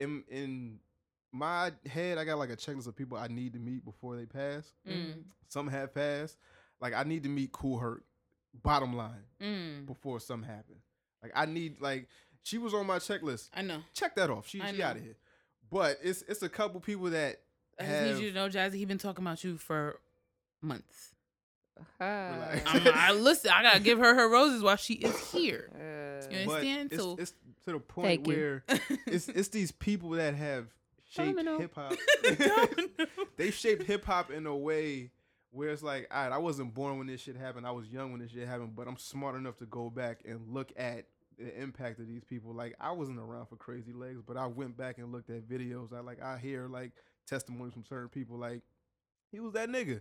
in 0.00 0.24
in 0.30 0.78
my 1.32 1.72
head 1.86 2.16
I 2.16 2.24
got 2.24 2.38
like 2.38 2.50
a 2.50 2.56
checklist 2.56 2.86
of 2.86 2.96
people 2.96 3.18
I 3.18 3.28
need 3.28 3.52
to 3.52 3.58
meet 3.58 3.84
before 3.84 4.16
they 4.16 4.24
pass. 4.24 4.72
Mm, 4.88 5.24
Some 5.48 5.68
have 5.68 5.94
passed. 5.94 6.38
Like 6.80 6.94
I 6.94 7.02
need 7.02 7.24
to 7.24 7.28
meet 7.28 7.52
Kool 7.52 7.78
Herc. 7.78 8.02
Bottom 8.62 8.96
line 8.96 9.24
mm. 9.40 9.86
before 9.86 10.20
something 10.20 10.48
happen. 10.48 10.76
Like 11.22 11.32
I 11.34 11.46
need 11.46 11.80
like 11.80 12.08
she 12.42 12.58
was 12.58 12.74
on 12.74 12.86
my 12.86 12.98
checklist. 12.98 13.48
I 13.54 13.62
know. 13.62 13.80
Check 13.94 14.16
that 14.16 14.30
off. 14.30 14.48
She 14.48 14.60
I 14.60 14.72
she 14.72 14.78
know. 14.78 14.86
out 14.86 14.96
of 14.96 15.02
here. 15.02 15.16
But 15.70 15.98
it's 16.02 16.22
it's 16.22 16.42
a 16.42 16.48
couple 16.48 16.80
people 16.80 17.10
that 17.10 17.36
I 17.78 17.84
just 17.84 18.14
need 18.14 18.24
you 18.24 18.32
to 18.32 18.34
know, 18.34 18.48
Jazzy. 18.48 18.74
He 18.74 18.84
been 18.84 18.98
talking 18.98 19.24
about 19.24 19.42
you 19.44 19.56
for 19.56 20.00
months. 20.60 21.14
hi. 21.98 22.34
Relax. 22.34 22.62
I'm, 22.66 22.94
I 22.94 23.12
listen. 23.12 23.50
I 23.54 23.62
gotta 23.62 23.80
give 23.80 23.98
her 23.98 24.14
her 24.14 24.28
roses 24.28 24.62
while 24.62 24.76
she 24.76 24.94
is 24.94 25.30
here. 25.30 25.70
Uh, 26.20 26.22
You 26.30 26.46
but 26.46 26.56
understand? 26.56 26.92
it's, 26.92 27.02
So- 27.02 27.16
it's 27.18 27.32
to 27.64 27.72
the 27.72 27.78
point 27.78 28.06
Thank 28.06 28.26
where 28.26 28.64
it's 29.06 29.28
it's 29.28 29.48
these 29.48 29.72
people 29.72 30.10
that 30.10 30.34
have 30.34 30.66
shaped 31.08 31.40
hip 31.40 31.74
hop. 31.74 31.94
they 33.36 33.50
shaped 33.50 33.84
hip 33.84 34.04
hop 34.04 34.30
in 34.30 34.46
a 34.46 34.56
way 34.56 35.10
where 35.50 35.70
it's 35.70 35.82
like, 35.82 36.06
all 36.10 36.22
right, 36.22 36.32
I 36.32 36.38
wasn't 36.38 36.74
born 36.74 36.98
when 36.98 37.06
this 37.06 37.20
shit 37.20 37.36
happened. 37.36 37.66
I 37.66 37.72
was 37.72 37.88
young 37.88 38.12
when 38.12 38.20
this 38.20 38.30
shit 38.30 38.46
happened, 38.46 38.76
but 38.76 38.86
I'm 38.86 38.96
smart 38.96 39.36
enough 39.36 39.56
to 39.58 39.66
go 39.66 39.90
back 39.90 40.20
and 40.24 40.52
look 40.52 40.72
at 40.76 41.06
the 41.38 41.60
impact 41.60 41.98
of 41.98 42.06
these 42.06 42.24
people. 42.24 42.54
Like 42.54 42.74
I 42.80 42.92
wasn't 42.92 43.18
around 43.18 43.46
for 43.46 43.56
Crazy 43.56 43.92
Legs, 43.92 44.20
but 44.24 44.36
I 44.36 44.46
went 44.46 44.76
back 44.76 44.98
and 44.98 45.10
looked 45.10 45.30
at 45.30 45.48
videos. 45.48 45.92
I 45.92 46.00
like 46.00 46.22
I 46.22 46.38
hear 46.38 46.68
like 46.68 46.92
testimonies 47.26 47.72
from 47.72 47.84
certain 47.84 48.08
people. 48.08 48.36
Like 48.36 48.62
he 49.32 49.40
was 49.40 49.52
that 49.54 49.68
nigga, 49.68 50.00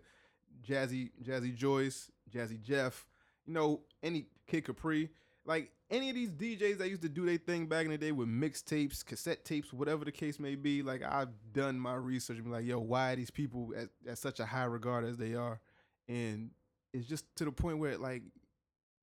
Jazzy 0.68 1.12
Jazzy 1.24 1.56
Joyce, 1.56 2.12
Jazzy 2.34 2.62
Jeff. 2.62 3.08
You 3.46 3.54
know 3.54 3.82
any 4.04 4.28
Kid 4.48 4.66
Capri. 4.66 5.10
Like 5.50 5.72
any 5.90 6.10
of 6.10 6.16
these 6.16 6.30
DJs 6.30 6.78
that 6.78 6.90
used 6.90 7.02
to 7.02 7.10
do 7.10 7.26
their 7.26 7.38
thing 7.38 7.66
back 7.66 7.84
in 7.86 7.90
the 7.92 7.98
day 7.98 8.12
with 8.12 8.28
mixtapes, 8.28 9.04
cassette 9.04 9.44
tapes, 9.44 9.74
whatever 9.74 10.06
the 10.06 10.12
case 10.12 10.40
may 10.40 10.54
be, 10.54 10.84
like 10.84 11.02
I've 11.04 11.30
done 11.54 11.80
my 11.80 11.96
research 11.96 12.36
and 12.38 12.46
be 12.46 12.52
like, 12.52 12.66
yo, 12.66 12.78
why 12.80 13.14
are 13.14 13.16
these 13.16 13.32
people 13.32 13.74
at, 13.76 13.90
at 14.08 14.20
such 14.20 14.40
a 14.40 14.46
high 14.46 14.66
regard 14.66 15.06
as 15.06 15.18
they 15.18 15.34
are? 15.34 15.60
And 16.08 16.52
it's 16.94 17.08
just 17.08 17.26
to 17.38 17.46
the 17.46 17.52
point 17.52 17.80
where 17.80 17.98
like 17.98 18.22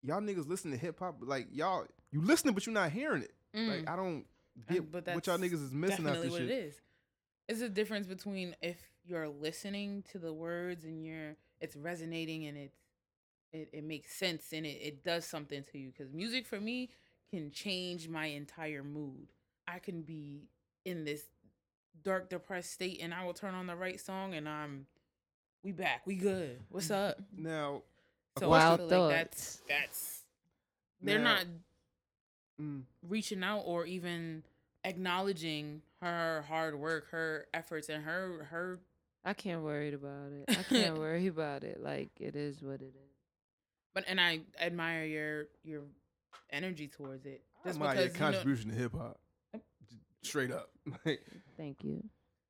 y'all 0.05 0.21
niggas 0.21 0.49
listen 0.49 0.71
to 0.71 0.77
hip 0.77 1.01
hop, 1.01 1.17
like 1.21 1.49
y'all 1.51 1.85
you 2.13 2.21
listening 2.21 2.55
but 2.55 2.65
you're 2.65 2.73
not 2.73 2.93
hearing 2.93 3.23
it. 3.23 3.33
Like 3.53 3.85
Mm. 3.85 3.89
I 3.89 3.97
don't 3.97 4.25
And- 4.69 4.69
get 4.71 4.93
but 4.93 5.07
what 5.15 5.27
y'all 5.27 5.39
niggas 5.39 5.55
is 5.65 5.73
missing 5.73 6.07
out 6.07 6.23
this 6.23 6.31
what 6.31 6.43
shit. 6.43 6.51
it 6.51 6.55
is. 6.67 6.81
It's 7.49 7.61
a 7.61 7.69
difference 7.69 8.07
between 8.07 8.55
if 8.63 8.79
you're 9.05 9.29
listening 9.29 10.05
to 10.13 10.19
the 10.21 10.33
words 10.33 10.85
and 10.85 11.05
you're 11.05 11.35
it's 11.61 11.75
resonating 11.75 12.47
and 12.47 12.57
it's 12.57 12.77
it, 13.53 13.69
it 13.73 13.85
makes 13.85 14.13
sense 14.15 14.53
and 14.53 14.67
it, 14.67 14.79
it 14.83 15.05
does 15.05 15.25
something 15.25 15.63
to 15.73 15.79
you 15.79 15.91
because 15.97 16.13
music 16.13 16.47
for 16.47 16.61
me 16.61 16.91
can 17.31 17.51
change 17.51 18.09
my 18.09 18.27
entire 18.27 18.83
mood 18.83 19.29
i 19.67 19.79
can 19.79 20.03
be 20.03 20.49
in 20.85 21.05
this 21.05 21.23
dark 22.05 22.29
depressed 22.31 22.73
state 22.73 23.01
and 23.03 23.13
i 23.15 23.25
will 23.25 23.35
turn 23.35 23.55
on 23.55 23.67
the 23.67 23.77
right 23.77 24.01
song 24.01 24.35
and 24.35 24.49
i'm 24.49 24.87
we 25.63 25.73
back 25.73 26.03
we 26.07 26.15
good 26.17 26.59
what's 26.71 26.91
up 26.91 27.19
Now, 27.37 27.83
so 28.39 28.49
Wild 28.51 28.81
i 28.81 28.89
feel 28.89 29.01
like 29.07 29.11
that's 29.11 29.63
that's 29.69 30.23
they're 31.03 31.19
Now- 31.19 31.35
not 31.37 31.45
mm, 32.61 32.83
reaching 33.03 33.43
out 33.43 33.63
or 33.65 33.87
even 33.87 34.43
acknowledging 34.85 35.83
her 36.01 36.45
hard 36.49 36.79
work 36.79 37.11
her 37.11 37.47
efforts 37.55 37.89
and 37.89 38.05
her 38.05 38.47
her 38.51 38.79
I 39.25 39.33
can't 39.35 39.63
worry 39.63 39.93
about 39.93 40.31
it. 40.31 40.45
I 40.49 40.63
can't 40.73 40.99
worry 40.99 41.27
about 41.27 41.65
it. 41.65 41.83
Like 41.83 42.11
it 42.21 42.37
is 42.37 42.63
what 42.63 42.81
it 42.81 42.95
is. 42.95 43.16
But 43.97 44.05
and 44.07 44.21
i 44.21 44.39
admire 44.61 45.05
your 45.05 45.47
your 45.65 45.83
energy 46.53 46.87
towards 46.87 47.27
it 47.27 47.43
I 47.65 47.69
just 47.71 47.81
admire 47.81 47.95
your 47.97 48.05
because 48.05 48.15
you 48.15 48.21
know, 48.21 48.31
contribution 48.33 48.71
to 48.71 48.77
hip 48.77 48.93
hop. 48.93 49.19
Straight 50.23 50.53
up. 50.53 50.71
Thank 51.57 51.83
you. 51.83 52.05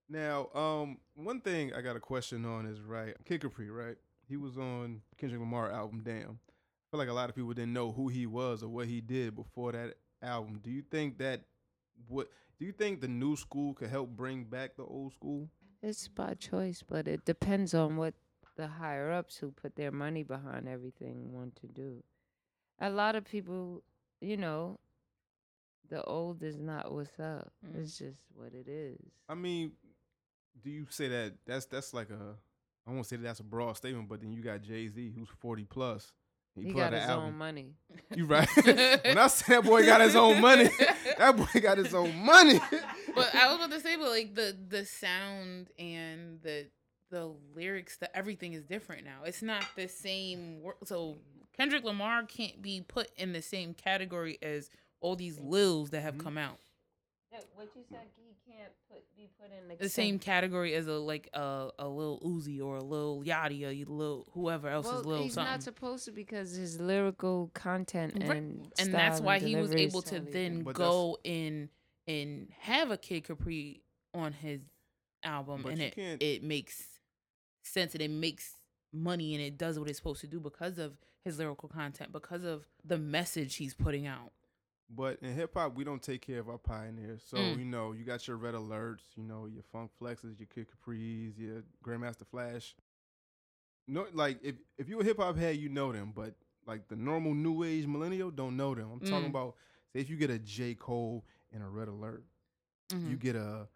Now, 0.08 0.48
um, 0.54 0.98
one 1.14 1.40
thing 1.40 1.72
I 1.74 1.80
got 1.80 1.96
a 1.96 2.00
question 2.00 2.44
on 2.44 2.66
is 2.66 2.80
right, 2.80 3.14
Kid 3.24 3.40
Capri, 3.40 3.70
right? 3.70 3.96
He 4.28 4.36
was 4.36 4.56
on 4.58 5.02
Kendrick 5.18 5.40
Lamar 5.40 5.70
album 5.70 6.02
Damn. 6.04 6.38
I 6.48 6.90
feel 6.90 6.98
like 6.98 7.08
a 7.08 7.12
lot 7.12 7.28
of 7.28 7.34
people 7.34 7.52
didn't 7.52 7.72
know 7.72 7.92
who 7.92 8.08
he 8.08 8.26
was 8.26 8.62
or 8.62 8.68
what 8.68 8.86
he 8.86 9.00
did 9.00 9.34
before 9.34 9.72
that 9.72 9.94
album. 10.22 10.60
Do 10.62 10.70
you 10.70 10.82
think 10.82 11.18
that 11.18 11.42
what 12.08 12.28
do 12.58 12.66
you 12.66 12.72
think 12.72 13.00
the 13.00 13.08
new 13.08 13.36
school 13.36 13.74
could 13.74 13.90
help 13.90 14.10
bring 14.10 14.44
back 14.44 14.76
the 14.76 14.84
old 14.84 15.12
school? 15.12 15.48
It's 15.82 16.08
by 16.08 16.34
choice, 16.34 16.82
but 16.86 17.08
it 17.08 17.24
depends 17.24 17.74
on 17.74 17.96
what 17.96 18.14
the 18.56 18.66
higher 18.66 19.12
ups 19.12 19.36
who 19.36 19.50
put 19.50 19.76
their 19.76 19.92
money 19.92 20.22
behind 20.22 20.68
everything 20.68 21.32
want 21.32 21.56
to 21.56 21.66
do. 21.66 22.02
A 22.80 22.90
lot 22.90 23.14
of 23.16 23.24
people, 23.24 23.82
you 24.20 24.36
know, 24.36 24.78
the 25.88 26.02
old 26.04 26.42
is 26.42 26.58
not 26.58 26.92
what's 26.92 27.18
up. 27.20 27.52
Mm. 27.64 27.80
It's 27.82 27.98
just 27.98 28.18
what 28.34 28.52
it 28.52 28.68
is. 28.68 28.98
I 29.28 29.34
mean, 29.34 29.72
do 30.62 30.70
you 30.70 30.86
say 30.90 31.08
that 31.08 31.34
that's 31.46 31.66
that's 31.66 31.94
like 31.94 32.10
a 32.10 32.34
I 32.86 32.92
won't 32.92 33.06
say 33.06 33.16
that 33.16 33.22
that's 33.22 33.40
a 33.40 33.44
broad 33.44 33.76
statement, 33.76 34.08
but 34.08 34.20
then 34.20 34.32
you 34.32 34.42
got 34.42 34.62
Jay 34.62 34.86
Z 34.88 35.12
who's 35.16 35.28
forty 35.38 35.64
plus. 35.64 36.12
He, 36.54 36.72
put 36.72 36.80
out 36.82 36.90
got 36.90 36.94
an 36.94 37.00
his 37.00 37.10
album. 37.10 37.26
own 37.26 37.36
money. 37.36 37.66
You 38.14 38.24
right. 38.24 38.48
when 38.64 39.18
I 39.18 39.26
say 39.26 39.56
that 39.56 39.64
boy 39.64 39.84
got 39.84 40.00
his 40.00 40.16
own 40.16 40.40
money, 40.40 40.70
that 41.18 41.36
boy 41.36 41.60
got 41.60 41.76
his 41.76 41.94
own 41.94 42.16
money. 42.24 42.58
but 43.14 43.34
I 43.34 43.48
was 43.48 43.56
about 43.56 43.70
to 43.72 43.80
say, 43.80 43.96
but 43.96 44.08
like 44.08 44.34
the 44.34 44.56
the 44.68 44.86
sound 44.86 45.68
and 45.78 46.40
the 46.42 46.66
the 47.10 47.32
lyrics, 47.54 47.96
the 47.98 48.14
everything 48.16 48.52
is 48.52 48.64
different 48.64 49.04
now. 49.04 49.22
It's 49.24 49.42
not 49.42 49.64
the 49.76 49.88
same. 49.88 50.62
wor- 50.62 50.76
So 50.84 51.18
Kendrick 51.56 51.84
Lamar 51.84 52.24
can't 52.24 52.60
be 52.60 52.82
put 52.86 53.10
in 53.16 53.32
the 53.32 53.42
same 53.42 53.74
category 53.74 54.38
as 54.42 54.70
all 55.00 55.16
these 55.16 55.38
lils 55.38 55.90
that 55.90 56.00
have 56.02 56.16
Mhm. 56.16 56.20
come 56.24 56.38
out. 56.38 56.58
What 57.54 57.68
you 57.76 57.82
said, 57.90 58.00
he 58.16 58.34
can't 58.50 58.72
put 58.90 59.04
be 59.14 59.28
put 59.38 59.50
in 59.52 59.76
The 59.78 59.90
same 59.90 60.18
category 60.18 60.74
as 60.74 60.86
a 60.86 60.94
like 60.94 61.28
a 61.34 61.70
a 61.78 61.86
little 61.88 62.18
Uzi 62.20 62.62
or 62.64 62.76
a 62.76 62.82
little 62.82 63.22
Yachty 63.22 63.66
or 63.66 63.70
you 63.70 63.84
little 63.84 64.26
whoever 64.32 64.68
else 64.68 64.86
Well, 64.86 65.00
is 65.00 65.06
little 65.06 65.24
he's 65.24 65.34
something. 65.34 65.50
not 65.52 65.62
supposed 65.62 66.06
to 66.06 66.12
because 66.12 66.52
his 66.54 66.80
lyrical 66.80 67.50
content 67.52 68.14
Right. 68.22 68.38
and 68.38 68.72
and 68.78 68.94
that's 68.94 69.16
style 69.18 69.26
why 69.26 69.38
he 69.38 69.54
was 69.54 69.74
able 69.74 70.00
to 70.02 70.20
then. 70.20 70.62
But 70.62 70.76
go 70.76 71.18
in 71.24 71.68
and 72.06 72.50
have 72.60 72.90
a 72.90 72.96
Kid 72.96 73.24
Capri 73.24 73.82
on 74.14 74.32
his 74.32 74.62
album, 75.22 75.66
and 75.66 75.82
it 75.82 75.94
can't- 75.94 76.22
it 76.22 76.42
makes 76.42 76.95
sense 77.66 77.92
and 77.94 78.02
it 78.02 78.10
makes 78.10 78.54
money 78.92 79.34
and 79.34 79.42
it 79.42 79.58
does 79.58 79.78
what 79.78 79.88
it's 79.88 79.98
supposed 79.98 80.20
to 80.22 80.26
do 80.26 80.40
because 80.40 80.78
of 80.78 80.96
his 81.24 81.38
lyrical 81.38 81.68
content, 81.68 82.12
because 82.12 82.44
of 82.44 82.66
the 82.84 82.96
message 82.98 83.56
he's 83.56 83.74
putting 83.74 84.06
out. 84.06 84.32
But 84.88 85.18
in 85.20 85.34
hip 85.34 85.54
hop, 85.54 85.74
we 85.74 85.82
don't 85.82 86.00
take 86.02 86.22
care 86.24 86.38
of 86.38 86.48
our 86.48 86.58
pioneers. 86.58 87.22
So 87.26 87.36
Mm. 87.38 87.58
you 87.58 87.64
know, 87.64 87.92
you 87.92 88.04
got 88.04 88.26
your 88.28 88.36
red 88.36 88.54
alerts, 88.54 89.02
you 89.16 89.24
know, 89.24 89.46
your 89.46 89.64
funk 89.72 89.90
flexes, 90.00 90.38
your 90.38 90.46
kid 90.46 90.68
capris, 90.68 91.36
your 91.36 91.64
Grandmaster 91.84 92.24
Flash. 92.26 92.74
No, 93.88 94.06
like 94.12 94.38
if 94.42 94.56
if 94.78 94.88
you're 94.88 95.00
a 95.00 95.04
hip 95.04 95.18
hop 95.18 95.36
head, 95.36 95.56
you 95.56 95.68
know 95.68 95.92
them. 95.92 96.12
But 96.14 96.34
like 96.66 96.88
the 96.88 96.96
normal 96.96 97.34
new 97.34 97.62
age 97.64 97.86
millennial 97.86 98.30
don't 98.30 98.56
know 98.56 98.74
them. 98.74 98.90
I'm 98.92 99.00
talking 99.00 99.26
Mm. 99.26 99.30
about 99.30 99.54
say 99.92 100.00
if 100.00 100.10
you 100.10 100.16
get 100.16 100.30
a 100.30 100.38
J 100.38 100.74
Cole 100.74 101.24
and 101.52 101.62
a 101.62 101.68
red 101.68 101.88
alert, 101.88 102.24
Mm-hmm. 102.92 103.10
you 103.10 103.16
get 103.16 103.34
a, 103.34 103.66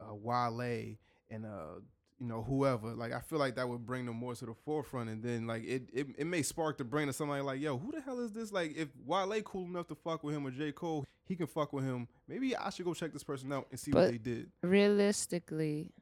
a 0.00 0.14
Wale 0.14 0.96
and 1.30 1.46
a 1.46 1.76
you 2.20 2.26
know 2.26 2.42
whoever. 2.42 2.88
Like 2.94 3.12
I 3.12 3.20
feel 3.20 3.38
like 3.38 3.56
that 3.56 3.68
would 3.68 3.86
bring 3.86 4.06
them 4.06 4.16
more 4.16 4.34
to 4.34 4.46
the 4.46 4.54
forefront, 4.54 5.08
and 5.10 5.22
then 5.22 5.46
like 5.46 5.64
it 5.64 5.88
it, 5.92 6.06
it 6.18 6.26
may 6.26 6.42
spark 6.42 6.78
the 6.78 6.84
brain 6.84 7.08
of 7.08 7.14
somebody 7.14 7.42
like, 7.42 7.60
yo, 7.60 7.78
who 7.78 7.92
the 7.92 8.00
hell 8.00 8.18
is 8.20 8.32
this? 8.32 8.52
Like 8.52 8.76
if 8.76 8.88
Wale 9.04 9.40
cool 9.42 9.66
enough 9.66 9.86
to 9.88 9.94
fuck 9.94 10.24
with 10.24 10.34
him 10.34 10.46
or 10.46 10.50
J 10.50 10.72
Cole, 10.72 11.06
he 11.24 11.36
can 11.36 11.46
fuck 11.46 11.72
with 11.72 11.84
him. 11.84 12.08
Maybe 12.26 12.56
I 12.56 12.70
should 12.70 12.84
go 12.84 12.94
check 12.94 13.12
this 13.12 13.24
person 13.24 13.52
out 13.52 13.66
and 13.70 13.78
see 13.78 13.92
what 13.92 14.10
they 14.10 14.18
did. 14.18 14.50
realistically, 14.62 15.92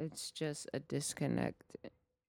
it's 0.00 0.30
just 0.30 0.68
a 0.72 0.80
disconnect 0.80 1.62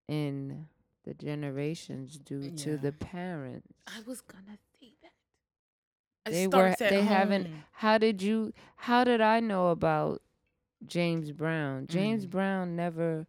in 0.08 0.68
the 1.06 1.14
generations 1.14 2.18
due 2.18 2.52
to 2.52 2.78
the 2.78 2.92
parents. 2.92 3.68
I 3.88 4.02
was 4.06 4.22
gonna 4.22 4.58
say 4.80 4.94
that. 5.02 5.12
It 6.30 6.32
They 6.34 6.48
were 6.48 6.52
starts 6.52 6.82
at 6.82 6.90
they 6.90 7.04
haven't 7.04 7.48
how 7.74 7.98
did 8.00 8.22
you 8.22 8.54
how 8.76 9.04
did 9.04 9.22
I 9.22 9.40
know 9.40 9.70
about 9.70 10.22
James 10.86 11.32
Brown? 11.32 11.88
James 11.88 12.26
Mm. 12.26 12.30
Brown 12.30 12.76
never 12.76 13.28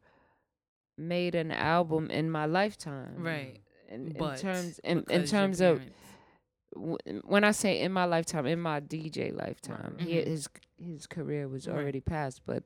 made 0.98 1.34
an 1.34 1.50
album 1.50 2.10
in 2.10 2.30
my 2.30 2.46
lifetime. 2.46 3.14
right. 3.18 3.60
In, 3.88 4.08
in 4.16 4.36
terms 4.36 4.80
in, 4.80 5.04
in 5.10 5.24
terms 5.26 5.60
of 5.60 5.80
w- 6.74 6.98
when 7.24 7.44
I 7.44 7.52
say 7.52 7.78
in 7.80 7.92
my 7.92 8.04
lifetime, 8.04 8.44
in 8.46 8.60
my 8.60 8.80
DJ 8.80 9.30
lifetime, 9.32 9.96
he, 10.00 10.14
Mhm. 10.16 10.26
his 10.26 10.48
his 10.76 11.06
career 11.06 11.46
was 11.48 11.68
Right. 11.68 11.76
already 11.76 12.00
past, 12.00 12.42
but 12.44 12.64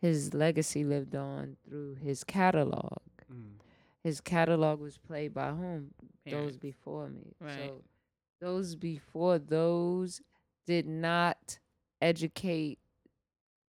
his 0.00 0.32
legacy 0.32 0.82
lived 0.82 1.14
on 1.14 1.56
through 1.64 1.96
his 1.96 2.24
catalog. 2.24 2.98
Mm. 3.30 3.58
His 4.02 4.20
catalog 4.22 4.80
was 4.80 4.96
played 4.96 5.34
by 5.34 5.50
whom? 5.52 5.92
Those 6.24 6.56
before 6.56 7.08
me. 7.10 7.34
Right. 7.40 7.54
So 7.68 7.82
those 8.40 8.76
before 8.76 9.38
those 9.38 10.22
did 10.66 10.86
not 10.86 11.58
educate 12.00 12.78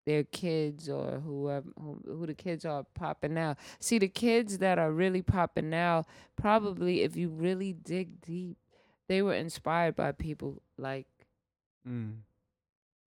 their 0.10 0.24
kids 0.24 0.90
or 0.90 1.20
whoever 1.24 1.68
who, 1.80 1.92
who 2.06 2.26
the 2.26 2.34
kids 2.34 2.66
are 2.66 2.84
popping 2.96 3.34
now. 3.36 3.56
See 3.80 4.00
the 4.00 4.08
kids 4.08 4.58
that 4.58 4.78
are 4.80 4.92
really 4.92 5.22
popping 5.22 5.70
now, 5.70 6.06
probably 6.36 7.02
if 7.04 7.16
you 7.16 7.30
really 7.30 7.74
dig 7.74 8.20
deep, 8.22 8.58
they 9.08 9.22
were 9.22 9.36
inspired 9.36 9.96
by 9.96 10.12
people 10.12 10.62
like 10.78 11.08
Mm. 11.88 12.18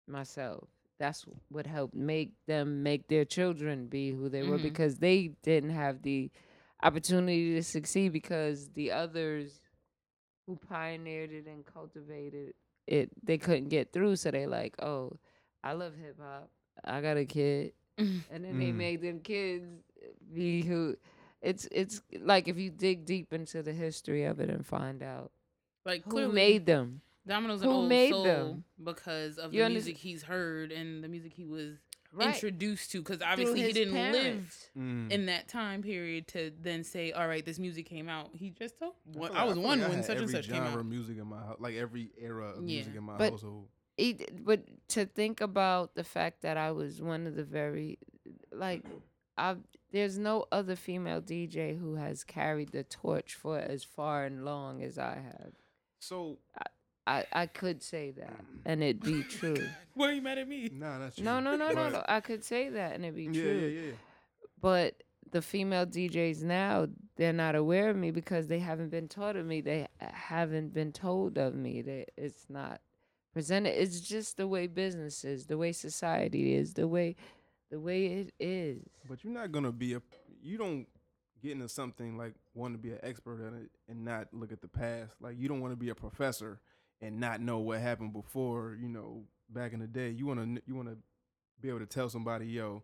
myself. 0.07 0.67
That's 0.99 1.25
what 1.49 1.65
helped 1.67 1.95
make 1.95 2.31
them 2.47 2.83
make 2.83 3.07
their 3.07 3.25
children 3.25 3.87
be 3.87 4.11
who 4.11 4.29
they 4.29 4.43
were 4.43 4.57
Mhm. 4.59 4.63
because 4.63 4.97
they 4.99 5.29
didn't 5.43 5.71
have 5.71 6.01
the 6.03 6.29
opportunity 6.83 7.53
to 7.55 7.63
succeed 7.63 8.11
because 8.13 8.69
the 8.69 8.91
others 8.91 9.61
who 10.47 10.55
pioneered 10.55 11.31
it 11.31 11.45
and 11.47 11.65
cultivated 11.65 12.53
it 12.87 13.09
they 13.23 13.37
couldn't 13.37 13.69
get 13.69 13.93
through 13.93 14.15
so 14.15 14.31
they 14.31 14.47
like 14.47 14.73
oh 14.81 15.15
i 15.63 15.71
love 15.73 15.93
hip-hop 15.95 16.49
i 16.83 17.01
got 17.01 17.17
a 17.17 17.25
kid 17.25 17.73
and 17.97 18.23
then 18.29 18.57
they 18.59 18.71
Mm. 18.71 18.75
made 18.75 19.01
them 19.01 19.19
kids 19.19 19.67
be 20.33 20.61
who 20.63 20.95
it's 21.41 21.67
it's 21.71 22.01
like 22.21 22.47
if 22.47 22.57
you 22.57 22.69
dig 22.69 23.05
deep 23.05 23.33
into 23.33 23.61
the 23.63 23.73
history 23.73 24.23
of 24.25 24.39
it 24.39 24.49
and 24.49 24.65
find 24.65 25.03
out 25.03 25.31
like 25.85 26.03
who 26.05 26.11
clearly 26.11 26.33
made 26.33 26.65
them 26.65 27.01
Domino's 27.27 27.61
an 27.61 27.67
who 27.69 27.73
old 27.75 27.89
made 27.89 28.09
soul 28.11 28.23
them? 28.23 28.63
because 28.83 29.37
of 29.37 29.53
You 29.53 29.61
the 29.63 29.69
underst- 29.69 29.71
music 29.73 29.97
he's 29.97 30.23
heard 30.23 30.71
and 30.71 31.03
the 31.03 31.07
music 31.07 31.33
he 31.33 31.45
was 31.45 31.77
right 32.11 32.33
introduced 32.33 32.91
to. 32.91 32.97
Because 32.99 33.21
obviously 33.21 33.61
he 33.61 33.71
didn't 33.71 33.93
live. 33.93 34.55
Mm. 34.77 35.11
in 35.11 35.27
that 35.27 35.47
time 35.47 35.83
period 35.83 36.27
to 36.29 36.51
then 36.59 36.83
say, 36.83 37.11
"All 37.11 37.27
right, 37.27 37.45
this 37.45 37.59
music 37.59 37.85
came 37.85 38.09
out." 38.09 38.31
He 38.33 38.49
just 38.49 38.79
told. 38.79 38.93
I, 39.15 39.19
Well, 39.19 39.31
I 39.35 39.43
was 39.43 39.53
feel 39.53 39.63
one 39.63 39.83
I 39.83 39.89
when 39.89 40.01
such 40.03 40.17
and 40.17 40.29
such 40.31 40.47
came 40.47 40.55
genre 40.55 40.71
out. 40.73 40.79
of 40.79 40.85
music 40.87 41.17
in 41.19 41.27
my 41.27 41.37
house, 41.37 41.57
like 41.59 41.75
every 41.75 42.09
era 42.19 42.49
of 42.57 42.67
Yeah. 42.67 42.77
music 42.77 42.95
in 42.95 43.03
my 43.03 43.17
But- 43.17 43.31
household. 43.33 43.67
It, 44.01 44.43
but 44.45 44.61
to 44.89 45.05
think 45.05 45.41
about 45.41 45.95
the 45.95 46.03
fact 46.03 46.41
that 46.41 46.57
I 46.57 46.71
was 46.71 47.01
one 47.01 47.27
of 47.27 47.35
the 47.35 47.43
very 47.43 47.99
like 48.51 48.83
I 49.37 49.55
there's 49.91 50.17
no 50.17 50.45
other 50.51 50.75
female 50.75 51.21
DJ 51.21 51.77
who 51.79 51.95
has 51.95 52.23
carried 52.23 52.71
the 52.71 52.83
torch 52.83 53.35
for 53.35 53.59
as 53.59 53.83
far 53.83 54.25
and 54.25 54.45
long 54.45 54.81
as 54.83 54.97
I 54.97 55.15
have. 55.15 55.51
So 55.99 56.37
I, 57.07 57.25
I 57.33 57.45
could 57.47 57.81
say 57.83 58.11
that 58.11 58.39
and 58.65 58.81
it'd 58.83 59.03
be 59.03 59.23
true. 59.39 59.57
Why 59.95 60.09
are 60.09 60.11
you 60.13 60.21
mad 60.21 60.37
at 60.37 60.47
me? 60.47 60.69
nah, 60.71 60.99
that's 60.99 61.19
no, 61.19 61.35
true. 61.41 61.43
no, 61.43 61.55
no, 61.57 61.67
no, 61.69 61.75
But- 61.75 61.93
no. 61.93 62.05
I 62.07 62.21
could 62.21 62.43
say 62.43 62.69
that 62.69 62.93
and 62.95 63.03
it'd 63.03 63.15
be 63.15 63.23
Yeah, 63.25 63.31
true. 63.43 63.59
yeah, 63.59 63.81
yeah. 63.87 63.91
But 64.61 65.03
the 65.31 65.41
female 65.41 65.85
DJs 65.85 66.43
now, 66.43 66.87
they're 67.15 67.33
not 67.33 67.55
aware 67.55 67.89
of 67.89 67.95
me 67.97 68.11
because 68.11 68.47
they 68.47 68.59
haven't 68.59 68.89
been 68.89 69.07
taught 69.07 69.35
of 69.35 69.45
me. 69.45 69.61
They 69.61 69.87
haven't 69.99 70.73
been 70.73 70.91
told 70.91 71.37
of 71.37 71.55
me. 71.55 71.81
They, 71.81 72.05
it's 72.17 72.45
not 72.49 72.81
presented. 73.33 73.81
It's 73.81 74.01
just 74.01 74.37
the 74.37 74.47
way 74.47 74.67
business 74.67 75.23
is, 75.23 75.45
the 75.45 75.57
way 75.57 75.71
society 75.71 76.55
is, 76.55 76.73
the 76.73 76.87
way 76.87 77.15
the 77.69 77.79
way 77.79 78.05
it 78.07 78.33
is. 78.39 78.83
But 79.07 79.23
you're 79.23 79.33
not 79.33 79.51
gonna 79.51 79.71
be 79.71 79.93
a. 79.93 80.01
You 80.43 80.57
don't 80.57 80.87
get 81.41 81.53
into 81.53 81.69
something 81.69 82.17
like 82.17 82.33
want 82.53 82.73
to 82.73 82.77
be 82.77 82.91
an 82.91 82.99
expert 83.01 83.41
at 83.45 83.53
it 83.53 83.71
and 83.87 84.03
not 84.05 84.27
look 84.33 84.51
at 84.51 84.61
the 84.61 84.67
past. 84.67 85.13
Like 85.21 85.35
you 85.39 85.47
don't 85.47 85.61
want 85.61 85.71
to 85.71 85.77
be 85.77 85.89
a 85.89 85.95
professor 85.95 86.59
and 87.01 87.19
not 87.19 87.41
know 87.41 87.59
what 87.59 87.79
happened 87.79 88.13
before. 88.13 88.77
You 88.79 88.89
know, 88.89 89.23
back 89.49 89.73
in 89.73 89.79
the 89.79 89.87
day, 89.87 90.09
you 90.09 90.25
want 90.27 90.39
to 90.57 90.61
you 90.67 90.75
want 90.75 90.89
to 90.89 90.97
be 91.61 91.69
able 91.69 91.79
to 91.79 91.85
tell 91.85 92.09
somebody, 92.09 92.47
yo, 92.47 92.83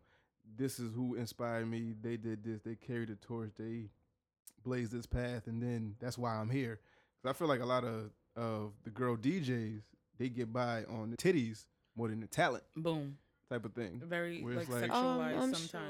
this 0.55 0.79
is 0.79 0.93
who 0.93 1.15
inspired 1.15 1.67
me. 1.67 1.93
They 1.99 2.15
did 2.17 2.43
this. 2.43 2.61
They 2.61 2.75
carried 2.75 3.09
the 3.09 3.15
torch. 3.15 3.51
They 3.57 3.89
blazed 4.63 4.91
this 4.91 5.05
path, 5.05 5.47
and 5.47 5.61
then 5.61 5.95
that's 5.99 6.17
why 6.17 6.35
I'm 6.35 6.49
here. 6.49 6.79
'Cause 7.21 7.31
I 7.31 7.33
feel 7.33 7.47
like 7.47 7.61
a 7.61 7.65
lot 7.65 7.83
of 7.83 8.11
of 8.35 8.73
the 8.83 8.91
girl 8.91 9.17
DJs 9.17 9.81
they 10.17 10.29
get 10.29 10.51
by 10.51 10.83
on 10.85 11.11
the 11.11 11.17
titties 11.17 11.65
more 11.95 12.07
than 12.09 12.19
the 12.19 12.27
talent 12.27 12.63
Boom. 12.75 13.17
type 13.49 13.65
of 13.65 13.73
thing. 13.73 14.01
Very 14.05 14.41
Where 14.41 14.55
like, 14.55 14.69
like- 14.69 14.83
sexualized 14.91 14.93
um, 14.93 15.41
I'm 15.43 15.53
sometimes. 15.53 15.69
Sure. 15.71 15.81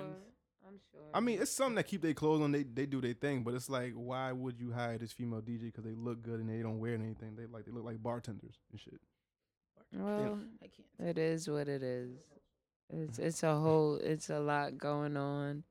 I'm 0.67 0.79
sure. 0.91 1.01
I 1.13 1.19
mean, 1.21 1.41
it's 1.41 1.51
something 1.51 1.75
that 1.75 1.87
keep 1.87 2.01
their 2.01 2.13
clothes 2.13 2.41
on. 2.41 2.51
They 2.51 2.63
they 2.63 2.85
do 2.85 2.99
their 2.99 3.13
thing, 3.13 3.43
but 3.43 3.53
it's 3.53 3.69
like, 3.69 3.93
why 3.93 4.31
would 4.33 4.59
you 4.59 4.71
hire 4.71 4.97
this 4.97 5.13
female 5.13 5.41
DJ 5.41 5.61
because 5.65 5.85
they 5.85 5.93
look 5.95 6.21
good 6.21 6.41
and 6.41 6.49
they 6.49 6.61
don't 6.61 6.79
wear 6.79 6.93
anything? 6.93 7.35
They 7.37 7.45
like 7.45 7.65
they 7.65 7.71
look 7.71 7.85
like 7.85 8.03
bartenders 8.03 8.55
and 8.71 8.79
shit. 8.79 8.99
well, 9.93 10.39
I 10.61 10.67
can't. 10.67 11.09
it 11.09 11.17
is 11.17 11.49
what 11.49 11.67
it 11.69 11.81
is. 11.83 12.17
It's 12.89 13.17
it's 13.19 13.43
a 13.43 13.55
whole 13.55 13.95
it's 13.95 14.29
a 14.29 14.39
lot 14.39 14.77
going 14.77 15.15
on. 15.17 15.63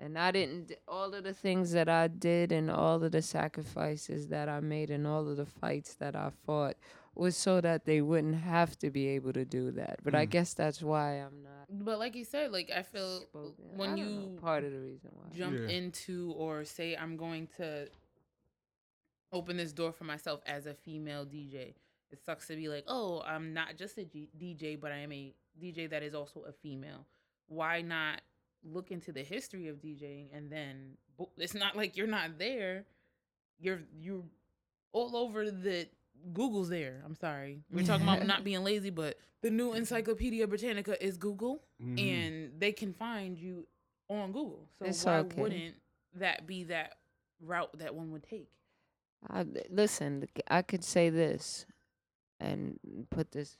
And 0.00 0.18
I 0.18 0.30
didn't 0.32 0.72
all 0.88 1.14
of 1.14 1.24
the 1.24 1.32
things 1.34 1.72
that 1.72 1.88
I 1.88 2.08
did 2.08 2.50
and 2.50 2.70
all 2.70 3.02
of 3.02 3.12
the 3.12 3.22
sacrifices 3.22 4.28
that 4.28 4.48
I 4.48 4.60
made 4.60 4.90
and 4.90 5.06
all 5.06 5.28
of 5.28 5.36
the 5.36 5.46
fights 5.46 5.94
that 5.96 6.16
I 6.16 6.30
fought 6.46 6.76
was 7.16 7.36
so 7.36 7.60
that 7.60 7.84
they 7.84 8.00
wouldn't 8.00 8.34
have 8.36 8.78
to 8.80 8.90
be 8.90 9.08
able 9.08 9.32
to 9.32 9.44
do 9.44 9.70
that. 9.72 10.00
But 10.02 10.14
I 10.14 10.26
Mm. 10.26 10.30
guess 10.30 10.54
that's 10.54 10.82
why 10.82 11.14
I'm 11.20 11.42
not 11.42 11.66
But 11.70 11.98
like 11.98 12.14
you 12.14 12.24
said, 12.24 12.50
like 12.52 12.70
I 12.70 12.82
feel 12.82 13.20
spoken. 13.22 13.76
When 13.76 13.90
don't 13.90 13.98
you 13.98 14.04
know, 14.06 14.40
part 14.40 14.64
of 14.64 14.72
the 14.72 14.80
reason 14.80 15.10
why. 15.14 15.30
jump 15.32 15.58
Yeah. 15.58 15.68
into 15.68 16.32
or 16.36 16.64
say 16.64 16.96
I'm 16.96 17.16
going 17.16 17.46
to 17.58 17.88
open 19.32 19.56
this 19.56 19.72
door 19.72 19.92
for 19.92 20.04
myself 20.04 20.40
as 20.46 20.66
a 20.66 20.74
female 20.74 21.24
DJ. 21.24 21.74
It 22.10 22.18
sucks 22.24 22.46
to 22.48 22.56
be 22.56 22.68
like, 22.68 22.84
oh, 22.86 23.22
I'm 23.26 23.52
not 23.52 23.76
just 23.76 23.98
a 23.98 24.04
G- 24.04 24.30
DJ, 24.38 24.76
but 24.80 24.92
I 24.92 24.98
am 24.98 25.12
a 25.12 25.34
DJ 25.60 25.86
that 25.90 26.02
is 26.02 26.14
also 26.14 26.42
a 26.42 26.52
female. 26.52 27.06
Why 27.48 27.80
not 27.82 28.20
look 28.62 28.90
into 28.90 29.12
the 29.12 29.22
history 29.22 29.68
of 29.68 29.76
DJing 29.80 30.28
and 30.32 30.50
then 30.50 30.96
bo- 31.18 31.30
it's 31.36 31.54
not 31.54 31.76
like 31.76 31.96
you're 31.96 32.06
not 32.06 32.38
there. 32.38 32.86
You're 33.58 33.82
you're 33.98 34.22
all 34.92 35.16
over 35.16 35.50
the 35.50 35.88
Google's 36.32 36.68
there. 36.68 37.02
I'm 37.04 37.14
sorry. 37.14 37.62
We're 37.70 37.84
talking 37.84 38.06
about 38.06 38.26
not 38.26 38.44
being 38.44 38.64
lazy, 38.64 38.90
but 38.90 39.18
the 39.42 39.50
new 39.50 39.72
Encyclopedia 39.74 40.46
Britannica 40.46 41.02
is 41.04 41.16
Google 41.18 41.62
Mhm. 41.80 41.98
and 42.00 42.60
they 42.60 42.72
can 42.72 42.92
find 42.92 43.38
you 43.38 43.66
on 44.08 44.32
Google. 44.32 44.68
So 44.78 44.86
It's 44.86 45.04
why 45.04 45.18
okay. 45.18 45.40
wouldn't 45.40 45.74
that 46.14 46.46
be 46.46 46.64
that 46.64 46.98
route 47.40 47.76
that 47.78 47.94
one 47.94 48.10
would 48.12 48.22
take? 48.22 48.50
I, 49.28 49.44
listen, 49.70 50.26
I 50.48 50.62
could 50.62 50.84
say 50.84 51.10
this 51.10 51.66
and 52.40 52.78
put 53.10 53.32
this 53.32 53.56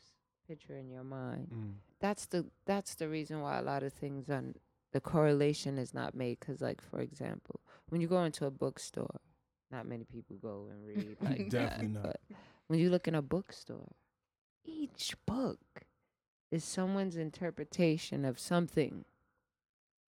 picture 0.47 0.77
in 0.77 0.91
your 0.91 1.05
mind. 1.05 1.49
Mm. 1.53 1.75
That's 2.01 2.27
the 2.27 2.47
that's 2.67 2.95
the 2.97 3.09
reason 3.09 3.41
why 3.41 3.59
a 3.59 3.63
lot 3.63 3.83
of 3.83 3.93
things 3.93 4.29
on 4.29 4.57
the 4.93 5.01
correlation 5.01 5.79
is 5.79 5.95
not 5.95 6.15
made. 6.15 6.39
Cause 6.41 6.61
like 6.61 6.83
for 6.83 7.01
example, 7.01 7.61
when 7.89 8.01
you 8.01 8.09
go 8.09 8.23
into 8.25 8.45
a 8.47 8.51
bookstore, 8.51 9.21
not 9.71 9.87
many 9.87 10.05
people 10.05 10.37
go 10.37 10.69
and 10.71 10.87
read 10.87 11.17
like 11.23 11.51
Definitely 11.51 11.87
that. 11.89 11.93
not. 11.93 12.03
But 12.03 12.21
when 12.69 12.79
you 12.79 12.91
look 12.91 13.09
in 13.09 13.15
a 13.15 13.23
bookstore, 13.23 13.93
each 14.65 15.15
book 15.27 15.59
is 16.51 16.65
someone's 16.65 17.17
interpretation 17.17 18.25
of 18.25 18.39
something 18.39 19.05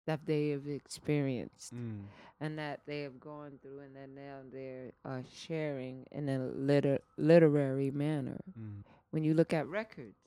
that 0.06 0.26
they 0.26 0.51
have 0.51 0.66
experienced 0.68 1.74
Mm. 1.74 2.02
and 2.40 2.59
that 2.59 2.81
they 2.86 3.01
have 3.02 3.18
gone 3.18 3.59
through 3.62 3.81
and 3.81 3.97
then 3.97 4.14
now 4.14 4.40
they're 4.52 4.93
uh, 5.05 5.22
sharing 5.32 6.06
in 6.12 6.28
a 6.28 6.39
liter- 6.39 7.01
literary 7.16 7.90
manner. 7.90 8.39
Mm. 8.59 8.82
When 9.10 9.24
you 9.24 9.32
look 9.32 9.55
at 9.55 9.66
records, 9.66 10.18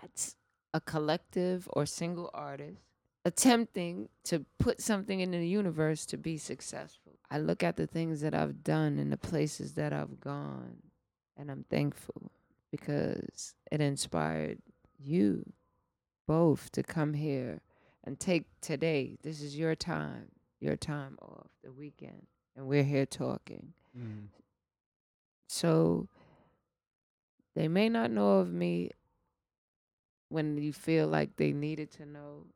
that's 0.00 0.36
a 0.74 0.80
collective 0.80 1.66
or 1.72 1.86
single 1.86 2.30
artist 2.34 2.82
attempting 3.24 4.08
to 4.24 4.44
put 4.58 4.80
something 4.82 5.20
in 5.20 5.30
the 5.30 5.48
universe 5.48 6.04
to 6.06 6.18
be 6.18 6.36
successful. 6.36 7.05
I 7.30 7.38
look 7.38 7.62
at 7.62 7.76
the 7.76 7.86
things 7.86 8.20
that 8.20 8.34
I've 8.34 8.62
done 8.62 8.98
and 8.98 9.12
the 9.12 9.16
places 9.16 9.74
that 9.74 9.92
I've 9.92 10.20
gone, 10.20 10.76
and 11.36 11.50
I'm 11.50 11.64
thankful 11.68 12.30
because 12.70 13.54
it 13.70 13.80
inspired 13.80 14.58
you 14.98 15.52
both 16.26 16.70
to 16.72 16.82
come 16.82 17.14
here 17.14 17.60
and 18.04 18.18
take 18.18 18.44
today. 18.60 19.18
This 19.22 19.40
is 19.40 19.56
your 19.56 19.74
time, 19.74 20.28
your 20.60 20.76
time 20.76 21.18
off, 21.20 21.48
the 21.62 21.72
weekend, 21.72 22.26
and 22.56 22.66
we're 22.66 22.84
here 22.84 23.06
talking. 23.06 23.72
Mm. 23.96 24.26
So 25.48 26.08
they 27.54 27.68
may 27.68 27.88
not 27.88 28.10
know 28.10 28.38
of 28.38 28.52
me 28.52 28.90
when 30.28 30.58
you 30.58 30.72
feel 30.72 31.06
like 31.06 31.36
they 31.36 31.52
needed 31.52 31.90
to 31.92 32.06
know, 32.06 32.46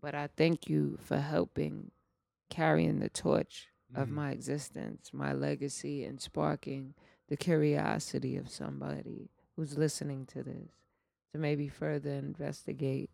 but 0.00 0.14
I 0.14 0.28
thank 0.36 0.68
you 0.68 0.98
for 1.02 1.18
helping 1.18 1.90
carrying 2.48 3.00
the 3.00 3.08
torch 3.08 3.68
of 3.94 4.08
Mm. 4.08 4.12
my 4.12 4.30
existence, 4.32 5.12
my 5.12 5.32
legacy, 5.32 6.04
and 6.04 6.20
sparking 6.20 6.94
the 7.28 7.36
curiosity 7.36 8.36
of 8.36 8.48
somebody 8.48 9.30
who's 9.54 9.76
listening 9.78 10.26
to 10.26 10.42
this 10.42 10.70
to 11.32 11.38
maybe 11.38 11.68
further 11.68 12.10
investigate 12.10 13.10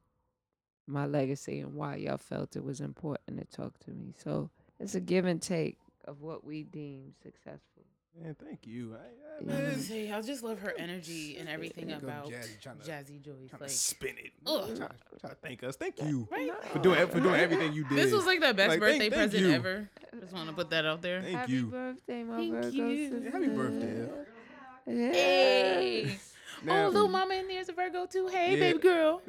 my 0.87 1.07
legacy 1.07 1.61
and 1.61 1.75
why 1.75 1.97
y'all 1.97 2.17
felt 2.19 2.57
it 2.57 2.65
was 2.65 2.81
important 2.81 3.39
to 3.39 3.45
talk 3.57 3.79
to 3.79 3.91
me. 3.91 4.13
So 4.17 4.51
it's 4.81 4.95
a 4.95 5.01
give 5.01 5.25
and 5.25 5.41
take 5.41 5.79
of 6.05 6.21
what 6.21 6.45
we 6.45 6.65
deem 6.65 7.15
successful. 7.23 7.85
Man, 8.21 8.37
thank 8.45 8.67
you. 8.67 8.95
I, 8.95 8.97
I, 8.99 9.01
Yeah. 9.45 9.55
I 9.55 9.61
man, 9.63 9.79
say, 9.81 10.11
I 10.13 10.21
just 10.21 10.43
love 10.43 10.59
her 10.61 10.75
energy 10.77 11.39
and 11.39 11.49
everything 11.49 11.87
There 11.87 11.97
you 11.97 12.01
go, 12.03 12.09
about 12.09 12.27
Jazzy 12.31 12.61
trying 12.61 12.79
to- 12.79 12.85
Jazzy 12.91 13.23
Joyce. 13.23 13.35
trying 13.49 13.61
Like, 13.61 13.71
to 13.71 13.75
spin 13.77 14.15
it. 14.19 14.33
Ugh. 14.47 14.67
Trying, 14.67 14.77
trying 14.79 14.91
to 15.23 15.35
thank 15.43 15.63
us. 15.65 15.77
Thank 15.77 16.01
you 16.03 16.29
right? 16.31 16.53
for 16.71 16.79
doing 16.79 17.07
for 17.09 17.21
doing 17.21 17.41
everything 17.41 17.73
you 17.73 17.85
did. 17.89 17.97
This 17.99 18.13
was 18.13 18.27
like 18.27 18.41
the 18.41 18.53
best 18.53 18.69
Like, 18.69 18.81
birthday 18.81 18.99
thank- 19.11 19.15
thank 19.15 19.31
present 19.33 19.49
you. 19.49 19.53
ever. 19.55 19.89
Just 20.21 20.33
want 20.35 20.49
to 20.51 20.55
put 20.55 20.69
that 20.71 20.85
out 20.85 21.01
there. 21.01 21.23
Thank 21.23 21.37
Happy 21.37 21.53
you. 21.53 21.67
birthday, 21.67 22.23
my 22.23 22.37
Thank 22.37 22.53
Virgo 22.53 22.69
you. 22.69 23.11
sister. 23.11 23.31
Happy 23.31 23.49
birthday. 23.49 24.09
Hey. 24.85 26.19
Now- 26.65 26.87
oh, 26.87 26.89
little 26.91 27.09
mama 27.09 27.35
in 27.35 27.49
there's 27.49 27.69
a 27.71 27.73
Virgo 27.73 28.07
too. 28.07 28.29
Hey, 28.29 28.53
Yeah. 28.53 28.61
baby 28.61 28.79
girl. 28.79 29.21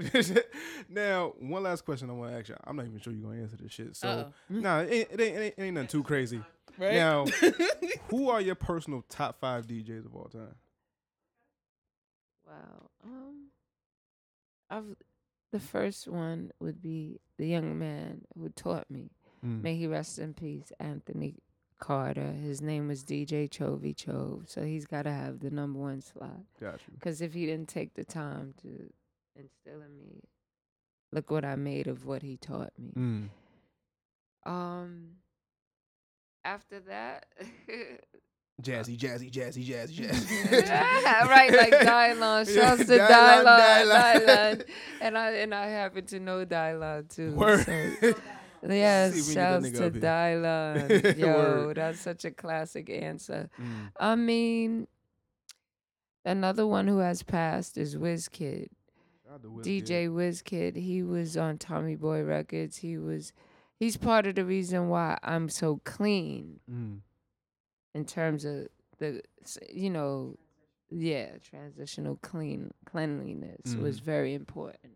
now, 0.89 1.33
one 1.39 1.63
last 1.63 1.83
question 1.85 2.09
I 2.09 2.13
want 2.13 2.31
to 2.31 2.37
ask 2.37 2.49
you. 2.49 2.55
I'm 2.65 2.75
not 2.75 2.85
even 2.85 2.99
sure 2.99 3.11
you're 3.13 3.23
gonna 3.27 3.41
answer 3.41 3.55
this 3.57 3.71
shit. 3.71 3.95
So, 3.95 4.07
Uh-oh. 4.07 4.33
nah, 4.49 4.81
it, 4.81 4.91
ain't- 4.91 5.11
it, 5.11 5.21
ain't, 5.21 5.35
it 5.37 5.39
ain't 5.41 5.53
it 5.57 5.61
ain't 5.63 5.73
nothing 5.73 5.87
too 5.87 6.03
crazy. 6.03 6.41
Right? 6.77 6.93
Now, 6.93 7.25
who 8.09 8.29
are 8.29 8.41
your 8.41 8.55
personal 8.55 9.03
top 9.09 9.39
five 9.39 9.67
DJs 9.67 10.05
of 10.05 10.15
all 10.15 10.29
time? 10.31 10.55
Wow. 12.47 12.89
Um, 13.03 13.47
I've 14.69 14.95
the 15.51 15.59
first 15.59 16.07
one 16.07 16.51
would 16.59 16.81
be 16.81 17.19
the 17.37 17.45
young 17.45 17.77
man 17.77 18.21
who 18.35 18.49
taught 18.49 18.89
me. 18.89 19.11
Mm. 19.45 19.61
May 19.61 19.75
he 19.75 19.87
rest 19.87 20.17
in 20.17 20.33
peace, 20.33 20.71
Anthony 20.79 21.35
Carter. 21.79 22.31
His 22.31 22.61
name 22.61 22.87
was 22.87 23.03
DJ 23.03 23.49
Chovy 23.49 23.95
Chove, 23.95 24.45
so 24.47 24.63
he's 24.63 24.85
got 24.85 25.03
to 25.03 25.11
have 25.11 25.39
the 25.39 25.51
number 25.51 25.79
one 25.79 26.01
slot. 26.01 26.41
Got 26.59 26.79
you. 26.87 26.93
Because 26.95 27.21
if 27.21 27.33
he 27.33 27.45
didn't 27.45 27.69
take 27.69 27.93
the 27.93 28.03
time 28.03 28.55
to 28.63 28.91
instill 29.35 29.81
in 29.81 29.95
me, 29.97 30.23
look 31.11 31.29
what 31.29 31.45
I 31.45 31.55
made 31.55 31.87
of 31.87 32.05
what 32.05 32.23
he 32.23 32.35
taught 32.37 32.73
me. 32.79 33.29
Mm. 34.45 34.51
Um. 34.51 35.09
After 36.45 36.81
that, 36.81 37.25
Jazzy, 38.61 38.97
jazzy, 38.97 39.31
jazzy, 39.31 39.67
jazzy, 39.67 40.07
jazzy. 40.07 40.69
right, 41.27 41.51
like 41.51 41.73
Dylon. 41.73 42.47
Yeah, 42.55 42.75
Shouts 42.75 42.85
to 42.85 42.97
Dylon, 42.97 43.85
Dylon. 43.85 44.63
And 45.01 45.17
I 45.17 45.31
and 45.31 45.55
I 45.55 45.67
happen 45.67 46.05
to 46.05 46.19
know 46.19 46.45
Dylon 46.45 47.13
too. 47.13 47.33
Word. 47.33 48.15
So, 48.65 48.69
if 48.69 49.33
shouts 49.33 49.71
to 49.71 49.91
Dylon. 49.91 51.17
Yo, 51.17 51.73
that's 51.73 51.99
such 51.99 52.23
a 52.23 52.31
classic 52.31 52.89
answer. 52.89 53.49
Mm. 53.61 53.91
I 53.99 54.15
mean, 54.15 54.87
another 56.23 56.65
one 56.65 56.87
who 56.87 56.99
has 56.99 57.23
passed 57.23 57.77
is 57.77 57.97
WizKid. 57.97 58.69
To 59.41 59.49
Wizkid. 59.49 59.83
DJ 59.83 60.07
WizKid. 60.07 60.77
He 60.77 61.03
was 61.03 61.35
on 61.35 61.57
Tommy 61.57 61.97
Boy 61.97 62.23
Records. 62.23 62.77
He 62.77 62.97
was. 62.97 63.33
He's 63.83 63.97
part 63.97 64.25
of 64.27 64.35
the 64.35 64.45
reason 64.45 64.87
why 64.87 65.17
I'm 65.23 65.49
so 65.49 65.81
clean 65.83 66.61
Mm. 66.71 67.01
in 67.93 68.05
terms 68.05 68.45
of 68.45 68.67
the 68.99 69.21
you 69.69 69.89
know 69.89 70.37
yeah 70.89 71.37
transitional 71.43 72.17
clean 72.21 72.71
cleanliness 72.85 73.75
was 73.75 73.99
Mhm. 73.99 74.03
very 74.03 74.33
important 74.35 74.93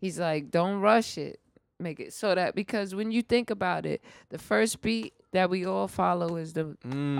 he's 0.00 0.18
like 0.18 0.50
don't 0.50 0.80
rush 0.80 1.16
it 1.18 1.38
make 1.78 2.00
it 2.00 2.12
so 2.12 2.34
that 2.34 2.54
because 2.54 2.94
when 2.94 3.12
you 3.12 3.22
think 3.22 3.48
about 3.50 3.84
it 3.86 4.02
the 4.30 4.38
first 4.38 4.80
beat 4.80 5.12
that 5.32 5.48
we 5.50 5.64
all 5.64 5.86
follow 5.88 6.36
is 6.36 6.54
the 6.54 6.64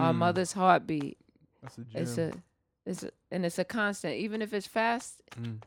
our 0.02 0.12
Mm. 0.12 0.16
mother's 0.16 0.52
heartbeat 0.54 1.18
That's 1.62 1.78
a 1.78 1.84
gem. 1.84 2.02
it's 2.02 2.18
a 2.18 2.32
it's 2.86 3.02
a, 3.04 3.10
and 3.30 3.44
it's 3.46 3.58
a 3.58 3.64
constant 3.64 4.14
even 4.16 4.40
if 4.42 4.52
it's 4.54 4.66
fast 4.66 5.22
Mm. 5.36 5.62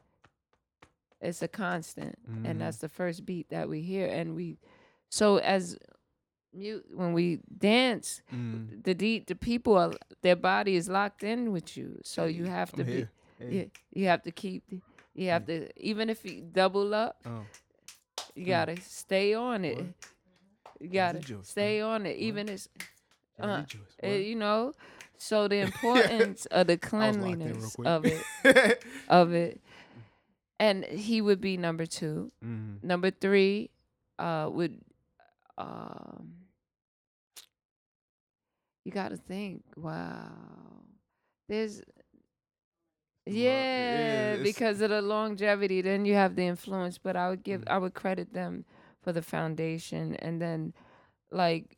it's 1.21 1.41
a 1.41 1.47
constant 1.47 2.15
Mhm. 2.29 2.45
and 2.49 2.61
that's 2.61 2.79
the 2.79 2.89
first 2.89 3.25
beat 3.25 3.47
that 3.49 3.69
we 3.69 3.81
hear 3.81 4.07
and 4.07 4.35
we 4.35 4.57
so 5.17 5.37
as 5.37 5.77
mute 6.53 6.85
when 6.99 7.13
we 7.13 7.39
dance, 7.69 8.21
Mm. 8.33 8.83
the 8.83 8.93
D, 8.95 9.23
the 9.31 9.35
people 9.35 9.73
are 9.77 9.93
their 10.21 10.35
body 10.51 10.73
is 10.75 10.87
locked 10.89 11.23
in 11.23 11.51
with 11.55 11.77
you, 11.77 11.99
so 12.03 12.25
you 12.25 12.45
have 12.45 12.71
to 12.73 12.81
I'm 12.81 12.87
be. 12.87 13.07
Hey. 13.39 13.51
you, 13.55 13.71
you 13.97 14.05
have 14.11 14.21
to 14.23 14.31
keep 14.31 14.63
you 15.19 15.27
have 15.29 15.45
to 15.45 15.55
even 15.91 16.09
if 16.09 16.25
you 16.25 16.41
double 16.41 16.93
up, 16.93 17.15
Oh. 17.25 17.45
you 18.35 18.45
gotta 18.45 18.75
stay 18.81 19.33
on 19.35 19.65
it. 19.65 19.77
What? 19.77 19.85
You 20.81 20.89
gotta 20.89 21.21
stay 21.43 21.81
on 21.81 22.05
it, 22.05 22.17
even 22.17 22.49
as 22.49 22.67
uh, 23.39 23.61
Joyce, 23.63 23.97
uh, 24.03 24.07
you 24.07 24.35
know. 24.35 24.73
So 25.17 25.47
the 25.47 25.57
importance 25.67 26.45
of 26.47 26.67
the 26.67 26.79
I 26.81 27.09
was 27.09 27.17
locked 27.17 27.25
in 27.25 27.39
real 27.39 27.53
cleanliness 27.61 27.75
of 27.85 28.05
it, 28.05 28.83
of 29.07 29.33
it, 29.33 29.61
and 30.59 30.83
he 30.85 31.21
would 31.21 31.39
be 31.41 31.57
number 31.57 31.85
two. 31.85 32.31
Mhm. 32.43 32.83
Number 32.83 33.11
three 33.11 33.69
uh, 34.19 34.49
would 34.51 34.81
um, 35.57 36.33
you 38.85 38.91
got 38.91 39.09
to 39.09 39.17
think. 39.17 39.63
Wow, 39.75 40.31
there's 41.49 41.81
Well, 43.25 43.35
yeah, 43.35 44.35
because 44.37 44.81
of 44.81 44.89
the 44.89 45.01
longevity. 45.01 45.81
Then 45.81 46.05
you 46.05 46.13
have 46.15 46.35
the 46.35 46.45
influence, 46.45 46.97
but 46.97 47.15
I 47.15 47.29
would 47.29 47.43
give 47.43 47.61
Mm. 47.61 47.71
I 47.71 47.77
would 47.77 47.93
credit 47.93 48.33
them 48.33 48.65
for 49.01 49.13
the 49.13 49.21
foundation, 49.21 50.15
and 50.15 50.41
then 50.41 50.73
like 51.31 51.77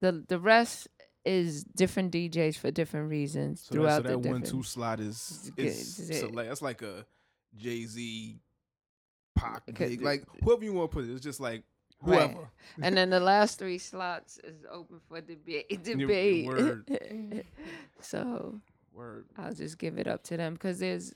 the 0.00 0.24
the 0.28 0.38
rest 0.38 0.88
is 1.24 1.64
different 1.64 2.12
DJs 2.12 2.56
for 2.56 2.70
different 2.70 3.10
reasons 3.10 3.62
So, 3.62 3.74
that, 3.74 3.80
throughout 3.80 4.02
so 4.02 4.08
the 4.08 4.18
that 4.18 4.28
one 4.28 4.42
two 4.42 4.62
slot 4.62 5.00
is 5.00 5.50
is 5.56 6.20
so 6.20 6.28
like 6.28 6.48
that's 6.48 6.62
like 6.62 6.82
a 6.82 7.06
Jay 7.56 7.84
Z, 7.86 8.38
Pac, 9.34 9.62
like 10.00 10.24
whoever 10.42 10.64
you 10.64 10.74
want 10.74 10.90
to 10.90 10.94
put 10.94 11.04
it. 11.04 11.12
It's 11.12 11.24
just 11.24 11.40
like 11.40 11.64
Right. 12.02 12.30
whoever. 12.30 12.48
and 12.80 12.96
then 12.96 13.10
the 13.10 13.20
last 13.20 13.58
three 13.58 13.78
slots 13.78 14.38
is 14.44 14.64
open 14.70 15.00
for 15.08 15.20
debate. 15.20 15.68
Debate. 15.84 16.46
word. 16.46 17.44
so 18.00 18.60
Word. 18.92 19.26
I'll 19.36 19.54
just 19.54 19.78
give 19.78 19.96
it 19.98 20.08
up 20.08 20.24
to 20.24 20.36
them 20.36 20.54
because 20.54 20.80
there's 20.80 21.14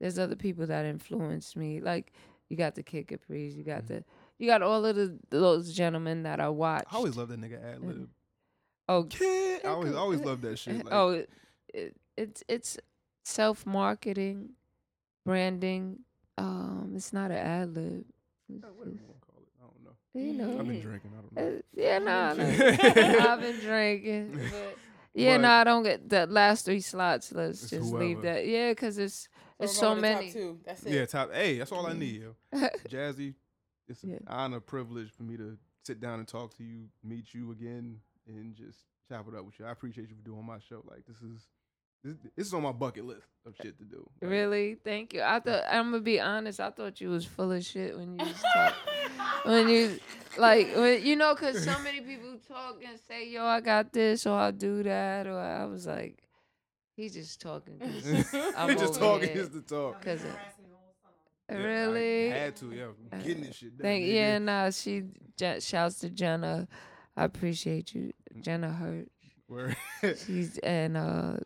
there's 0.00 0.18
other 0.18 0.36
people 0.36 0.66
that 0.66 0.84
influenced 0.84 1.56
me. 1.56 1.80
Like 1.80 2.12
you 2.48 2.56
got 2.56 2.76
the 2.76 2.82
Kid 2.82 3.08
Capris, 3.08 3.56
you 3.56 3.64
got 3.64 3.86
the 3.86 4.04
you 4.38 4.46
got 4.46 4.62
all 4.62 4.84
of 4.84 4.94
the 4.94 5.18
those 5.30 5.72
gentlemen 5.72 6.22
that 6.22 6.38
I 6.40 6.48
watch. 6.48 6.84
I 6.90 6.96
always 6.96 7.16
love 7.16 7.28
that 7.28 7.40
nigga 7.40 7.62
ad 7.74 7.82
lib. 7.82 8.08
oh 8.88 9.04
Kid, 9.04 9.62
I 9.64 9.68
always 9.68 9.94
always 9.94 10.20
love 10.20 10.40
that 10.42 10.58
shit. 10.58 10.76
Like, 10.84 10.94
oh 10.94 11.10
it, 11.10 11.30
it, 11.74 11.96
it's 12.16 12.44
it's 12.46 12.78
self 13.24 13.66
marketing, 13.66 14.50
branding. 15.24 16.00
Um, 16.36 16.92
it's 16.94 17.12
not 17.12 17.32
an 17.32 17.38
ad 17.38 17.74
lib. 17.74 18.04
It's 20.20 20.38
whatever 20.40 20.72
you 20.72 20.80
just- 20.80 20.86
wanna 20.86 20.98
call 21.00 21.10
it. 21.10 21.18
I 21.18 21.20
don't 21.20 21.34
know. 21.34 21.38
You 21.38 21.38
know, 21.38 21.38
I've 21.38 21.38
been 21.38 21.38
drinking. 21.38 21.38
I 21.38 21.42
don't 21.42 21.52
know. 21.52 21.58
Uh, 21.58 21.60
yeah, 21.74 21.98
no, 21.98 22.34
drinking. 22.34 23.12
no. 23.12 23.18
I've 23.28 23.40
been 23.40 23.60
drinking. 23.60 24.32
But 24.50 24.76
yeah, 25.14 25.34
But- 25.36 25.40
no, 25.42 25.50
I 25.50 25.64
don't 25.64 25.82
get 25.82 26.08
the 26.08 26.26
last 26.26 26.64
three 26.64 26.80
slots. 26.80 27.32
Let's 27.32 27.62
It's 27.62 27.70
just 27.70 27.92
leave 27.92 28.18
whoever. 28.18 28.34
that. 28.34 28.46
Yeah, 28.46 28.70
because 28.72 28.98
it's 28.98 29.28
it's 29.60 29.72
we're 29.72 29.80
so 29.80 29.80
going 29.94 30.02
to 30.02 30.08
top 30.12 30.20
many. 30.20 30.32
two. 30.32 30.58
That's 30.64 30.82
it. 30.84 30.92
Yeah, 30.92 31.06
top. 31.06 31.32
Hey, 31.32 31.58
that's 31.58 31.72
all 31.72 31.86
I 31.86 31.92
need, 31.92 32.22
yo. 32.22 32.34
Jazzy, 32.88 33.34
it's 33.88 34.02
an 34.04 34.22
honor, 34.28 34.60
privilege 34.60 35.10
for 35.10 35.24
me 35.24 35.36
to 35.36 35.56
sit 35.84 36.00
down 36.00 36.18
and 36.20 36.28
talk 36.28 36.56
to 36.58 36.62
you, 36.64 36.84
meet 37.02 37.34
you 37.34 37.50
again, 37.50 37.98
and 38.28 38.54
just 38.54 38.78
chop 39.08 39.26
it 39.26 39.34
up 39.34 39.44
with 39.44 39.58
you. 39.58 39.64
I 39.66 39.70
appreciate 39.72 40.10
you 40.10 40.14
for 40.16 40.22
doing 40.22 40.44
my 40.46 40.58
show. 40.68 40.82
Like 40.88 41.06
this 41.06 41.16
is 41.22 41.48
this, 42.04 42.16
this 42.36 42.46
is 42.46 42.54
on 42.54 42.62
my 42.62 42.72
bucket 42.72 43.04
list 43.04 43.26
of 43.46 43.54
shit 43.60 43.76
to 43.78 43.84
do. 43.84 44.08
Like, 44.22 44.30
really, 44.30 44.76
thank 44.84 45.12
you. 45.14 45.22
I 45.22 45.40
thought 45.40 45.62
I'm 45.70 45.90
gonna 45.90 46.00
be 46.02 46.20
honest. 46.20 46.60
I 46.60 46.70
thought 46.70 47.00
you 47.00 47.10
was 47.10 47.24
full 47.24 47.52
of 47.52 47.64
shit 47.64 47.96
when 47.96 48.18
you 48.18 48.24
was 48.26 48.42
talk, 48.54 48.74
when 49.44 49.68
you 49.68 49.98
like 50.36 50.74
when, 50.76 51.04
you 51.04 51.16
know, 51.16 51.34
cause 51.34 51.64
so 51.64 51.78
many 51.80 52.00
people 52.00 52.36
talk 52.46 52.80
and 52.86 52.98
say, 53.08 53.28
"Yo, 53.28 53.44
I 53.44 53.60
got 53.60 53.92
this," 53.92 54.26
or 54.26 54.38
"I'll 54.38 54.52
do 54.52 54.82
that," 54.84 55.26
or 55.26 55.38
I 55.38 55.64
was 55.66 55.86
like, 55.86 56.22
he's 56.96 57.14
just 57.14 57.40
talking. 57.40 57.80
I'm 58.56 58.68
He 58.70 58.74
just 58.76 58.98
talking 58.98 59.28
here. 59.32 59.36
just 59.36 59.52
to 59.52 59.62
talk. 59.62 60.02
Cause 60.04 60.20
Yeah, 61.50 61.56
I 61.56 61.60
really, 61.62 62.28
had 62.28 62.56
to, 62.56 62.70
yeah. 62.72 62.84
I'm 63.10 63.20
getting 63.22 63.42
this 63.44 63.56
shit 63.56 63.76
done. 63.78 63.82
Thank 63.86 64.04
nigga. 64.04 64.12
yeah, 64.14 64.38
nah. 64.38 64.70
She 64.70 65.04
Je- 65.38 65.60
shouts 65.60 65.98
to 66.00 66.10
Jenna. 66.10 66.68
I 67.16 67.24
appreciate 67.24 67.94
you, 67.94 68.12
Jenna 68.40 68.70
Hurt. 68.70 69.08
Word. 69.48 69.74
She's 70.26 70.58
and 70.58 70.96
uh, 70.98 71.38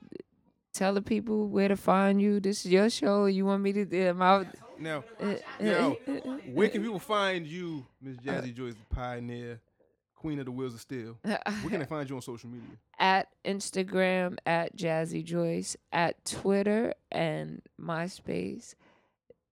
tell 0.73 0.95
the 0.95 1.03
people 1.03 1.49
where 1.49 1.69
to 1.69 1.77
find 1.77 2.21
you. 2.21 2.41
This 2.41 2.65
is 2.65 2.73
your 2.73 2.91
show. 2.91 3.27
You 3.27 3.45
want 3.45 3.63
me 3.63 3.73
to 3.73 3.85
do 3.85 4.03
am 4.09 4.23
I- 4.23 4.47
now, 4.79 5.05
uh, 5.21 5.25
uh 5.25 5.37
Yo, 5.61 5.99
uh, 6.09 6.13
where 6.53 6.69
can 6.69 6.83
people 6.83 6.99
find 6.99 7.47
you, 7.47 7.87
Miss 8.01 8.17
Jazzy 8.17 8.53
Joyce, 8.53 8.75
the 8.75 8.95
pioneer, 8.95 9.61
queen 10.17 10.41
of 10.41 10.47
the 10.47 10.51
wheels 10.51 10.75
of 10.75 10.81
steel? 10.81 11.19
Where 11.23 11.39
can 11.69 11.79
they 11.81 11.85
find 11.85 12.09
you 12.09 12.17
on 12.17 12.23
social 12.23 12.51
media? 12.51 12.77
at 12.99 13.29
Instagram 13.45 14.39
at 14.47 14.77
Jazzy 14.77 15.25
Joyce, 15.25 15.77
at 15.93 16.25
Twitter 16.25 16.95
and 17.11 17.61
MySpace 17.81 18.75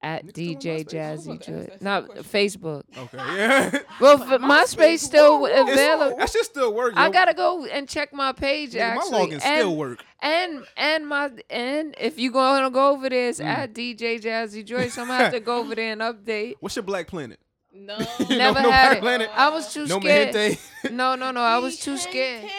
at 0.02 0.24
Niggas 0.27 0.31
still 0.31 0.48
on 0.48 0.55
DJ 0.56 0.85
MySpace? 0.85 1.05
I 1.05 1.10
was 1.12 1.20
Jazzy 1.20 1.24
about 1.27 1.43
to 1.43 1.52
ask 1.52 1.68
Joyce. 1.68 1.78
that 1.78 1.82
No, 1.82 2.22
Facebook. 2.22 2.82
Okay, 2.98 3.16
yeah. 3.36 3.78
Well, 4.01 4.22
f- 4.22 4.40
MySpace 4.40 4.98
still 5.01 5.44
It's- 5.47 5.72
available. 5.72 6.16
That 6.18 6.31
shit 6.31 6.44
still 6.44 6.72
work. 6.74 6.94
I 6.97 7.10
gotta 7.10 7.35
go 7.35 7.64
and 7.66 7.89
check 7.89 8.12
my 8.14 8.32
page 8.32 8.72
Nigga, 8.72 8.81
actually. 8.81 9.10
my 9.12 9.18
login 9.18 9.32
and, 9.32 9.43
still 9.43 9.77
work. 9.77 10.05
And 10.20 10.64
and 10.77 11.06
my 11.06 11.31
and 11.51 11.94
if 12.01 12.18
you 12.18 12.31
gonna 12.31 12.70
go 12.70 12.90
over 12.93 13.09
there, 13.09 13.31
Mm. 13.32 13.44
at 13.44 13.74
DJ 13.74 14.18
Jazzy 14.20 14.64
Joyce. 14.64 14.97
I'm 14.98 15.06
gonna 15.09 15.24
have 15.24 15.32
to 15.32 15.40
go 15.40 15.59
over 15.59 15.74
there 15.74 15.93
and 15.93 16.01
update. 16.01 16.55
What's 16.60 16.77
your 16.77 16.82
Black 16.82 17.06
Planet? 17.06 17.39
No. 17.72 17.97
Never 18.28 18.62
no 18.62 18.70
had 18.70 18.89
Black 18.89 18.97
it. 18.97 19.01
Planet? 19.01 19.31
I 19.35 19.48
was 19.51 19.72
too 19.72 19.86
No 19.86 20.01
scared. 20.01 20.35
MiGente? 20.35 20.59
No, 20.90 21.14
no, 21.14 21.31
no. 21.31 21.40
I 21.43 21.59
was 21.59 21.78
too 21.78 21.97
scared. 21.98 22.51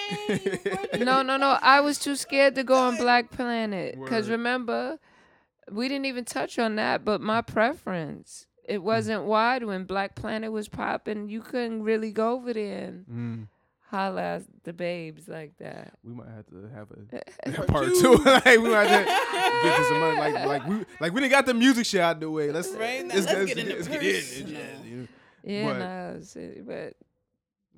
No, 1.00 1.22
no, 1.22 1.38
no. 1.38 1.58
I 1.62 1.82
was 1.82 1.98
too 1.98 2.16
scared 2.16 2.56
to 2.56 2.64
go 2.64 2.76
on 2.76 2.96
Black 2.98 3.32
Planet. 3.32 3.98
Cause 4.08 4.30
remember, 4.30 5.00
we 5.72 5.88
didn't 5.88 6.06
even 6.06 6.26
touch 6.26 6.60
on 6.60 6.76
that. 6.76 7.04
But 7.06 7.22
my 7.22 7.42
preference, 7.42 8.48
Mm. 8.70 8.74
it 8.76 8.84
wasn't 8.84 9.24
wide 9.26 9.64
when 9.64 9.86
Black 9.86 10.16
Planet 10.16 10.52
was 10.52 10.68
popping. 10.70 11.30
You 11.30 11.42
couldn't 11.42 11.84
really 11.84 12.12
go 12.12 12.34
over 12.34 12.54
there 12.54 12.86
and 12.88 13.06
Mm, 13.08 13.48
holla 13.90 14.22
at 14.36 14.44
the 14.64 14.72
babes 14.74 15.28
like 15.28 15.58
that. 15.58 15.94
we 16.04 16.14
might 16.14 16.30
have 16.30 16.46
to 16.48 16.70
have 16.74 16.88
a 16.92 17.62
part 17.72 17.88
two. 18.00 18.14
like 18.26 18.46
we 18.46 18.70
might 18.70 18.88
have 18.88 19.06
to 19.06 19.68
get 19.68 19.78
to 19.78 19.84
some 19.86 20.00
money. 20.00 20.20
Like 20.20 20.46
like 20.46 20.68
we 20.68 20.86
like 21.00 21.14
we 21.14 21.22
didn't 21.22 21.32
got 21.32 21.46
the 21.46 21.54
music 21.54 21.86
shit 21.86 22.02
out 22.02 22.20
the 22.20 22.30
way. 22.30 22.52
Let's 22.52 22.70
Right, 22.70 23.06
now 23.06 23.16
let's, 23.16 23.26
let's 23.28 23.38
let's 23.40 23.46
get 23.54 23.58
into 23.58 23.76
let's 23.76 23.88
get 23.88 24.00
personal. 24.02 24.62
in. 24.62 25.08
Yeah, 25.44 25.54
Yeah, 25.54 25.66
But- 25.66 25.80
no, 25.80 26.64
but 26.66 26.94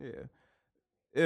yeah. 0.01 0.23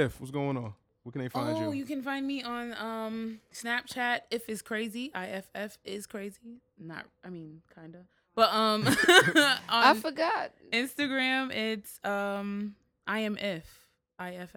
If 0.04 0.20
what's 0.20 0.30
going 0.30 0.56
on? 0.56 0.74
Where 1.08 1.12
can 1.12 1.22
they 1.22 1.28
find 1.30 1.56
oh, 1.56 1.70
you? 1.70 1.78
you 1.78 1.86
can 1.86 2.02
find 2.02 2.26
me 2.26 2.42
on 2.42 2.74
um 2.74 3.40
Snapchat. 3.50 4.20
If 4.30 4.46
is 4.46 4.60
crazy, 4.60 5.10
iff 5.14 5.78
is 5.82 6.06
crazy. 6.06 6.60
Not, 6.78 7.06
I 7.24 7.30
mean, 7.30 7.62
kinda. 7.74 8.00
But 8.34 8.52
um, 8.52 8.84
I 9.70 9.98
forgot. 9.98 10.52
Instagram, 10.70 11.50
it's 11.50 11.98
um, 12.04 12.74
I 13.06 13.20
am 13.20 13.38
if 13.38 13.88
iff. 14.20 14.52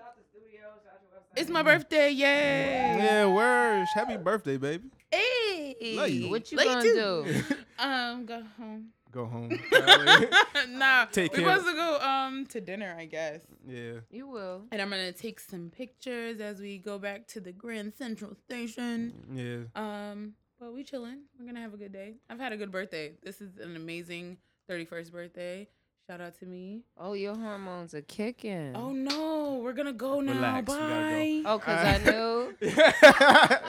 it's 1.38 1.50
my 1.50 1.62
birthday. 1.64 2.10
Yay! 2.10 2.98
Yeah, 2.98 3.28
words. 3.28 3.90
Happy 3.94 4.18
birthday, 4.18 4.58
baby. 4.58 4.90
Hey, 5.12 5.94
Love 5.96 6.10
you. 6.10 6.30
What 6.30 6.52
you 6.52 6.58
Love 6.58 6.68
gonna 6.68 6.82
too. 6.84 6.94
do? 7.26 7.56
Um, 7.80 8.26
go 8.26 8.42
home. 8.58 8.88
Go 9.12 9.26
home. 9.28 9.50
nah, 10.70 11.06
Take 11.06 11.32
we 11.32 11.44
care. 11.44 11.50
supposed 11.56 11.68
to 11.68 11.74
go 11.76 12.00
um 12.00 12.46
to 12.48 12.60
dinner, 12.60 12.96
I 12.98 13.06
guess. 13.06 13.42
yeah. 13.68 14.00
You 14.10 14.28
will. 14.28 14.64
And 14.72 14.82
I'm 14.82 14.90
gonna 14.90 15.12
take 15.12 15.40
some 15.40 15.70
pictures 15.70 16.42
as 16.42 16.60
we 16.60 16.80
go 16.80 16.98
back 16.98 17.28
to 17.30 17.40
the 17.40 17.52
Grand 17.52 17.94
Central 17.96 18.34
Station. 18.36 19.14
Yeah. 19.32 19.66
Um, 20.10 20.34
but 20.60 20.74
we 20.74 20.84
chilling. 20.84 21.20
We're 21.40 21.46
gonna 21.46 21.62
have 21.62 21.76
a 21.76 21.78
good 21.78 21.94
day. 21.94 22.16
I've 22.32 22.40
had 22.40 22.52
a 22.52 22.58
good 22.58 22.72
birthday. 22.72 23.14
This 23.24 23.42
is 23.42 23.58
an 23.60 23.76
amazing 23.76 24.38
31st 24.70 25.12
birthday. 25.12 25.68
Shout 26.10 26.22
out 26.22 26.40
to 26.40 26.46
me. 26.46 26.84
Oh, 26.98 27.12
your 27.12 27.36
hormones 27.36 27.94
are 27.94 28.02
kicking. 28.02 28.74
Oh 28.78 28.92
no, 28.92 29.60
we're 29.62 29.74
gonna 29.74 29.92
go 29.92 30.22
now. 30.22 30.36
Relax, 30.36 30.72
we 30.72 30.78
gotta 30.78 30.94
Bye. 30.94 31.42
Oh, 31.46 31.60
cause 31.60 31.86
I 31.86 31.98
knew. 31.98 32.56
yeah, 32.78 33.60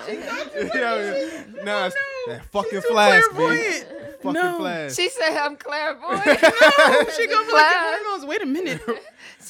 nah, 1.65 1.86
it's 1.86 1.97
no. 1.97 2.32
that 2.35 2.44
fucking 2.52 2.70
She's 2.70 2.82
too 2.82 2.89
flask, 2.93 3.28
clairvoyant. 3.31 3.86
Man. 4.24 4.34
Fucking 4.34 4.50
No. 4.52 4.58
flask. 4.58 4.96
She 4.96 5.08
said 5.08 5.36
I'm 5.36 5.56
clairvoyant. 5.56 6.24
No, 6.26 7.04
she 7.16 7.26
gonna 7.26 7.46
be 7.46 7.52
like 7.52 7.66
Flash. 7.66 7.72
your 7.72 8.04
hormones. 8.04 8.24
Wait 8.26 8.42
a 8.42 8.46
minute. 8.46 8.80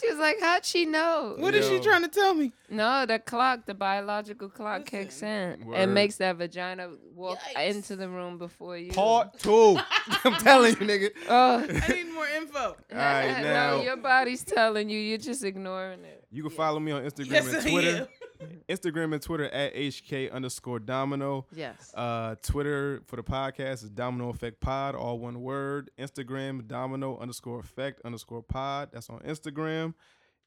She 0.01 0.09
was 0.09 0.19
like, 0.19 0.39
"How'd 0.41 0.65
she 0.65 0.85
know?" 0.85 1.35
What 1.39 1.55
is 1.55 1.67
she 1.69 1.81
trying 1.81 2.03
to 2.03 2.09
tell 2.09 2.33
me? 2.33 2.53
No, 2.71 3.05
the 3.05 3.19
clock, 3.19 3.67
the 3.67 3.75
biological 3.75 4.49
clock 4.49 4.85
kicks 4.85 5.23
in 5.23 5.65
Word. 5.67 5.75
and 5.77 5.93
makes 5.95 6.17
that 6.17 6.37
vagina 6.37 6.91
walk 7.15 7.39
Yikes. 7.57 7.71
into 7.75 7.97
the 7.97 8.09
room 8.09 8.39
before 8.39 8.77
you. 8.77 8.93
Part 8.93 9.39
two. 9.41 9.77
I'm 10.25 10.35
telling 10.35 10.73
you, 10.73 10.87
nigga. 10.87 11.11
Oh, 11.29 11.65
I 11.69 11.93
need 11.93 12.13
more 12.13 12.29
info. 12.29 12.59
All 12.61 12.77
right, 12.93 13.43
now 13.43 13.77
no, 13.79 13.83
your 13.83 13.97
body's 13.97 14.45
telling 14.45 14.89
you. 14.89 14.99
You're 15.01 15.19
just 15.19 15.43
ignoring 15.43 16.05
it. 16.05 16.25
you 16.31 16.43
can 16.43 16.53
follow 16.53 16.79
me 16.79 16.93
on 16.93 17.03
Instagram 17.03 17.31
Yes, 17.33 17.47
and 17.49 17.57
I 17.67 17.71
Twitter. 17.71 18.09
Am. 18.41 18.61
Instagram 18.69 19.13
and 19.13 19.23
Twitter 19.23 19.45
at 19.51 19.75
HK 19.75 20.33
underscore 20.33 20.79
Domino. 20.79 21.47
Yes. 21.55 21.93
Uh, 21.95 22.35
Twitter 22.43 23.03
for 23.07 23.17
the 23.17 23.23
podcast 23.23 23.85
is 23.85 23.91
Domino 23.91 24.29
Effect 24.31 24.61
Pod, 24.61 24.95
all 24.95 25.19
one 25.19 25.41
word. 25.43 25.91
Instagram 25.99 26.67
Domino 26.67 27.19
underscore 27.19 27.61
Effect 27.61 28.01
underscore 28.05 28.43
Pod. 28.43 28.91
That's 28.93 29.09
on 29.11 29.21
Instagram. 29.21 29.95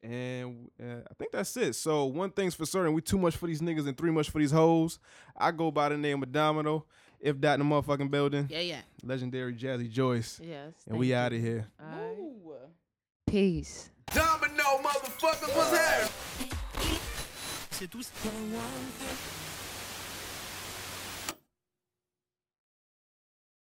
And 0.03 0.71
uh, 0.81 1.01
I 1.09 1.13
think 1.19 1.31
that's 1.31 1.55
it. 1.57 1.73
So 1.75 2.05
one 2.05 2.31
thing's 2.31 2.55
for 2.55 2.65
certain: 2.65 2.93
we 2.93 3.01
too 3.01 3.19
much 3.19 3.35
for 3.35 3.45
these 3.47 3.61
niggas 3.61 3.87
and 3.87 3.95
three 3.97 4.09
much 4.11 4.29
for 4.31 4.39
these 4.39 4.51
hoes. 4.51 4.97
I 5.37 5.51
go 5.51 5.69
by 5.69 5.89
the 5.89 5.97
name 5.97 6.23
of 6.23 6.31
Domino. 6.31 6.85
If 7.19 7.39
that 7.41 7.59
in 7.59 7.69
the 7.69 7.75
motherfucking 7.75 8.09
building, 8.09 8.47
Yeah, 8.49 8.61
yeah. 8.61 8.81
legendary 9.03 9.53
Jazzy 9.53 9.87
Joyce, 9.91 10.39
Yes. 10.43 10.73
and 10.87 10.97
we 10.97 11.13
out 11.13 11.31
of 11.33 11.39
here. 11.39 11.67
All 11.79 11.85
right. 11.87 12.17
Ooh. 12.17 12.37
Peace. 13.27 13.89
Domino, 14.13 14.63
motherfuckers, 14.83 15.55
what's 15.55 15.77
happening? 15.77 16.57
tous 17.87 18.11
tous. 18.23 19.50